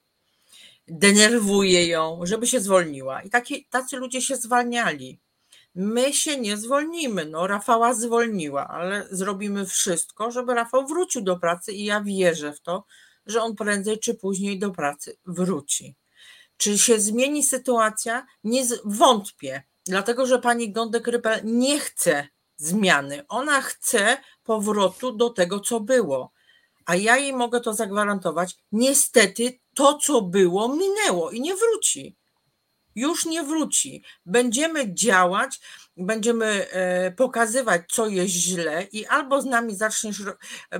denerwuje 0.87 1.87
ją, 1.87 2.19
żeby 2.23 2.47
się 2.47 2.59
zwolniła. 2.59 3.21
I 3.21 3.29
taki, 3.29 3.65
tacy 3.69 3.97
ludzie 3.97 4.21
się 4.21 4.35
zwalniali. 4.35 5.19
My 5.75 6.13
się 6.13 6.37
nie 6.37 6.57
zwolnimy. 6.57 7.25
No, 7.25 7.47
Rafała 7.47 7.93
zwolniła, 7.93 8.67
ale 8.67 9.07
zrobimy 9.11 9.65
wszystko, 9.65 10.31
żeby 10.31 10.53
Rafał 10.53 10.87
wrócił 10.87 11.21
do 11.21 11.39
pracy 11.39 11.71
i 11.71 11.85
ja 11.85 12.01
wierzę 12.01 12.53
w 12.53 12.61
to, 12.61 12.85
że 13.25 13.41
on 13.41 13.55
prędzej 13.55 13.99
czy 13.99 14.13
później 14.15 14.59
do 14.59 14.71
pracy 14.71 15.17
wróci. 15.25 15.95
Czy 16.57 16.77
się 16.77 16.99
zmieni 16.99 17.43
sytuacja? 17.43 18.25
Nie 18.43 18.63
wątpię, 18.85 19.63
dlatego 19.85 20.25
że 20.25 20.39
pani 20.39 20.73
Gondek-Rypel 20.73 21.39
nie 21.43 21.79
chce 21.79 22.27
zmiany. 22.57 23.23
Ona 23.27 23.61
chce 23.61 24.17
powrotu 24.43 25.11
do 25.11 25.29
tego, 25.29 25.59
co 25.59 25.79
było. 25.79 26.31
A 26.85 26.95
ja 26.95 27.17
jej 27.17 27.33
mogę 27.33 27.61
to 27.61 27.73
zagwarantować. 27.73 28.55
Niestety 28.71 29.59
to, 29.75 29.97
co 29.97 30.21
było, 30.21 30.75
minęło 30.75 31.31
i 31.31 31.41
nie 31.41 31.55
wróci 31.55 32.20
już 32.95 33.25
nie 33.25 33.43
wróci. 33.43 34.03
Będziemy 34.25 34.93
działać, 34.93 35.59
będziemy 35.97 36.45
e, 36.71 37.11
pokazywać, 37.11 37.81
co 37.91 38.07
jest 38.07 38.33
źle, 38.33 38.83
i 38.91 39.05
albo 39.05 39.41
z 39.41 39.45
nami 39.45 39.75
zaczniesz, 39.75 40.23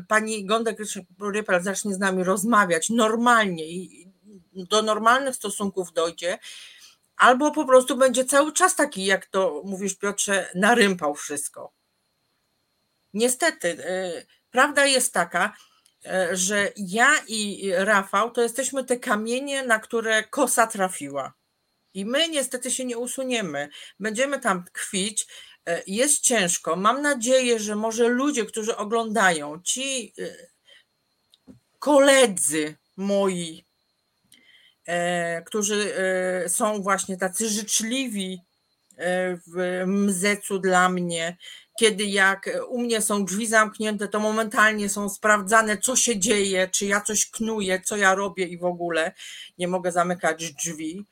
pani 0.08 0.46
Gondek 0.46 0.78
Rypel 1.20 1.64
zacznie 1.64 1.94
z 1.94 2.00
nami 2.00 2.24
rozmawiać 2.24 2.90
normalnie 2.90 3.66
i 3.68 4.12
do 4.54 4.82
normalnych 4.82 5.36
stosunków 5.36 5.94
dojdzie, 5.94 6.40
albo 7.18 7.52
po 7.52 7.66
prostu 7.66 7.98
będzie 7.98 8.26
cały 8.26 8.54
czas 8.54 8.76
taki, 8.76 9.06
jak 9.06 9.26
to 9.26 9.62
mówisz, 9.66 9.96
Piotrze, 9.96 10.52
narympał 10.56 11.16
wszystko. 11.16 11.74
Niestety, 13.14 13.86
e, 13.86 14.26
prawda 14.52 14.86
jest 14.86 15.14
taka, 15.14 15.54
e, 16.06 16.30
że 16.36 16.72
ja 16.78 17.10
i 17.28 17.72
Rafał 17.76 18.32
to 18.32 18.42
jesteśmy 18.42 18.84
te 18.84 19.00
kamienie, 19.00 19.64
na 19.64 19.80
które 19.80 20.24
kosa 20.24 20.68
trafiła 20.68 21.41
i 21.94 22.06
my 22.06 22.30
niestety 22.30 22.72
się 22.72 22.86
nie 22.86 22.98
usuniemy. 22.98 23.70
Będziemy 24.00 24.40
tam 24.40 24.64
tkwić. 24.64 25.28
E, 25.66 25.82
jest 25.88 26.24
ciężko. 26.24 26.76
Mam 26.76 27.02
nadzieję, 27.02 27.60
że 27.60 27.76
może 27.76 28.08
ludzie, 28.08 28.46
którzy 28.46 28.78
oglądają, 28.78 29.62
ci 29.64 30.14
e, 30.20 30.36
koledzy 31.80 32.76
moi, 32.98 33.66
e, 34.86 35.42
którzy 35.42 35.94
są 36.48 36.82
właśnie 36.82 37.18
tacy 37.18 37.50
życzliwi 37.50 38.42
w 39.48 39.84
mzecu 39.86 40.60
dla 40.60 40.90
mnie, 40.90 41.38
kiedy 41.80 42.04
jak 42.04 42.50
u 42.68 42.82
mnie 42.82 43.02
są 43.02 43.26
drzwi 43.26 43.48
zamknięte, 43.48 44.08
to 44.08 44.20
momentalnie 44.20 44.90
są 44.90 45.10
sprawdzane, 45.10 45.78
co 45.78 45.96
się 45.96 46.20
dzieje, 46.20 46.68
czy 46.68 46.86
ja 46.86 47.02
coś 47.02 47.30
knuję, 47.30 47.82
co 47.86 47.98
ja 47.98 48.16
robię 48.16 48.46
i 48.46 48.58
w 48.58 48.66
ogóle 48.66 49.12
nie 49.58 49.68
mogę 49.68 49.92
zamykać 49.92 50.54
drzwi. 50.54 51.06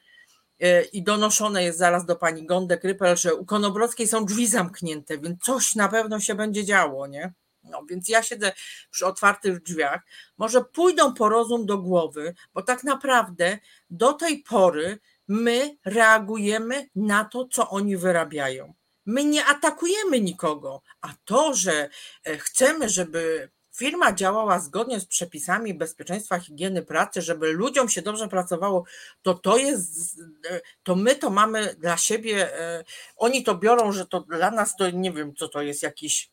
E, 0.59 0.81
i 0.81 1.03
donoszone 1.03 1.63
jest 1.63 1.79
zaraz 1.79 2.05
do 2.05 2.15
pani 2.15 2.45
Gondek 2.45 2.83
Rypel, 2.83 3.17
że 3.17 3.35
u 3.35 3.45
Konobrowskiej 3.45 4.07
są 4.07 4.25
drzwi 4.25 4.47
zamknięte, 4.47 5.17
więc 5.17 5.43
coś 5.43 5.75
na 5.75 5.87
pewno 5.89 6.19
się 6.19 6.35
będzie 6.35 6.65
działo, 6.65 7.07
nie? 7.07 7.33
No, 7.63 7.83
więc 7.89 8.09
ja 8.09 8.23
siedzę 8.23 8.51
przy 8.91 9.05
otwartych 9.05 9.63
drzwiach. 9.63 10.01
Może 10.37 10.63
pójdą 10.63 11.13
po 11.13 11.29
rozum 11.29 11.65
do 11.65 11.77
głowy, 11.77 12.33
bo 12.53 12.61
tak 12.61 12.83
naprawdę 12.83 13.59
do 13.89 14.13
tej 14.13 14.43
pory 14.43 14.99
my 15.27 15.77
reagujemy 15.85 16.89
na 16.95 17.25
to, 17.25 17.47
co 17.47 17.69
oni 17.69 17.97
wyrabiają. 17.97 18.73
My 19.05 19.23
nie 19.23 19.45
atakujemy 19.45 20.21
nikogo, 20.21 20.81
a 21.01 21.13
to, 21.25 21.53
że 21.53 21.89
e, 22.23 22.37
chcemy, 22.37 22.89
żeby 22.89 23.49
firma 23.79 24.13
działała 24.13 24.59
zgodnie 24.59 24.99
z 24.99 25.05
przepisami 25.05 25.73
bezpieczeństwa 25.73 26.39
higieny 26.39 26.81
pracy, 26.81 27.21
żeby 27.21 27.51
ludziom 27.51 27.89
się 27.89 28.01
dobrze 28.01 28.27
pracowało, 28.27 28.83
to 29.21 29.33
to 29.33 29.57
jest, 29.57 30.21
to 30.83 30.95
my 30.95 31.15
to 31.15 31.29
mamy 31.29 31.75
dla 31.75 31.97
siebie, 31.97 32.59
e, 32.59 32.83
oni 33.17 33.43
to 33.43 33.55
biorą, 33.55 33.91
że 33.91 34.05
to 34.05 34.19
dla 34.19 34.51
nas 34.51 34.75
to 34.75 34.89
nie 34.89 35.11
wiem, 35.11 35.35
co 35.35 35.47
to 35.47 35.61
jest 35.61 35.83
jakiś 35.83 36.31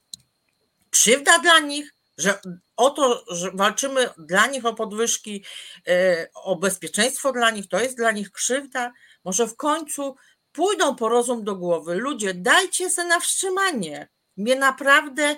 krzywda 0.90 1.38
dla 1.38 1.58
nich, 1.58 1.94
że 2.18 2.40
o 2.76 2.90
to, 2.90 3.24
że 3.28 3.50
walczymy 3.54 4.08
dla 4.18 4.46
nich 4.46 4.66
o 4.66 4.74
podwyżki, 4.74 5.44
e, 5.88 6.28
o 6.34 6.56
bezpieczeństwo 6.56 7.32
dla 7.32 7.50
nich, 7.50 7.68
to 7.68 7.80
jest 7.80 7.96
dla 7.96 8.12
nich 8.12 8.32
krzywda. 8.32 8.92
Może 9.24 9.46
w 9.46 9.56
końcu 9.56 10.16
pójdą 10.52 10.96
po 10.96 11.08
rozum 11.08 11.44
do 11.44 11.56
głowy. 11.56 11.94
Ludzie, 11.94 12.34
dajcie 12.34 12.90
se 12.90 13.04
na 13.04 13.20
wstrzymanie. 13.20 14.08
Mnie 14.36 14.56
naprawdę 14.56 15.36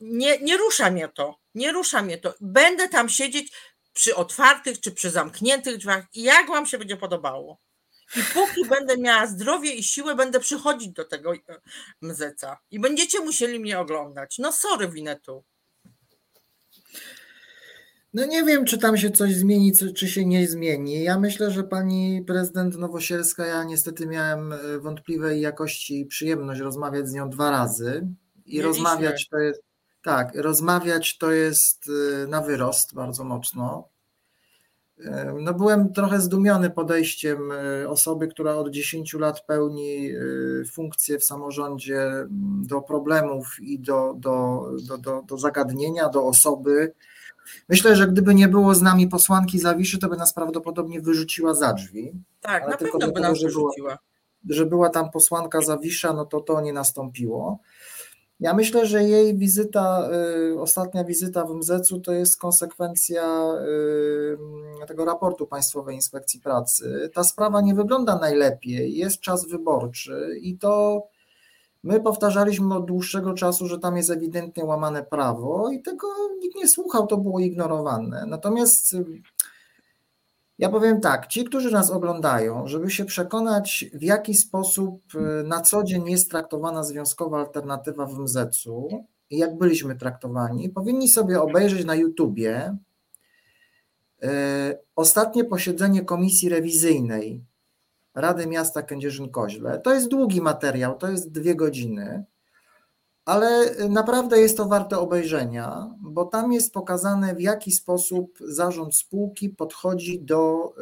nie, 0.00 0.38
nie 0.38 0.56
rusza 0.56 0.90
mnie 0.90 1.08
to, 1.08 1.38
nie 1.54 1.72
rusza 1.72 2.02
mnie 2.02 2.18
to. 2.18 2.34
Będę 2.40 2.88
tam 2.88 3.08
siedzieć 3.08 3.52
przy 3.92 4.16
otwartych 4.16 4.80
czy 4.80 4.92
przy 4.92 5.10
zamkniętych 5.10 5.76
drzwiach 5.76 6.04
jak 6.14 6.48
wam 6.48 6.66
się 6.66 6.78
będzie 6.78 6.96
podobało. 6.96 7.58
I 8.16 8.20
póki 8.34 8.68
będę 8.68 8.98
miała 8.98 9.26
zdrowie 9.26 9.74
i 9.74 9.82
siłę, 9.82 10.14
będę 10.14 10.40
przychodzić 10.40 10.88
do 10.88 11.04
tego 11.04 11.34
e, 11.34 11.38
mzeca. 12.00 12.58
I 12.70 12.80
będziecie 12.80 13.20
musieli 13.20 13.60
mnie 13.60 13.78
oglądać. 13.78 14.38
No 14.38 14.52
sorry, 14.52 14.88
Winetu. 14.88 15.44
No 18.14 18.26
nie 18.26 18.44
wiem, 18.44 18.64
czy 18.64 18.78
tam 18.78 18.96
się 18.96 19.10
coś 19.10 19.34
zmieni, 19.34 19.72
czy 19.96 20.08
się 20.08 20.24
nie 20.26 20.48
zmieni. 20.48 21.02
Ja 21.02 21.18
myślę, 21.18 21.50
że 21.50 21.64
pani 21.64 22.24
prezydent 22.26 22.76
Nowosielska, 22.76 23.46
ja 23.46 23.64
niestety 23.64 24.06
miałem 24.06 24.52
e, 24.52 24.78
wątpliwej 24.78 25.40
jakości 25.40 26.06
przyjemność 26.06 26.60
rozmawiać 26.60 27.08
z 27.08 27.12
nią 27.12 27.30
dwa 27.30 27.50
razy. 27.50 28.08
I 28.46 28.56
Mieliśmy. 28.56 28.62
rozmawiać 28.62 29.28
to 29.28 29.38
jest 29.38 29.62
tak, 30.04 30.34
rozmawiać 30.34 31.18
to 31.18 31.32
jest 31.32 31.88
y, 31.88 32.28
na 32.28 32.40
wyrost 32.40 32.94
bardzo 32.94 33.24
mocno. 33.24 33.88
Y, 34.98 35.04
no 35.40 35.54
byłem 35.54 35.92
trochę 35.92 36.20
zdumiony 36.20 36.70
podejściem 36.70 37.52
y, 37.82 37.88
osoby, 37.88 38.28
która 38.28 38.54
od 38.54 38.70
10 38.70 39.14
lat 39.14 39.46
pełni 39.46 40.10
funkcję 40.72 41.18
w 41.18 41.24
samorządzie 41.24 42.02
mm, 42.02 42.28
do 42.66 42.82
problemów 42.82 43.56
i 43.60 43.78
do, 43.78 44.14
do, 44.16 44.66
do, 44.88 44.98
do, 44.98 45.22
do 45.22 45.38
zagadnienia, 45.38 46.08
do 46.08 46.26
osoby. 46.26 46.92
Myślę, 47.68 47.96
że 47.96 48.08
gdyby 48.08 48.34
nie 48.34 48.48
było 48.48 48.74
z 48.74 48.82
nami 48.82 49.08
posłanki 49.08 49.58
Zawiszy, 49.58 49.98
to 49.98 50.08
by 50.08 50.16
nas 50.16 50.34
prawdopodobnie 50.34 51.00
wyrzuciła 51.00 51.54
za 51.54 51.72
drzwi. 51.72 52.12
Tak, 52.40 52.68
na 52.68 52.76
pewno 52.76 53.12
by 53.12 53.20
nas 53.20 53.42
wyrzuciła. 53.42 53.98
że 54.48 54.66
była 54.66 54.90
tam 54.90 55.10
posłanka 55.10 55.60
Zawisza, 55.60 56.12
no 56.12 56.24
to 56.24 56.40
to 56.40 56.60
nie 56.60 56.72
nastąpiło. 56.72 57.58
Ja 58.40 58.54
myślę, 58.54 58.86
że 58.86 59.04
jej 59.04 59.38
wizyta, 59.38 60.08
y, 60.52 60.60
ostatnia 60.60 61.04
wizyta 61.04 61.44
w 61.44 61.50
MZC-u 61.50 62.00
to 62.00 62.12
jest 62.12 62.40
konsekwencja 62.40 63.52
y, 64.82 64.86
tego 64.86 65.04
raportu 65.04 65.46
Państwowej 65.46 65.94
Inspekcji 65.94 66.40
Pracy. 66.40 67.10
Ta 67.14 67.24
sprawa 67.24 67.60
nie 67.60 67.74
wygląda 67.74 68.18
najlepiej, 68.18 68.96
jest 68.96 69.20
czas 69.20 69.48
wyborczy 69.48 70.38
i 70.40 70.58
to 70.58 71.02
my 71.82 72.00
powtarzaliśmy 72.00 72.74
od 72.74 72.86
dłuższego 72.86 73.34
czasu, 73.34 73.66
że 73.66 73.78
tam 73.78 73.96
jest 73.96 74.10
ewidentnie 74.10 74.64
łamane 74.64 75.02
prawo 75.02 75.70
i 75.70 75.82
tego 75.82 76.06
nikt 76.42 76.56
nie 76.56 76.68
słuchał, 76.68 77.06
to 77.06 77.16
było 77.16 77.40
ignorowane. 77.40 78.26
Natomiast 78.26 78.96
ja 80.58 80.68
powiem 80.68 81.00
tak, 81.00 81.26
ci, 81.26 81.44
którzy 81.44 81.70
nas 81.70 81.90
oglądają, 81.90 82.68
żeby 82.68 82.90
się 82.90 83.04
przekonać, 83.04 83.84
w 83.94 84.02
jaki 84.02 84.34
sposób 84.34 85.02
y, 85.14 85.44
na 85.44 85.60
co 85.60 85.84
dzień 85.84 86.10
jest 86.10 86.30
traktowana 86.30 86.84
związkowa 86.84 87.38
alternatywa 87.38 88.06
w 88.06 88.18
MZC-u 88.18 89.04
i 89.30 89.38
jak 89.38 89.58
byliśmy 89.58 89.96
traktowani, 89.96 90.68
powinni 90.68 91.08
sobie 91.08 91.40
obejrzeć 91.40 91.84
na 91.84 91.94
YouTubie 91.94 92.76
y, 94.24 94.28
ostatnie 94.96 95.44
posiedzenie 95.44 96.04
komisji 96.04 96.48
rewizyjnej 96.48 97.44
Rady 98.14 98.46
Miasta 98.46 98.82
Kędzierzyn-Koźle. 98.82 99.80
To 99.80 99.94
jest 99.94 100.08
długi 100.08 100.40
materiał, 100.40 100.98
to 100.98 101.10
jest 101.10 101.32
dwie 101.32 101.54
godziny 101.54 102.24
ale 103.24 103.74
naprawdę 103.88 104.40
jest 104.40 104.56
to 104.56 104.66
warte 104.66 104.98
obejrzenia, 104.98 105.94
bo 106.00 106.24
tam 106.24 106.52
jest 106.52 106.72
pokazane, 106.72 107.34
w 107.34 107.40
jaki 107.40 107.72
sposób 107.72 108.38
zarząd 108.40 108.96
spółki 108.96 109.48
podchodzi 109.50 110.20
do 110.20 110.72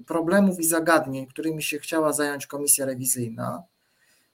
y, 0.00 0.04
problemów 0.04 0.60
i 0.60 0.64
zagadnień, 0.64 1.26
którymi 1.26 1.62
się 1.62 1.78
chciała 1.78 2.12
zająć 2.12 2.46
komisja 2.46 2.86
rewizyjna, 2.86 3.62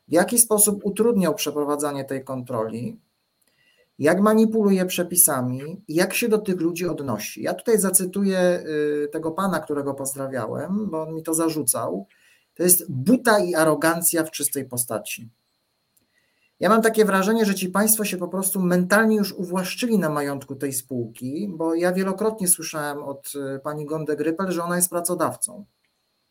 w 0.08 0.12
jaki 0.12 0.38
sposób 0.38 0.84
utrudniał 0.84 1.34
przeprowadzanie 1.34 2.04
tej 2.04 2.24
kontroli, 2.24 3.00
jak 3.98 4.20
manipuluje 4.20 4.86
przepisami 4.86 5.82
jak 5.88 6.14
się 6.14 6.28
do 6.28 6.38
tych 6.38 6.60
ludzi 6.60 6.88
odnosi. 6.88 7.42
Ja 7.42 7.54
tutaj 7.54 7.78
zacytuję 7.78 8.64
y, 9.04 9.08
tego 9.12 9.30
pana, 9.30 9.60
którego 9.60 9.94
pozdrawiałem, 9.94 10.90
bo 10.90 11.02
on 11.02 11.14
mi 11.14 11.22
to 11.22 11.34
zarzucał. 11.34 12.06
To 12.54 12.62
jest 12.62 12.92
buta 12.92 13.38
i 13.38 13.54
arogancja 13.54 14.24
w 14.24 14.30
czystej 14.30 14.64
postaci. 14.64 15.30
Ja 16.62 16.68
mam 16.68 16.82
takie 16.82 17.04
wrażenie, 17.04 17.44
że 17.44 17.54
ci 17.54 17.68
państwo 17.68 18.04
się 18.04 18.16
po 18.16 18.28
prostu 18.28 18.60
mentalnie 18.60 19.16
już 19.16 19.32
uwłaszczyli 19.32 19.98
na 19.98 20.10
majątku 20.10 20.56
tej 20.56 20.72
spółki, 20.72 21.48
bo 21.56 21.74
ja 21.74 21.92
wielokrotnie 21.92 22.48
słyszałem 22.48 23.02
od 23.02 23.32
e, 23.54 23.58
pani 23.58 23.86
Gonde 23.86 24.16
Grypel, 24.16 24.52
że 24.52 24.64
ona 24.64 24.76
jest 24.76 24.90
pracodawcą. 24.90 25.64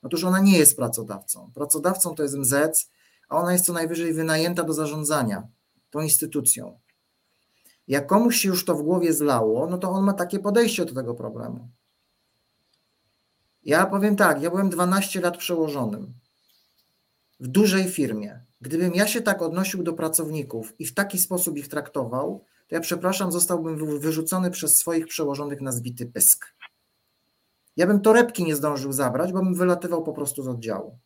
Otóż 0.01 0.23
ona 0.23 0.39
nie 0.39 0.57
jest 0.57 0.75
pracodawcą. 0.75 1.51
Pracodawcą 1.53 2.15
to 2.15 2.23
jest 2.23 2.35
MZEC, 2.35 2.89
a 3.29 3.37
ona 3.37 3.53
jest 3.53 3.65
co 3.65 3.73
najwyżej 3.73 4.13
wynajęta 4.13 4.63
do 4.63 4.73
zarządzania 4.73 5.47
tą 5.89 5.99
instytucją. 5.99 6.79
Jak 7.87 8.07
komuś 8.07 8.37
się 8.37 8.49
już 8.49 8.65
to 8.65 8.75
w 8.75 8.83
głowie 8.83 9.13
zlało, 9.13 9.67
no 9.67 9.77
to 9.77 9.89
on 9.89 10.03
ma 10.03 10.13
takie 10.13 10.39
podejście 10.39 10.85
do 10.85 10.93
tego 10.93 11.13
problemu. 11.13 11.69
Ja 13.63 13.85
powiem 13.85 14.15
tak, 14.15 14.41
ja 14.41 14.49
byłem 14.49 14.69
12 14.69 15.21
lat 15.21 15.37
przełożonym 15.37 16.13
w 17.39 17.47
dużej 17.47 17.83
firmie. 17.83 18.51
Gdybym 18.61 18.95
ja 18.95 19.07
się 19.07 19.21
tak 19.21 19.41
odnosił 19.41 19.83
do 19.83 19.93
pracowników 19.93 20.73
i 20.79 20.85
w 20.85 20.93
taki 20.93 21.19
sposób 21.19 21.57
ich 21.57 21.67
traktował, 21.67 22.45
to 22.67 22.75
ja 22.75 22.81
przepraszam, 22.81 23.31
zostałbym 23.31 23.99
wyrzucony 23.99 24.51
przez 24.51 24.77
swoich 24.77 25.07
przełożonych 25.07 25.61
na 25.61 25.71
zbity 25.71 26.05
pysk. 26.05 26.45
Ja 27.77 27.88
bym 27.88 28.01
torebki 28.01 28.43
nie 28.43 28.55
zdążył 28.55 28.91
zabrać, 28.91 29.33
bo 29.33 29.39
bym 29.39 29.55
wylatywał 29.55 30.03
po 30.03 30.13
prostu 30.13 30.43
z 30.43 30.47
oddziału. 30.47 30.97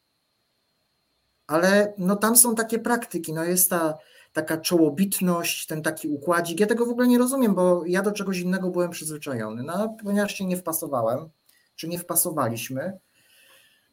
Ale 1.47 1.93
no 1.97 2.15
tam 2.15 2.35
są 2.37 2.55
takie 2.55 2.79
praktyki, 2.79 3.33
no 3.33 3.43
jest 3.43 3.69
ta 3.69 3.97
taka 4.33 4.57
czołobitność, 4.57 5.67
ten 5.67 5.81
taki 5.81 6.07
układzik. 6.07 6.59
Ja 6.59 6.67
tego 6.67 6.85
w 6.85 6.89
ogóle 6.89 7.07
nie 7.07 7.17
rozumiem, 7.17 7.55
bo 7.55 7.85
ja 7.85 8.01
do 8.01 8.11
czegoś 8.11 8.39
innego 8.39 8.69
byłem 8.69 8.91
przyzwyczajony. 8.91 9.63
No, 9.63 9.97
ponieważ 10.03 10.35
się 10.35 10.45
nie 10.45 10.57
wpasowałem, 10.57 11.29
czy 11.75 11.87
nie 11.87 11.99
wpasowaliśmy, 11.99 12.99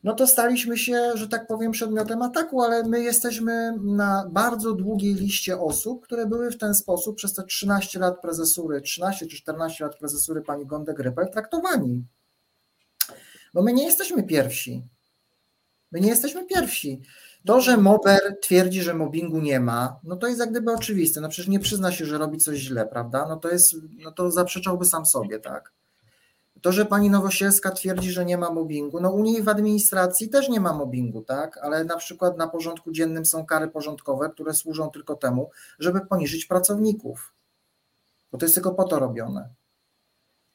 no 0.02 0.14
to 0.14 0.26
staliśmy 0.26 0.78
się, 0.78 1.10
że 1.14 1.28
tak 1.28 1.46
powiem, 1.46 1.72
przedmiotem 1.72 2.22
ataku, 2.22 2.62
ale 2.62 2.82
my 2.82 3.02
jesteśmy 3.02 3.78
na 3.82 4.28
bardzo 4.30 4.72
długiej 4.72 5.14
liście 5.14 5.60
osób, 5.60 6.04
które 6.04 6.26
były 6.26 6.50
w 6.50 6.58
ten 6.58 6.74
sposób 6.74 7.16
przez 7.16 7.34
te 7.34 7.44
13 7.44 7.98
lat 7.98 8.20
prezesury, 8.20 8.80
13 8.80 9.26
czy 9.26 9.36
14 9.36 9.84
lat 9.84 9.98
prezesury 9.98 10.42
pani 10.42 10.66
Gonde 10.66 10.94
Grypel 10.94 11.28
traktowani. 11.32 12.04
Bo 13.54 13.62
my 13.62 13.72
nie 13.72 13.84
jesteśmy 13.84 14.22
pierwsi. 14.22 14.82
My 15.92 16.00
nie 16.00 16.08
jesteśmy 16.08 16.46
pierwsi. 16.46 17.02
To, 17.46 17.60
że 17.60 17.76
Mober 17.76 18.38
twierdzi, 18.42 18.82
że 18.82 18.94
mobbingu 18.94 19.40
nie 19.40 19.60
ma, 19.60 20.00
no 20.04 20.16
to 20.16 20.26
jest 20.26 20.40
jak 20.40 20.50
gdyby 20.50 20.72
oczywiste. 20.72 21.20
No 21.20 21.28
przecież 21.28 21.48
nie 21.48 21.60
przyzna 21.60 21.92
się, 21.92 22.06
że 22.06 22.18
robi 22.18 22.38
coś 22.38 22.58
źle, 22.58 22.86
prawda? 22.86 23.26
No 23.28 23.36
to 23.36 23.48
jest, 23.48 23.76
no 23.98 24.12
to 24.12 24.30
zaprzeczałby 24.30 24.84
sam 24.84 25.06
sobie, 25.06 25.38
tak? 25.38 25.72
To, 26.62 26.72
że 26.72 26.86
pani 26.86 27.10
Nowosielska 27.10 27.70
twierdzi, 27.70 28.12
że 28.12 28.24
nie 28.24 28.38
ma 28.38 28.50
mobbingu, 28.50 29.00
no 29.00 29.10
u 29.10 29.22
niej 29.22 29.42
w 29.42 29.48
administracji 29.48 30.28
też 30.28 30.48
nie 30.48 30.60
ma 30.60 30.72
mobbingu, 30.72 31.22
tak? 31.22 31.58
Ale 31.58 31.84
na 31.84 31.96
przykład 31.96 32.38
na 32.38 32.48
porządku 32.48 32.92
dziennym 32.92 33.26
są 33.26 33.46
kary 33.46 33.68
porządkowe, 33.68 34.30
które 34.30 34.54
służą 34.54 34.90
tylko 34.90 35.16
temu, 35.16 35.50
żeby 35.78 36.00
poniżyć 36.00 36.46
pracowników. 36.46 37.34
Bo 38.32 38.38
to 38.38 38.44
jest 38.44 38.54
tylko 38.54 38.74
po 38.74 38.84
to 38.84 38.98
robione. 38.98 39.48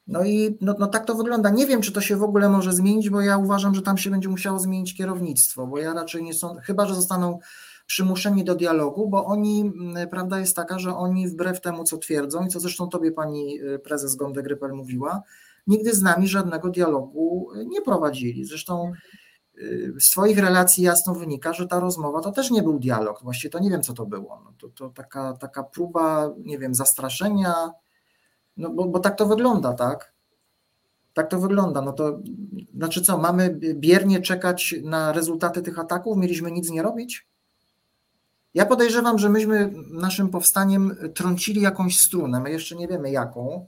No 0.06 0.24
i 0.24 0.58
no, 0.60 0.74
no 0.78 0.86
tak 0.86 1.04
to 1.04 1.14
wygląda. 1.14 1.50
Nie 1.50 1.66
wiem, 1.66 1.80
czy 1.80 1.92
to 1.92 2.00
się 2.00 2.16
w 2.16 2.22
ogóle 2.22 2.48
może 2.48 2.72
zmienić, 2.72 3.10
bo 3.10 3.20
ja 3.20 3.38
uważam, 3.38 3.74
że 3.74 3.82
tam 3.82 3.98
się 3.98 4.10
będzie 4.10 4.28
musiało 4.28 4.58
zmienić 4.58 4.96
kierownictwo, 4.96 5.66
bo 5.66 5.78
ja 5.78 5.94
raczej 5.94 6.22
nie 6.22 6.34
są, 6.34 6.56
chyba 6.62 6.86
że 6.86 6.94
zostaną 6.94 7.38
przymuszeni 7.86 8.44
do 8.44 8.54
dialogu, 8.54 9.08
bo 9.08 9.24
oni, 9.24 9.72
prawda 10.10 10.38
jest 10.38 10.56
taka, 10.56 10.78
że 10.78 10.96
oni 10.96 11.28
wbrew 11.28 11.60
temu, 11.60 11.84
co 11.84 11.98
twierdzą 11.98 12.46
i 12.46 12.48
co 12.48 12.60
zresztą 12.60 12.88
tobie 12.88 13.12
pani 13.12 13.60
y, 13.62 13.78
prezes 13.78 14.16
Gonde 14.16 14.42
Grypel 14.42 14.72
mówiła, 14.72 15.22
nigdy 15.68 15.94
z 15.94 16.02
nami 16.02 16.28
żadnego 16.28 16.68
dialogu 16.68 17.48
nie 17.66 17.82
prowadzili. 17.82 18.44
Zresztą 18.44 18.92
z 20.00 20.10
Twoich 20.10 20.38
relacji 20.38 20.84
jasno 20.84 21.14
wynika, 21.14 21.52
że 21.52 21.66
ta 21.66 21.80
rozmowa 21.80 22.20
to 22.20 22.32
też 22.32 22.50
nie 22.50 22.62
był 22.62 22.78
dialog. 22.78 23.22
Właściwie 23.22 23.50
to 23.50 23.58
nie 23.58 23.70
wiem, 23.70 23.82
co 23.82 23.92
to 23.92 24.06
było. 24.06 24.42
No 24.44 24.52
to, 24.58 24.68
to 24.68 24.90
taka, 24.90 25.32
taka 25.32 25.62
próba, 25.62 26.34
nie 26.44 26.58
wiem, 26.58 26.74
zastraszenia, 26.74 27.54
no 28.56 28.70
bo, 28.70 28.84
bo 28.84 28.98
tak 28.98 29.16
to 29.18 29.26
wygląda, 29.26 29.72
tak? 29.72 30.12
Tak 31.14 31.30
to 31.30 31.40
wygląda. 31.40 31.82
No 31.82 31.92
to 31.92 32.18
znaczy 32.74 33.02
co, 33.02 33.18
mamy 33.18 33.58
biernie 33.74 34.20
czekać 34.20 34.74
na 34.82 35.12
rezultaty 35.12 35.62
tych 35.62 35.78
ataków? 35.78 36.16
Mieliśmy 36.16 36.52
nic 36.52 36.70
nie 36.70 36.82
robić? 36.82 37.28
Ja 38.54 38.66
podejrzewam, 38.66 39.18
że 39.18 39.28
myśmy 39.28 39.72
naszym 39.90 40.28
powstaniem 40.28 40.96
trącili 41.14 41.60
jakąś 41.60 41.98
strunę, 41.98 42.40
my 42.40 42.50
jeszcze 42.50 42.76
nie 42.76 42.88
wiemy 42.88 43.10
jaką, 43.10 43.66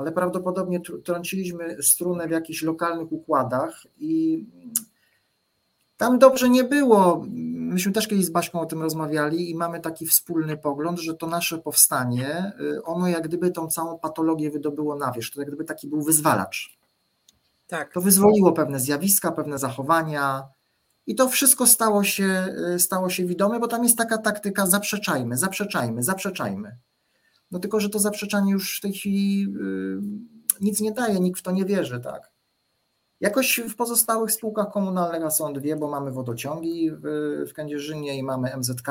ale 0.00 0.12
prawdopodobnie 0.12 0.80
trąciliśmy 1.04 1.82
strunę 1.82 2.28
w 2.28 2.30
jakichś 2.30 2.62
lokalnych 2.62 3.12
układach 3.12 3.86
i 3.98 4.44
tam 5.96 6.18
dobrze 6.18 6.48
nie 6.48 6.64
było. 6.64 7.24
Myśmy 7.50 7.92
też 7.92 8.08
kiedyś 8.08 8.24
z 8.24 8.30
Baśką 8.30 8.60
o 8.60 8.66
tym 8.66 8.82
rozmawiali 8.82 9.50
i 9.50 9.54
mamy 9.54 9.80
taki 9.80 10.06
wspólny 10.06 10.56
pogląd, 10.56 10.98
że 10.98 11.14
to 11.14 11.26
nasze 11.26 11.58
powstanie, 11.58 12.52
y, 12.60 12.82
ono 12.84 13.08
jak 13.08 13.28
gdyby 13.28 13.50
tą 13.50 13.68
całą 13.68 13.98
patologię 13.98 14.50
wydobyło 14.50 14.96
na 14.96 15.12
wierzch. 15.12 15.34
To 15.34 15.40
jak 15.40 15.48
gdyby 15.48 15.64
taki 15.64 15.88
był 15.88 16.02
wyzwalacz. 16.02 16.78
Tak. 17.66 17.92
To 17.92 18.00
wyzwoliło 18.00 18.52
pewne 18.52 18.80
zjawiska, 18.80 19.32
pewne 19.32 19.58
zachowania 19.58 20.48
i 21.06 21.14
to 21.14 21.28
wszystko 21.28 21.66
stało 21.66 22.04
się, 22.04 22.46
y, 22.74 22.78
stało 22.78 23.10
się 23.10 23.24
widome, 23.24 23.60
bo 23.60 23.68
tam 23.68 23.84
jest 23.84 23.98
taka 23.98 24.18
taktyka 24.18 24.66
zaprzeczajmy, 24.66 25.36
zaprzeczajmy, 25.36 26.02
zaprzeczajmy. 26.02 26.76
No 27.50 27.58
tylko, 27.58 27.80
że 27.80 27.88
to 27.88 27.98
zaprzeczanie 27.98 28.52
już 28.52 28.78
w 28.78 28.80
tej 28.80 28.92
chwili 28.92 29.42
y, 29.42 30.00
nic 30.60 30.80
nie 30.80 30.92
daje, 30.92 31.20
nikt 31.20 31.40
w 31.40 31.42
to 31.42 31.50
nie 31.50 31.64
wierzy, 31.64 32.00
tak. 32.00 32.30
Jakoś 33.20 33.60
w 33.68 33.76
pozostałych 33.76 34.32
spółkach 34.32 34.72
komunalnych, 34.72 35.32
są 35.32 35.52
dwie, 35.52 35.76
bo 35.76 35.90
mamy 35.90 36.12
wodociągi 36.12 36.90
w, 36.90 37.02
w 37.50 37.52
Kędzierzynie 37.52 38.18
i 38.18 38.22
mamy 38.22 38.56
MZK. 38.56 38.88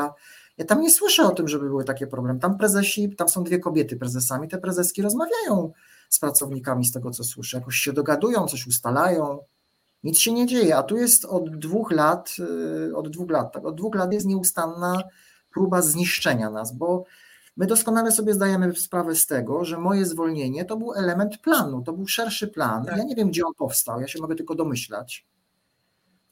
Ja 0.58 0.66
tam 0.66 0.82
nie 0.82 0.92
słyszę 0.92 1.24
o 1.24 1.30
tym, 1.30 1.48
żeby 1.48 1.68
były 1.68 1.84
takie 1.84 2.08
problemy. 2.08 2.40
Tam 2.40 2.58
prezesi, 2.58 3.16
tam 3.16 3.30
są 3.30 3.44
dwie 3.44 3.60
kobiety 3.60 3.96
prezesami, 3.96 4.48
te 4.48 4.58
prezeski 4.58 5.02
rozmawiają 5.02 5.72
z 6.10 6.20
pracownikami 6.20 6.86
z 6.86 6.92
tego, 6.92 7.12
co 7.12 7.24
słyszę. 7.24 7.58
Jakoś 7.58 7.76
się 7.76 7.94
dogadują, 7.94 8.48
coś 8.48 8.68
ustalają. 8.68 9.40
Nic 10.04 10.20
się 10.20 10.34
nie 10.34 10.46
dzieje, 10.46 10.78
a 10.78 10.84
tu 10.84 10.98
jest 10.98 11.26
od 11.26 11.58
dwóch 11.58 11.92
lat, 11.92 12.36
y, 12.90 12.96
od 12.96 13.10
dwóch 13.10 13.30
lat, 13.32 13.54
tak, 13.54 13.66
od 13.66 13.76
dwóch 13.76 13.96
lat 13.96 14.14
jest 14.14 14.26
nieustanna 14.26 15.04
próba 15.54 15.82
zniszczenia 15.82 16.50
nas, 16.50 16.74
bo 16.74 17.04
My 17.60 17.68
doskonale 17.68 18.12
sobie 18.12 18.34
zdajemy 18.34 18.76
sprawę 18.76 19.16
z 19.16 19.26
tego, 19.26 19.66
że 19.66 19.78
moje 19.78 20.06
zwolnienie 20.06 20.66
to 20.66 20.78
był 20.78 20.94
element 20.94 21.38
planu, 21.38 21.82
to 21.82 21.94
był 21.94 22.08
szerszy 22.08 22.48
plan. 22.48 22.86
Tak. 22.86 22.98
Ja 22.98 23.04
nie 23.04 23.16
wiem, 23.16 23.30
gdzie 23.30 23.46
on 23.46 23.54
powstał, 23.54 24.02
ja 24.02 24.08
się 24.08 24.22
mogę 24.22 24.36
tylko 24.36 24.56
domyślać. 24.56 25.28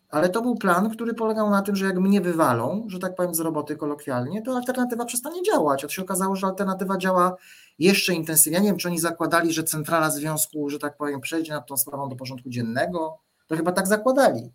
Ale 0.09 0.29
to 0.29 0.41
był 0.41 0.55
plan, 0.55 0.89
który 0.89 1.13
polegał 1.13 1.49
na 1.49 1.61
tym, 1.61 1.75
że 1.75 1.85
jak 1.85 1.97
mnie 1.97 2.21
wywalą, 2.21 2.85
że 2.87 2.99
tak 2.99 3.15
powiem 3.15 3.35
z 3.35 3.39
roboty 3.39 3.75
kolokwialnie, 3.75 4.41
to 4.41 4.55
alternatywa 4.55 5.05
przestanie 5.05 5.43
działać. 5.43 5.83
A 5.83 5.87
to 5.87 5.93
się 5.93 6.01
okazało, 6.01 6.35
że 6.35 6.47
alternatywa 6.47 6.97
działa 6.97 7.35
jeszcze 7.79 8.13
intensywniej. 8.13 8.57
Ja 8.57 8.63
nie 8.63 8.69
wiem, 8.69 8.77
czy 8.77 8.87
oni 8.87 8.99
zakładali, 8.99 9.53
że 9.53 9.63
centrala 9.63 10.09
związku, 10.09 10.69
że 10.69 10.79
tak 10.79 10.97
powiem, 10.97 11.21
przejdzie 11.21 11.53
nad 11.53 11.67
tą 11.67 11.77
sprawą 11.77 12.09
do 12.09 12.15
porządku 12.15 12.49
dziennego. 12.49 13.19
To 13.47 13.55
chyba 13.55 13.71
tak 13.71 13.87
zakładali. 13.87 14.51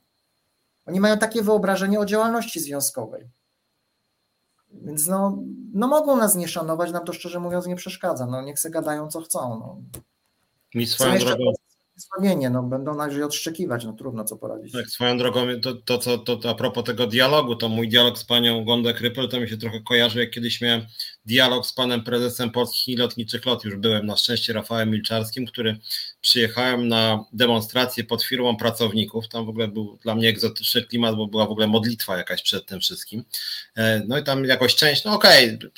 Oni 0.87 1.01
mają 1.01 1.19
takie 1.19 1.43
wyobrażenie 1.43 2.01
o 2.01 2.07
działalności 2.07 2.61
związkowej. 2.61 3.31
Więc 4.73 5.07
no, 5.07 5.39
no 5.75 5.89
mogą 5.89 6.17
nas 6.17 6.37
nie 6.37 6.49
szanować, 6.49 6.93
nam 6.93 7.05
to 7.05 7.13
szczerze 7.13 7.41
mówiąc 7.41 7.67
nie 7.67 7.77
przeszkadza. 7.77 8.27
No 8.27 8.43
niech 8.43 8.61
se 8.61 8.71
gadają 8.71 9.09
co 9.09 9.21
chcą. 9.21 9.59
No. 9.61 9.77
Mi 10.75 10.87
swoją 10.87 11.19
drogą 11.19 11.45
zbawienie, 12.03 12.51
no 12.51 12.63
będą 12.63 12.95
najwyżej 12.95 13.23
odszczekiwać, 13.23 13.85
no 13.85 13.93
trudno 13.93 14.25
co 14.25 14.37
poradzić. 14.37 14.73
Tak, 14.73 14.87
swoją 14.87 15.19
drogą, 15.19 15.47
to, 15.63 15.75
to, 15.75 15.99
co, 15.99 16.19
to, 16.19 16.37
to 16.37 16.51
a 16.51 16.55
propos 16.55 16.85
tego 16.85 17.07
dialogu, 17.07 17.57
to 17.57 17.69
mój 17.69 17.89
dialog 17.89 18.19
z 18.19 18.25
panią 18.25 18.65
Gondę 18.65 18.95
Krypel, 18.95 19.29
to 19.29 19.41
mi 19.41 19.49
się 19.49 19.57
trochę 19.57 19.81
kojarzy, 19.81 20.21
jak 20.21 20.31
kiedyś 20.31 20.61
miałem 20.61 20.87
dialog 21.27 21.67
z 21.67 21.73
panem 21.73 22.05
prezesem 22.05 22.51
Polskich 22.51 22.99
Lotniczych 22.99 23.47
Lot, 23.47 23.65
już 23.65 23.77
byłem 23.77 24.07
na 24.07 24.17
szczęście 24.17 24.53
Rafałem 24.53 24.91
Milczarskim, 24.91 25.47
który 25.47 25.79
przyjechałem 26.21 26.89
na 26.89 27.25
demonstrację 27.33 28.05
pod 28.05 28.25
firmą 28.25 28.57
pracowników, 28.57 29.29
tam 29.29 29.47
w 29.47 29.49
ogóle 29.49 29.69
był 29.69 29.99
dla 30.03 30.15
mnie 30.15 30.29
egzotyczny 30.29 30.83
klimat, 30.83 31.17
bo 31.17 31.27
była 31.27 31.47
w 31.47 31.51
ogóle 31.51 31.67
modlitwa 31.67 32.17
jakaś 32.17 32.43
przed 32.43 32.67
tym 32.67 32.81
wszystkim, 32.81 33.25
e, 33.77 34.03
no 34.09 34.19
i 34.19 34.25
tam 34.25 34.45
jakoś 34.45 34.75
część, 34.75 35.05
no 35.05 35.15
okej, 35.15 35.57
okay, 35.57 35.71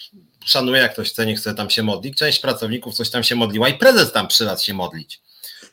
szanuję, 0.45 0.81
jak 0.83 0.93
ktoś 0.93 1.11
chce, 1.11 1.27
nie 1.27 1.37
chce 1.37 1.55
tam 1.55 1.71
się 1.71 1.83
modlić, 1.83 2.19
część 2.19 2.41
pracowników 2.41 2.95
coś 2.95 3.11
tam 3.11 3.23
się 3.23 3.35
modliła 3.35 3.69
i 3.69 3.75
prezes 3.75 4.13
tam 4.13 4.29
przylazł 4.29 4.65
się 4.65 4.75
modlić. 4.75 5.21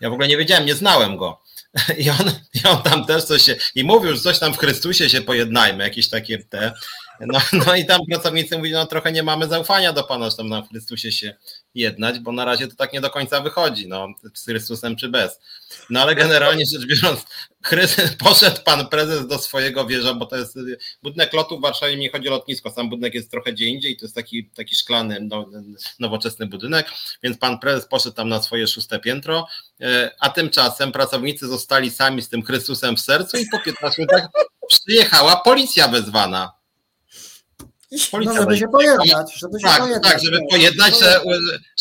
Ja 0.02 0.10
w 0.10 0.14
ogóle 0.14 0.28
nie 0.28 0.38
wiedziałem, 0.38 0.66
nie 0.66 0.76
znałem 0.76 1.18
go. 1.18 1.42
I 1.98 2.10
on, 2.10 2.32
I 2.54 2.68
on 2.68 2.82
tam 2.82 3.06
też 3.06 3.24
coś 3.24 3.42
się, 3.42 3.56
i 3.76 3.84
mówił, 3.84 4.16
że 4.16 4.22
coś 4.22 4.40
tam 4.40 4.54
w 4.54 4.58
Chrystusie 4.58 5.10
się 5.10 5.22
pojednajmy, 5.22 5.84
jakieś 5.84 6.10
takie 6.10 6.38
te. 6.38 6.74
No, 7.20 7.40
no 7.66 7.76
i 7.76 7.86
tam 7.86 8.00
pracownicy 8.10 8.58
mówili, 8.58 8.74
no 8.74 8.86
trochę 8.86 9.12
nie 9.12 9.24
mamy 9.24 9.48
zaufania 9.48 9.94
do 9.94 10.04
Pana, 10.04 10.30
że 10.30 10.36
tam 10.36 10.50
na 10.50 10.62
Chrystusie 10.62 11.12
się 11.12 11.36
jednać, 11.76 12.20
bo 12.20 12.32
na 12.32 12.46
razie 12.46 12.68
to 12.68 12.76
tak 12.76 12.94
nie 12.94 13.02
do 13.02 13.10
końca 13.10 13.42
wychodzi, 13.42 13.88
no, 13.88 14.08
z 14.34 14.46
Chrystusem 14.46 14.96
czy 14.96 15.10
bez. 15.10 15.40
No 15.90 16.02
ale 16.02 16.16
generalnie 16.16 16.66
rzecz 16.66 16.86
biorąc, 16.86 17.26
Chrystus, 17.64 18.16
poszedł 18.26 18.62
pan 18.66 18.88
prezes 18.88 19.28
do 19.28 19.38
swojego 19.38 19.86
wieża, 19.86 20.14
bo 20.14 20.26
to 20.26 20.36
jest 20.36 20.58
budynek 21.04 21.34
lotu 21.34 21.60
w 21.60 21.62
Warszawie, 21.62 21.98
nie 21.98 22.12
chodzi 22.12 22.28
o 22.28 22.32
lotnisko, 22.32 22.72
sam 22.72 22.90
budynek 22.90 23.14
jest 23.14 23.32
trochę 23.32 23.54
gdzie 23.54 23.66
indziej, 23.66 23.98
to 23.98 24.06
jest 24.06 24.16
taki, 24.16 24.46
taki 24.46 24.76
szklany, 24.76 25.20
no, 25.22 25.46
nowoczesny 26.00 26.48
budynek, 26.48 26.88
więc 27.24 27.38
pan 27.38 27.60
prezes 27.60 27.88
poszedł 27.88 28.16
tam 28.16 28.30
na 28.30 28.42
swoje 28.42 28.68
szóste 28.68 29.00
piętro, 29.00 29.48
e, 29.82 30.12
a 30.20 30.30
tymczasem 30.30 30.92
pracownicy 30.92 31.48
zostali 31.48 31.92
sami 31.92 32.22
z 32.22 32.30
tym 32.30 32.44
Chrystusem 32.44 32.96
w 32.96 33.00
sercu 33.00 33.38
i 33.38 33.46
po 33.52 33.60
15 33.60 34.02
minutach 34.02 34.30
przyjechała 34.68 35.36
policja 35.36 35.88
wezwana 35.88 36.61
no, 38.14 38.34
żeby 38.34 38.58
się 38.58 38.68
pojednać. 38.68 39.36
Żeby 39.36 39.60
się 39.60 39.68
tak, 39.68 39.80
pojednać, 39.80 40.12
tak, 40.12 40.24
żeby 40.24 40.40
pojednać, 40.50 41.00
że, 41.00 41.22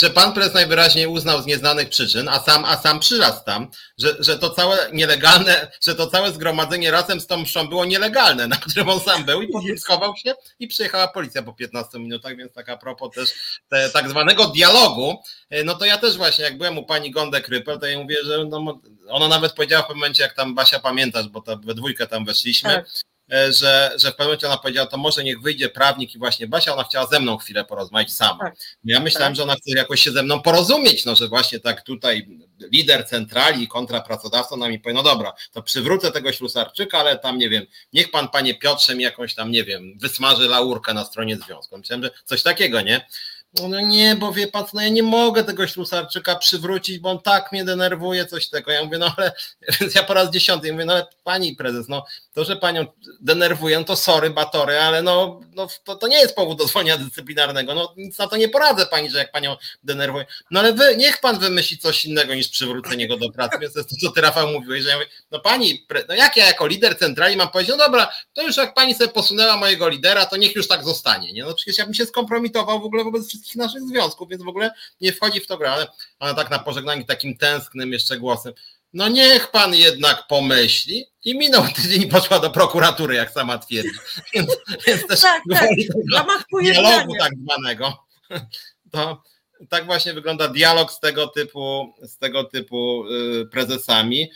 że 0.01 0.11
pan 0.11 0.33
prezes 0.33 0.55
najwyraźniej 0.55 1.07
uznał 1.07 1.43
z 1.43 1.47
nieznanych 1.47 1.89
przyczyn, 1.89 2.29
a 2.29 2.41
sam, 2.41 2.65
a 2.65 2.77
sam 2.77 3.01
przyraz 3.01 3.45
tam, 3.45 3.69
że, 3.99 4.17
że 4.19 4.39
to 4.39 4.51
całe 4.51 4.79
nielegalne, 4.93 5.71
że 5.87 5.95
to 5.95 6.07
całe 6.07 6.33
zgromadzenie 6.33 6.91
razem 6.91 7.21
z 7.21 7.27
tą 7.27 7.37
mszą 7.37 7.69
było 7.69 7.85
nielegalne, 7.85 8.49
na 8.49 8.57
którym 8.57 8.89
on 8.89 9.01
sam 9.01 9.25
był 9.25 9.43
i 9.43 9.49
potem 9.49 9.79
schował 9.79 10.17
się 10.17 10.35
i 10.59 10.69
przyjechała 10.69 11.09
policja 11.09 11.43
po 11.43 11.53
15 11.53 11.99
minutach, 11.99 12.37
więc 12.37 12.53
tak 12.53 12.69
a 12.69 12.77
propos 12.77 13.15
też 13.15 13.61
te, 13.69 13.91
tak 13.91 14.09
zwanego 14.09 14.47
dialogu, 14.47 15.23
e, 15.51 15.65
no 15.65 15.75
to 15.75 15.85
ja 15.85 15.99
też 15.99 16.17
właśnie, 16.17 16.45
jak 16.45 16.59
byłem 16.59 16.79
u 16.79 16.85
pani 16.85 17.11
Gondek 17.11 17.49
Rypel, 17.49 17.79
to 17.79 17.87
ja 17.87 17.99
mówię, 17.99 18.17
że 18.25 18.45
no, 18.45 18.81
ona 19.09 19.29
nawet 19.29 19.53
powiedziała 19.53 19.83
w 19.83 19.87
pewnym 19.87 20.01
momencie, 20.01 20.23
jak 20.23 20.35
tam 20.35 20.55
Basia 20.55 20.81
pamiętasz, 20.81 21.29
bo 21.29 21.41
to 21.41 21.57
we 21.57 21.75
dwójkę 21.75 22.07
tam 22.07 22.25
weszliśmy, 22.25 22.71
tak 22.71 23.10
że, 23.31 23.93
że 23.97 24.09
w 24.09 24.17
pewnym 24.17 24.27
momencie 24.27 24.47
ona 24.47 24.57
powiedziała, 24.57 24.87
to 24.87 24.97
może 24.97 25.25
niech 25.25 25.41
wyjdzie 25.41 25.69
prawnik 25.69 26.15
i 26.15 26.19
właśnie 26.19 26.47
Basia, 26.47 26.75
ona 26.75 26.85
chciała 26.85 27.07
ze 27.07 27.21
mną 27.21 27.37
chwilę 27.37 27.65
porozmawiać 27.65 28.13
sama. 28.13 28.39
Tak. 28.39 28.55
Ja 28.85 29.01
myślałem, 29.01 29.33
tak. 29.33 29.37
że 29.37 29.43
ona 29.43 29.55
chce 29.55 29.71
jakoś 29.77 30.01
się 30.01 30.13
ze 30.13 30.23
mną 30.23 30.43
porozumieć, 30.43 31.05
no 31.05 31.15
że 31.15 31.29
właśnie 31.29 31.61
tak 31.61 31.83
tutaj 31.83 32.29
lider 32.73 33.07
centrali 33.07 33.69
kontra 33.69 34.01
pracodawca 34.01 34.57
na 34.57 34.69
mi 34.69 34.79
powie, 34.79 34.95
no 34.95 35.03
dobra, 35.03 35.33
to 35.53 35.63
przywrócę 35.63 36.13
tego 36.13 36.33
ślusarczyka, 36.33 36.99
ale 36.99 37.19
tam 37.19 37.39
nie 37.39 37.49
wiem, 37.49 37.67
niech 37.93 38.11
pan 38.11 38.29
panie 38.29 38.55
Piotrze 38.55 38.95
mi 38.95 39.05
jakąś 39.05 39.35
tam, 39.35 39.51
nie 39.51 39.65
wiem, 39.65 39.99
wysmaży 39.99 40.49
laurkę 40.49 40.95
na 40.95 41.05
stronie 41.05 41.37
związku. 41.37 41.79
Myślałem, 41.79 42.05
że 42.05 42.11
coś 42.25 42.43
takiego, 42.43 42.81
nie? 42.81 43.07
No 43.69 43.81
nie, 43.81 44.17
bo 44.17 44.33
wie 44.33 44.47
pan, 44.47 44.65
no 44.75 44.83
ja 44.83 44.89
nie 44.89 45.03
mogę 45.03 45.45
tego 45.45 45.67
ślusarczyka 45.67 46.37
przywrócić, 46.37 46.99
bo 46.99 47.11
on 47.11 47.19
tak 47.23 47.53
mnie 47.53 47.65
denerwuje, 47.65 48.27
coś 48.27 48.49
tego. 48.49 48.71
Ja 48.71 48.85
mówię, 48.85 48.99
no 48.99 49.15
ale, 49.17 49.33
więc 49.81 49.95
ja 49.95 50.03
po 50.03 50.15
raz 50.15 50.31
dziesiąty 50.31 50.73
mówię, 50.73 50.85
no 50.85 50.93
ale 50.93 51.07
pani 51.25 51.57
prezes, 51.57 51.89
no 51.89 52.05
to, 52.35 52.45
że 52.45 52.57
panią 52.57 52.87
denerwuję, 53.21 53.85
to 53.85 53.97
sorry, 53.97 54.31
batory, 54.31 54.79
ale 54.79 55.03
no, 55.03 55.41
no 55.53 55.69
to, 55.85 55.97
to 55.97 56.09
nie 56.09 56.19
jest 56.19 56.35
powód 56.35 56.59
do 56.59 56.67
zwolnienia 56.67 56.99
dyscyplinarnego, 56.99 57.75
no 57.75 57.95
nic 57.97 58.19
na 58.19 58.27
to 58.27 58.37
nie 58.37 58.49
poradzę 58.49 58.87
pani, 58.87 59.11
że 59.11 59.19
jak 59.19 59.33
panią 59.33 59.57
denerwuję. 59.83 60.27
No 60.51 60.61
ale 60.61 60.73
wy, 60.73 60.97
niech 60.97 61.21
pan 61.21 61.39
wymyśli 61.39 61.79
coś 61.79 62.05
innego 62.05 62.35
niż 62.35 62.49
przywrócenie 62.49 63.09
go 63.09 63.17
do 63.17 63.31
pracy, 63.31 63.59
więc 63.61 63.73
to 63.73 63.79
jest 63.81 63.91
to, 63.91 63.97
co 64.01 64.13
ty 64.13 64.21
Rafał 64.21 64.49
mówiłeś, 64.49 64.83
że 64.83 64.89
ja 64.89 64.95
mówię, 64.95 65.09
no 65.31 65.41
pani, 65.41 65.87
no 66.09 66.15
jak 66.15 66.37
ja 66.37 66.47
jako 66.47 66.67
lider 66.67 66.99
centrali 66.99 67.37
mam 67.37 67.49
powiedzieć, 67.49 67.71
no 67.71 67.85
dobra, 67.85 68.13
to 68.33 68.43
już 68.43 68.57
jak 68.57 68.75
pani 68.75 68.95
sobie 68.95 69.13
posunęła 69.13 69.57
mojego 69.57 69.89
lidera, 69.89 70.27
to 70.27 70.37
niech 70.37 70.57
już 70.57 70.69
tak 70.69 70.85
zostanie, 70.85 71.33
nie? 71.33 71.45
No 71.45 71.55
przecież 71.55 71.79
ja 71.79 71.85
bym 71.85 71.95
się 71.95 72.07
skompromitował 72.07 72.81
w 72.81 72.85
ogóle 72.85 73.05
wobec 73.05 73.29
wszystkich 73.29 73.57
naszych 73.57 73.83
związków, 73.83 74.29
więc 74.29 74.43
w 74.43 74.49
ogóle 74.49 74.71
nie 75.01 75.13
wchodzi 75.13 75.41
w 75.41 75.47
to 75.47 75.59
grę, 75.59 75.73
ale 75.73 75.87
ona 76.19 76.35
tak 76.35 76.51
na 76.51 76.59
pożegnanie 76.59 77.05
takim 77.05 77.37
tęsknym 77.37 77.93
jeszcze 77.93 78.17
głosem, 78.17 78.53
no 78.93 79.09
niech 79.09 79.51
pan 79.51 79.75
jednak 79.75 80.27
pomyśli 80.29 81.07
i 81.25 81.39
minął 81.39 81.65
tydzień 81.69 82.03
i 82.03 82.07
poszła 82.07 82.39
do 82.39 82.51
prokuratury, 82.51 83.15
jak 83.15 83.31
sama 83.31 83.59
twierdzi. 83.59 83.91
Więc, 84.35 84.51
więc 84.87 85.07
też 85.07 85.21
tak, 85.21 85.43
tak. 85.53 85.71
dialogu 86.63 87.15
tak 87.19 87.33
zwanego. 87.45 88.05
To 88.91 89.23
tak 89.69 89.87
właśnie 89.87 90.15
wygląda 90.15 90.49
dialog 90.49 90.93
z 90.93 91.01
tego 91.01 91.27
typu, 91.27 91.95
z 92.03 92.19
tego 92.19 92.45
typu 92.45 93.05
y, 93.09 93.47
prezesami. 93.47 94.31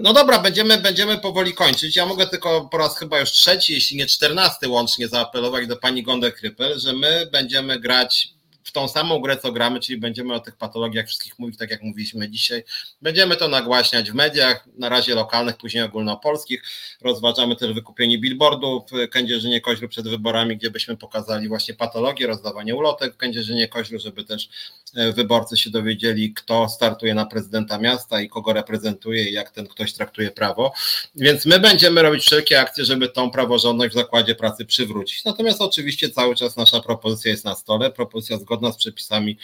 No 0.00 0.12
dobra, 0.12 0.38
będziemy, 0.38 0.78
będziemy 0.78 1.18
powoli 1.18 1.54
kończyć. 1.54 1.96
Ja 1.96 2.06
mogę 2.06 2.26
tylko 2.26 2.68
po 2.70 2.78
raz 2.78 2.98
chyba 2.98 3.20
już 3.20 3.30
trzeci, 3.30 3.72
jeśli 3.72 3.96
nie 3.96 4.06
czternasty 4.06 4.68
łącznie 4.68 5.08
zaapelować 5.08 5.66
do 5.66 5.76
pani 5.76 6.02
Gondę 6.02 6.32
Krypel, 6.32 6.80
że 6.80 6.92
my 6.92 7.28
będziemy 7.32 7.80
grać 7.80 8.28
w 8.64 8.72
tą 8.72 8.88
samą 8.88 9.18
grę, 9.18 9.36
co 9.36 9.52
gramy, 9.52 9.80
czyli 9.80 9.98
będziemy 9.98 10.34
o 10.34 10.40
tych 10.40 10.56
patologiach 10.56 11.06
wszystkich 11.06 11.38
mówić, 11.38 11.58
tak 11.58 11.70
jak 11.70 11.82
mówiliśmy 11.82 12.30
dzisiaj. 12.30 12.64
Będziemy 13.02 13.36
to 13.36 13.48
nagłaśniać 13.48 14.10
w 14.10 14.14
mediach, 14.14 14.68
na 14.78 14.88
razie 14.88 15.14
lokalnych, 15.14 15.56
później 15.56 15.82
ogólnopolskich. 15.82 16.62
Rozważamy 17.02 17.56
też 17.56 17.72
wykupienie 17.72 18.18
billboardów 18.18 18.82
w 18.90 19.08
Kędzierzynie 19.08 19.60
Koźlu 19.60 19.88
przed 19.88 20.08
wyborami, 20.08 20.56
gdzie 20.56 20.70
byśmy 20.70 20.96
pokazali 20.96 21.48
właśnie 21.48 21.74
patologię, 21.74 22.26
rozdawanie 22.26 22.74
ulotek 22.74 23.14
w 23.14 23.16
Kędzierzynie 23.16 23.68
Koźlu, 23.68 23.98
żeby 23.98 24.24
też 24.24 24.48
e, 24.96 25.12
wyborcy 25.12 25.56
się 25.56 25.70
dowiedzieli, 25.70 26.34
kto 26.34 26.68
startuje 26.68 27.14
na 27.14 27.26
prezydenta 27.26 27.78
miasta 27.78 28.20
i 28.20 28.28
kogo 28.28 28.52
reprezentuje 28.52 29.30
i 29.30 29.32
jak 29.32 29.50
ten 29.50 29.66
ktoś 29.66 29.92
traktuje 29.92 30.30
prawo. 30.30 30.72
Więc 31.14 31.46
my 31.46 31.60
będziemy 31.60 32.02
robić 32.02 32.24
wszelkie 32.24 32.60
akcje, 32.60 32.84
żeby 32.84 33.08
tą 33.08 33.30
praworządność 33.30 33.94
w 33.94 33.98
zakładzie 33.98 34.34
pracy 34.34 34.64
przywrócić. 34.64 35.24
Natomiast 35.24 35.60
oczywiście 35.60 36.10
cały 36.10 36.34
czas 36.34 36.56
nasza 36.56 36.80
propozycja 36.80 37.30
jest 37.30 37.44
na 37.44 37.54
stole, 37.54 37.90
propozycja 37.90 38.38
zgodna 38.38 38.53
zgodna 38.54 38.72
z 38.72 38.76
przepisami 38.76 39.38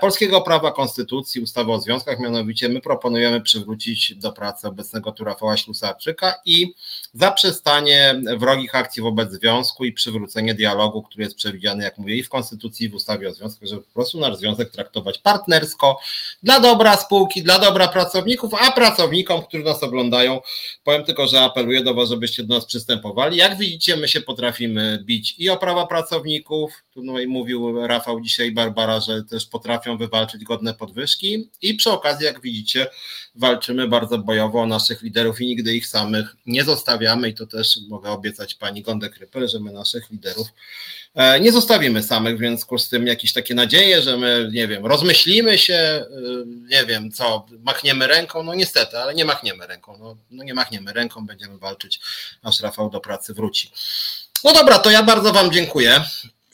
polskiego 0.00 0.40
prawa, 0.40 0.72
konstytucji, 0.72 1.40
ustawy 1.40 1.72
o 1.72 1.80
związkach. 1.80 2.18
Mianowicie 2.18 2.68
my 2.68 2.80
proponujemy 2.80 3.40
przywrócić 3.40 4.14
do 4.14 4.32
pracy 4.32 4.68
obecnego 4.68 5.12
tu 5.12 5.24
Rafała 5.24 5.56
Ślusarczyka 5.56 6.34
i 6.44 6.74
zaprzestanie 7.14 8.20
wrogich 8.36 8.74
akcji 8.74 9.02
wobec 9.02 9.32
związku 9.32 9.84
i 9.84 9.92
przywrócenie 9.92 10.54
dialogu, 10.54 11.02
który 11.02 11.24
jest 11.24 11.36
przewidziany, 11.36 11.84
jak 11.84 11.98
mówię, 11.98 12.16
i 12.16 12.22
w 12.22 12.28
konstytucji, 12.28 12.86
i 12.86 12.88
w 12.88 12.94
ustawie 12.94 13.28
o 13.28 13.32
związkach, 13.32 13.68
żeby 13.68 13.82
po 13.82 13.92
prostu 13.94 14.20
nasz 14.20 14.36
związek 14.36 14.70
traktować 14.70 15.18
partnersko 15.18 15.98
dla 16.42 16.60
dobra 16.60 16.96
spółki, 16.96 17.42
dla 17.42 17.58
dobra 17.58 17.88
pracowników, 17.88 18.52
a 18.60 18.72
pracownikom, 18.72 19.42
którzy 19.42 19.64
nas 19.64 19.82
oglądają, 19.82 20.40
powiem 20.84 21.04
tylko, 21.04 21.26
że 21.26 21.40
apeluję 21.40 21.84
do 21.84 21.94
Was, 21.94 22.08
żebyście 22.08 22.44
do 22.44 22.54
nas 22.54 22.64
przystępowali. 22.64 23.36
Jak 23.36 23.58
widzicie, 23.58 23.96
my 23.96 24.08
się 24.08 24.20
potrafimy 24.20 25.02
bić 25.04 25.34
i 25.38 25.50
o 25.50 25.56
prawa 25.56 25.86
pracowników, 25.86 26.72
tu 26.90 27.02
no 27.02 27.20
i 27.20 27.26
mówił 27.26 27.86
Rafał 27.86 28.20
dzisiaj 28.20 28.52
Barbara, 28.52 29.00
że 29.00 29.22
też 29.36 29.46
potrafią 29.46 29.96
wywalczyć 29.96 30.44
godne 30.44 30.74
podwyżki. 30.74 31.50
I 31.62 31.74
przy 31.74 31.90
okazji, 31.90 32.26
jak 32.26 32.40
widzicie, 32.40 32.86
walczymy 33.34 33.88
bardzo 33.88 34.18
bojowo 34.18 34.62
o 34.62 34.66
naszych 34.66 35.02
liderów 35.02 35.40
i 35.40 35.46
nigdy 35.46 35.76
ich 35.76 35.86
samych 35.86 36.36
nie 36.46 36.64
zostawiamy. 36.64 37.28
I 37.28 37.34
to 37.34 37.46
też 37.46 37.78
mogę 37.88 38.10
obiecać 38.10 38.54
pani 38.54 38.82
Gondek 38.82 39.16
Rypel, 39.16 39.48
że 39.48 39.60
my 39.60 39.72
naszych 39.72 40.10
liderów 40.10 40.48
e, 41.14 41.40
nie 41.40 41.52
zostawimy 41.52 42.02
samych, 42.02 42.36
w 42.36 42.38
związku 42.38 42.78
z 42.78 42.88
tym 42.88 43.06
jakieś 43.06 43.32
takie 43.32 43.54
nadzieje, 43.54 44.02
że 44.02 44.16
my, 44.16 44.50
nie 44.52 44.68
wiem, 44.68 44.86
rozmyślimy 44.86 45.58
się, 45.58 45.74
e, 45.74 46.06
nie 46.46 46.84
wiem 46.84 47.12
co, 47.12 47.46
machniemy 47.60 48.06
ręką, 48.06 48.42
no 48.42 48.54
niestety, 48.54 48.98
ale 48.98 49.14
nie 49.14 49.24
machniemy 49.24 49.66
ręką, 49.66 49.96
no, 49.98 50.16
no 50.30 50.44
nie 50.44 50.54
machniemy 50.54 50.92
ręką, 50.92 51.26
będziemy 51.26 51.58
walczyć, 51.58 52.00
aż 52.42 52.60
Rafał 52.60 52.90
do 52.90 53.00
pracy 53.00 53.34
wróci. 53.34 53.70
No 54.44 54.52
dobra, 54.52 54.78
to 54.78 54.90
ja 54.90 55.02
bardzo 55.02 55.32
Wam 55.32 55.52
dziękuję. 55.52 56.04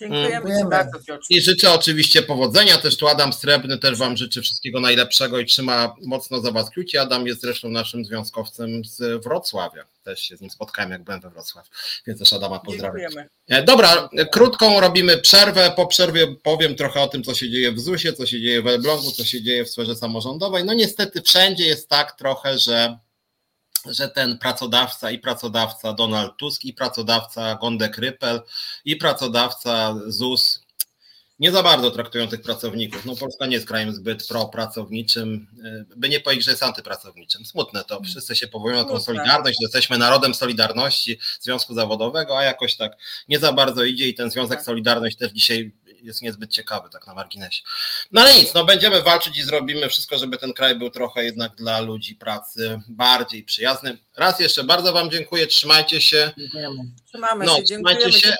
Dziękujemy 0.02 0.58
Ci 0.58 0.68
bardzo, 0.70 0.98
I 1.30 1.40
życzę 1.40 1.72
oczywiście 1.72 2.22
powodzenia. 2.22 2.78
Też 2.78 2.96
tu 2.96 3.08
Adam 3.08 3.32
Srebrny 3.32 3.78
też 3.78 3.98
Wam 3.98 4.16
życzy 4.16 4.42
wszystkiego 4.42 4.80
najlepszego 4.80 5.38
i 5.38 5.46
trzyma 5.46 5.94
mocno 6.02 6.40
za 6.40 6.50
Was 6.50 6.70
kciuki. 6.70 6.98
Adam 6.98 7.26
jest 7.26 7.40
zresztą 7.40 7.68
naszym 7.68 8.04
związkowcem 8.04 8.84
z 8.84 9.24
Wrocławia. 9.24 9.84
Też 10.04 10.20
się 10.20 10.36
z 10.36 10.40
nim 10.40 10.50
spotkałem, 10.50 10.90
jak 10.90 11.02
byłem 11.02 11.20
we 11.20 11.30
Wrocławiu, 11.30 11.68
więc 12.06 12.18
też 12.18 12.32
Adama 12.32 12.58
pozdrawiam. 12.58 13.00
Dziękujemy. 13.00 13.28
E, 13.48 13.62
dobra, 13.62 14.08
krótką 14.32 14.80
robimy 14.80 15.18
przerwę. 15.18 15.72
Po 15.76 15.86
przerwie 15.86 16.34
powiem 16.42 16.74
trochę 16.74 17.00
o 17.00 17.08
tym, 17.08 17.22
co 17.22 17.34
się 17.34 17.50
dzieje 17.50 17.72
w 17.72 17.80
ZUS-ie, 17.80 18.12
co 18.12 18.26
się 18.26 18.40
dzieje 18.40 18.62
w 18.62 18.66
Elblągu, 18.66 19.10
co 19.12 19.24
się 19.24 19.42
dzieje 19.42 19.64
w 19.64 19.70
sferze 19.70 19.96
samorządowej. 19.96 20.64
No 20.64 20.74
niestety 20.74 21.22
wszędzie 21.22 21.66
jest 21.66 21.88
tak 21.88 22.12
trochę, 22.18 22.58
że 22.58 22.98
że 23.90 24.08
ten 24.08 24.38
pracodawca 24.38 25.10
i 25.10 25.18
pracodawca 25.18 25.92
Donald 25.92 26.36
Tusk 26.36 26.64
i 26.64 26.72
pracodawca 26.72 27.54
Gondek 27.54 27.98
Rypel 27.98 28.40
i 28.84 28.96
pracodawca 28.96 29.94
ZUS 30.06 30.62
nie 31.42 31.52
za 31.52 31.62
bardzo 31.62 31.90
traktują 31.90 32.28
tych 32.28 32.42
pracowników. 32.42 33.04
No 33.04 33.16
Polska 33.16 33.46
nie 33.46 33.54
jest 33.54 33.66
krajem 33.66 33.92
zbyt 33.94 34.28
propracowniczym, 34.28 35.46
e, 35.64 35.84
by 35.96 36.08
nie 36.08 36.20
powiedzieć, 36.20 36.44
że 36.44 36.50
jest 36.50 36.62
antypracowniczym. 36.62 37.46
Smutne 37.46 37.84
to, 37.84 38.00
wszyscy 38.02 38.36
się 38.36 38.48
powołują 38.48 38.76
na 38.76 38.84
tą 38.84 39.00
solidarność, 39.00 39.58
że 39.60 39.64
jesteśmy 39.64 39.98
narodem 39.98 40.34
Solidarności, 40.34 41.18
Związku 41.40 41.74
Zawodowego, 41.74 42.38
a 42.38 42.42
jakoś 42.42 42.76
tak 42.76 42.96
nie 43.28 43.38
za 43.38 43.52
bardzo 43.52 43.84
idzie 43.84 44.08
i 44.08 44.14
ten 44.14 44.30
Związek 44.30 44.58
tak. 44.58 44.66
Solidarność 44.66 45.16
też 45.16 45.32
dzisiaj 45.32 45.72
jest 46.02 46.22
niezbyt 46.22 46.50
ciekawy, 46.50 46.88
tak 46.90 47.06
na 47.06 47.14
marginesie. 47.14 47.62
No 48.12 48.20
ale 48.20 48.34
nic, 48.34 48.54
no 48.54 48.64
będziemy 48.64 49.02
walczyć 49.02 49.38
i 49.38 49.42
zrobimy 49.42 49.88
wszystko, 49.88 50.18
żeby 50.18 50.38
ten 50.38 50.52
kraj 50.52 50.78
był 50.78 50.90
trochę 50.90 51.24
jednak 51.24 51.54
dla 51.54 51.80
ludzi 51.80 52.14
pracy 52.14 52.80
bardziej 52.88 53.42
przyjazny. 53.42 53.98
Raz 54.16 54.40
jeszcze 54.40 54.64
bardzo 54.64 54.92
Wam 54.92 55.10
dziękuję, 55.10 55.46
trzymajcie 55.46 56.00
się. 56.00 56.32
Dziękujemy. 56.38 56.76
Trzymamy 57.06 57.44
no, 57.44 57.56
się, 57.56 57.64
dziękujemy 57.64 58.12
się. 58.12 58.36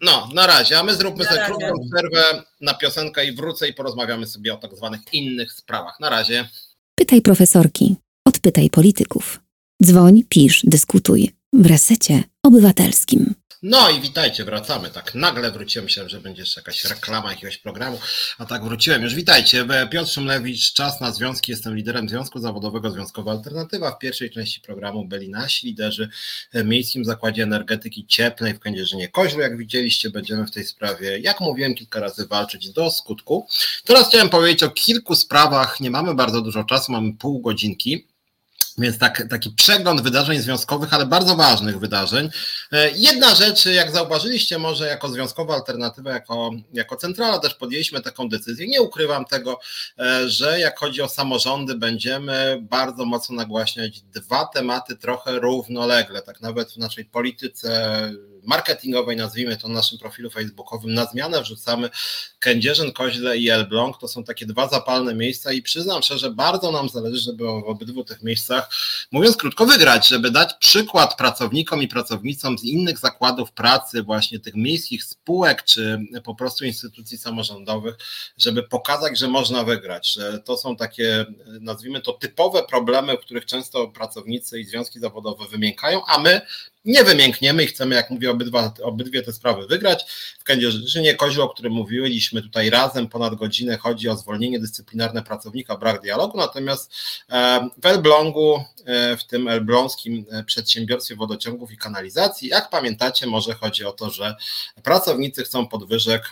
No, 0.00 0.28
na 0.34 0.46
razie, 0.46 0.78
a 0.78 0.82
my 0.82 0.94
zróbmy 0.94 1.24
na 1.24 1.30
sobie 1.30 1.40
razie. 1.40 1.54
krótką 1.54 1.74
przerwę 1.94 2.42
na 2.60 2.74
piosenkę 2.74 3.26
i 3.26 3.32
wrócę 3.32 3.68
i 3.68 3.74
porozmawiamy 3.74 4.26
sobie 4.26 4.54
o 4.54 4.56
tak 4.56 4.76
zwanych 4.76 5.00
innych 5.12 5.52
sprawach. 5.52 6.00
Na 6.00 6.10
razie. 6.10 6.48
Pytaj 6.94 7.22
profesorki, 7.22 7.96
odpytaj 8.24 8.70
polityków. 8.70 9.40
Dzwoń, 9.82 10.22
pisz, 10.28 10.60
dyskutuj 10.64 11.30
w 11.52 11.66
resecie 11.66 12.22
obywatelskim. 12.42 13.34
No 13.62 13.90
i 13.90 14.00
witajcie, 14.00 14.44
wracamy. 14.44 14.90
Tak 14.90 15.14
nagle 15.14 15.50
wróciłem, 15.50 15.84
myślałem, 15.84 16.08
że 16.08 16.20
będzie 16.20 16.42
jeszcze 16.42 16.60
jakaś 16.60 16.84
reklama 16.84 17.30
jakiegoś 17.30 17.58
programu, 17.58 18.00
a 18.38 18.46
tak 18.46 18.64
wróciłem. 18.64 19.02
Już 19.02 19.14
witajcie. 19.14 19.66
Piotr 19.90 20.10
Szumlewicz, 20.10 20.72
Czas 20.72 21.00
na 21.00 21.12
Związki. 21.12 21.52
Jestem 21.52 21.76
liderem 21.76 22.08
Związku 22.08 22.38
Zawodowego 22.38 22.90
Związkowa 22.90 23.30
Alternatywa. 23.30 23.90
W 23.90 23.98
pierwszej 23.98 24.30
części 24.30 24.60
programu 24.60 25.04
byli 25.04 25.28
nasi 25.28 25.66
liderzy 25.66 26.08
w 26.54 26.64
Miejskim 26.64 27.04
Zakładzie 27.04 27.42
Energetyki 27.42 28.06
Cieplnej 28.06 28.54
w 28.54 28.60
Kędzierzynie 28.60 29.08
Koźlu. 29.08 29.40
Jak 29.40 29.56
widzieliście, 29.56 30.10
będziemy 30.10 30.46
w 30.46 30.50
tej 30.50 30.64
sprawie, 30.64 31.18
jak 31.18 31.40
mówiłem 31.40 31.74
kilka 31.74 32.00
razy, 32.00 32.26
walczyć 32.26 32.70
do 32.70 32.90
skutku. 32.90 33.46
Teraz 33.84 34.08
chciałem 34.08 34.28
powiedzieć 34.28 34.62
o 34.62 34.70
kilku 34.70 35.14
sprawach. 35.14 35.80
Nie 35.80 35.90
mamy 35.90 36.14
bardzo 36.14 36.40
dużo 36.42 36.64
czasu, 36.64 36.92
mamy 36.92 37.12
pół 37.14 37.40
godzinki. 37.40 38.06
Więc 38.78 38.98
tak, 38.98 39.26
taki 39.30 39.50
przegląd 39.50 40.00
wydarzeń 40.00 40.38
związkowych, 40.38 40.94
ale 40.94 41.06
bardzo 41.06 41.36
ważnych 41.36 41.78
wydarzeń. 41.78 42.30
E, 42.72 42.90
jedna 42.90 43.34
rzecz, 43.34 43.66
jak 43.66 43.90
zauważyliście, 43.90 44.58
może 44.58 44.86
jako 44.86 45.08
związkowa 45.08 45.54
alternatywa, 45.54 46.10
jako, 46.10 46.50
jako 46.72 46.96
centrala 46.96 47.38
też 47.38 47.54
podjęliśmy 47.54 48.00
taką 48.00 48.28
decyzję. 48.28 48.68
Nie 48.68 48.82
ukrywam 48.82 49.24
tego, 49.24 49.60
e, 49.98 50.28
że 50.28 50.60
jak 50.60 50.78
chodzi 50.78 51.02
o 51.02 51.08
samorządy, 51.08 51.74
będziemy 51.74 52.58
bardzo 52.62 53.04
mocno 53.04 53.36
nagłaśniać 53.36 54.00
dwa 54.00 54.46
tematy 54.46 54.96
trochę 54.96 55.38
równolegle, 55.38 56.22
tak 56.22 56.40
nawet 56.40 56.72
w 56.72 56.76
naszej 56.76 57.04
polityce 57.04 58.00
marketingowej, 58.48 59.16
nazwijmy 59.16 59.56
to 59.56 59.68
na 59.68 59.74
naszym 59.74 59.98
profilu 59.98 60.30
facebookowym, 60.30 60.94
na 60.94 61.06
zmianę 61.06 61.42
wrzucamy 61.42 61.90
Kędzierzyn, 62.38 62.92
Koźle 62.92 63.38
i 63.38 63.50
Elbląg. 63.50 63.98
To 63.98 64.08
są 64.08 64.24
takie 64.24 64.46
dwa 64.46 64.68
zapalne 64.68 65.14
miejsca 65.14 65.52
i 65.52 65.62
przyznam 65.62 66.02
szczerze, 66.02 66.30
bardzo 66.30 66.72
nam 66.72 66.88
zależy, 66.88 67.18
żeby 67.18 67.44
w 67.44 67.48
obydwu 67.48 68.04
tych 68.04 68.22
miejscach, 68.22 68.70
mówiąc 69.12 69.36
krótko, 69.36 69.66
wygrać, 69.66 70.08
żeby 70.08 70.30
dać 70.30 70.54
przykład 70.54 71.16
pracownikom 71.16 71.82
i 71.82 71.88
pracownicom 71.88 72.58
z 72.58 72.64
innych 72.64 72.98
zakładów 72.98 73.52
pracy, 73.52 74.02
właśnie 74.02 74.40
tych 74.40 74.54
miejskich 74.54 75.04
spółek, 75.04 75.64
czy 75.64 75.98
po 76.24 76.34
prostu 76.34 76.64
instytucji 76.64 77.18
samorządowych, 77.18 77.94
żeby 78.38 78.62
pokazać, 78.62 79.18
że 79.18 79.28
można 79.28 79.64
wygrać, 79.64 80.12
że 80.12 80.38
to 80.38 80.56
są 80.56 80.76
takie, 80.76 81.26
nazwijmy 81.60 82.00
to, 82.00 82.12
typowe 82.12 82.62
problemy, 82.62 83.16
w 83.16 83.20
których 83.20 83.46
często 83.46 83.88
pracownicy 83.88 84.60
i 84.60 84.64
związki 84.64 85.00
zawodowe 85.00 85.46
wymiękają, 85.46 86.04
a 86.06 86.18
my 86.18 86.40
nie 86.88 87.04
wymiękniemy 87.04 87.64
i 87.64 87.66
chcemy, 87.66 87.94
jak 87.94 88.10
mówię, 88.10 88.30
obydwa, 88.30 88.74
obydwie 88.82 89.22
te 89.22 89.32
sprawy 89.32 89.66
wygrać. 89.66 90.04
W 90.38 90.44
Kędzierzynie 90.44 91.14
Kozioł, 91.14 91.46
o 91.46 91.48
którym 91.48 91.72
mówiliśmy 91.72 92.42
tutaj 92.42 92.70
razem 92.70 93.08
ponad 93.08 93.34
godzinę, 93.34 93.76
chodzi 93.76 94.08
o 94.08 94.16
zwolnienie 94.16 94.60
dyscyplinarne 94.60 95.22
pracownika, 95.22 95.76
brak 95.76 96.02
dialogu, 96.02 96.38
natomiast 96.38 96.94
e, 97.30 97.68
w 97.82 97.86
Elblągu, 97.86 98.64
e, 98.84 99.16
w 99.16 99.24
tym 99.24 99.48
elbląskim 99.48 100.24
e, 100.30 100.44
przedsiębiorstwie 100.44 101.16
wodociągów 101.16 101.72
i 101.72 101.76
kanalizacji, 101.76 102.48
jak 102.48 102.70
pamiętacie, 102.70 103.26
może 103.26 103.54
chodzi 103.54 103.84
o 103.84 103.92
to, 103.92 104.10
że 104.10 104.36
pracownicy 104.82 105.44
chcą 105.44 105.66
podwyżek 105.66 106.22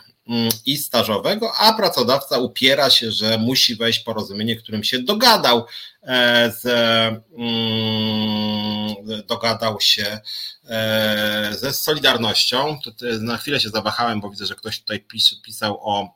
i 0.66 0.76
stażowego, 0.76 1.52
a 1.58 1.72
pracodawca 1.72 2.38
upiera 2.38 2.90
się, 2.90 3.10
że 3.10 3.38
musi 3.38 3.76
wejść 3.76 3.98
porozumienie, 3.98 4.56
którym 4.56 4.84
się 4.84 4.98
dogadał 4.98 5.64
E, 6.06 6.52
z, 6.52 6.66
mm, 7.38 8.94
dogadał 9.26 9.80
się 9.80 10.20
e, 10.68 11.50
ze 11.58 11.72
Solidarnością. 11.72 12.78
Na 13.20 13.36
chwilę 13.36 13.60
się 13.60 13.68
zawahałem, 13.68 14.20
bo 14.20 14.30
widzę, 14.30 14.46
że 14.46 14.54
ktoś 14.54 14.80
tutaj 14.80 15.06
pisał 15.42 15.78
o 15.80 16.14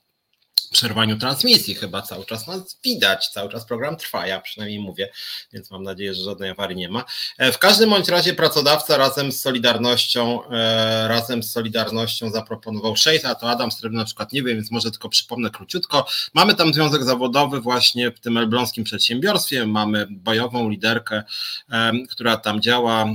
przerwaniu 0.70 1.18
transmisji 1.18 1.74
chyba 1.74 2.02
cały 2.02 2.26
czas 2.26 2.46
nas 2.46 2.78
widać, 2.84 3.28
cały 3.28 3.50
czas 3.50 3.64
program 3.64 3.96
trwa, 3.96 4.26
ja 4.26 4.40
przynajmniej 4.40 4.80
mówię, 4.80 5.08
więc 5.52 5.70
mam 5.70 5.82
nadzieję, 5.82 6.14
że 6.14 6.22
żadnej 6.22 6.50
awarii 6.50 6.76
nie 6.76 6.88
ma. 6.88 7.04
E, 7.38 7.52
w 7.52 7.58
każdym 7.58 7.90
bądź 7.90 8.08
razie 8.08 8.34
pracodawca 8.34 8.96
razem 8.96 9.32
z 9.32 9.40
Solidarnością 9.40 10.44
e, 10.50 11.08
razem 11.08 11.42
z 11.42 11.52
Solidarnością 11.52 12.30
zaproponował 12.30 12.96
6, 12.96 13.24
a 13.24 13.34
to 13.34 13.50
Adam 13.50 13.72
Srebrny 13.72 13.98
na 13.98 14.04
przykład 14.04 14.32
nie 14.32 14.42
wiem, 14.42 14.56
więc 14.56 14.70
może 14.70 14.90
tylko 14.90 15.08
przypomnę 15.08 15.50
króciutko. 15.50 16.06
Mamy 16.34 16.54
tam 16.54 16.74
związek 16.74 17.04
zawodowy 17.04 17.60
właśnie 17.60 18.10
w 18.10 18.20
tym 18.20 18.36
elbląskim 18.36 18.84
przedsiębiorstwie, 18.84 19.66
mamy 19.66 20.06
bojową 20.10 20.68
liderkę, 20.68 21.22
e, 21.70 21.92
która 22.10 22.36
tam 22.36 22.60
działa, 22.60 23.06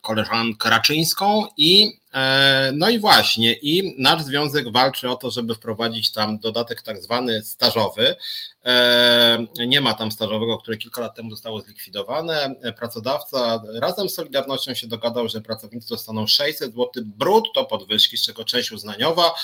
koleżankę 0.00 0.70
Raczyńską 0.70 1.46
i 1.56 1.97
no 2.74 2.88
i 2.90 2.98
właśnie, 2.98 3.52
i 3.52 3.94
nasz 3.98 4.22
związek 4.22 4.72
walczy 4.72 5.10
o 5.10 5.16
to, 5.16 5.30
żeby 5.30 5.54
wprowadzić 5.54 6.12
tam 6.12 6.38
dodatek 6.38 6.82
tak 6.82 7.02
zwany 7.02 7.42
stażowy. 7.44 8.16
E, 8.64 9.46
nie 9.66 9.80
ma 9.80 9.94
tam 9.94 10.12
stażowego, 10.12 10.58
które 10.58 10.76
kilka 10.76 11.00
lat 11.00 11.16
temu 11.16 11.30
zostało 11.30 11.60
zlikwidowane. 11.60 12.54
Pracodawca 12.76 13.62
razem 13.80 14.08
z 14.08 14.14
Solidarnością 14.14 14.74
się 14.74 14.86
dogadał, 14.86 15.28
że 15.28 15.40
pracownicy 15.40 15.88
dostaną 15.88 16.26
600 16.26 16.74
zł 16.74 16.88
brutto 17.04 17.64
podwyżki, 17.64 18.16
z 18.16 18.22
czego 18.22 18.44
część 18.44 18.72
uznaniowa. 18.72 19.34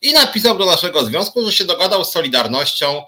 I 0.00 0.12
napisał 0.12 0.58
do 0.58 0.66
naszego 0.66 1.04
związku, 1.04 1.44
że 1.44 1.52
się 1.52 1.64
dogadał 1.64 2.04
z 2.04 2.12
Solidarnością 2.12 3.02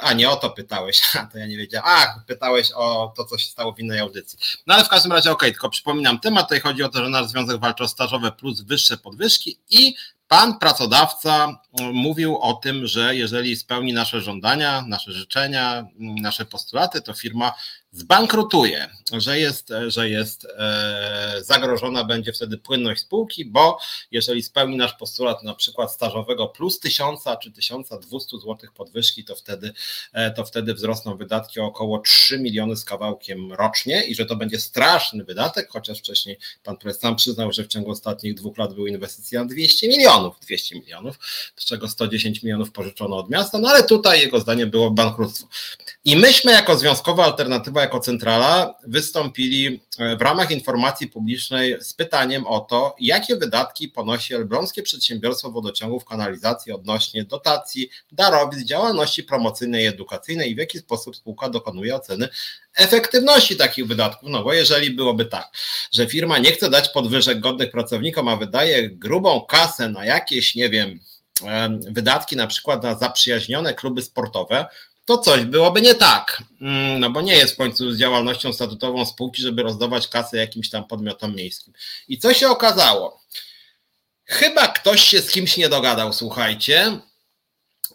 a 0.00 0.12
nie 0.12 0.30
o 0.30 0.36
to 0.36 0.50
pytałeś, 0.50 1.02
a 1.20 1.26
to 1.26 1.38
ja 1.38 1.46
nie 1.46 1.56
wiedziałem. 1.56 1.88
A, 1.88 2.20
pytałeś 2.26 2.72
o 2.72 3.12
to, 3.16 3.24
co 3.24 3.38
się 3.38 3.48
stało 3.48 3.72
w 3.72 3.80
innej 3.80 3.98
audycji. 3.98 4.38
No 4.66 4.74
ale 4.74 4.84
w 4.84 4.88
każdym 4.88 5.12
razie, 5.12 5.30
okej, 5.30 5.48
okay, 5.48 5.52
tylko 5.52 5.70
przypominam 5.70 6.20
temat. 6.20 6.44
Tutaj 6.44 6.60
chodzi 6.60 6.82
o 6.82 6.88
to, 6.88 7.04
że 7.04 7.10
nasz 7.10 7.26
związek 7.26 7.60
walczy 7.60 7.84
o 7.84 7.88
stażowe 7.88 8.32
plus 8.32 8.60
wyższe 8.60 8.96
podwyżki 8.96 9.58
i 9.70 9.94
Pan 10.28 10.58
pracodawca 10.58 11.58
mm, 11.80 11.94
mówił 11.94 12.38
o 12.38 12.54
tym, 12.54 12.86
że 12.86 13.16
jeżeli 13.16 13.56
spełni 13.56 13.92
nasze 13.92 14.20
żądania, 14.20 14.84
nasze 14.86 15.12
życzenia, 15.12 15.78
mm, 15.78 16.14
nasze 16.14 16.44
postulaty, 16.44 17.02
to 17.02 17.14
firma 17.14 17.52
zbankrutuje, 17.94 18.88
że 19.12 19.40
jest, 19.40 19.72
że 19.86 20.08
jest 20.08 20.46
e, 20.58 21.36
zagrożona 21.40 22.04
będzie 22.04 22.32
wtedy 22.32 22.58
płynność 22.58 23.00
spółki, 23.00 23.44
bo 23.44 23.78
jeżeli 24.10 24.42
spełni 24.42 24.76
nasz 24.76 24.94
postulat 24.94 25.42
na 25.42 25.54
przykład 25.54 25.92
stażowego 25.92 26.48
plus 26.48 26.80
1000 26.80 27.20
czy 27.42 27.52
1200 27.52 28.38
zł 28.38 28.56
podwyżki, 28.74 29.24
to 29.24 29.34
wtedy, 29.34 29.72
e, 30.12 30.30
to 30.30 30.44
wtedy 30.44 30.74
wzrosną 30.74 31.16
wydatki 31.16 31.60
o 31.60 31.64
około 31.64 31.98
3 31.98 32.38
miliony 32.38 32.76
z 32.76 32.84
kawałkiem 32.84 33.52
rocznie 33.52 34.04
i 34.04 34.14
że 34.14 34.26
to 34.26 34.36
będzie 34.36 34.58
straszny 34.58 35.24
wydatek, 35.24 35.68
chociaż 35.70 35.98
wcześniej 35.98 36.38
pan 36.62 36.76
prezes 36.76 37.02
sam 37.02 37.16
przyznał, 37.16 37.52
że 37.52 37.64
w 37.64 37.68
ciągu 37.68 37.90
ostatnich 37.90 38.34
dwóch 38.34 38.58
lat 38.58 38.74
były 38.74 38.90
inwestycje 38.90 39.38
na 39.38 39.44
200 39.44 39.88
milionów, 39.88 40.40
200 40.40 40.74
milionów, 40.74 41.18
z 41.56 41.64
czego 41.64 41.88
110 41.88 42.42
milionów 42.42 42.72
pożyczono 42.72 43.16
od 43.16 43.30
miasta, 43.30 43.58
no 43.58 43.68
ale 43.68 43.82
tutaj 43.82 44.20
jego 44.20 44.40
zdaniem 44.40 44.70
było 44.70 44.90
bankructwo. 44.90 45.46
I 46.04 46.16
myśmy 46.16 46.52
jako 46.52 46.76
związkowa 46.76 47.24
alternatywa 47.24 47.83
jako 47.84 48.00
centrala 48.00 48.74
wystąpili 48.86 49.80
e, 49.98 50.16
w 50.16 50.22
ramach 50.22 50.50
informacji 50.50 51.08
publicznej 51.08 51.76
z 51.80 51.92
pytaniem 51.92 52.46
o 52.46 52.60
to, 52.60 52.96
jakie 53.00 53.36
wydatki 53.36 53.88
ponosi 53.88 54.34
Elbląskie 54.34 54.82
Przedsiębiorstwo 54.82 55.50
Wodociągów 55.50 56.04
Kanalizacji 56.04 56.72
odnośnie 56.72 57.24
dotacji, 57.24 57.90
darowizn, 58.12 58.64
działalności 58.64 59.22
promocyjnej 59.22 59.84
i 59.84 59.86
edukacyjnej 59.86 60.50
i 60.50 60.54
w 60.54 60.58
jaki 60.58 60.78
sposób 60.78 61.16
spółka 61.16 61.48
dokonuje 61.48 61.94
oceny 61.94 62.28
efektywności 62.76 63.56
takich 63.56 63.86
wydatków. 63.86 64.28
No 64.28 64.42
bo 64.42 64.52
jeżeli 64.52 64.90
byłoby 64.90 65.24
tak, 65.24 65.50
że 65.92 66.06
firma 66.06 66.38
nie 66.38 66.52
chce 66.52 66.70
dać 66.70 66.88
podwyżek 66.88 67.40
godnych 67.40 67.70
pracownikom, 67.70 68.28
a 68.28 68.36
wydaje 68.36 68.90
grubą 68.90 69.40
kasę 69.40 69.88
na 69.88 70.04
jakieś, 70.04 70.54
nie 70.54 70.68
wiem, 70.68 71.00
e, 71.46 71.78
wydatki 71.90 72.36
na 72.36 72.46
przykład 72.46 72.82
na 72.82 72.94
zaprzyjaźnione 72.98 73.74
kluby 73.74 74.02
sportowe, 74.02 74.66
to 75.04 75.18
coś 75.18 75.44
byłoby 75.44 75.80
nie 75.80 75.94
tak. 75.94 76.42
Mm, 76.60 77.00
no 77.00 77.10
bo 77.10 77.22
nie 77.22 77.34
jest 77.34 77.54
w 77.54 77.56
końcu 77.56 77.92
z 77.92 77.98
działalnością 77.98 78.52
statutową 78.52 79.06
spółki, 79.06 79.42
żeby 79.42 79.62
rozdawać 79.62 80.08
kasę 80.08 80.36
jakimś 80.36 80.70
tam 80.70 80.86
podmiotom 80.86 81.34
miejskim. 81.34 81.74
I 82.08 82.18
co 82.18 82.34
się 82.34 82.48
okazało? 82.48 83.22
Chyba 84.24 84.68
ktoś 84.68 85.02
się 85.02 85.20
z 85.20 85.30
kimś 85.30 85.56
nie 85.56 85.68
dogadał, 85.68 86.12
słuchajcie. 86.12 86.98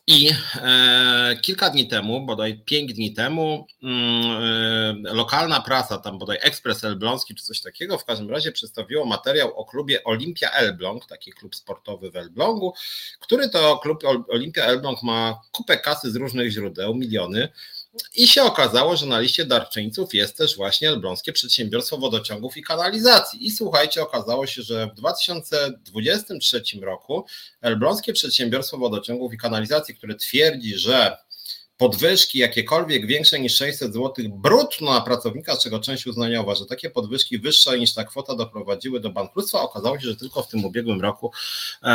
I 0.09 0.29
e, 0.61 1.35
kilka 1.41 1.69
dni 1.69 1.87
temu, 1.87 2.21
bodaj 2.25 2.61
pięć 2.65 2.93
dni 2.93 3.13
temu, 3.13 3.67
mm, 3.83 5.05
e, 5.05 5.13
lokalna 5.13 5.61
prasa, 5.61 5.97
tam 5.97 6.17
bodaj 6.17 6.37
Ekspres 6.41 6.83
Elbląski 6.83 7.35
czy 7.35 7.43
coś 7.43 7.61
takiego, 7.61 7.97
w 7.97 8.05
każdym 8.05 8.29
razie 8.29 8.51
przedstawiło 8.51 9.05
materiał 9.05 9.53
o 9.59 9.65
klubie 9.65 10.03
Olimpia 10.03 10.51
Elbląg, 10.51 11.05
taki 11.05 11.31
klub 11.31 11.55
sportowy 11.55 12.11
w 12.11 12.15
Elblągu, 12.15 12.73
który 13.19 13.49
to 13.49 13.77
klub 13.77 14.03
Olimpia 14.27 14.63
Elbląg 14.63 15.03
ma 15.03 15.41
kupę 15.51 15.77
kasy 15.77 16.11
z 16.11 16.15
różnych 16.15 16.51
źródeł, 16.51 16.95
miliony. 16.95 17.49
I 18.15 18.27
się 18.27 18.43
okazało, 18.43 18.95
że 18.95 19.05
na 19.05 19.19
liście 19.19 19.45
darczyńców 19.45 20.13
jest 20.13 20.37
też 20.37 20.55
właśnie 20.55 20.89
Elbląskie 20.89 21.33
Przedsiębiorstwo 21.33 21.97
Wodociągów 21.97 22.57
i 22.57 22.63
Kanalizacji. 22.63 23.47
I 23.47 23.51
słuchajcie, 23.51 24.01
okazało 24.01 24.47
się, 24.47 24.61
że 24.61 24.87
w 24.87 24.95
2023 24.95 26.61
roku 26.81 27.25
Elbląskie 27.61 28.13
Przedsiębiorstwo 28.13 28.77
Wodociągów 28.77 29.33
i 29.33 29.37
Kanalizacji, 29.37 29.95
które 29.95 30.15
twierdzi, 30.15 30.77
że 30.77 31.17
podwyżki 31.77 32.39
jakiekolwiek 32.39 33.07
większe 33.07 33.39
niż 33.39 33.55
600 33.55 33.93
zł 33.93 34.25
brutto 34.29 34.85
na 34.85 35.01
pracownika, 35.01 35.55
z 35.55 35.63
czego 35.63 35.79
część 35.79 36.07
uznaniowa, 36.07 36.55
że 36.55 36.65
takie 36.65 36.89
podwyżki 36.89 37.39
wyższe 37.39 37.79
niż 37.79 37.93
ta 37.93 38.03
kwota 38.03 38.35
doprowadziły 38.35 38.99
do 38.99 39.09
bankructwa, 39.09 39.61
okazało 39.61 39.99
się, 39.99 40.07
że 40.07 40.15
tylko 40.15 40.43
w 40.43 40.47
tym 40.47 40.65
ubiegłym 40.65 41.01
roku 41.01 41.31
e, 41.83 41.87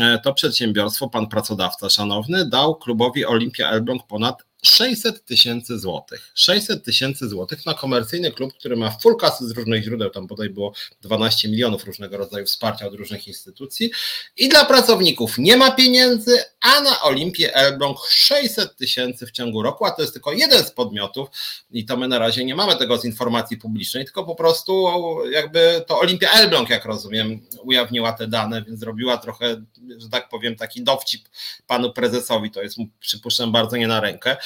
e, 0.00 0.20
to 0.24 0.34
przedsiębiorstwo, 0.34 1.08
pan 1.08 1.28
pracodawca 1.28 1.90
szanowny, 1.90 2.48
dał 2.48 2.76
klubowi 2.76 3.26
Olimpia 3.26 3.70
Elbląg 3.70 4.06
ponad 4.06 4.49
600 4.62 5.24
tysięcy 5.24 5.78
złotych. 5.78 6.30
600 6.34 6.84
tysięcy 6.84 7.28
złotych 7.28 7.66
na 7.66 7.74
komercyjny 7.74 8.32
klub, 8.32 8.54
który 8.54 8.76
ma 8.76 8.90
full 8.90 9.16
kasy 9.16 9.48
z 9.48 9.50
różnych 9.50 9.84
źródeł, 9.84 10.10
tam 10.10 10.26
bodaj 10.26 10.50
było 10.50 10.72
12 11.02 11.48
milionów 11.48 11.84
różnego 11.84 12.16
rodzaju 12.16 12.46
wsparcia 12.46 12.86
od 12.86 12.94
różnych 12.94 13.28
instytucji 13.28 13.90
i 14.36 14.48
dla 14.48 14.64
pracowników 14.64 15.38
nie 15.38 15.56
ma 15.56 15.70
pieniędzy, 15.70 16.38
a 16.60 16.80
na 16.80 17.02
Olimpię 17.02 17.54
Elbląg 17.54 17.98
600 18.08 18.76
tysięcy 18.76 19.26
w 19.26 19.30
ciągu 19.30 19.62
roku, 19.62 19.84
a 19.84 19.90
to 19.90 20.02
jest 20.02 20.14
tylko 20.14 20.32
jeden 20.32 20.64
z 20.64 20.70
podmiotów 20.70 21.28
i 21.70 21.84
to 21.84 21.96
my 21.96 22.08
na 22.08 22.18
razie 22.18 22.44
nie 22.44 22.54
mamy 22.54 22.76
tego 22.76 22.98
z 22.98 23.04
informacji 23.04 23.56
publicznej, 23.56 24.04
tylko 24.04 24.24
po 24.24 24.34
prostu 24.34 24.90
jakby 25.30 25.84
to 25.86 25.98
Olimpia 25.98 26.30
Elbląg, 26.30 26.70
jak 26.70 26.84
rozumiem, 26.84 27.40
ujawniła 27.62 28.12
te 28.12 28.26
dane, 28.26 28.62
więc 28.62 28.80
zrobiła 28.80 29.16
trochę, 29.16 29.62
że 29.96 30.08
tak 30.08 30.28
powiem, 30.28 30.56
taki 30.56 30.82
dowcip 30.82 31.28
panu 31.66 31.92
prezesowi, 31.92 32.50
to 32.50 32.62
jest 32.62 32.78
mu 32.78 32.86
przypuszczam 33.00 33.52
bardzo 33.52 33.76
nie 33.76 33.88
na 33.88 34.00
rękę, 34.00 34.36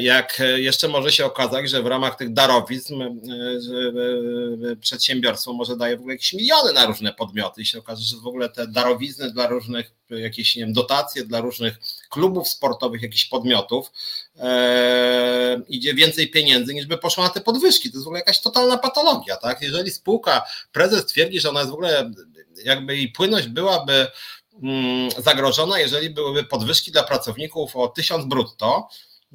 jak 0.00 0.42
jeszcze 0.56 0.88
może 0.88 1.12
się 1.12 1.24
okazać, 1.24 1.70
że 1.70 1.82
w 1.82 1.86
ramach 1.86 2.16
tych 2.16 2.32
darowizn 2.32 3.02
e, 3.02 4.76
przedsiębiorstwo 4.76 5.52
może 5.52 5.76
daje 5.76 5.96
w 5.96 6.00
ogóle 6.00 6.14
jakieś 6.14 6.32
miliony 6.32 6.72
na 6.72 6.86
różne 6.86 7.12
podmioty 7.12 7.62
i 7.62 7.66
się 7.66 7.78
okaże, 7.78 8.02
że 8.02 8.16
w 8.16 8.26
ogóle 8.26 8.48
te 8.48 8.66
darowizny 8.66 9.30
dla 9.30 9.46
różnych, 9.46 9.92
jakieś 10.10 10.56
nie 10.56 10.62
wiem, 10.62 10.72
dotacje 10.72 11.24
dla 11.24 11.40
różnych 11.40 11.78
klubów 12.08 12.48
sportowych, 12.48 13.02
jakichś 13.02 13.24
podmiotów 13.24 13.92
e, 14.36 15.62
idzie 15.68 15.94
więcej 15.94 16.30
pieniędzy 16.30 16.74
niż 16.74 16.86
by 16.86 16.98
poszło 16.98 17.24
na 17.24 17.30
te 17.30 17.40
podwyżki. 17.40 17.90
To 17.90 17.96
jest 17.96 18.04
w 18.04 18.08
ogóle 18.08 18.20
jakaś 18.20 18.40
totalna 18.40 18.78
patologia, 18.78 19.36
tak? 19.36 19.62
Jeżeli 19.62 19.90
spółka, 19.90 20.42
prezes 20.72 21.06
twierdzi, 21.06 21.40
że 21.40 21.48
ona 21.50 21.60
jest 21.60 21.70
w 21.70 21.74
ogóle 21.74 22.10
jakby 22.64 22.96
jej 22.96 23.08
płynność 23.08 23.46
byłaby 23.46 24.06
mm, 24.62 25.10
zagrożona, 25.18 25.78
jeżeli 25.78 26.10
byłyby 26.10 26.44
podwyżki 26.44 26.92
dla 26.92 27.02
pracowników 27.02 27.76
o 27.76 27.88
1000 27.88 28.24
brutto, 28.24 28.88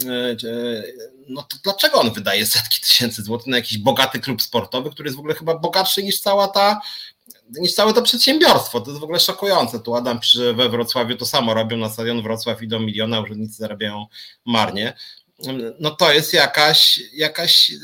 E, 0.05 0.35
no 1.27 1.43
to 1.43 1.57
dlaczego 1.63 1.99
on 1.99 2.13
wydaje 2.13 2.45
setki 2.45 2.81
tysięcy 2.81 3.23
złotych 3.23 3.47
na 3.47 3.57
jakiś 3.57 3.77
bogaty 3.77 4.19
klub 4.19 4.41
sportowy, 4.41 4.91
który 4.91 5.07
jest 5.07 5.15
w 5.15 5.19
ogóle 5.19 5.35
chyba 5.35 5.55
bogatszy 5.55 6.03
niż 6.03 6.21
cała 6.21 6.47
ta 6.47 6.81
niż 7.49 7.73
całe 7.73 7.93
to 7.93 8.01
przedsiębiorstwo. 8.01 8.81
To 8.81 8.89
jest 8.89 9.01
w 9.01 9.03
ogóle 9.03 9.19
szokujące. 9.19 9.79
Tu 9.79 9.95
Adam 9.95 10.19
że 10.23 10.53
we 10.53 10.69
Wrocławiu 10.69 11.17
to 11.17 11.25
samo 11.25 11.53
robią, 11.53 11.77
na 11.77 11.89
stadion 11.89 12.21
Wrocław 12.21 12.61
idą 12.61 12.79
miliony, 12.79 13.21
urzędnicy 13.21 13.53
zarabiają 13.53 14.05
marnie. 14.45 14.93
No 15.79 15.91
to 15.91 16.13
jest 16.13 16.33
jakaś, 16.33 16.99
jakaś, 17.13 17.71
e, 17.71 17.75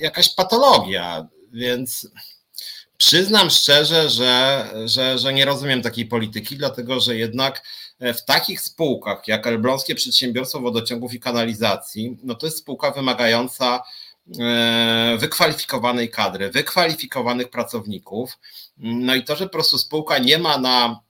jakaś 0.00 0.34
patologia, 0.34 1.26
więc 1.52 2.08
przyznam 2.96 3.50
szczerze, 3.50 4.10
że, 4.10 4.70
że, 4.84 5.18
że 5.18 5.32
nie 5.32 5.44
rozumiem 5.44 5.82
takiej 5.82 6.06
polityki, 6.06 6.56
dlatego 6.56 7.00
że 7.00 7.16
jednak 7.16 7.62
E, 8.02 8.14
w 8.14 8.24
takich 8.24 8.60
spółkach 8.60 9.28
jak 9.28 9.46
Elbląskie 9.46 9.94
Przedsiębiorstwo 9.94 10.60
Wodociągów 10.60 11.14
i 11.14 11.20
Kanalizacji, 11.20 12.16
no 12.22 12.34
to 12.34 12.46
jest 12.46 12.58
spółka 12.58 12.90
wymagająca 12.90 13.82
wykwalifikowanej 15.18 16.10
kadry, 16.10 16.50
wykwalifikowanych 16.50 17.50
pracowników. 17.50 18.38
No 18.76 19.14
i 19.14 19.24
to, 19.24 19.36
że 19.36 19.46
po 19.46 19.52
prostu 19.52 19.78
spółka 19.78 20.18
nie 20.18 20.38
ma 20.38 20.58
na 20.58 21.00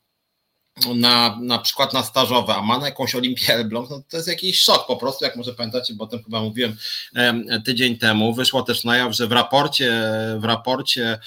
na, 0.94 1.38
na 1.42 1.58
przykład 1.58 1.92
na 1.92 2.02
stażowe, 2.02 2.54
a 2.54 2.62
ma 2.62 2.78
na 2.78 2.86
jakąś 2.86 3.14
Olimpię 3.14 3.54
Elbląg, 3.54 3.90
no 3.90 4.02
to 4.08 4.16
jest 4.16 4.28
jakiś 4.28 4.62
szok 4.62 4.86
po 4.86 4.96
prostu, 4.96 5.24
jak 5.24 5.36
może 5.36 5.54
pamiętacie, 5.54 5.94
bo 5.94 6.04
o 6.04 6.06
tym 6.06 6.22
chyba 6.22 6.40
mówiłem 6.40 6.76
tydzień 7.64 7.98
temu, 7.98 8.34
wyszło 8.34 8.62
też 8.62 8.84
na 8.84 8.96
jaw, 8.96 9.12
że 9.12 9.26
w 9.26 9.32
raporcie, 9.32 10.02
w 10.38 10.44
raporcie 10.44 11.18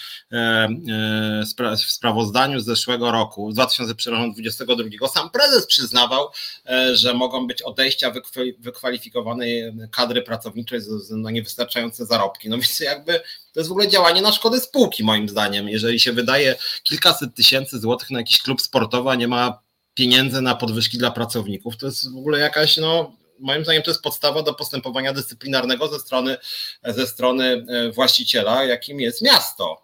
w 1.78 1.92
sprawozdaniu 1.92 2.60
z 2.60 2.66
zeszłego 2.66 3.12
roku, 3.12 3.52
z 3.52 3.54
2022, 3.54 5.08
sam 5.08 5.30
prezes 5.30 5.66
przyznawał, 5.66 6.28
e, 6.66 6.96
że 6.96 7.14
mogą 7.14 7.48
być 7.48 7.62
odejścia 7.62 8.12
wykwalifikowanej 8.60 9.74
kadry 9.92 10.22
pracowniczej 10.22 10.80
na 11.10 11.32
niewystarczające 11.32 12.06
zarobki. 12.06 12.50
No 12.50 12.58
więc 12.58 12.80
jakby 12.80 13.22
to 13.56 13.60
jest 13.60 13.70
w 13.70 13.72
ogóle 13.72 13.88
działanie 13.88 14.22
na 14.22 14.32
szkodę 14.32 14.60
spółki, 14.60 15.04
moim 15.04 15.30
zdaniem. 15.30 15.70
Jeżeli 15.70 16.00
się 16.00 16.12
wydaje 16.12 16.56
kilkaset 16.84 17.36
tysięcy 17.36 17.80
złotych 17.80 18.12
na 18.12 18.20
jakiś 18.20 18.42
klub 18.42 18.62
sportowy, 18.62 19.10
a 19.10 19.16
nie 19.16 19.28
ma 19.28 19.60
pieniędzy 19.94 20.42
na 20.42 20.56
podwyżki 20.56 20.98
dla 20.98 21.12
pracowników, 21.12 21.78
to 21.78 21.86
jest 21.86 22.14
w 22.14 22.18
ogóle 22.18 22.40
jakaś, 22.40 22.78
no, 22.78 23.16
moim 23.40 23.64
zdaniem 23.64 23.84
to 23.84 23.92
jest 23.92 24.02
podstawa 24.02 24.42
do 24.42 24.54
postępowania 24.54 25.14
dyscyplinarnego 25.14 25.88
ze 25.88 26.00
strony, 26.00 26.38
ze 26.84 27.08
strony 27.08 27.66
e, 27.70 27.92
właściciela, 27.92 28.64
jakim 28.64 29.00
jest 29.00 29.22
miasto. 29.22 29.84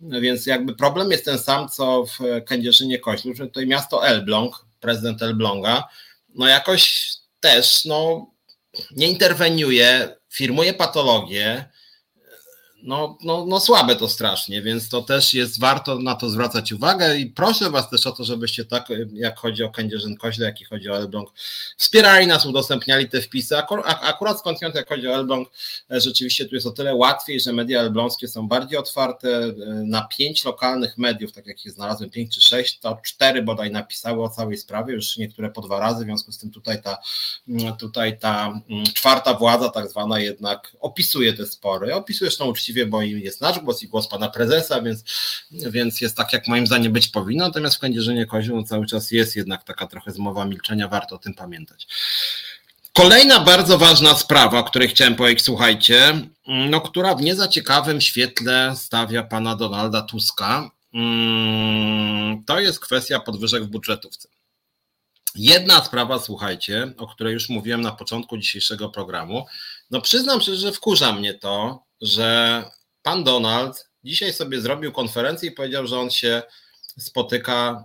Więc 0.00 0.46
jakby 0.46 0.74
problem 0.74 1.10
jest 1.10 1.24
ten 1.24 1.38
sam, 1.38 1.68
co 1.68 2.04
w 2.04 2.44
Kędzierzynie 2.44 2.98
Koślu, 2.98 3.34
że 3.34 3.46
tutaj 3.46 3.66
miasto 3.66 4.06
Elbląg, 4.06 4.66
prezydent 4.80 5.22
Elbląga, 5.22 5.88
no 6.34 6.46
jakoś 6.46 7.12
też 7.40 7.84
no, 7.84 8.30
nie 8.96 9.08
interweniuje, 9.08 10.16
firmuje 10.28 10.74
patologię, 10.74 11.71
no, 12.82 13.18
no, 13.24 13.46
no 13.48 13.60
słabe 13.60 13.96
to 13.96 14.08
strasznie, 14.08 14.62
więc 14.62 14.88
to 14.88 15.02
też 15.02 15.34
jest 15.34 15.60
warto 15.60 15.98
na 15.98 16.14
to 16.14 16.30
zwracać 16.30 16.72
uwagę 16.72 17.18
i 17.18 17.26
proszę 17.26 17.70
Was 17.70 17.90
też 17.90 18.06
o 18.06 18.12
to, 18.12 18.24
żebyście 18.24 18.64
tak, 18.64 18.88
jak 19.12 19.38
chodzi 19.38 19.64
o 19.64 19.70
Kędzierzyn 19.70 20.16
Koźle, 20.16 20.46
jak 20.46 20.60
i 20.60 20.64
chodzi 20.64 20.90
o 20.90 20.96
Elbląg, 20.96 21.30
wspierali 21.76 22.26
nas, 22.26 22.46
udostępniali 22.46 23.08
te 23.08 23.20
wpisy. 23.20 23.56
Akurat 23.84 24.38
skądinąd, 24.38 24.74
jak 24.74 24.88
chodzi 24.88 25.08
o 25.08 25.14
Elbląg, 25.14 25.48
e, 25.90 26.00
rzeczywiście 26.00 26.44
tu 26.44 26.54
jest 26.54 26.66
o 26.66 26.70
tyle 26.70 26.94
łatwiej, 26.94 27.40
że 27.40 27.52
media 27.52 27.80
elbląskie 27.80 28.28
są 28.28 28.48
bardziej 28.48 28.78
otwarte. 28.78 29.28
E, 29.28 29.52
na 29.84 30.02
pięć 30.02 30.44
lokalnych 30.44 30.98
mediów, 30.98 31.32
tak 31.32 31.46
jak 31.46 31.64
je 31.64 31.70
znalazłem, 31.70 32.10
pięć 32.10 32.34
czy 32.34 32.40
sześć, 32.40 32.78
to 32.78 32.98
cztery 33.04 33.42
bodaj 33.42 33.70
napisały 33.70 34.22
o 34.22 34.28
całej 34.28 34.56
sprawie, 34.56 34.94
już 34.94 35.16
niektóre 35.16 35.50
po 35.50 35.60
dwa 35.60 35.80
razy, 35.80 36.04
w 36.04 36.06
związku 36.06 36.32
z 36.32 36.38
tym 36.38 36.50
tutaj 36.50 36.82
ta, 36.82 36.98
tutaj 37.78 38.18
ta 38.18 38.60
czwarta 38.94 39.34
władza, 39.34 39.68
tak 39.68 39.88
zwana, 39.88 40.20
jednak 40.20 40.76
opisuje 40.80 41.32
te 41.32 41.46
spory, 41.46 41.94
opisuje 41.94 42.30
zresztą 42.30 42.46
uczciwie 42.46 42.71
właściwie, 42.72 42.86
bo 42.86 43.02
jest 43.02 43.40
nasz 43.40 43.58
głos 43.58 43.82
i 43.82 43.88
głos 43.88 44.08
pana 44.08 44.28
prezesa, 44.28 44.82
więc, 44.82 45.04
więc 45.50 46.00
jest 46.00 46.16
tak, 46.16 46.32
jak 46.32 46.48
moim 46.48 46.66
zdaniem 46.66 46.92
być 46.92 47.08
powinno. 47.08 47.46
Natomiast 47.46 47.76
w 47.76 47.78
Kędzierzynie 47.78 48.26
Kozioł 48.26 48.62
cały 48.62 48.86
czas 48.86 49.10
jest 49.10 49.36
jednak 49.36 49.64
taka 49.64 49.86
trochę 49.86 50.10
zmowa 50.10 50.44
milczenia, 50.44 50.88
warto 50.88 51.14
o 51.14 51.18
tym 51.18 51.34
pamiętać. 51.34 51.86
Kolejna 52.92 53.40
bardzo 53.40 53.78
ważna 53.78 54.14
sprawa, 54.14 54.58
o 54.58 54.64
której 54.64 54.88
chciałem 54.88 55.14
powiedzieć, 55.14 55.44
słuchajcie, 55.44 56.20
no, 56.46 56.80
która 56.80 57.14
w 57.14 57.22
nie 57.22 57.34
za 57.34 57.48
ciekawym 57.48 58.00
świetle 58.00 58.74
stawia 58.76 59.22
pana 59.22 59.56
Donalda 59.56 60.02
Tuska, 60.02 60.70
mm, 60.94 62.44
to 62.44 62.60
jest 62.60 62.80
kwestia 62.80 63.20
podwyżek 63.20 63.64
w 63.64 63.68
budżetówce. 63.68 64.28
Jedna 65.34 65.84
sprawa, 65.84 66.18
słuchajcie, 66.18 66.92
o 66.96 67.06
której 67.06 67.34
już 67.34 67.48
mówiłem 67.48 67.80
na 67.80 67.92
początku 67.92 68.38
dzisiejszego 68.38 68.88
programu. 68.88 69.46
No 69.90 70.00
przyznam 70.00 70.40
się, 70.40 70.54
że 70.54 70.72
wkurza 70.72 71.12
mnie 71.12 71.34
to, 71.34 71.82
że 72.02 72.64
pan 73.02 73.24
Donald 73.24 73.88
dzisiaj 74.04 74.32
sobie 74.32 74.60
zrobił 74.60 74.92
konferencję 74.92 75.50
i 75.50 75.52
powiedział, 75.52 75.86
że 75.86 75.98
on 75.98 76.10
się 76.10 76.42
spotyka 76.98 77.84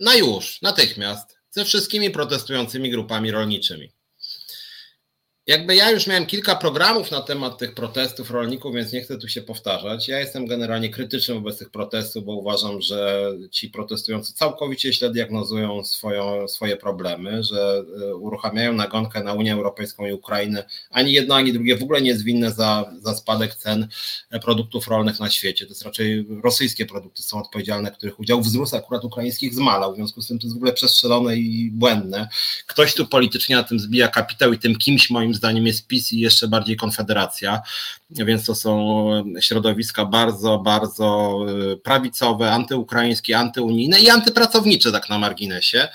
na 0.00 0.14
już, 0.14 0.62
natychmiast, 0.62 1.38
ze 1.50 1.64
wszystkimi 1.64 2.10
protestującymi 2.10 2.90
grupami 2.90 3.30
rolniczymi. 3.30 3.92
Jakby 5.46 5.76
ja 5.76 5.90
już 5.90 6.06
miałem 6.06 6.26
kilka 6.26 6.56
programów 6.56 7.10
na 7.10 7.20
temat 7.20 7.58
tych 7.58 7.74
protestów 7.74 8.30
rolników, 8.30 8.74
więc 8.74 8.92
nie 8.92 9.02
chcę 9.02 9.18
tu 9.18 9.28
się 9.28 9.42
powtarzać. 9.42 10.08
Ja 10.08 10.20
jestem 10.20 10.46
generalnie 10.46 10.90
krytyczny 10.90 11.34
wobec 11.34 11.58
tych 11.58 11.70
protestów, 11.70 12.24
bo 12.24 12.32
uważam, 12.32 12.80
że 12.80 13.30
ci 13.50 13.70
protestujący 13.70 14.34
całkowicie 14.34 14.92
źle 14.92 15.10
diagnozują 15.10 15.84
swoją, 15.84 16.48
swoje 16.48 16.76
problemy, 16.76 17.44
że 17.44 17.84
e, 18.02 18.14
uruchamiają 18.14 18.72
nagonkę 18.72 19.22
na 19.22 19.32
Unię 19.32 19.52
Europejską 19.52 20.06
i 20.06 20.12
Ukrainę. 20.12 20.64
Ani 20.90 21.12
jedno, 21.12 21.34
ani 21.34 21.52
drugie 21.52 21.76
w 21.76 21.82
ogóle 21.82 22.02
nie 22.02 22.10
jest 22.10 22.24
winne 22.24 22.52
za, 22.52 22.92
za 23.00 23.14
spadek 23.14 23.54
cen 23.54 23.88
produktów 24.42 24.88
rolnych 24.88 25.20
na 25.20 25.30
świecie. 25.30 25.66
To 25.66 25.70
jest 25.70 25.82
raczej 25.82 26.26
rosyjskie 26.42 26.86
produkty 26.86 27.22
są 27.22 27.38
odpowiedzialne, 27.38 27.90
których 27.90 28.20
udział 28.20 28.40
wzrósł 28.40 28.76
akurat 28.76 29.04
ukraińskich 29.04 29.54
zmalał. 29.54 29.92
W 29.92 29.96
związku 29.96 30.22
z 30.22 30.28
tym 30.28 30.38
to 30.38 30.46
jest 30.46 30.54
w 30.54 30.56
ogóle 30.56 30.72
przestrzelone 30.72 31.36
i 31.36 31.70
błędne. 31.70 32.28
Ktoś 32.66 32.94
tu 32.94 33.06
politycznie 33.06 33.56
na 33.56 33.62
tym 33.62 33.80
zbija 33.80 34.08
kapitał 34.08 34.52
i 34.52 34.58
tym 34.58 34.76
kimś 34.76 35.10
moim 35.10 35.31
moim 35.32 35.38
zdaniem 35.38 35.66
jest 35.66 35.86
PiS 35.86 36.12
i 36.12 36.20
jeszcze 36.20 36.48
bardziej 36.48 36.76
Konfederacja, 36.76 37.62
więc 38.10 38.44
to 38.46 38.54
są 38.54 39.08
środowiska 39.40 40.04
bardzo, 40.04 40.58
bardzo 40.58 41.38
y, 41.72 41.76
prawicowe, 41.76 42.52
antyukraińskie, 42.52 43.38
antyunijne 43.38 44.00
i 44.00 44.10
antypracownicze 44.10 44.92
tak 44.92 45.08
na 45.08 45.18
marginesie. 45.18 45.88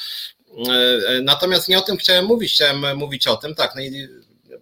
Y, 0.49 0.71
y, 1.17 1.21
natomiast 1.21 1.69
nie 1.69 1.77
o 1.77 1.81
tym 1.81 1.97
chciałem 1.97 2.25
mówić, 2.25 2.53
chciałem 2.53 2.97
mówić 2.97 3.27
o 3.27 3.35
tym, 3.35 3.55
tak, 3.55 3.75
no 3.75 3.81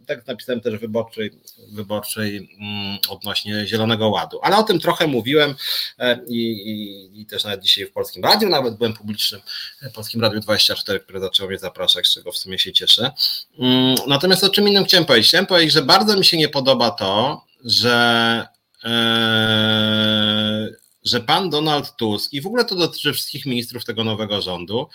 tak 0.06 0.28
napisałem 0.28 0.62
też 0.62 0.78
wyborczej, 0.78 1.32
wyborczej 1.68 2.38
mm, 2.38 2.98
odnośnie 3.10 3.68
Zielonego 3.68 4.10
Ładu. 4.10 4.40
Ale 4.44 4.58
o 4.58 4.64
tym 4.64 4.80
trochę 4.80 5.08
mówiłem 5.08 5.56
e, 6.00 6.20
i, 6.28 6.52
i, 6.52 7.22
i, 7.22 7.26
też 7.26 7.44
nawet 7.44 7.62
dzisiaj 7.62 7.86
w 7.86 7.92
Polskim 7.92 8.24
Radiu, 8.24 8.50
nawet 8.50 8.76
byłem 8.78 8.94
publicznym 8.94 9.42
w 9.82 9.92
Polskim 9.92 10.22
Radiu 10.22 10.40
24, 10.40 11.00
które 11.00 11.20
zaczęło 11.20 11.50
mnie 11.50 11.60
zapraszać, 11.60 12.08
z 12.08 12.14
czego 12.14 12.32
w 12.32 12.38
sumie 12.38 12.60
się 12.60 12.74
cieszę. 12.74 13.12
Mm, 13.60 13.96
natomiast 14.08 14.44
o 14.44 14.50
czym 14.50 14.68
innym 14.68 14.86
chciałem 14.86 15.06
powiedzieć? 15.06 15.28
Chciałem 15.28 15.46
powiedzieć, 15.46 15.74
że 15.74 15.82
bardzo 15.82 16.18
mi 16.18 16.26
się 16.26 16.38
nie 16.38 16.50
podoba 16.50 16.92
to, 16.92 17.46
że 17.64 18.48
e, 18.84 19.66
że 21.06 21.20
pan 21.20 21.50
Donald 21.50 21.96
Tusk, 21.96 22.34
i 22.34 22.42
w 22.42 22.48
ogóle 22.48 22.66
to 22.66 22.76
dotyczy 22.76 23.14
wszystkich 23.14 23.46
ministrów 23.46 23.86
tego 23.86 24.04
nowego 24.04 24.42
rządu, 24.42 24.90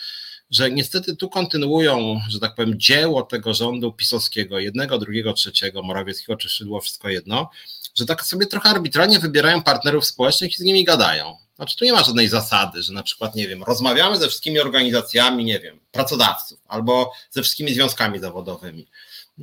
że 0.51 0.71
niestety 0.71 1.17
tu 1.17 1.29
kontynuują, 1.29 2.21
że 2.29 2.41
tak 2.41 2.55
powiem, 2.55 2.81
dzieło 2.81 3.23
tego 3.23 3.55
rządu 3.55 3.93
pisowskiego, 3.93 4.59
jednego, 4.59 4.99
drugiego, 4.99 5.33
trzeciego, 5.33 5.83
Morawieckiego 5.83 6.37
czy 6.37 6.49
Szydło, 6.49 6.81
wszystko 6.81 7.09
jedno, 7.09 7.51
że 7.95 8.07
tak 8.07 8.25
sobie 8.25 8.47
trochę 8.47 8.69
arbitralnie 8.69 9.19
wybierają 9.19 9.63
partnerów 9.63 10.05
społecznych 10.05 10.53
i 10.53 10.57
z 10.57 10.61
nimi 10.61 10.85
gadają. 10.85 11.37
Znaczy 11.57 11.77
tu 11.77 11.85
nie 11.85 11.93
ma 11.93 12.03
żadnej 12.03 12.29
zasady, 12.29 12.83
że 12.83 12.93
na 12.93 13.03
przykład, 13.03 13.35
nie 13.35 13.49
wiem, 13.49 13.63
rozmawiamy 13.63 14.17
ze 14.17 14.29
wszystkimi 14.29 14.61
organizacjami, 14.61 15.45
nie 15.45 15.61
wiem, 15.61 15.81
pracodawców, 15.93 16.61
albo 16.69 17.13
ze 17.31 17.43
wszystkimi 17.43 17.75
związkami 17.75 18.19
zawodowymi, 18.19 18.87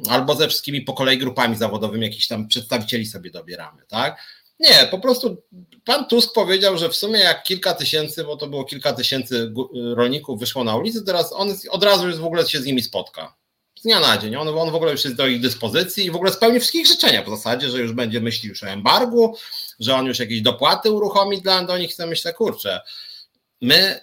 albo 0.10 0.36
ze 0.36 0.48
wszystkimi 0.48 0.82
po 0.82 0.94
kolei 0.94 1.18
grupami 1.18 1.56
zawodowymi, 1.56 2.06
jakichś 2.06 2.28
tam 2.28 2.48
przedstawicieli 2.48 3.06
sobie 3.06 3.32
dobieramy, 3.32 3.82
tak? 3.88 4.22
Nie, 4.60 4.88
po 4.92 5.00
prostu 5.00 5.44
pan 5.86 6.08
Tusk 6.08 6.34
powiedział, 6.34 6.78
że 6.78 6.90
w 6.90 6.96
sumie 6.96 7.20
jak 7.20 7.44
kilka 7.44 7.74
tysięcy, 7.74 8.24
bo 8.24 8.38
to 8.38 8.48
było 8.48 8.66
kilka 8.66 8.94
tysięcy 8.94 9.54
rolników 9.74 10.40
wyszło 10.40 10.64
na 10.64 10.76
ulicę, 10.76 11.02
teraz 11.02 11.34
on 11.34 11.56
od 11.70 11.84
razu 11.84 12.08
już 12.08 12.18
w 12.18 12.26
ogóle 12.26 12.48
się 12.48 12.62
z 12.62 12.66
nimi 12.66 12.82
spotka. 12.82 13.36
Z 13.80 13.82
dnia 13.82 14.00
na 14.00 14.18
dzień. 14.18 14.36
On, 14.36 14.48
on 14.48 14.72
w 14.72 14.76
ogóle 14.76 14.92
już 14.92 15.04
jest 15.06 15.16
do 15.16 15.28
ich 15.28 15.42
dyspozycji 15.42 16.06
i 16.06 16.12
w 16.12 16.16
ogóle 16.16 16.32
spełni 16.32 16.60
wszystkich 16.60 16.88
życzenia 16.88 17.24
w 17.24 17.30
zasadzie, 17.30 17.70
że 17.70 17.80
już 17.80 17.94
będzie 17.94 18.22
myśli 18.22 18.50
już 18.50 18.64
o 18.64 18.68
embargu, 18.68 19.36
że 19.80 19.96
on 19.96 20.06
już 20.06 20.20
jakieś 20.20 20.42
dopłaty 20.42 20.92
uruchomi 20.92 21.42
dla 21.42 21.64
do 21.64 21.78
nich. 21.78 21.92
Chcę 21.92 22.08
myślę, 22.08 22.34
kurczę, 22.34 22.82
my 23.62 24.00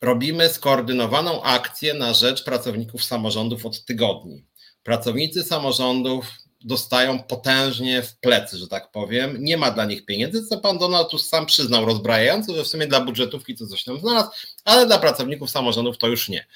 robimy 0.00 0.48
skoordynowaną 0.48 1.42
akcję 1.42 1.94
na 1.94 2.14
rzecz 2.14 2.44
pracowników 2.44 3.04
samorządów 3.04 3.66
od 3.66 3.84
tygodni. 3.84 4.44
Pracownicy 4.82 5.42
samorządów 5.42 6.26
dostają 6.64 7.22
potężnie 7.22 8.02
w 8.02 8.16
plecy, 8.16 8.58
że 8.58 8.68
tak 8.68 8.90
powiem. 8.90 9.36
Nie 9.44 9.56
ma 9.56 9.70
dla 9.70 9.84
nich 9.84 10.04
pieniędzy, 10.04 10.46
co 10.46 10.58
pan 10.58 10.78
Donald 10.78 11.10
Tusk 11.10 11.30
sam 11.30 11.46
przyznał 11.46 11.84
rozbrajająco, 11.84 12.54
że 12.54 12.64
w 12.64 12.68
sumie 12.68 12.86
dla 12.86 13.00
budżetówki 13.00 13.54
to 13.54 13.66
coś 13.66 13.84
tam 13.84 14.00
znalazł, 14.00 14.30
ale 14.64 14.86
dla 14.86 14.98
pracowników 14.98 15.50
samorządów 15.50 15.98
to 15.98 16.08
już 16.08 16.28
nie. 16.28 16.46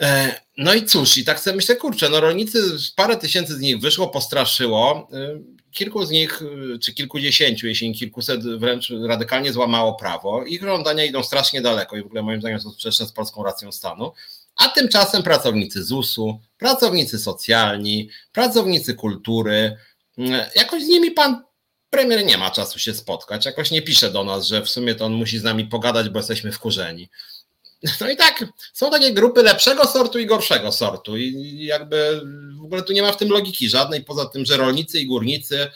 E, 0.00 0.40
no 0.58 0.74
i 0.74 0.86
cóż, 0.86 1.16
i 1.16 1.24
tak 1.24 1.40
sobie 1.40 1.56
myślę, 1.56 1.76
kurczę, 1.76 2.08
no 2.08 2.20
rolnicy, 2.20 2.58
parę 2.96 3.16
tysięcy 3.16 3.54
z 3.54 3.60
nich 3.60 3.80
wyszło, 3.80 4.08
postraszyło, 4.08 5.08
e, 5.12 5.40
kilku 5.72 6.06
z 6.06 6.10
nich, 6.10 6.42
e, 6.42 6.78
czy 6.78 6.94
kilkudziesięciu, 6.94 7.66
jeśli 7.66 7.88
nie 7.88 7.94
kilkuset, 7.94 8.58
wręcz 8.58 8.92
radykalnie 9.06 9.52
złamało 9.52 9.94
prawo. 9.94 10.44
Ich 10.44 10.62
żądania 10.62 11.04
idą 11.04 11.22
strasznie 11.22 11.60
daleko 11.60 11.96
i 11.96 12.02
w 12.02 12.06
ogóle 12.06 12.22
moim 12.22 12.40
zdaniem 12.40 12.60
są 12.60 12.70
sprzeczne 12.70 13.06
z 13.06 13.12
polską 13.12 13.42
racją 13.42 13.72
stanu. 13.72 14.12
A 14.56 14.68
tymczasem 14.68 15.22
pracownicy 15.22 15.84
ZUS-u, 15.84 16.40
pracownicy 16.58 17.18
socjalni, 17.18 18.10
pracownicy 18.32 18.94
kultury, 18.94 19.76
mm, 20.18 20.46
jakoś 20.56 20.82
z 20.82 20.88
nimi 20.88 21.10
pan 21.10 21.42
premier 21.90 22.26
nie 22.26 22.38
ma 22.38 22.50
czasu 22.50 22.78
się 22.78 22.94
spotkać, 22.94 23.46
jakoś 23.46 23.70
nie 23.70 23.82
pisze 23.82 24.10
do 24.10 24.24
nas, 24.24 24.46
że 24.46 24.62
w 24.62 24.70
sumie 24.70 24.94
to 24.94 25.04
on 25.04 25.12
musi 25.12 25.38
z 25.38 25.42
nami 25.42 25.64
pogadać, 25.64 26.08
bo 26.08 26.18
jesteśmy 26.18 26.52
wkurzeni. 26.52 27.08
No 28.00 28.10
i 28.10 28.16
tak, 28.16 28.44
są 28.72 28.90
takie 28.90 29.12
grupy 29.12 29.42
lepszego 29.42 29.86
sortu 29.86 30.18
i 30.18 30.26
gorszego 30.26 30.72
sortu 30.72 31.16
i 31.16 31.64
jakby 31.64 32.20
w 32.60 32.64
ogóle 32.64 32.82
tu 32.82 32.92
nie 32.92 33.02
ma 33.02 33.12
w 33.12 33.16
tym 33.16 33.28
logiki 33.28 33.68
żadnej, 33.68 34.04
poza 34.04 34.26
tym, 34.26 34.44
że 34.44 34.56
rolnicy 34.56 35.00
i 35.00 35.06
górnicy 35.06 35.70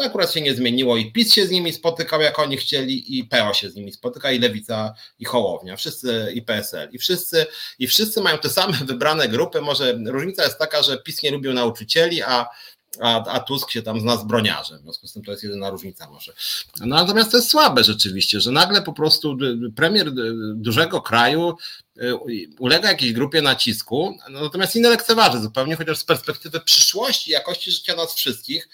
to 0.00 0.06
akurat 0.06 0.32
się 0.32 0.40
nie 0.40 0.54
zmieniło 0.54 0.96
i 0.96 1.12
PiS 1.12 1.32
się 1.32 1.46
z 1.46 1.50
nimi 1.50 1.72
spotykał, 1.72 2.20
jak 2.20 2.38
oni 2.38 2.56
chcieli, 2.56 3.18
i 3.18 3.24
PO 3.24 3.54
się 3.54 3.70
z 3.70 3.74
nimi 3.74 3.92
spotyka, 3.92 4.32
i 4.32 4.38
Lewica, 4.38 4.94
i 5.18 5.24
Hołownia, 5.24 5.76
wszyscy, 5.76 6.32
i 6.34 6.42
PSL, 6.42 6.88
i 6.92 6.98
wszyscy, 6.98 7.46
i 7.78 7.86
wszyscy 7.86 8.20
mają 8.20 8.38
te 8.38 8.50
same 8.50 8.76
wybrane 8.86 9.28
grupy. 9.28 9.60
Może 9.60 9.98
różnica 10.06 10.44
jest 10.44 10.58
taka, 10.58 10.82
że 10.82 10.98
PiS 10.98 11.22
nie 11.22 11.30
lubią 11.30 11.52
nauczycieli, 11.52 12.22
a 12.22 12.48
a, 13.00 13.24
a 13.24 13.40
Tusk 13.40 13.70
się 13.70 13.82
tam 13.82 14.00
zna 14.00 14.16
z 14.16 14.24
broniarzem. 14.24 14.78
W 14.78 14.82
związku 14.82 15.06
z 15.06 15.12
tym 15.12 15.22
to 15.22 15.30
jest 15.30 15.42
jedyna 15.42 15.70
różnica 15.70 16.10
może. 16.10 16.32
No, 16.80 16.86
natomiast 16.86 17.30
to 17.30 17.36
jest 17.36 17.50
słabe 17.50 17.84
rzeczywiście, 17.84 18.40
że 18.40 18.50
nagle 18.50 18.82
po 18.82 18.92
prostu 18.92 19.36
premier 19.76 20.12
dużego 20.54 21.00
kraju 21.00 21.56
y, 21.96 22.14
ulega 22.58 22.88
jakiejś 22.88 23.12
grupie 23.12 23.42
nacisku, 23.42 24.18
natomiast 24.30 24.76
inne 24.76 24.88
lekceważy 24.88 25.40
zupełnie, 25.40 25.76
chociaż 25.76 25.98
z 25.98 26.04
perspektywy 26.04 26.60
przyszłości, 26.60 27.30
jakości 27.30 27.70
życia 27.70 27.96
nas 27.96 28.14
wszystkich, 28.14 28.68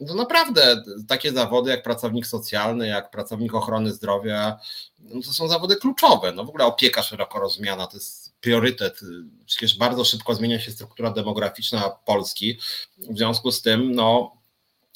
no 0.00 0.14
naprawdę 0.14 0.82
takie 1.08 1.32
zawody 1.32 1.70
jak 1.70 1.82
pracownik 1.82 2.26
socjalny, 2.26 2.86
jak 2.86 3.10
pracownik 3.10 3.54
ochrony 3.54 3.92
zdrowia, 3.92 4.58
no 4.98 5.22
to 5.22 5.32
są 5.32 5.48
zawody 5.48 5.76
kluczowe. 5.76 6.32
No 6.32 6.44
w 6.44 6.48
ogóle 6.48 6.64
opieka 6.64 7.02
szeroko 7.02 7.38
rozumiana 7.38 7.86
to 7.86 7.96
jest 7.96 8.34
priorytet. 8.40 9.00
Przecież 9.46 9.78
bardzo 9.78 10.04
szybko 10.04 10.34
zmienia 10.34 10.60
się 10.60 10.70
struktura 10.70 11.10
demograficzna 11.10 11.90
Polski. 12.04 12.58
W 12.98 13.16
związku 13.16 13.52
z 13.52 13.62
tym, 13.62 13.92
no, 13.92 14.36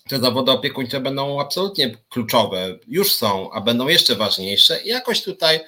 te 0.09 0.19
zawody 0.19 0.51
opiekuńcze 0.51 1.01
będą 1.01 1.41
absolutnie 1.41 1.97
kluczowe. 2.09 2.79
Już 2.87 3.13
są, 3.13 3.51
a 3.53 3.61
będą 3.61 3.89
jeszcze 3.89 4.17
ważniejsze. 4.17 4.83
I 4.83 4.89
jakoś 4.89 5.23
tutaj 5.23 5.61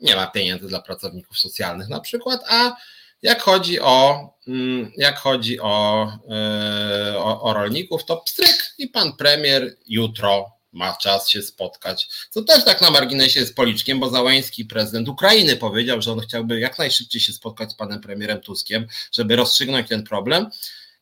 nie 0.00 0.16
ma 0.16 0.26
pieniędzy 0.26 0.68
dla 0.68 0.82
pracowników 0.82 1.38
socjalnych 1.38 1.88
na 1.88 2.00
przykład, 2.00 2.40
a 2.48 2.76
jak 3.22 3.42
chodzi 3.42 3.80
o, 3.80 4.28
mm, 4.48 4.92
jak 4.96 5.18
chodzi 5.18 5.60
o, 5.60 6.08
e, 6.30 7.18
o, 7.18 7.42
o 7.42 7.52
rolników, 7.52 8.04
to 8.04 8.16
pstryk 8.16 8.74
i 8.78 8.88
pan 8.88 9.12
premier 9.16 9.76
jutro 9.86 10.58
ma 10.72 10.96
czas 10.96 11.28
się 11.28 11.42
spotkać. 11.42 12.08
Co 12.30 12.42
też 12.42 12.64
tak 12.64 12.80
na 12.80 12.90
marginesie 12.90 13.40
jest 13.40 13.56
policzkiem, 13.56 14.00
bo 14.00 14.10
Załański, 14.10 14.64
prezydent 14.64 15.08
Ukrainy, 15.08 15.56
powiedział, 15.56 16.02
że 16.02 16.12
on 16.12 16.20
chciałby 16.20 16.60
jak 16.60 16.78
najszybciej 16.78 17.20
się 17.20 17.32
spotkać 17.32 17.70
z 17.70 17.74
panem 17.74 18.00
premierem 18.00 18.40
Tuskiem, 18.40 18.86
żeby 19.12 19.36
rozstrzygnąć 19.36 19.88
ten 19.88 20.02
problem. 20.02 20.50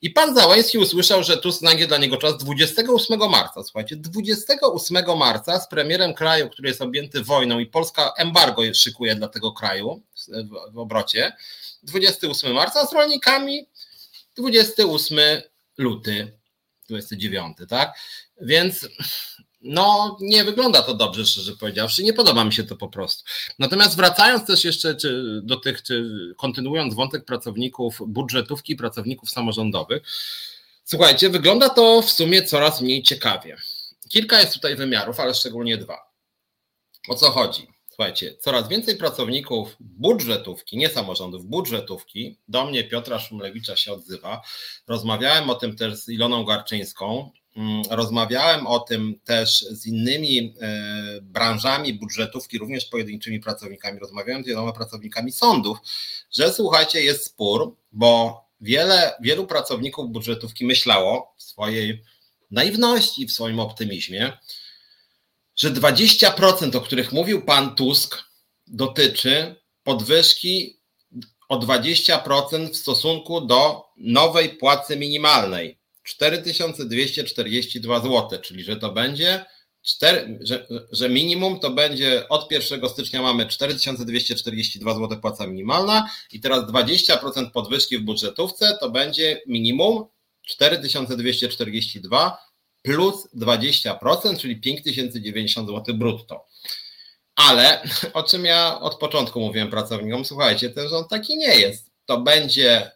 I 0.02 0.10
pan 0.10 0.34
Załański 0.34 0.78
usłyszał, 0.78 1.22
że 1.22 1.36
Tusk 1.36 1.59
znajdzie 1.59 1.86
dla 1.86 1.98
niego 1.98 2.16
czas 2.16 2.38
28 2.38 3.30
marca. 3.30 3.62
Słuchajcie, 3.64 3.97
28 3.97 5.18
marca 5.18 5.60
z 5.60 5.68
premierem 5.68 6.14
kraju, 6.14 6.51
który 6.51 6.68
jest 6.68 6.82
objęty 6.82 7.22
wojną 7.24 7.59
i 7.59 7.66
Polska 7.66 8.12
embargo 8.16 8.62
szykuje 8.74 9.14
dla 9.14 9.28
tego 9.28 9.52
kraju 9.52 10.02
w 10.73 10.78
obrocie. 10.78 11.32
28 11.82 12.53
marca 12.53 12.86
z 12.86 12.93
rolnikami 12.93 13.66
28 14.36 15.19
luty, 15.78 16.32
29, 16.89 17.57
tak? 17.69 17.98
Więc 18.40 18.89
no, 19.61 20.16
nie 20.20 20.44
wygląda 20.44 20.82
to 20.82 20.94
dobrze, 20.94 21.27
szczerze 21.27 21.53
powiedziawszy. 21.53 22.03
Nie 22.05 22.12
podoba 22.12 22.44
mi 22.44 22.53
się 22.53 22.65
to 22.65 22.77
po 22.77 22.89
prostu. 22.89 23.24
Natomiast 23.59 23.97
wracając 23.97 24.47
też 24.47 24.65
jeszcze 24.65 24.94
czy 24.94 25.40
do 25.44 25.57
tych, 25.57 25.82
czy 25.82 26.05
kontynuując 26.36 26.94
wątek 26.94 27.24
pracowników 27.24 27.98
budżetówki, 28.07 28.77
pracowników 28.77 29.31
samorządowych, 29.31 30.03
słuchajcie, 30.85 31.31
wygląda 31.31 31.69
to 31.69 32.03
w 32.03 32.11
sumie 32.11 32.43
coraz 32.43 32.81
mniej 32.81 33.03
ciekawie. 33.03 33.57
Kilka 34.09 34.40
jest 34.40 34.53
tutaj 34.53 34.77
wymiarów, 34.77 35.20
ale 35.20 35.35
szczególnie 35.35 35.77
dwa. 35.77 36.11
O 37.09 37.15
co 37.15 37.31
chodzi? 37.31 37.76
Słuchajcie, 37.97 38.36
coraz 38.36 38.68
więcej 38.68 38.97
pracowników 38.97 39.77
budżetówki, 39.81 40.77
nie 40.77 40.89
samorządów, 40.89 41.47
budżetówki, 41.47 42.39
do 42.48 42.64
mnie 42.64 42.85
Piotra 42.85 43.18
Szumlewicza 43.18 43.77
się 43.77 43.93
odzywa. 43.93 44.43
Rozmawiałem 44.86 45.51
o 45.51 45.55
tym 45.55 45.77
też 45.77 45.94
z 45.94 46.09
Iloną 46.09 46.44
Garczyńską, 46.44 47.31
mm, 47.56 47.82
rozmawiałem 47.90 48.66
o 48.66 48.81
tym 48.81 49.20
też 49.24 49.60
z 49.60 49.86
innymi 49.86 50.55
e, 50.60 51.20
branżami 51.23 51.94
budżetówki, 51.94 52.59
również 52.59 52.85
pojedynczymi 52.85 53.40
pracownikami, 53.40 53.98
rozmawiałem 53.98 54.44
z 54.44 54.47
wieloma 54.47 54.73
pracownikami 54.73 55.32
sądów, 55.32 55.78
że 56.32 56.52
słuchajcie, 56.52 57.05
jest 57.05 57.24
spór, 57.24 57.77
bo 57.93 58.40
wiele, 58.60 59.14
wielu 59.20 59.47
pracowników 59.47 60.10
budżetówki 60.10 60.66
myślało 60.66 61.35
w 61.36 61.43
swojej 61.43 62.02
naiwności, 62.51 63.27
w 63.27 63.32
swoim 63.32 63.60
optymizmie, 63.60 64.32
że 65.57 65.70
20%, 65.70 66.77
o 66.77 66.81
których 66.81 67.12
mówił 67.12 67.43
pan 67.43 67.74
Tusk, 67.74 68.24
dotyczy 68.66 69.55
podwyżki 69.83 70.81
o 71.49 71.59
20% 71.59 72.69
w 72.69 72.77
stosunku 72.77 73.41
do 73.41 73.85
nowej 73.97 74.49
płacy 74.49 74.97
minimalnej. 74.97 75.78
4242 76.03 78.01
zł, 78.01 78.41
czyli 78.43 78.65
że 78.65 78.77
to 78.77 78.93
będzie 78.93 79.45
4, 79.87 80.39
że, 80.41 80.66
że 80.93 81.09
minimum 81.09 81.61
to 81.61 81.70
będzie 81.70 82.28
od 82.28 82.53
1 82.53 82.89
stycznia 82.89 83.23
mamy 83.23 83.47
4242 83.47 84.95
zł 84.95 85.20
płaca 85.20 85.47
minimalna 85.47 86.11
i 86.33 86.41
teraz 86.41 86.65
20% 86.65 87.51
podwyżki 87.51 87.99
w 87.99 88.03
budżetówce 88.03 88.78
to 88.81 88.91
będzie 88.91 89.43
minimum 89.47 90.05
4242 90.47 92.39
plus 92.87 93.29
20%, 93.35 94.39
czyli 94.39 94.61
5090 94.61 95.69
zł 95.69 95.95
brutto. 95.95 96.47
Ale 97.37 97.83
o 98.13 98.23
czym 98.23 98.45
ja 98.45 98.81
od 98.81 98.99
początku 98.99 99.41
mówiłem 99.41 99.71
pracownikom, 99.71 100.25
słuchajcie, 100.25 100.71
ten 100.71 100.89
rząd 100.89 101.09
taki 101.09 101.37
nie 101.37 101.55
jest. 101.61 101.91
To 102.05 102.21
będzie 102.21 102.91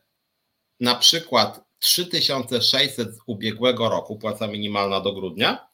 na 0.81 0.95
przykład 0.95 1.61
3600 1.79 3.15
z 3.15 3.19
ubiegłego 3.27 3.89
roku, 3.89 4.17
płaca 4.17 4.47
minimalna 4.47 5.01
do 5.01 5.13
grudnia, 5.13 5.69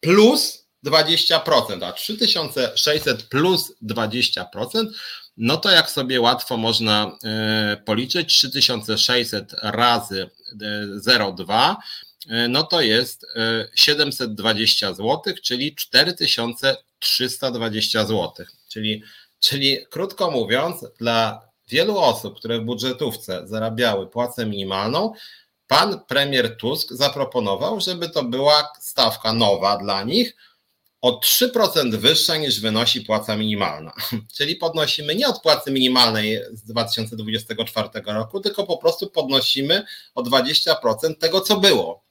plus 0.00 0.68
20%, 0.86 1.84
a 1.84 1.92
3600 1.92 3.22
plus 3.22 3.72
20%, 3.82 4.44
no 5.36 5.56
to 5.56 5.70
jak 5.70 5.90
sobie 5.90 6.20
łatwo 6.20 6.56
można 6.56 7.18
e, 7.24 7.82
policzyć, 7.86 8.28
3600 8.28 9.54
razy 9.62 10.30
0,2, 11.06 11.70
e, 11.70 11.76
no 12.48 12.62
to 12.62 12.80
jest 12.80 13.26
720 13.74 14.88
e, 14.88 14.94
zł, 14.94 15.20
czyli 15.42 15.74
4320 15.74 18.04
zł. 18.04 18.46
Czyli, 18.68 19.02
czyli 19.40 19.78
krótko 19.90 20.30
mówiąc, 20.30 20.84
dla 20.98 21.48
wielu 21.68 21.98
osób, 21.98 22.38
które 22.38 22.58
w 22.58 22.64
budżetówce 22.64 23.48
zarabiały 23.48 24.06
płacę 24.06 24.46
minimalną, 24.46 25.12
pan 25.66 26.00
premier 26.08 26.56
Tusk 26.56 26.92
zaproponował, 26.92 27.80
żeby 27.80 28.08
to 28.08 28.24
była 28.24 28.72
stawka 28.80 29.32
nowa 29.32 29.76
dla 29.76 30.02
nich, 30.02 30.36
o 31.02 31.20
3% 31.20 31.96
wyższa 31.96 32.36
niż 32.36 32.60
wynosi 32.60 33.00
płaca 33.00 33.36
minimalna. 33.36 33.92
Czyli 34.36 34.56
podnosimy 34.56 35.14
nie 35.14 35.28
od 35.28 35.42
płacy 35.42 35.70
minimalnej 35.70 36.40
z 36.52 36.62
2024 36.62 37.88
roku, 38.06 38.40
tylko 38.40 38.66
po 38.66 38.78
prostu 38.78 39.10
podnosimy 39.10 39.84
o 40.14 40.22
20% 40.22 41.18
tego, 41.18 41.40
co 41.40 41.56
było. 41.56 42.01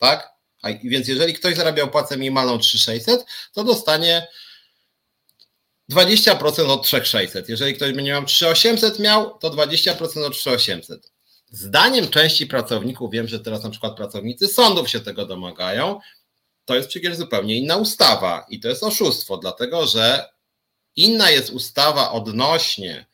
Tak? 0.00 0.30
A 0.62 0.68
więc 0.84 1.08
jeżeli 1.08 1.34
ktoś 1.34 1.56
zarabiał 1.56 1.90
płacę 1.90 2.16
minimalną 2.16 2.58
3600, 2.58 3.24
to 3.52 3.64
dostanie 3.64 4.26
20% 5.92 6.70
od 6.70 6.82
3600. 6.82 7.48
Jeżeli 7.48 7.74
ktoś 7.74 7.92
będzie 7.92 8.10
miał 8.10 8.24
3800 8.24 8.98
miał, 8.98 9.38
to 9.38 9.50
20% 9.50 10.24
od 10.24 10.32
3800. 10.32 11.12
Zdaniem 11.50 12.08
części 12.08 12.46
pracowników, 12.46 13.12
wiem, 13.12 13.28
że 13.28 13.40
teraz 13.40 13.62
na 13.62 13.70
przykład 13.70 13.96
pracownicy 13.96 14.48
sądów 14.48 14.90
się 14.90 15.00
tego 15.00 15.26
domagają, 15.26 16.00
to 16.64 16.76
jest 16.76 16.88
przecież 16.88 17.16
zupełnie 17.16 17.58
inna 17.58 17.76
ustawa 17.76 18.46
i 18.48 18.60
to 18.60 18.68
jest 18.68 18.84
oszustwo, 18.84 19.36
dlatego 19.36 19.86
że 19.86 20.28
inna 20.96 21.30
jest 21.30 21.50
ustawa 21.50 22.12
odnośnie 22.12 23.06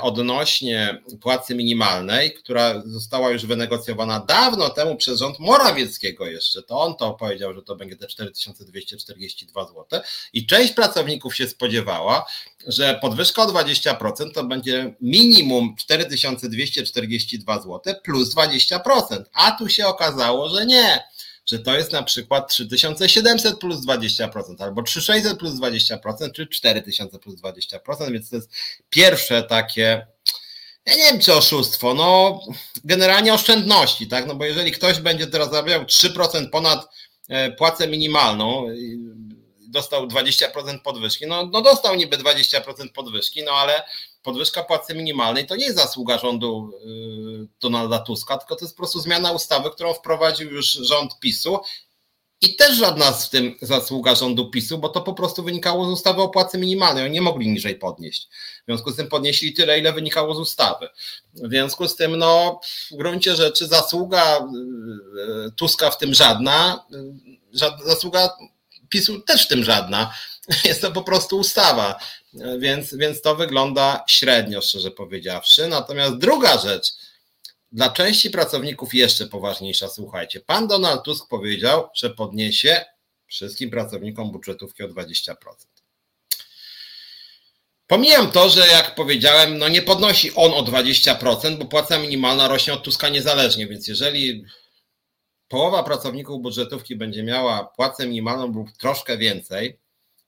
odnośnie 0.00 1.02
płacy 1.20 1.54
minimalnej, 1.54 2.34
która 2.34 2.82
została 2.86 3.30
już 3.30 3.46
wynegocjowana 3.46 4.20
dawno 4.20 4.68
temu 4.70 4.96
przez 4.96 5.18
rząd 5.18 5.38
Morawieckiego 5.38 6.26
jeszcze. 6.26 6.62
To 6.62 6.80
on 6.80 6.96
to 6.96 7.14
powiedział, 7.14 7.54
że 7.54 7.62
to 7.62 7.76
będzie 7.76 7.96
te 7.96 8.06
4242 8.06 9.66
zł. 9.66 10.00
I 10.32 10.46
część 10.46 10.72
pracowników 10.72 11.36
się 11.36 11.48
spodziewała, 11.48 12.26
że 12.66 12.98
podwyżka 13.00 13.42
o 13.42 13.46
20% 13.46 14.32
to 14.34 14.44
będzie 14.44 14.94
minimum 15.00 15.76
4242 15.78 17.62
zł 17.62 17.94
plus 18.04 18.34
20%. 18.34 18.80
A 19.32 19.50
tu 19.50 19.68
się 19.68 19.86
okazało, 19.86 20.48
że 20.48 20.66
nie 20.66 21.02
że 21.50 21.58
to 21.58 21.76
jest 21.76 21.92
na 21.92 22.02
przykład 22.02 22.48
3700 22.48 23.58
plus 23.58 23.86
20%, 23.86 24.62
albo 24.62 24.82
3600 24.82 25.38
plus 25.38 25.54
20%, 25.54 26.32
czy 26.32 26.46
4000 26.46 27.18
plus 27.18 27.34
20%, 27.34 28.12
więc 28.12 28.30
to 28.30 28.36
jest 28.36 28.50
pierwsze 28.90 29.42
takie, 29.42 30.06
ja 30.86 30.96
nie 30.96 31.02
wiem 31.02 31.20
czy 31.20 31.34
oszustwo, 31.34 31.94
no 31.94 32.40
generalnie 32.84 33.34
oszczędności, 33.34 34.06
tak, 34.08 34.26
no 34.26 34.34
bo 34.34 34.44
jeżeli 34.44 34.72
ktoś 34.72 35.00
będzie 35.00 35.26
teraz 35.26 35.50
zarabiał 35.50 35.82
3% 35.82 36.50
ponad 36.50 36.88
e, 37.28 37.52
płacę 37.52 37.88
minimalną, 37.88 38.66
dostał 39.68 40.06
20% 40.06 40.78
podwyżki, 40.84 41.26
no, 41.26 41.46
no 41.52 41.62
dostał 41.62 41.94
niby 41.94 42.18
20% 42.18 42.92
podwyżki, 42.94 43.42
no 43.42 43.52
ale 43.52 43.82
podwyżka 44.28 44.62
płacy 44.62 44.94
minimalnej 44.94 45.46
to 45.46 45.56
nie 45.56 45.64
jest 45.64 45.78
zasługa 45.78 46.18
rządu 46.18 46.70
y, 47.44 47.48
Donalda 47.60 47.98
Tuska, 47.98 48.38
tylko 48.38 48.56
to 48.56 48.64
jest 48.64 48.74
po 48.74 48.80
prostu 48.80 49.00
zmiana 49.00 49.32
ustawy, 49.32 49.70
którą 49.70 49.94
wprowadził 49.94 50.50
już 50.50 50.66
rząd 50.66 51.18
PiSu. 51.20 51.58
I 52.40 52.56
też 52.56 52.76
żadna 52.76 53.12
z 53.12 53.30
tym 53.30 53.54
zasługa 53.62 54.14
rządu 54.14 54.50
PiSu, 54.50 54.78
bo 54.78 54.88
to 54.88 55.00
po 55.00 55.14
prostu 55.14 55.42
wynikało 55.42 55.84
z 55.84 55.88
ustawy 55.88 56.22
o 56.22 56.28
płacy 56.28 56.58
minimalnej. 56.58 57.04
Oni 57.04 57.12
nie 57.12 57.20
mogli 57.20 57.48
niżej 57.48 57.74
podnieść. 57.74 58.28
W 58.62 58.64
związku 58.66 58.90
z 58.90 58.96
tym 58.96 59.08
podnieśli 59.08 59.52
tyle, 59.52 59.78
ile 59.78 59.92
wynikało 59.92 60.34
z 60.34 60.38
ustawy. 60.38 60.88
W 61.34 61.48
związku 61.48 61.88
z 61.88 61.96
tym, 61.96 62.16
no, 62.16 62.60
w 62.90 62.96
gruncie 62.96 63.36
rzeczy 63.36 63.66
zasługa 63.66 64.38
y, 65.48 65.52
Tuska 65.56 65.90
w 65.90 65.98
tym 65.98 66.14
żadna, 66.14 66.86
y, 67.54 67.84
zasługa 67.84 68.30
PiSu 68.88 69.20
też 69.20 69.44
w 69.44 69.48
tym 69.48 69.64
żadna. 69.64 70.14
Jest 70.64 70.80
to 70.80 70.92
po 70.92 71.02
prostu 71.02 71.38
ustawa, 71.38 71.98
więc, 72.58 72.94
więc 72.94 73.22
to 73.22 73.36
wygląda 73.36 74.04
średnio, 74.08 74.60
szczerze 74.60 74.90
powiedziawszy. 74.90 75.68
Natomiast 75.68 76.16
druga 76.16 76.58
rzecz, 76.58 76.92
dla 77.72 77.90
części 77.90 78.30
pracowników 78.30 78.94
jeszcze 78.94 79.26
poważniejsza, 79.26 79.88
słuchajcie. 79.88 80.40
Pan 80.40 80.68
Donald 80.68 81.02
Tusk 81.02 81.28
powiedział, 81.28 81.88
że 81.94 82.10
podniesie 82.10 82.84
wszystkim 83.26 83.70
pracownikom 83.70 84.32
budżetówki 84.32 84.82
o 84.82 84.88
20%. 84.88 85.34
Pomijam 87.86 88.30
to, 88.30 88.48
że 88.48 88.66
jak 88.68 88.94
powiedziałem, 88.94 89.58
no 89.58 89.68
nie 89.68 89.82
podnosi 89.82 90.34
on 90.34 90.52
o 90.52 90.62
20%, 90.62 91.58
bo 91.58 91.64
płaca 91.64 91.98
minimalna 91.98 92.48
rośnie 92.48 92.72
od 92.72 92.82
Tuska 92.82 93.08
niezależnie, 93.08 93.66
więc 93.66 93.88
jeżeli 93.88 94.44
połowa 95.48 95.82
pracowników 95.82 96.42
budżetówki 96.42 96.96
będzie 96.96 97.22
miała 97.22 97.64
płacę 97.64 98.06
minimalną 98.06 98.46
lub 98.52 98.72
troszkę 98.72 99.18
więcej 99.18 99.78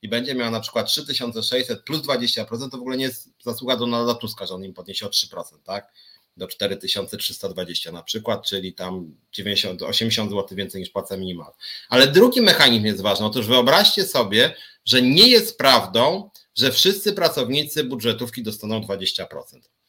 i 0.02 0.08
będzie 0.08 0.34
miała 0.34 0.50
na 0.50 0.60
przykład 0.60 0.86
3600 0.86 1.84
plus 1.84 2.00
20%, 2.00 2.70
to 2.70 2.78
w 2.78 2.80
ogóle 2.80 2.96
nie 2.96 3.04
jest 3.04 3.30
zasługa 3.42 3.76
Donalda 3.76 4.14
Tuska, 4.14 4.46
że 4.46 4.54
on 4.54 4.64
im 4.64 4.74
podniesie 4.74 5.06
o 5.06 5.08
3%, 5.08 5.42
tak? 5.64 5.92
Do 6.36 6.46
4320 6.46 7.92
na 7.92 8.02
przykład, 8.02 8.46
czyli 8.46 8.72
tam 8.72 9.14
90, 9.32 9.82
80 9.82 10.30
zł 10.30 10.56
więcej 10.56 10.80
niż 10.80 10.90
płaca 10.90 11.16
minimalna. 11.16 11.54
Ale 11.88 12.06
drugi 12.06 12.40
mechanizm 12.40 12.84
jest 12.84 13.00
ważny. 13.00 13.26
Otóż 13.26 13.46
wyobraźcie 13.46 14.04
sobie, 14.04 14.54
że 14.84 15.02
nie 15.02 15.28
jest 15.28 15.58
prawdą, 15.58 16.30
że 16.58 16.72
wszyscy 16.72 17.12
pracownicy 17.12 17.84
budżetówki 17.84 18.42
dostaną 18.42 18.80
20%. 18.80 19.24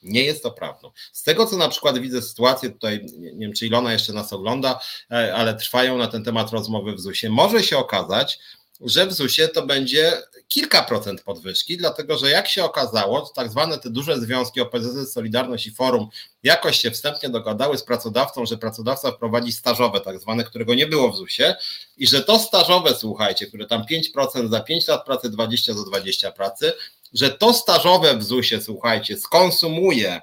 Nie 0.04 0.24
jest 0.24 0.44
to 0.44 0.52
prawdą. 0.52 0.92
Z 1.12 1.24
tego, 1.24 1.46
co 1.46 1.58
na 1.58 1.70
przykład 1.70 2.00
widzę 2.00 2.22
sytuację, 2.22 2.70
tutaj 2.70 3.06
nie 3.18 3.32
wiem, 3.40 3.54
czy 3.54 3.68
Ilona 3.68 3.94
jeszcze 3.94 4.14
nas 4.14 4.34
ogląda, 4.34 4.80
e, 5.12 5.36
ale 5.36 5.54
trwają 5.54 5.98
na 5.98 6.08
ten 6.08 6.24
temat 6.24 6.52
rozmowy 6.52 6.94
w 6.94 7.00
ZUS-ie, 7.00 7.32
może 7.32 7.64
się 7.64 7.78
okazać, 7.78 8.40
że 8.86 9.08
w 9.08 9.14
ZUS-ie 9.14 9.48
to 9.48 9.66
będzie 9.66 10.22
kilka 10.48 10.84
procent 10.84 11.22
podwyżki, 11.22 11.78
dlatego 11.78 12.18
że 12.18 12.30
jak 12.30 12.48
się 12.48 12.64
okazało, 12.64 13.32
tak 13.36 13.52
zwane 13.52 13.78
te 13.78 13.90
duże 13.90 14.20
związki 14.20 14.62
OPZZ, 14.62 15.14
Solidarność 15.14 15.68
i 15.68 15.72
Forum 15.72 16.08
jakoś 16.44 16.80
się 16.80 16.92
wstępnie 16.92 17.30
dogadały 17.30 17.78
z 17.78 17.84
pracodawcą, 17.84 18.46
że 18.46 18.58
pracodawca 18.58 19.12
wprowadzi 19.12 19.52
stażowe, 19.52 20.02
tak 20.02 20.20
zwane, 20.20 20.44
którego 20.44 20.76
nie 20.76 20.88
było 20.88 21.12
w 21.12 21.16
ZUS-ie 21.16 21.56
i 21.98 22.08
że 22.08 22.24
to 22.24 22.40
stażowe, 22.40 22.96
słuchajcie, 22.96 23.48
które 23.48 23.68
tam 23.68 23.84
5% 24.16 24.50
za 24.50 24.60
5 24.60 24.88
lat 24.88 25.06
pracy, 25.06 25.30
20 25.30 25.74
za 25.74 25.84
20 25.84 26.32
pracy, 26.32 26.74
że 27.14 27.30
to 27.30 27.54
stażowe 27.54 28.18
w 28.18 28.24
ZUS-ie, 28.24 28.62
słuchajcie, 28.62 29.18
skonsumuje 29.18 30.22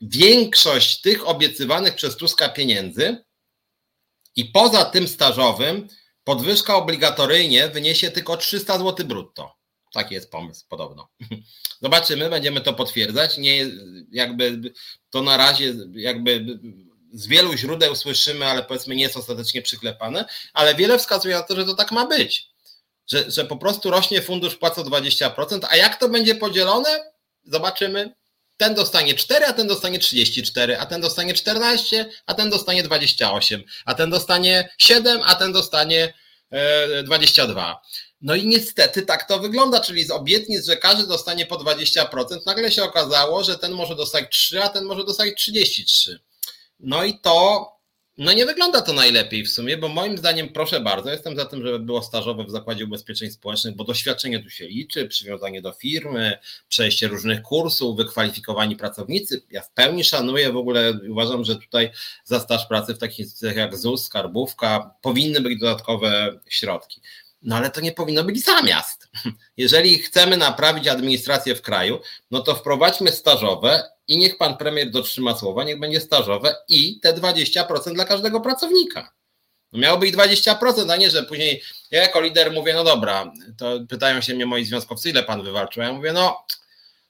większość 0.00 1.00
tych 1.00 1.28
obiecywanych 1.28 1.94
przez 1.94 2.16
Tuska 2.16 2.48
pieniędzy 2.48 3.24
i 4.36 4.44
poza 4.44 4.84
tym 4.84 5.08
stażowym 5.08 5.88
podwyżka 6.30 6.74
obligatoryjnie 6.74 7.68
wyniesie 7.68 8.10
tylko 8.10 8.36
300 8.36 8.78
zł 8.78 9.06
brutto. 9.06 9.54
Taki 9.92 10.14
jest 10.14 10.30
pomysł, 10.30 10.66
podobno. 10.68 11.08
Zobaczymy, 11.82 12.30
będziemy 12.30 12.60
to 12.60 12.72
potwierdzać. 12.72 13.38
Nie, 13.38 13.66
jakby 14.12 14.72
to 15.10 15.22
na 15.22 15.36
razie 15.36 15.74
jakby 15.92 16.58
z 17.12 17.26
wielu 17.26 17.56
źródeł 17.56 17.96
słyszymy, 17.96 18.46
ale 18.46 18.62
powiedzmy 18.62 18.96
nie 18.96 19.02
jest 19.02 19.16
ostatecznie 19.16 19.62
przyklepane, 19.62 20.24
ale 20.52 20.74
wiele 20.74 20.98
wskazuje 20.98 21.34
na 21.34 21.42
to, 21.42 21.56
że 21.56 21.64
to 21.64 21.74
tak 21.74 21.92
ma 21.92 22.06
być. 22.06 22.48
Że, 23.06 23.30
że 23.30 23.44
po 23.44 23.56
prostu 23.56 23.90
rośnie 23.90 24.22
fundusz 24.22 24.56
płac 24.56 24.78
o 24.78 24.84
20%, 24.84 25.66
a 25.68 25.76
jak 25.76 25.96
to 25.96 26.08
będzie 26.08 26.34
podzielone? 26.34 27.12
Zobaczymy. 27.44 28.14
Ten 28.60 28.74
dostanie 28.74 29.14
4, 29.14 29.46
a 29.46 29.52
ten 29.52 29.66
dostanie 29.66 29.98
34, 29.98 30.78
a 30.78 30.86
ten 30.86 31.00
dostanie 31.00 31.34
14, 31.34 32.06
a 32.26 32.34
ten 32.34 32.50
dostanie 32.50 32.82
28, 32.82 33.62
a 33.84 33.94
ten 33.94 34.10
dostanie 34.10 34.68
7, 34.78 35.20
a 35.24 35.34
ten 35.34 35.52
dostanie 35.52 36.14
22. 37.04 37.70
E, 37.70 37.76
no 38.20 38.34
i 38.34 38.46
niestety 38.46 39.02
tak 39.02 39.28
to 39.28 39.38
wygląda, 39.38 39.80
czyli 39.80 40.04
z 40.04 40.10
obietnic, 40.10 40.66
że 40.66 40.76
każdy 40.76 41.06
dostanie 41.06 41.46
po 41.46 41.56
20%, 41.56 42.06
nagle 42.46 42.72
się 42.72 42.84
okazało, 42.84 43.44
że 43.44 43.58
ten 43.58 43.72
może 43.72 43.96
dostać 43.96 44.24
3, 44.30 44.62
a 44.62 44.68
ten 44.68 44.84
może 44.84 45.04
dostać 45.04 45.34
33. 45.36 46.20
No 46.80 47.04
i 47.04 47.18
to 47.18 47.66
no 48.20 48.32
nie 48.32 48.46
wygląda 48.46 48.82
to 48.82 48.92
najlepiej 48.92 49.44
w 49.44 49.50
sumie, 49.50 49.76
bo 49.76 49.88
moim 49.88 50.18
zdaniem, 50.18 50.48
proszę 50.48 50.80
bardzo, 50.80 51.10
jestem 51.10 51.36
za 51.36 51.44
tym, 51.44 51.66
żeby 51.66 51.78
było 51.78 52.02
stażowe 52.02 52.44
w 52.44 52.50
Zakładzie 52.50 52.84
Ubezpieczeń 52.84 53.30
Społecznych, 53.30 53.76
bo 53.76 53.84
doświadczenie 53.84 54.42
tu 54.42 54.50
się 54.50 54.68
liczy, 54.68 55.08
przywiązanie 55.08 55.62
do 55.62 55.72
firmy, 55.72 56.38
przejście 56.68 57.08
różnych 57.08 57.42
kursów, 57.42 57.96
wykwalifikowani 57.96 58.76
pracownicy. 58.76 59.42
Ja 59.50 59.62
w 59.62 59.70
pełni 59.70 60.04
szanuję 60.04 60.52
w 60.52 60.56
ogóle, 60.56 60.92
uważam, 61.10 61.44
że 61.44 61.56
tutaj 61.56 61.90
za 62.24 62.40
staż 62.40 62.66
pracy 62.66 62.94
w 62.94 62.98
takich 62.98 63.18
instytucjach 63.18 63.56
jak 63.56 63.76
ZUS, 63.76 64.04
Skarbówka 64.04 64.94
powinny 65.02 65.40
być 65.40 65.60
dodatkowe 65.60 66.40
środki. 66.48 67.00
No 67.42 67.56
ale 67.56 67.70
to 67.70 67.80
nie 67.80 67.92
powinno 67.92 68.24
być 68.24 68.44
zamiast. 68.44 69.08
Jeżeli 69.56 69.98
chcemy 69.98 70.36
naprawić 70.36 70.88
administrację 70.88 71.54
w 71.54 71.62
kraju, 71.62 72.00
no 72.30 72.40
to 72.40 72.54
wprowadźmy 72.54 73.12
stażowe 73.12 73.82
i 74.10 74.18
niech 74.18 74.38
pan 74.38 74.56
premier 74.56 74.90
dotrzyma 74.90 75.38
słowa, 75.38 75.64
niech 75.64 75.80
będzie 75.80 76.00
stażowe 76.00 76.56
i 76.68 77.00
te 77.00 77.12
20% 77.12 77.94
dla 77.94 78.04
każdego 78.04 78.40
pracownika. 78.40 79.12
Miało 79.72 79.98
być 79.98 80.14
20%, 80.14 80.92
a 80.92 80.96
nie, 80.96 81.10
że 81.10 81.22
później 81.22 81.62
ja 81.90 82.02
jako 82.02 82.20
lider 82.20 82.52
mówię, 82.52 82.74
no 82.74 82.84
dobra, 82.84 83.32
to 83.58 83.80
pytają 83.88 84.20
się 84.20 84.34
mnie 84.34 84.46
moi 84.46 84.64
związkowcy, 84.64 85.10
ile 85.10 85.22
pan 85.22 85.42
wywalczył? 85.42 85.82
Ja 85.82 85.92
mówię, 85.92 86.12
no 86.12 86.46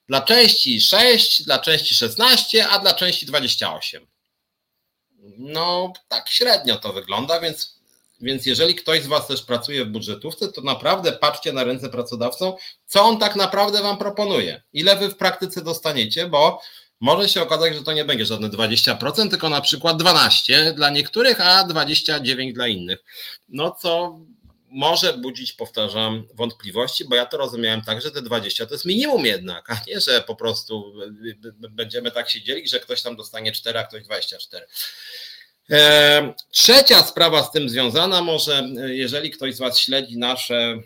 dla 0.08 0.20
części 0.20 0.80
6, 0.80 1.42
dla 1.42 1.58
części 1.58 1.94
16, 1.94 2.68
a 2.68 2.78
dla 2.78 2.94
części 2.94 3.26
28. 3.26 4.06
No 5.38 5.92
tak 6.08 6.28
średnio 6.28 6.76
to 6.76 6.92
wygląda, 6.92 7.40
więc 7.40 7.80
więc 8.20 8.46
jeżeli 8.46 8.74
ktoś 8.74 9.02
z 9.02 9.06
Was 9.06 9.26
też 9.26 9.42
pracuje 9.42 9.84
w 9.84 9.88
budżetówce, 9.88 10.52
to 10.52 10.60
naprawdę 10.60 11.12
patrzcie 11.12 11.52
na 11.52 11.64
ręce 11.64 11.88
pracodawcą, 11.88 12.56
co 12.86 13.02
on 13.02 13.18
tak 13.18 13.36
naprawdę 13.36 13.82
Wam 13.82 13.98
proponuje. 13.98 14.62
Ile 14.72 14.96
Wy 14.96 15.08
w 15.08 15.16
praktyce 15.16 15.62
dostaniecie, 15.62 16.26
bo 16.26 16.60
może 17.00 17.28
się 17.28 17.42
okazać, 17.42 17.74
że 17.74 17.82
to 17.82 17.92
nie 17.92 18.04
będzie 18.04 18.26
żadne 18.26 18.48
20%, 18.48 19.30
tylko 19.30 19.48
na 19.48 19.60
przykład 19.60 19.96
12 19.96 20.72
dla 20.72 20.90
niektórych, 20.90 21.40
a 21.40 21.64
29 21.64 22.54
dla 22.54 22.68
innych. 22.68 23.04
No 23.48 23.70
co 23.70 24.18
może 24.70 25.12
budzić, 25.12 25.52
powtarzam, 25.52 26.26
wątpliwości, 26.34 27.04
bo 27.04 27.16
ja 27.16 27.26
to 27.26 27.36
rozumiałem 27.36 27.82
tak, 27.82 28.02
że 28.02 28.10
te 28.10 28.22
20 28.22 28.66
to 28.66 28.74
jest 28.74 28.84
minimum 28.84 29.26
jednak, 29.26 29.70
a 29.70 29.80
nie, 29.86 30.00
że 30.00 30.20
po 30.20 30.36
prostu 30.36 30.92
będziemy 31.70 32.10
tak 32.10 32.30
się 32.30 32.42
dzielić, 32.42 32.70
że 32.70 32.80
ktoś 32.80 33.02
tam 33.02 33.16
dostanie 33.16 33.52
4, 33.52 33.78
a 33.78 33.84
ktoś 33.84 34.02
24. 34.02 34.66
E, 35.70 36.34
trzecia 36.50 37.02
sprawa 37.02 37.42
z 37.42 37.52
tym 37.52 37.68
związana, 37.68 38.22
może 38.22 38.58
e, 38.58 38.94
jeżeli 38.94 39.30
ktoś 39.30 39.54
z 39.54 39.58
Was 39.58 39.78
śledzi 39.78 40.18
nasze, 40.18 40.54
e, 40.54 40.80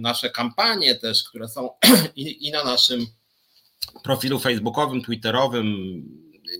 nasze 0.00 0.30
kampanie 0.30 0.94
też, 0.94 1.24
które 1.24 1.48
są 1.48 1.70
i, 2.16 2.48
i 2.48 2.50
na 2.50 2.64
naszym 2.64 3.06
profilu 4.02 4.38
facebookowym, 4.38 5.02
twitterowym 5.02 5.66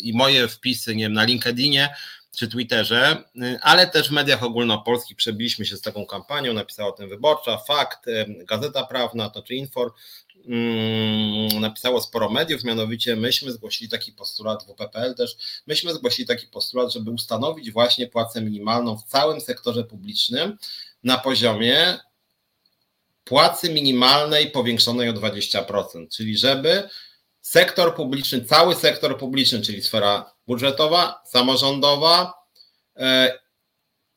i 0.01 0.13
moje 0.13 0.49
wpisy 0.49 0.97
nie 0.97 1.05
wiem, 1.05 1.13
na 1.13 1.25
LinkedInie 1.25 1.95
czy 2.37 2.49
Twitterze, 2.49 3.25
ale 3.61 3.87
też 3.87 4.09
w 4.09 4.13
mediach 4.13 4.43
ogólnopolskich 4.43 5.17
przebiliśmy 5.17 5.67
się 5.67 5.77
z 5.77 5.81
taką 5.81 6.07
kampanią, 6.07 6.53
napisała 6.53 6.89
o 6.89 6.93
tym 6.93 7.09
Wyborcza, 7.09 7.59
Fakt, 7.59 8.07
Gazeta 8.29 8.87
Prawna, 8.87 9.31
to 9.31 9.43
czy 9.43 9.55
Infor, 9.55 9.93
Mm, 10.49 11.61
napisało 11.61 12.01
sporo 12.01 12.31
mediów, 12.31 12.65
mianowicie 12.65 13.17
myśmy 13.17 13.53
zgłosili 13.53 13.91
taki 13.91 14.13
postulat, 14.13 14.65
WPPL 14.65 15.15
też, 15.15 15.37
myśmy 15.67 15.95
zgłosili 15.95 16.29
taki 16.29 16.47
postulat, 16.47 16.93
żeby 16.93 17.11
ustanowić 17.11 17.71
właśnie 17.71 18.07
płacę 18.07 18.43
minimalną 18.43 18.99
w 18.99 19.05
całym 19.05 19.41
sektorze 19.41 19.85
publicznym 19.85 20.59
na 21.03 21.19
poziomie 21.19 21.99
płacy 23.25 23.73
minimalnej 23.73 24.51
powiększonej 24.51 25.09
o 25.09 25.13
20%, 25.13 26.09
czyli 26.09 26.39
żeby 26.39 26.89
sektor 27.49 27.95
publiczny, 27.95 28.45
cały 28.45 28.75
sektor 28.75 29.19
publiczny, 29.19 29.63
czyli 29.63 29.83
sfera 29.83 30.35
budżetowa, 30.47 31.23
samorządowa 31.27 32.35
e, 32.97 33.39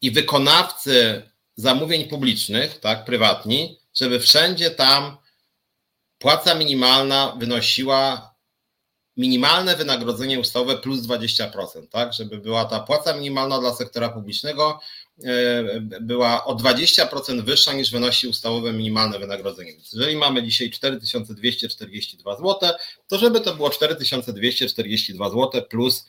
i 0.01 0.11
wykonawcy 0.11 1.21
zamówień 1.55 2.07
publicznych, 2.07 2.79
tak, 2.79 3.05
prywatni, 3.05 3.79
żeby 3.93 4.19
wszędzie 4.19 4.71
tam 4.71 5.17
płaca 6.17 6.55
minimalna 6.55 7.35
wynosiła 7.39 8.35
minimalne 9.17 9.75
wynagrodzenie 9.75 10.39
ustawowe 10.39 10.77
plus 10.77 10.99
20%, 10.99 11.87
tak, 11.87 12.13
żeby 12.13 12.37
była 12.37 12.65
ta 12.65 12.79
płaca 12.79 13.13
minimalna 13.13 13.59
dla 13.59 13.73
sektora 13.73 14.09
publicznego 14.09 14.79
była 16.01 16.45
o 16.45 16.55
20% 16.55 17.41
wyższa 17.43 17.73
niż 17.73 17.91
wynosi 17.91 18.27
ustawowe 18.27 18.73
minimalne 18.73 19.19
wynagrodzenie. 19.19 19.73
Więc 19.73 19.93
jeżeli 19.93 20.15
mamy 20.15 20.43
dzisiaj 20.43 20.69
4242 20.69 22.35
zł, 22.35 22.69
to 23.07 23.17
żeby 23.17 23.41
to 23.41 23.55
było 23.55 23.69
4242 23.69 25.29
zł 25.29 25.61
plus 25.69 26.05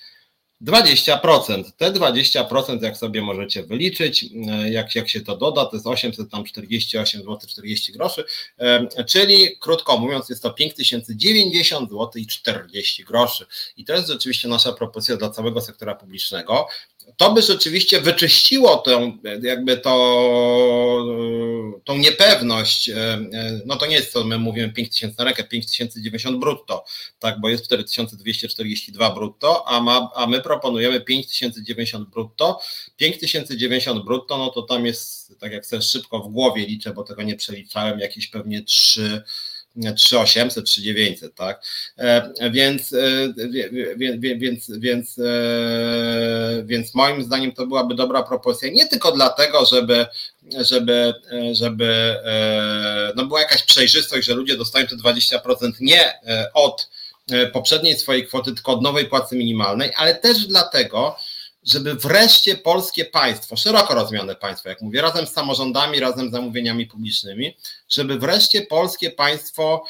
20%. 0.62 1.72
Te 1.76 1.92
20%, 1.92 2.82
jak 2.82 2.96
sobie 2.96 3.22
możecie 3.22 3.62
wyliczyć, 3.62 4.24
e, 4.24 4.70
jak, 4.70 4.94
jak 4.94 5.08
się 5.08 5.20
to 5.20 5.36
doda, 5.36 5.64
to 5.64 5.76
jest 5.76 5.86
848 5.86 7.20
zł 7.20 7.38
40 7.48 7.92
groszy, 7.92 8.24
e, 8.58 9.04
czyli 9.04 9.56
krótko 9.60 9.98
mówiąc, 9.98 10.28
jest 10.28 10.42
to 10.42 10.50
5090 10.50 11.90
zł 11.90 12.10
i 12.14 12.26
40 12.26 13.04
groszy. 13.04 13.46
I 13.76 13.84
to 13.84 13.92
jest 13.92 14.08
rzeczywiście 14.08 14.48
nasza 14.48 14.72
propozycja 14.72 15.16
dla 15.16 15.30
całego 15.30 15.60
sektora 15.60 15.94
publicznego 15.94 16.66
to 17.16 17.32
by 17.32 17.42
rzeczywiście 17.42 18.00
wyczyściło 18.00 18.76
tę, 18.76 19.12
jakby 19.42 19.76
to, 19.76 19.92
tą 21.84 21.96
niepewność, 21.98 22.88
e, 22.88 22.94
e, 22.96 23.60
no 23.66 23.76
to 23.76 23.86
nie 23.86 23.96
jest 23.96 24.12
co 24.12 24.24
my 24.24 24.38
mówimy 24.38 24.72
5000 24.72 25.14
na 25.18 25.24
rękę, 25.24 25.44
5090 25.44 26.38
brutto, 26.38 26.84
tak, 27.18 27.40
bo 27.40 27.48
jest 27.48 27.64
4242 27.64 29.10
brutto, 29.10 29.68
a, 29.68 29.80
ma, 29.80 30.10
a 30.14 30.26
my 30.26 30.40
proponujemy 30.40 31.00
5090 31.00 32.10
brutto, 32.10 32.60
5090 32.96 34.04
brutto, 34.04 34.38
no 34.38 34.50
to 34.50 34.62
tam 34.62 34.86
jest, 34.86 35.38
tak 35.38 35.52
jak 35.52 35.66
sobie 35.66 35.82
szybko 35.82 36.18
w 36.18 36.28
głowie 36.28 36.66
liczę, 36.66 36.94
bo 36.94 37.04
tego 37.04 37.22
nie 37.22 37.36
przeliczałem, 37.36 37.98
jakieś 37.98 38.26
pewnie 38.26 38.62
3 38.62 39.22
3800, 39.77 40.65
3900, 40.65 41.35
tak? 41.35 41.62
E, 41.99 42.51
więc, 42.51 42.94
więc, 44.19 44.70
więc, 44.78 45.19
e, 45.19 46.62
więc 46.65 46.94
moim 46.94 47.23
zdaniem 47.23 47.53
to 47.53 47.66
byłaby 47.66 47.94
dobra 47.94 48.23
propozycja, 48.23 48.70
nie 48.73 48.89
tylko 48.89 49.12
dlatego, 49.12 49.65
żeby, 49.65 50.07
żeby, 50.43 51.15
żeby 51.53 52.16
e, 52.24 53.12
no 53.16 53.27
była 53.27 53.40
jakaś 53.40 53.62
przejrzystość, 53.62 54.27
że 54.27 54.35
ludzie 54.35 54.57
dostają 54.57 54.86
te 54.86 54.97
20% 54.97 55.73
nie 55.81 56.20
od 56.55 56.90
poprzedniej 57.53 57.99
swojej 57.99 58.27
kwoty, 58.27 58.55
tylko 58.55 58.73
od 58.73 58.82
nowej 58.82 59.07
płacy 59.07 59.36
minimalnej, 59.36 59.90
ale 59.97 60.15
też 60.15 60.47
dlatego, 60.47 61.16
żeby 61.62 61.94
wreszcie 61.94 62.56
polskie 62.56 63.05
państwo, 63.05 63.56
szeroko 63.56 63.94
rozumiane 63.94 64.36
państwo, 64.36 64.68
jak 64.68 64.80
mówię, 64.80 65.02
razem 65.02 65.26
z 65.26 65.32
samorządami, 65.32 66.01
razem 66.01 66.28
z 66.28 66.32
zamówieniami 66.32 66.86
publicznymi, 66.86 67.56
żeby 67.89 68.18
wreszcie 68.18 68.62
polskie 68.62 69.10
państwo 69.10 69.84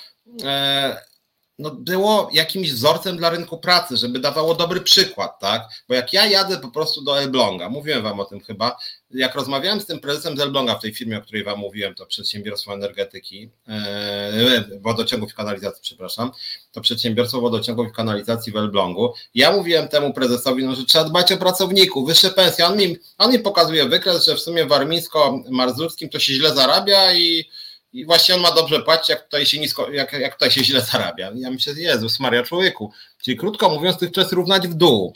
e, 0.44 1.11
no, 1.58 1.70
było 1.70 2.30
jakimś 2.32 2.72
wzorcem 2.72 3.16
dla 3.16 3.30
rynku 3.30 3.58
pracy, 3.58 3.96
żeby 3.96 4.18
dawało 4.18 4.54
dobry 4.54 4.80
przykład, 4.80 5.40
tak? 5.40 5.62
Bo 5.88 5.94
jak 5.94 6.12
ja 6.12 6.26
jadę 6.26 6.58
po 6.58 6.68
prostu 6.68 7.04
do 7.04 7.18
Elbląga, 7.18 7.68
mówiłem 7.68 8.02
wam 8.02 8.20
o 8.20 8.24
tym 8.24 8.40
chyba, 8.40 8.76
jak 9.10 9.34
rozmawiałem 9.34 9.80
z 9.80 9.86
tym 9.86 10.00
prezesem 10.00 10.36
z 10.36 10.40
Elbląga 10.40 10.74
w 10.74 10.82
tej 10.82 10.94
firmie, 10.94 11.18
o 11.18 11.20
której 11.20 11.44
wam 11.44 11.58
mówiłem, 11.58 11.94
to 11.94 12.06
przedsiębiorstwo 12.06 12.74
energetyki, 12.74 13.50
e, 13.68 14.64
wodociągów 14.80 15.30
i 15.30 15.34
kanalizacji, 15.34 15.82
przepraszam, 15.82 16.30
to 16.72 16.80
przedsiębiorstwo 16.80 17.40
wodociągów 17.40 17.88
i 17.88 17.92
kanalizacji 17.92 18.52
w 18.52 18.56
Elblągu. 18.56 19.14
Ja 19.34 19.52
mówiłem 19.52 19.88
temu 19.88 20.12
prezesowi, 20.12 20.64
no, 20.64 20.74
że 20.74 20.84
trzeba 20.84 21.04
dbać 21.04 21.32
o 21.32 21.36
pracowników, 21.36 22.08
wyższe 22.08 22.30
pensje. 22.30 22.66
On 22.66 22.76
mi, 22.76 22.96
on 23.18 23.32
mi 23.32 23.38
pokazuje 23.38 23.88
wykres, 23.88 24.26
że 24.26 24.36
w 24.36 24.40
sumie 24.40 24.64
w 24.64 24.68
Warmińsko-Mazurskim 24.68 26.08
to 26.08 26.18
się 26.18 26.34
źle 26.34 26.54
zarabia 26.54 27.14
i 27.14 27.44
i 27.92 28.04
właśnie 28.04 28.34
on 28.34 28.40
ma 28.40 28.52
dobrze 28.52 28.82
płacić, 28.82 29.08
jak 29.08 29.24
tutaj 29.24 29.46
się 29.46 29.58
nisko, 29.58 29.90
jak, 29.90 30.12
jak 30.12 30.32
tutaj 30.32 30.50
się 30.50 30.64
źle 30.64 30.80
zarabia. 30.80 31.32
Ja 31.34 31.50
myślę, 31.50 31.72
Jezus 31.76 32.20
Maria 32.20 32.42
człowieku. 32.42 32.92
Czyli 33.22 33.36
krótko 33.36 33.68
mówiąc, 33.68 33.98
tych 33.98 34.12
czas 34.12 34.32
równać 34.32 34.68
w 34.68 34.74
dół. 34.74 35.12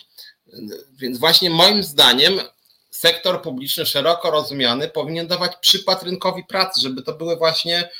Więc 0.99 1.19
właśnie 1.19 1.51
moim 1.51 1.83
zdaniem 1.83 2.41
sektor 2.91 3.43
publiczny 3.43 3.87
szeroko 3.87 4.31
rozumiany 4.31 4.89
powinien 4.89 5.27
dawać 5.27 5.53
przykład 5.61 6.03
rynkowi 6.03 6.45
pracy, 6.45 6.81
żeby 6.81 7.03
to 7.03 7.13
były 7.13 7.37
właśnie, 7.37 7.91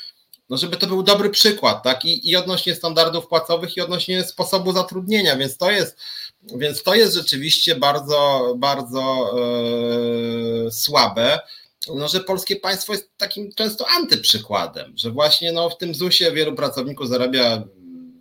no 0.49 0.57
żeby 0.57 0.77
to 0.77 0.87
był 0.87 1.03
dobry 1.03 1.29
przykład, 1.29 1.83
tak? 1.83 2.05
I, 2.05 2.29
i 2.29 2.35
odnośnie 2.35 2.75
standardów 2.75 3.27
płacowych, 3.27 3.77
i 3.77 3.81
odnośnie 3.81 4.23
sposobu 4.23 4.71
zatrudnienia, 4.71 5.35
więc 5.35 5.57
to 5.57 5.71
jest, 5.71 5.97
więc 6.43 6.83
to 6.83 6.95
jest 6.95 7.13
rzeczywiście 7.13 7.75
bardzo, 7.75 8.53
bardzo 8.57 9.31
e, 10.67 10.71
słabe 10.71 11.39
no, 11.95 12.07
że 12.07 12.19
polskie 12.19 12.55
państwo 12.55 12.93
jest 12.93 13.17
takim 13.17 13.51
często 13.53 13.85
antyprzykładem, 13.87 14.93
że 14.97 15.11
właśnie 15.11 15.51
no, 15.51 15.69
w 15.69 15.77
tym 15.77 15.95
ZUS-ie 15.95 16.31
wielu 16.31 16.55
pracowników 16.55 17.07
zarabia 17.07 17.63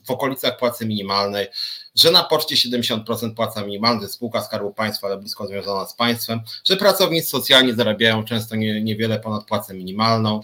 w 0.07 0.11
okolicach 0.11 0.59
płacy 0.59 0.87
minimalnej, 0.87 1.47
że 1.95 2.11
na 2.11 2.25
poczcie 2.25 2.57
70% 2.57 3.35
płaca 3.35 3.65
minimalna, 3.65 4.03
jest 4.03 4.15
spółka 4.15 4.43
Skarbu 4.43 4.75
Państwa, 4.75 5.07
ale 5.07 5.19
blisko 5.19 5.47
związana 5.47 5.87
z 5.87 5.95
państwem, 5.95 6.41
że 6.65 6.77
pracownicy 6.77 7.29
socjalni 7.29 7.75
zarabiają 7.75 8.25
często 8.25 8.57
nie, 8.57 8.83
niewiele 8.83 9.21
ponad 9.21 9.45
płacę 9.45 9.75
minimalną, 9.75 10.41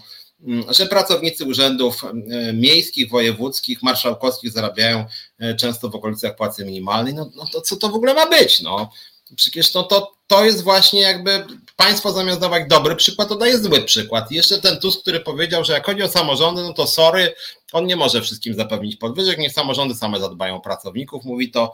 mm, 0.47 0.73
że 0.73 0.85
pracownicy 0.85 1.45
urzędów 1.45 2.03
e, 2.03 2.53
miejskich, 2.53 3.09
wojewódzkich, 3.09 3.83
marszałkowskich 3.83 4.51
zarabiają 4.51 5.05
e, 5.39 5.55
często 5.55 5.89
w 5.89 5.95
okolicach 5.95 6.35
płacy 6.35 6.65
minimalnej, 6.65 7.13
no, 7.13 7.29
no 7.35 7.45
to 7.51 7.61
co 7.61 7.75
to 7.75 7.89
w 7.89 7.95
ogóle 7.95 8.13
ma 8.13 8.29
być? 8.29 8.61
No? 8.61 8.91
Przecież 9.35 9.73
no 9.73 9.83
to, 9.83 10.11
to 10.33 10.45
jest 10.45 10.63
właśnie 10.63 11.01
jakby 11.01 11.45
państwo 11.75 12.11
zamiast 12.11 12.39
dawać 12.39 12.63
dobry 12.67 12.95
przykład, 12.95 13.29
to 13.29 13.35
daje 13.35 13.57
zły 13.57 13.81
przykład. 13.81 14.31
Jeszcze 14.31 14.61
ten 14.61 14.79
Tusk, 14.79 15.01
który 15.01 15.19
powiedział, 15.19 15.63
że 15.63 15.73
jak 15.73 15.85
chodzi 15.85 16.03
o 16.03 16.07
samorządy, 16.07 16.61
no 16.61 16.73
to 16.73 16.87
sorry, 16.87 17.35
on 17.71 17.85
nie 17.85 17.95
może 17.95 18.21
wszystkim 18.21 18.53
zapewnić 18.53 18.95
podwyżek, 18.95 19.37
niech 19.37 19.53
samorządy 19.53 19.95
same 19.95 20.19
zadbają 20.19 20.55
o 20.55 20.59
pracowników. 20.59 21.25
Mówi 21.25 21.51
to 21.51 21.73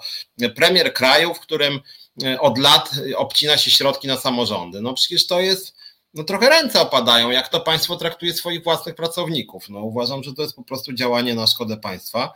premier 0.55 0.93
kraju, 0.93 1.33
w 1.33 1.39
którym 1.39 1.79
e, 2.23 2.39
od 2.39 2.57
lat 2.57 2.91
obcina 3.15 3.57
się 3.57 3.71
środki 3.71 4.07
na 4.07 4.17
samorządy. 4.17 4.81
No 4.81 4.93
przecież 4.93 5.27
to 5.27 5.39
jest, 5.39 5.75
no 6.13 6.23
trochę 6.23 6.49
ręce 6.49 6.81
opadają, 6.81 7.29
jak 7.29 7.49
to 7.49 7.59
państwo 7.59 7.95
traktuje 7.95 8.33
swoich 8.33 8.63
własnych 8.63 8.95
pracowników. 8.95 9.69
No 9.69 9.79
uważam, 9.79 10.23
że 10.23 10.33
to 10.33 10.41
jest 10.41 10.55
po 10.55 10.63
prostu 10.63 10.93
działanie 10.93 11.35
na 11.35 11.47
szkodę 11.47 11.77
państwa. 11.77 12.33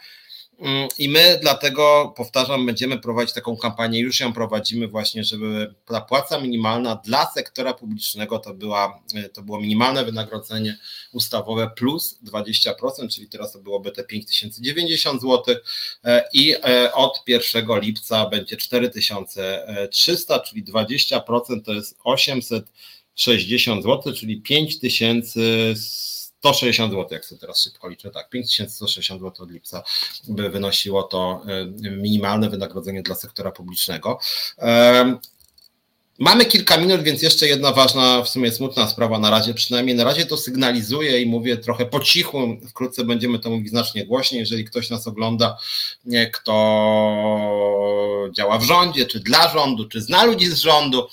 Mm, 0.59 0.87
I 0.97 1.09
my 1.09 1.39
dlatego, 1.41 2.13
powtarzam, 2.17 2.65
będziemy 2.65 2.99
prowadzić 2.99 3.35
taką 3.35 3.57
kampanię, 3.57 3.99
już 3.99 4.19
ją 4.19 4.33
prowadzimy 4.33 4.87
właśnie, 4.87 5.23
żeby 5.23 5.73
ta 5.85 6.01
płaca 6.01 6.39
minimalna 6.39 6.95
dla 6.95 7.31
sektora 7.31 7.73
publicznego 7.73 8.39
to, 8.39 8.53
była, 8.53 9.03
to 9.33 9.41
było 9.41 9.61
minimalne 9.61 10.05
wynagrodzenie 10.05 10.77
ustawowe 11.13 11.71
plus 11.75 12.19
20%, 12.23 12.73
czyli 13.09 13.27
teraz 13.27 13.51
to 13.51 13.59
byłoby 13.59 13.91
te 13.91 14.03
5090 14.03 15.21
zł 15.21 15.55
e, 16.03 16.23
i 16.33 16.55
e, 16.63 16.93
od 16.93 17.23
1 17.27 17.65
lipca 17.79 18.29
będzie 18.29 18.57
4300, 18.57 20.39
czyli 20.39 20.63
20% 20.63 21.61
to 21.65 21.73
jest 21.73 21.97
860 22.03 23.83
zł, 23.83 24.13
czyli 24.13 24.41
5100 24.41 26.22
160 26.43 26.91
zł, 26.91 27.07
jak 27.11 27.25
sobie 27.25 27.41
teraz 27.41 27.63
szybko 27.63 27.89
liczę, 27.89 28.11
tak, 28.11 28.29
5160 28.29 29.21
zł 29.21 29.45
od 29.45 29.51
lipca 29.51 29.83
by 30.27 30.49
wynosiło 30.49 31.03
to 31.03 31.41
e, 31.47 31.65
minimalne 31.91 32.49
wynagrodzenie 32.49 33.03
dla 33.03 33.15
sektora 33.15 33.51
publicznego. 33.51 34.19
Mamy 36.19 36.45
kilka 36.45 36.77
minut, 36.77 37.03
więc 37.03 37.21
jeszcze 37.21 37.47
jedna 37.47 37.71
ważna, 37.71 38.23
w 38.23 38.29
sumie 38.29 38.51
smutna 38.51 38.87
sprawa 38.87 39.19
na 39.19 39.29
razie, 39.29 39.53
przynajmniej 39.53 39.95
na 39.95 40.03
razie 40.03 40.25
to 40.25 40.37
sygnalizuję 40.37 41.21
i 41.21 41.25
mówię 41.25 41.57
trochę 41.57 41.85
po 41.85 41.99
cichu, 41.99 42.57
wkrótce 42.69 43.03
będziemy 43.03 43.39
to 43.39 43.49
mówić 43.49 43.69
znacznie 43.69 44.05
głośniej, 44.05 44.39
jeżeli 44.39 44.65
ktoś 44.65 44.89
nas 44.89 45.07
ogląda, 45.07 45.57
kto 46.33 46.53
działa 48.31 48.57
w 48.57 48.63
rządzie, 48.63 49.05
czy 49.05 49.19
dla 49.19 49.53
rządu, 49.53 49.87
czy 49.87 50.01
zna 50.01 50.23
ludzi 50.23 50.47
z 50.47 50.59
rządu, 50.59 51.07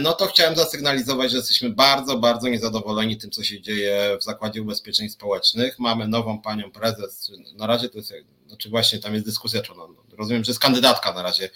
no 0.00 0.12
to 0.12 0.26
chciałem 0.26 0.56
zasygnalizować, 0.56 1.30
że 1.30 1.36
jesteśmy 1.36 1.70
bardzo, 1.70 2.18
bardzo 2.18 2.48
niezadowoleni 2.48 3.16
tym, 3.16 3.30
co 3.30 3.44
się 3.44 3.60
dzieje 3.60 4.16
w 4.20 4.24
Zakładzie 4.24 4.62
Ubezpieczeń 4.62 5.08
Społecznych. 5.08 5.78
Mamy 5.78 6.08
nową 6.08 6.42
panią 6.42 6.70
prezes, 6.70 7.30
na 7.56 7.66
razie 7.66 7.88
to 7.88 7.98
jest, 7.98 8.12
znaczy 8.46 8.70
właśnie 8.70 8.98
tam 8.98 9.14
jest 9.14 9.26
dyskusja, 9.26 9.62
czy 9.62 9.72
ona, 9.72 9.94
rozumiem, 10.18 10.44
że 10.44 10.50
jest 10.50 10.60
kandydatka 10.60 11.12
na 11.12 11.22
razie 11.22 11.50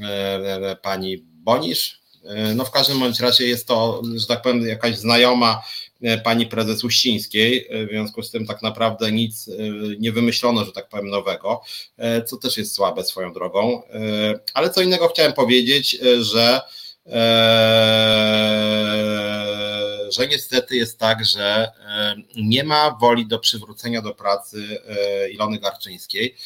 e, 0.00 0.76
pani 0.82 1.18
Bonisz. 1.18 2.00
E, 2.24 2.54
no 2.54 2.64
w 2.64 2.70
każdym 2.70 2.98
bądź 2.98 3.20
razie 3.20 3.46
jest 3.46 3.66
to, 3.66 4.02
że 4.16 4.26
tak 4.26 4.42
powiem, 4.42 4.66
jakaś 4.66 4.96
znajoma 4.96 5.62
pani 6.24 6.46
prezes 6.46 6.84
Uścińskiej, 6.84 7.68
w 7.86 7.90
związku 7.90 8.22
z 8.22 8.30
tym 8.30 8.46
tak 8.46 8.62
naprawdę 8.62 9.12
nic 9.12 9.50
nie 9.98 10.12
wymyślono, 10.12 10.64
że 10.64 10.72
tak 10.72 10.88
powiem, 10.88 11.10
nowego, 11.10 11.62
co 12.26 12.36
też 12.36 12.56
jest 12.56 12.74
słabe 12.74 13.04
swoją 13.04 13.32
drogą. 13.32 13.82
Ale 14.54 14.70
co 14.70 14.82
innego 14.82 15.08
chciałem 15.08 15.32
powiedzieć, 15.32 15.98
że 16.20 16.60
że 20.10 20.26
niestety 20.30 20.76
jest 20.76 20.98
tak, 20.98 21.24
że 21.24 21.72
eee, 21.88 22.26
nie 22.36 22.64
ma 22.64 22.96
woli 23.00 23.26
do 23.26 23.38
przywrócenia 23.38 24.02
do 24.02 24.14
pracy 24.14 24.78
eee, 24.88 25.34
Ilony 25.34 25.58
Garczyńskiej, 25.58 26.36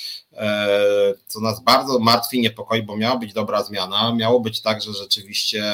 co 1.26 1.40
nas 1.40 1.62
bardzo 1.64 1.98
martwi, 1.98 2.40
niepokoi, 2.40 2.82
bo 2.82 2.96
miała 2.96 3.16
być 3.16 3.32
dobra 3.32 3.62
zmiana. 3.62 4.14
Miało 4.14 4.40
być 4.40 4.60
tak, 4.62 4.82
że 4.82 4.92
rzeczywiście 4.92 5.72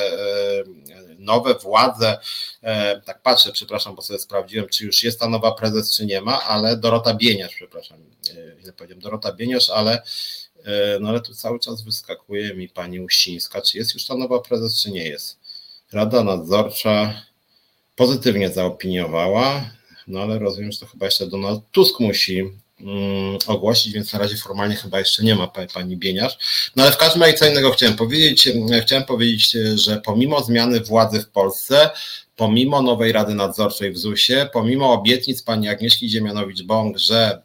nowe 1.18 1.54
władze, 1.54 2.18
tak 3.04 3.22
patrzę, 3.22 3.52
przepraszam, 3.52 3.94
bo 3.94 4.02
sobie 4.02 4.18
sprawdziłem, 4.18 4.68
czy 4.68 4.84
już 4.84 5.02
jest 5.02 5.20
ta 5.20 5.28
nowa 5.28 5.52
prezes, 5.52 5.96
czy 5.96 6.06
nie 6.06 6.20
ma, 6.20 6.42
ale 6.44 6.76
Dorota 6.76 7.14
Bieniasz, 7.14 7.54
przepraszam, 7.54 7.98
źle 8.62 8.72
powiedziałem, 8.72 9.00
Dorota 9.02 9.32
Bieniasz, 9.32 9.70
ale 9.70 10.02
no 11.00 11.08
ale 11.08 11.20
tu 11.20 11.34
cały 11.34 11.58
czas 11.58 11.82
wyskakuje 11.82 12.54
mi 12.54 12.68
pani 12.68 13.00
Uścińska, 13.00 13.62
czy 13.62 13.78
jest 13.78 13.94
już 13.94 14.04
ta 14.04 14.14
nowa 14.14 14.38
prezes, 14.38 14.82
czy 14.82 14.90
nie 14.90 15.04
jest. 15.04 15.38
Rada 15.92 16.24
nadzorcza 16.24 17.22
pozytywnie 17.96 18.50
zaopiniowała, 18.50 19.70
no 20.06 20.20
ale 20.20 20.38
rozumiem, 20.38 20.72
że 20.72 20.78
to 20.78 20.86
chyba 20.86 21.06
jeszcze 21.06 21.26
Donald 21.26 21.62
Tusk 21.72 22.00
musi 22.00 22.38
mm, 22.80 23.38
ogłosić, 23.46 23.92
więc 23.92 24.12
na 24.12 24.18
razie 24.18 24.36
formalnie 24.36 24.76
chyba 24.76 24.98
jeszcze 24.98 25.22
nie 25.22 25.34
ma 25.34 25.52
pani 25.74 25.96
Bieniarz. 25.96 26.38
No 26.76 26.82
ale 26.82 26.92
w 26.92 26.96
każdym 26.96 27.22
razie 27.22 27.34
co 27.34 27.48
innego 27.48 27.70
chciałem 27.70 27.96
powiedzieć. 27.96 28.48
Chciałem 28.82 29.04
powiedzieć, 29.04 29.50
że 29.74 30.00
pomimo 30.04 30.42
zmiany 30.42 30.80
władzy 30.80 31.22
w 31.22 31.28
Polsce, 31.28 31.90
pomimo 32.36 32.82
nowej 32.82 33.12
Rady 33.12 33.34
Nadzorczej 33.34 33.92
w 33.92 33.98
ZUS-ie, 33.98 34.48
pomimo 34.52 34.92
obietnic 34.92 35.42
pani 35.42 35.68
Agnieszki 35.68 36.08
Dziemianowicz-Bąk, 36.08 36.98
że 36.98 37.42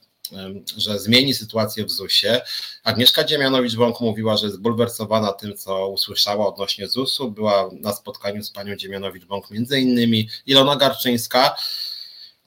że 0.78 1.00
zmieni 1.00 1.34
sytuację 1.34 1.86
w 1.86 1.92
ZUS-ie. 1.92 2.42
Agnieszka 2.84 3.24
Dziemianowicz-Bąk 3.24 4.02
mówiła, 4.02 4.38
że 4.38 4.46
jest 4.46 4.58
zbulwersowana 4.58 5.32
tym, 5.34 5.58
co 5.58 5.90
usłyszała 5.90 6.48
odnośnie 6.48 6.88
ZUS-u. 6.88 7.32
Była 7.32 7.70
na 7.80 7.94
spotkaniu 7.94 8.44
z 8.44 8.52
panią 8.52 8.76
Dziemianowicz-Bąk 8.76 9.52
między 9.52 9.80
innymi 9.80 10.30
Ilona 10.46 10.76
Garczyńska. 10.76 11.56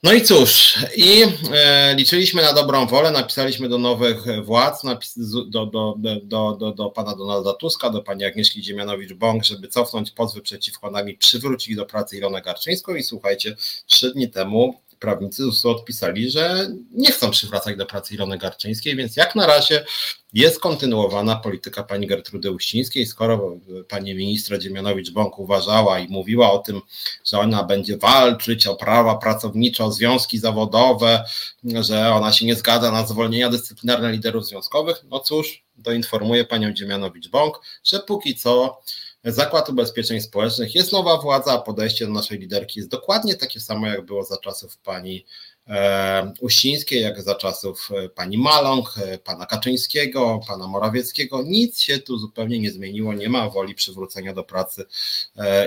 No 0.03 0.13
i 0.13 0.23
cóż, 0.23 0.75
i 0.97 1.23
e, 1.53 1.95
liczyliśmy 1.95 2.43
na 2.43 2.53
dobrą 2.53 2.87
wolę, 2.87 3.11
napisaliśmy 3.11 3.69
do 3.69 3.79
nowych 3.79 4.45
władz, 4.45 4.85
napis, 4.85 5.15
do, 5.49 5.67
do, 5.67 5.95
do, 6.23 6.57
do, 6.57 6.73
do 6.73 6.91
pana 6.91 7.17
Donalda 7.17 7.53
Tuska, 7.53 7.91
do 7.91 8.03
pani 8.03 8.25
Agnieszki 8.25 8.63
Dziemianowicz-Bąk, 8.63 9.45
żeby 9.45 9.69
cofnąć 9.69 10.11
pozwy 10.11 10.41
przeciwko 10.41 10.91
nami, 10.91 11.15
przywrócić 11.15 11.77
do 11.77 11.87
pracy 11.87 12.17
Ilonę 12.17 12.43
Garczyńską 12.43 12.95
i 12.95 13.03
słuchajcie, 13.03 13.57
trzy 13.87 14.13
dni 14.13 14.31
temu 14.31 14.81
prawnicy 15.01 15.43
ZUS-u 15.43 15.71
odpisali, 15.71 16.31
że 16.31 16.71
nie 16.91 17.13
chcą 17.13 17.31
przywracać 17.31 17.77
do 17.77 17.87
pracy 17.87 18.15
Ilony 18.15 18.39
Garczyńskiej, 18.39 18.97
więc 18.97 19.17
jak 19.17 19.35
na 19.35 19.47
razie 19.47 19.85
jest 20.33 20.61
kontynuowana 20.61 21.37
polityka 21.37 21.83
pani 21.83 22.07
Gertrudy 22.07 22.51
Uścińskiej. 22.51 23.07
Skoro 23.07 23.57
pani 23.89 24.15
ministra 24.15 24.59
Dziemianowicz-Bąk 24.59 25.31
uważała 25.37 25.99
i 25.99 26.09
mówiła 26.09 26.53
o 26.53 26.59
tym, 26.59 26.81
że 27.25 27.39
ona 27.39 27.65
będzie 27.65 27.97
walczyć 27.97 28.67
o 28.67 28.77
prawa 28.77 29.17
pracownicze, 29.17 29.85
o 29.85 29.93
związki 29.93 30.39
zawodowe, 30.39 31.25
że 31.65 32.15
ona 32.15 32.33
się 32.33 32.47
nie 32.47 32.55
zgadza 32.55 32.93
na 32.93 33.07
zwolnienia 33.07 33.49
dyscyplinarne 33.49 34.13
liderów 34.13 34.47
związkowych, 34.47 35.05
no 35.11 35.21
cóż, 35.21 35.65
doinformuję 35.77 36.45
panią 36.45 36.73
Dziemianowicz-Bąk, 36.73 37.53
że 37.85 38.01
póki 38.01 38.35
co 38.35 38.81
Zakład 39.25 39.69
Ubezpieczeń 39.69 40.21
Społecznych, 40.21 40.75
jest 40.75 40.93
nowa 40.93 41.17
władza, 41.17 41.53
a 41.53 41.59
podejście 41.59 42.07
do 42.07 42.13
naszej 42.13 42.39
liderki 42.39 42.81
jest 42.81 42.91
dokładnie 42.91 43.35
takie 43.35 43.61
samo, 43.61 43.87
jak 43.87 44.07
było 44.07 44.25
za 44.25 44.37
czasów 44.37 44.79
pani 44.79 45.27
e, 45.69 46.33
Uścińskiej, 46.41 47.03
jak 47.03 47.23
za 47.23 47.35
czasów 47.35 47.89
e, 48.05 48.09
pani 48.09 48.39
Maląg, 48.39 48.95
e, 48.99 49.19
pana 49.19 49.47
Kaczyńskiego, 49.47 50.41
pana 50.49 50.67
Morawieckiego. 50.67 51.43
Nic 51.43 51.81
się 51.81 51.99
tu 51.99 52.19
zupełnie 52.19 52.59
nie 52.59 52.71
zmieniło, 52.71 53.15
nie 53.15 53.29
ma 53.29 53.51
woli 53.51 53.75
przywrócenia 53.75 54.33
do 54.35 54.45
pracy 54.45 54.85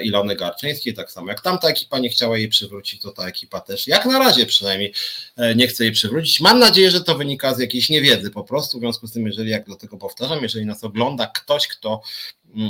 Ilony 0.03 0.35
Garczyńskiej, 0.35 0.93
tak 0.93 1.11
samo 1.11 1.29
jak 1.29 1.41
tamta 1.41 1.67
ekipa 1.67 1.99
nie 1.99 2.09
chciała 2.09 2.37
jej 2.37 2.49
przywrócić, 2.49 3.01
to 3.01 3.11
ta 3.11 3.27
ekipa 3.27 3.61
też, 3.61 3.87
jak 3.87 4.05
na 4.05 4.19
razie 4.19 4.45
przynajmniej, 4.45 4.93
nie 5.55 5.67
chce 5.67 5.83
jej 5.83 5.93
przywrócić. 5.93 6.41
Mam 6.41 6.59
nadzieję, 6.59 6.91
że 6.91 7.01
to 7.03 7.15
wynika 7.15 7.53
z 7.53 7.59
jakiejś 7.59 7.89
niewiedzy 7.89 8.31
po 8.31 8.43
prostu, 8.43 8.77
w 8.77 8.81
związku 8.81 9.07
z 9.07 9.11
tym, 9.11 9.27
jeżeli, 9.27 9.51
jak 9.51 9.69
do 9.69 9.75
tego 9.75 9.97
powtarzam, 9.97 10.43
jeżeli 10.43 10.65
nas 10.65 10.83
ogląda 10.83 11.27
ktoś, 11.27 11.67
kto 11.67 12.01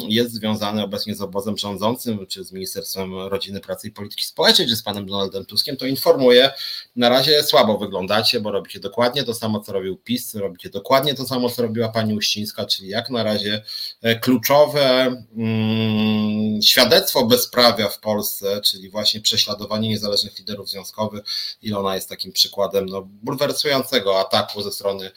jest 0.08 0.34
związany 0.34 0.84
obecnie 0.84 1.16
z 1.16 1.22
obozem 1.22 1.58
rządzącym, 1.58 2.28
czy 2.28 2.44
z 2.44 2.52
Ministerstwem 2.52 3.14
Rodziny, 3.14 3.60
Pracy 3.60 3.88
i 3.88 3.92
Polityki 3.92 4.24
Społecznej, 4.24 4.68
czy 4.68 4.76
z 4.76 4.84
panem 4.84 5.06
Donaldem 5.06 5.46
Tuskiem, 5.46 5.78
to 5.78 5.86
informuję, 5.86 6.52
na 6.96 7.10
razie 7.10 7.44
słabo 7.44 7.78
wyglądacie, 7.78 8.40
bo 8.40 8.52
robicie 8.52 8.80
dokładnie 8.80 9.24
to 9.24 9.34
samo, 9.34 9.60
co 9.60 9.74
robił 9.74 9.98
PiS, 9.98 10.36
robicie 10.36 10.70
dokładnie 10.70 11.14
to 11.14 11.26
samo, 11.26 11.50
co 11.50 11.62
robiła 11.62 11.90
pani 11.90 12.14
Uścińska, 12.14 12.66
czyli 12.66 12.90
jak 12.90 13.10
na 13.10 13.24
razie 13.24 13.64
e, 14.02 14.20
kluczowe 14.20 15.16
mm, 15.38 16.62
świadectwo 16.62 17.26
bezprawia 17.26 17.90
w 17.90 18.00
Polsce, 18.00 18.62
czyli 18.62 18.90
właśnie 18.90 19.22
prześladowanie 19.22 19.90
niezależnych 19.90 20.40
liderów 20.40 20.70
związkowych. 20.70 21.24
Ilona 21.62 21.96
jest 21.96 22.10
takim 22.10 22.32
przykładem 22.32 22.86
no, 22.86 23.02
bulwersującego 23.02 24.20
ataku 24.20 24.62
ze 24.62 24.72
strony 24.72 25.12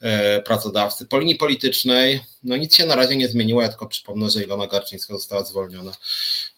e, 0.00 0.42
pracodawcy 0.42 1.06
po 1.06 1.18
linii 1.18 1.36
politycznej 1.36 2.20
no 2.48 2.56
nic 2.56 2.74
się 2.74 2.86
na 2.86 2.94
razie 2.94 3.16
nie 3.16 3.28
zmieniło. 3.28 3.62
Ja 3.62 3.68
tylko 3.68 3.86
przypomnę, 3.86 4.30
że 4.30 4.42
Ilona 4.42 4.66
Garczyńska 4.66 5.14
została 5.14 5.44
zwolniona 5.44 5.92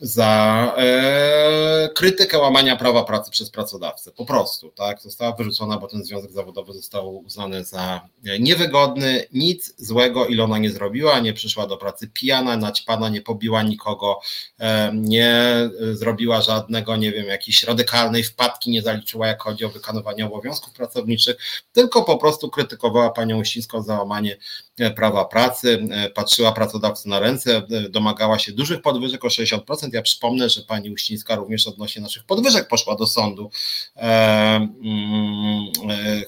za 0.00 0.74
e, 0.76 1.88
krytykę 1.94 2.38
łamania 2.38 2.76
prawa 2.76 3.04
pracy 3.04 3.30
przez 3.30 3.50
pracodawcę. 3.50 4.12
Po 4.12 4.24
prostu, 4.24 4.70
tak? 4.70 5.02
Została 5.02 5.32
wyrzucona, 5.32 5.78
bo 5.78 5.86
ten 5.86 6.04
związek 6.04 6.32
zawodowy 6.32 6.72
został 6.72 7.16
uznany 7.16 7.64
za 7.64 8.08
niewygodny. 8.40 9.26
Nic 9.32 9.74
złego 9.78 10.26
Ilona 10.26 10.58
nie 10.58 10.70
zrobiła, 10.70 11.20
nie 11.20 11.32
przyszła 11.32 11.66
do 11.66 11.76
pracy 11.76 12.08
pijana, 12.08 12.56
naćpana, 12.56 13.08
nie 13.08 13.20
pobiła 13.20 13.62
nikogo, 13.62 14.20
e, 14.58 14.92
nie 14.94 15.70
zrobiła 15.92 16.42
żadnego, 16.42 16.96
nie 16.96 17.12
wiem, 17.12 17.26
jakiejś 17.26 17.62
radykalnej 17.62 18.24
wpadki, 18.24 18.70
nie 18.70 18.82
zaliczyła, 18.82 19.26
jak 19.26 19.42
chodzi 19.42 19.64
o 19.64 19.68
wykonywanie 19.68 20.26
obowiązków 20.26 20.72
pracowniczych, 20.72 21.36
tylko 21.72 22.04
po 22.04 22.18
prostu 22.18 22.50
krytykowała 22.50 23.10
panią 23.10 23.40
Uścińską 23.40 23.82
za 23.82 23.98
łamanie 23.98 24.36
e, 24.78 24.90
prawa 24.90 25.24
pracy, 25.24 25.78
e, 25.79 25.79
patrzyła 26.14 26.52
pracodawcy 26.52 27.08
na 27.08 27.20
ręce, 27.20 27.62
domagała 27.90 28.38
się 28.38 28.52
dużych 28.52 28.82
podwyżek 28.82 29.24
o 29.24 29.28
60%. 29.28 29.88
Ja 29.92 30.02
przypomnę, 30.02 30.50
że 30.50 30.62
pani 30.62 30.90
Uścińska 30.90 31.36
również 31.36 31.66
odnośnie 31.66 32.02
naszych 32.02 32.24
podwyżek 32.24 32.68
poszła 32.68 32.96
do 32.96 33.06
sądu, 33.06 33.50
mm, 33.96 35.66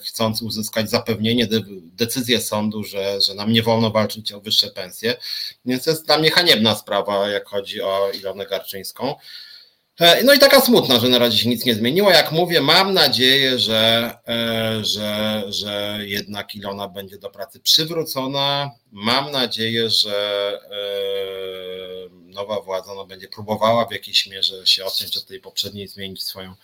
chcąc 0.03 0.43
uzyskać 0.43 0.91
zapewnienie, 0.91 1.49
decyzję 1.97 2.41
sądu, 2.41 2.85
że, 2.85 3.21
że 3.21 3.35
nam 3.35 3.53
nie 3.53 3.63
wolno 3.63 3.91
walczyć 3.91 4.33
o 4.33 4.41
wyższe 4.41 4.71
pensje. 4.71 5.15
Więc 5.65 5.85
to 5.85 5.91
jest 5.91 6.07
dla 6.07 6.19
mnie 6.19 6.31
haniebna 6.31 6.75
sprawa, 6.75 7.29
jak 7.29 7.49
chodzi 7.49 7.83
o 7.83 8.11
Ilonę 8.15 8.47
Garczyńską. 8.47 9.15
E, 10.01 10.25
no 10.25 10.35
i 10.35 10.39
taka 10.39 10.61
smutna, 10.61 11.01
że 11.01 11.09
na 11.09 11.19
razie 11.19 11.39
się 11.39 11.49
nic 11.49 11.65
nie 11.65 11.75
zmieniło. 11.75 12.11
Jak 12.11 12.33
mówię, 12.33 12.61
mam 12.61 12.95
nadzieję, 12.95 13.59
że, 13.59 14.15
e, 14.29 14.85
że, 14.85 15.43
że 15.49 15.99
jednak 16.03 16.55
Ilona 16.55 16.89
będzie 16.89 17.19
do 17.19 17.31
pracy 17.31 17.61
przywrócona. 17.61 18.71
Mam 18.93 19.33
nadzieję, 19.33 19.91
że 19.91 20.53
e, 20.71 22.33
nowa 22.33 22.61
władza 22.61 22.95
no, 22.95 23.07
będzie 23.07 23.29
próbowała 23.29 23.87
w 23.87 23.93
jakiejś 23.93 24.27
mierze 24.27 24.67
się 24.67 24.85
odciąć 24.85 25.17
od 25.17 25.27
tej 25.27 25.41
poprzedniej, 25.41 25.89
zmienić 25.89 26.23
swoją, 26.23 26.55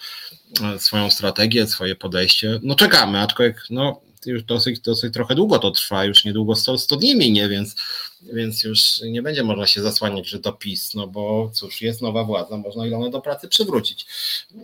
swoją 0.78 1.10
strategię, 1.10 1.66
swoje 1.66 1.96
podejście. 1.96 2.60
No 2.62 2.74
czekamy, 2.74 3.20
aczkolwiek 3.20 3.64
no, 3.70 4.00
już 4.26 4.42
dosyć, 4.42 4.80
dosyć 4.80 5.14
trochę 5.14 5.34
długo 5.34 5.58
to 5.58 5.70
trwa, 5.70 6.04
już 6.04 6.24
niedługo 6.24 6.56
100, 6.56 6.78
100 6.78 6.96
dni 6.96 7.16
minie, 7.16 7.48
więc, 7.48 7.74
więc 8.22 8.64
już 8.64 9.00
nie 9.00 9.22
będzie 9.22 9.42
można 9.42 9.66
się 9.66 9.82
zasłaniać, 9.82 10.28
że 10.28 10.38
to 10.38 10.52
PiS, 10.52 10.94
no 10.94 11.06
bo 11.06 11.50
cóż, 11.54 11.82
jest 11.82 12.02
nowa 12.02 12.24
władza, 12.24 12.56
można 12.56 12.86
Ilonę 12.86 13.10
do 13.10 13.20
pracy 13.20 13.48
przywrócić. 13.48 14.06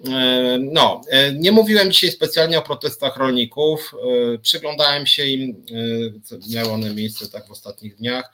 E, 0.09 0.59
no, 0.73 1.01
e, 1.09 1.33
nie 1.33 1.53
mówiłem 1.53 1.93
dzisiaj 1.93 2.11
specjalnie 2.11 2.59
o 2.59 2.63
protestach 2.63 3.17
rolników, 3.17 3.95
e, 4.35 4.39
przyglądałem 4.39 5.07
się 5.07 5.27
im, 5.27 5.65
miały 6.51 6.71
one 6.71 6.95
miejsce 6.95 7.29
tak 7.29 7.47
w 7.47 7.51
ostatnich 7.51 7.97
dniach. 7.97 8.33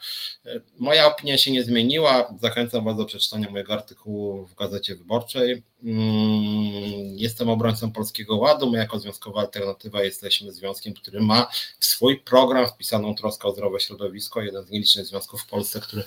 Moja 0.78 1.06
opinia 1.06 1.38
się 1.38 1.52
nie 1.52 1.64
zmieniła, 1.64 2.34
zachęcam 2.40 2.84
Was 2.84 2.96
do 2.96 3.04
przeczytania 3.04 3.50
mojego 3.50 3.72
artykułu 3.72 4.46
w 4.46 4.54
Gazecie 4.54 4.96
Wyborczej. 4.96 5.62
Mm, 5.84 7.18
jestem 7.18 7.48
obrońcą 7.48 7.92
Polskiego 7.92 8.36
Ładu. 8.36 8.70
My, 8.70 8.78
jako 8.78 8.98
Związkowa 8.98 9.40
Alternatywa, 9.40 10.02
jesteśmy 10.02 10.52
związkiem, 10.52 10.94
który 10.94 11.20
ma 11.20 11.50
w 11.78 11.84
swój 11.84 12.20
program 12.20 12.66
wpisaną 12.66 13.14
troskę 13.14 13.48
o 13.48 13.52
zdrowe 13.52 13.80
środowisko. 13.80 14.42
Jeden 14.42 14.64
z 14.64 14.70
nielicznych 14.70 15.06
związków 15.10 15.42
w 15.42 15.46
Polsce, 15.46 15.80
który 15.80 16.02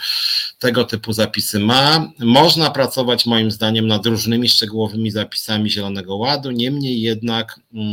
tego 0.60 0.84
typu 0.84 1.14
zapisy 1.14 1.60
ma. 1.60 2.12
Można 2.20 2.72
pracować, 2.72 3.26
moim 3.26 3.52
zdaniem, 3.52 3.88
nad 3.88 4.06
różnymi 4.06 4.50
szczegółowymi 4.50 5.12
zapisami 5.12 5.70
Zielonego 5.70 6.16
Ładu. 6.16 6.52
Niemniej 6.52 7.02
jednak 7.02 7.60
mm, 7.74 7.84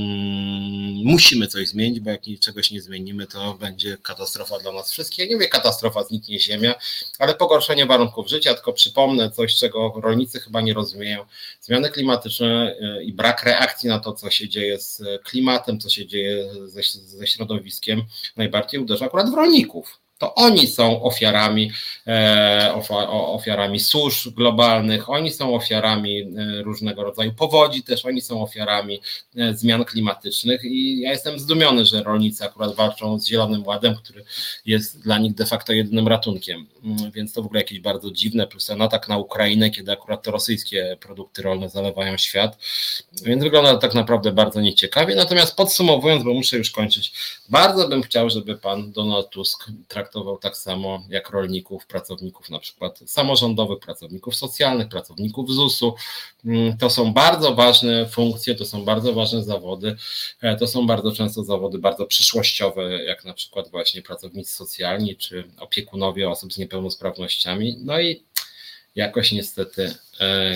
musimy 1.04 1.46
coś 1.46 1.68
zmienić, 1.68 2.00
bo 2.00 2.10
jak 2.10 2.20
czegoś 2.40 2.70
nie 2.70 2.82
zmienimy, 2.82 3.26
to 3.26 3.54
będzie 3.54 3.96
katastrofa 4.02 4.58
dla 4.58 4.72
nas 4.72 4.92
wszystkich. 4.92 5.18
Ja 5.18 5.26
nie 5.26 5.34
mówię 5.34 5.48
katastrofa, 5.48 6.04
zniknie 6.04 6.40
ziemia, 6.40 6.74
ale 7.18 7.34
pogorszenie 7.34 7.86
warunków 7.86 8.28
życia. 8.28 8.54
Tylko 8.54 8.72
przypomnę 8.72 9.30
coś, 9.30 9.56
czego 9.56 9.92
rolnicy 9.96 10.40
chyba 10.40 10.60
nie 10.60 10.74
rozumieją 10.74 11.24
zmiany 11.60 11.90
klimatyczne 11.90 12.76
e, 12.80 13.02
i 13.02 13.12
brak 13.12 13.44
reakcji 13.44 13.88
na 13.88 13.98
to, 13.98 14.12
co 14.12 14.30
się 14.30 14.48
dzieje 14.48 14.80
z 14.80 15.02
klimatem, 15.24 15.80
co 15.80 15.88
się 15.88 16.06
dzieje 16.06 16.50
ze, 16.66 16.82
ze 16.98 17.26
środowiskiem, 17.26 18.02
najbardziej 18.36 18.80
uderza 18.80 19.06
akurat 19.06 19.30
w 19.30 19.34
rolników 19.34 20.00
to 20.20 20.34
oni 20.34 20.66
są 20.66 21.02
ofiarami, 21.02 21.72
e, 22.06 22.74
ofiarami 23.08 23.80
susz 23.80 24.28
globalnych, 24.28 25.10
oni 25.10 25.30
są 25.30 25.54
ofiarami 25.54 26.20
e, 26.20 26.62
różnego 26.62 27.02
rodzaju 27.02 27.32
powodzi, 27.32 27.82
też 27.82 28.04
oni 28.04 28.20
są 28.20 28.42
ofiarami 28.42 29.00
e, 29.36 29.54
zmian 29.54 29.84
klimatycznych 29.84 30.64
i 30.64 31.00
ja 31.00 31.10
jestem 31.10 31.38
zdumiony, 31.38 31.84
że 31.84 32.02
rolnicy 32.02 32.44
akurat 32.44 32.74
walczą 32.74 33.18
z 33.18 33.26
Zielonym 33.26 33.66
Ładem, 33.66 33.96
który 33.96 34.24
jest 34.66 35.02
dla 35.02 35.18
nich 35.18 35.34
de 35.34 35.46
facto 35.46 35.72
jedynym 35.72 36.08
ratunkiem, 36.08 36.66
mm, 36.84 37.10
więc 37.10 37.32
to 37.32 37.42
w 37.42 37.46
ogóle 37.46 37.60
jakieś 37.60 37.80
bardzo 37.80 38.10
dziwne, 38.10 38.46
plus 38.46 38.66
ten 38.66 38.82
atak 38.82 39.08
na 39.08 39.18
Ukrainę, 39.18 39.70
kiedy 39.70 39.92
akurat 39.92 40.22
to 40.22 40.30
rosyjskie 40.30 40.96
produkty 41.00 41.42
rolne 41.42 41.68
zalewają 41.68 42.16
świat, 42.16 42.58
więc 43.22 43.42
wygląda 43.42 43.72
to 43.72 43.78
tak 43.78 43.94
naprawdę 43.94 44.32
bardzo 44.32 44.60
nieciekawie, 44.60 45.14
natomiast 45.14 45.56
podsumowując, 45.56 46.24
bo 46.24 46.34
muszę 46.34 46.56
już 46.56 46.70
kończyć, 46.70 47.12
bardzo 47.48 47.88
bym 47.88 48.02
chciał, 48.02 48.30
żeby 48.30 48.56
pan 48.56 48.92
Donald 48.92 49.30
Tusk 49.30 49.66
traktował 49.88 50.09
traktował 50.10 50.38
tak 50.38 50.56
samo 50.56 51.04
jak 51.08 51.30
rolników, 51.30 51.86
pracowników 51.86 52.50
na 52.50 52.58
przykład 52.58 53.00
samorządowych, 53.06 53.78
pracowników 53.78 54.36
socjalnych, 54.36 54.88
pracowników 54.88 55.50
ZUS-u. 55.50 55.94
Mm, 56.44 56.76
to 56.78 56.90
są 56.90 57.12
bardzo 57.12 57.54
ważne 57.54 58.06
funkcje, 58.06 58.54
to 58.54 58.64
są 58.64 58.84
bardzo 58.84 59.12
ważne 59.12 59.42
zawody. 59.42 59.96
E, 60.42 60.56
to 60.56 60.66
są 60.66 60.86
bardzo 60.86 61.12
często 61.12 61.44
zawody 61.44 61.78
bardzo 61.78 62.06
przyszłościowe, 62.06 63.04
jak 63.04 63.24
na 63.24 63.34
przykład 63.34 63.70
właśnie 63.70 64.02
pracownicy 64.02 64.52
socjalni 64.52 65.16
czy 65.16 65.44
opiekunowie 65.58 66.30
osób 66.30 66.52
z 66.52 66.58
niepełnosprawnościami. 66.58 67.76
No 67.84 68.00
i 68.00 68.22
jakoś 68.94 69.32
niestety 69.32 69.94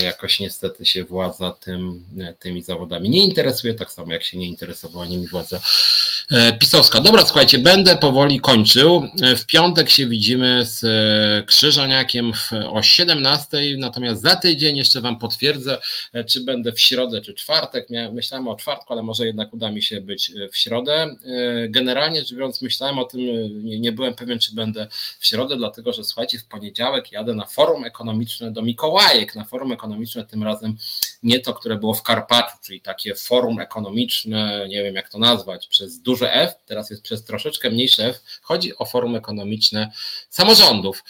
jakoś 0.03 0.39
niestety 0.39 0.85
się 0.85 1.03
władza 1.03 1.51
tym, 1.51 2.05
e, 2.19 2.33
tymi 2.33 2.63
zawodami 2.63 3.09
nie 3.09 3.23
interesuje, 3.23 3.73
tak 3.73 3.91
samo 3.91 4.13
jak 4.13 4.23
się 4.23 4.37
nie 4.37 4.47
interesowała 4.47 5.05
nimi 5.05 5.27
władza 5.27 5.59
e, 6.31 6.57
pisowska. 6.57 7.01
Dobra, 7.01 7.25
słuchajcie, 7.25 7.59
będę 7.59 7.97
powoli 7.97 8.39
kończył. 8.39 9.07
W 9.37 9.45
piątek 9.45 9.89
się 9.89 10.07
widzimy 10.07 10.65
z 10.65 10.85
Krzyżaniakiem 11.45 12.31
o 12.71 12.83
17, 12.83 13.57
natomiast 13.77 14.21
za 14.21 14.35
tydzień 14.35 14.77
jeszcze 14.77 15.01
Wam 15.01 15.19
potwierdzę, 15.19 15.77
czy 16.27 16.41
będę 16.41 16.71
w 16.71 16.79
środę, 16.79 17.21
czy 17.21 17.33
czwartek. 17.33 17.87
Myślałem 18.11 18.47
o 18.47 18.55
czwartku, 18.55 18.93
ale 18.93 19.03
może 19.03 19.25
jednak 19.25 19.53
uda 19.53 19.71
mi 19.71 19.81
się 19.81 20.01
być 20.01 20.31
w 20.51 20.57
środę. 20.57 21.15
Generalnie 21.69 22.19
rzecz 22.19 22.33
biorąc, 22.33 22.61
myślałem 22.61 22.99
o 22.99 23.05
tym, 23.05 23.21
nie, 23.65 23.79
nie 23.79 23.91
byłem 23.91 24.13
pewien, 24.13 24.39
czy 24.39 24.55
będę 24.55 24.87
w 25.19 25.27
środę, 25.27 25.57
dlatego 25.57 25.93
że 25.93 26.03
słuchajcie, 26.03 26.39
w 26.39 26.45
poniedziałek 26.45 27.11
jadę 27.11 27.33
na 27.33 27.45
forum 27.45 27.83
ekonomiczne 27.83 28.51
do 28.51 28.61
Mikołajek, 28.61 29.35
na 29.35 29.45
forum 29.45 29.54
ekonomiczne, 29.71 30.25
tym 30.25 30.43
razem 30.43 30.77
nie 31.23 31.39
to, 31.39 31.53
które 31.53 31.75
było 31.75 31.93
w 31.93 32.03
Karpaczu, 32.03 32.57
czyli 32.65 32.81
takie 32.81 33.15
forum 33.15 33.59
ekonomiczne, 33.59 34.65
nie 34.69 34.83
wiem 34.83 34.95
jak 34.95 35.09
to 35.09 35.19
nazwać, 35.19 35.67
przez 35.67 35.99
duże 36.01 36.33
F, 36.33 36.53
teraz 36.65 36.89
jest 36.89 37.01
przez 37.01 37.23
troszeczkę 37.23 37.69
mniejsze 37.69 38.05
F. 38.05 38.19
Chodzi 38.41 38.77
o 38.77 38.85
forum 38.85 39.15
ekonomiczne 39.15 39.91
samorządów. 40.29 41.03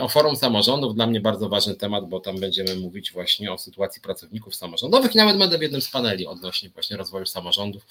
O 0.00 0.08
forum 0.08 0.36
samorządów 0.36 0.94
dla 0.94 1.06
mnie 1.06 1.20
bardzo 1.20 1.48
ważny 1.48 1.74
temat, 1.74 2.08
bo 2.08 2.20
tam 2.20 2.40
będziemy 2.40 2.74
mówić 2.74 3.12
właśnie 3.12 3.52
o 3.52 3.58
sytuacji 3.58 4.02
pracowników 4.02 4.54
samorządowych 4.54 5.14
nawet 5.14 5.38
będę 5.38 5.58
w 5.58 5.62
jednym 5.62 5.80
z 5.80 5.90
paneli 5.90 6.26
odnośnie 6.26 6.68
właśnie 6.68 6.96
rozwoju 6.96 7.26
samorządów, 7.26 7.86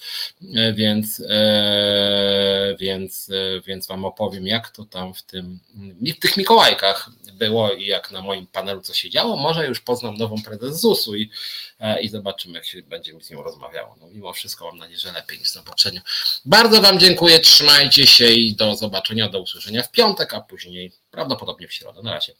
więc, 0.74 1.22
e, 1.28 2.76
więc, 2.78 3.30
e, 3.30 3.60
więc 3.60 3.86
Wam 3.86 4.04
opowiem, 4.04 4.46
jak 4.46 4.70
to 4.70 4.84
tam 4.84 5.14
w 5.14 5.22
tym, 5.22 5.58
w 6.00 6.18
tych 6.18 6.36
Mikołajkach 6.36 7.10
było 7.32 7.72
i 7.72 7.86
jak 7.86 8.10
na 8.10 8.22
moim 8.22 8.46
panelu 8.46 8.80
co 8.80 8.94
się 8.94 9.10
działo. 9.10 9.36
Może 9.36 9.66
już 9.66 9.80
poznam 9.90 10.16
nową 10.16 10.42
prezes 10.42 10.80
ZUS-u 10.80 11.14
i, 11.14 11.30
e, 11.80 12.02
i 12.02 12.08
zobaczymy, 12.08 12.54
jak 12.54 12.66
się 12.66 12.82
będzie 12.82 13.12
z 13.20 13.30
nią 13.30 13.42
rozmawiało. 13.42 13.96
No, 14.00 14.06
mimo 14.08 14.32
wszystko 14.32 14.66
mam 14.66 14.78
nadzieję, 14.78 14.98
że 14.98 15.12
lepiej 15.12 15.38
niż 15.38 15.54
na 15.54 15.62
poprzednio. 15.62 16.00
Bardzo 16.44 16.82
Wam 16.82 16.98
dziękuję, 16.98 17.38
trzymajcie 17.38 18.06
się 18.06 18.26
i 18.26 18.54
do 18.54 18.76
zobaczenia, 18.76 19.28
do 19.28 19.40
usłyszenia 19.40 19.82
w 19.82 19.90
piątek, 19.90 20.34
a 20.34 20.40
później 20.40 20.92
prawdopodobnie 21.10 21.68
w 21.68 21.72
środę. 21.72 22.02
Na 22.02 22.12
razie. 22.14 22.32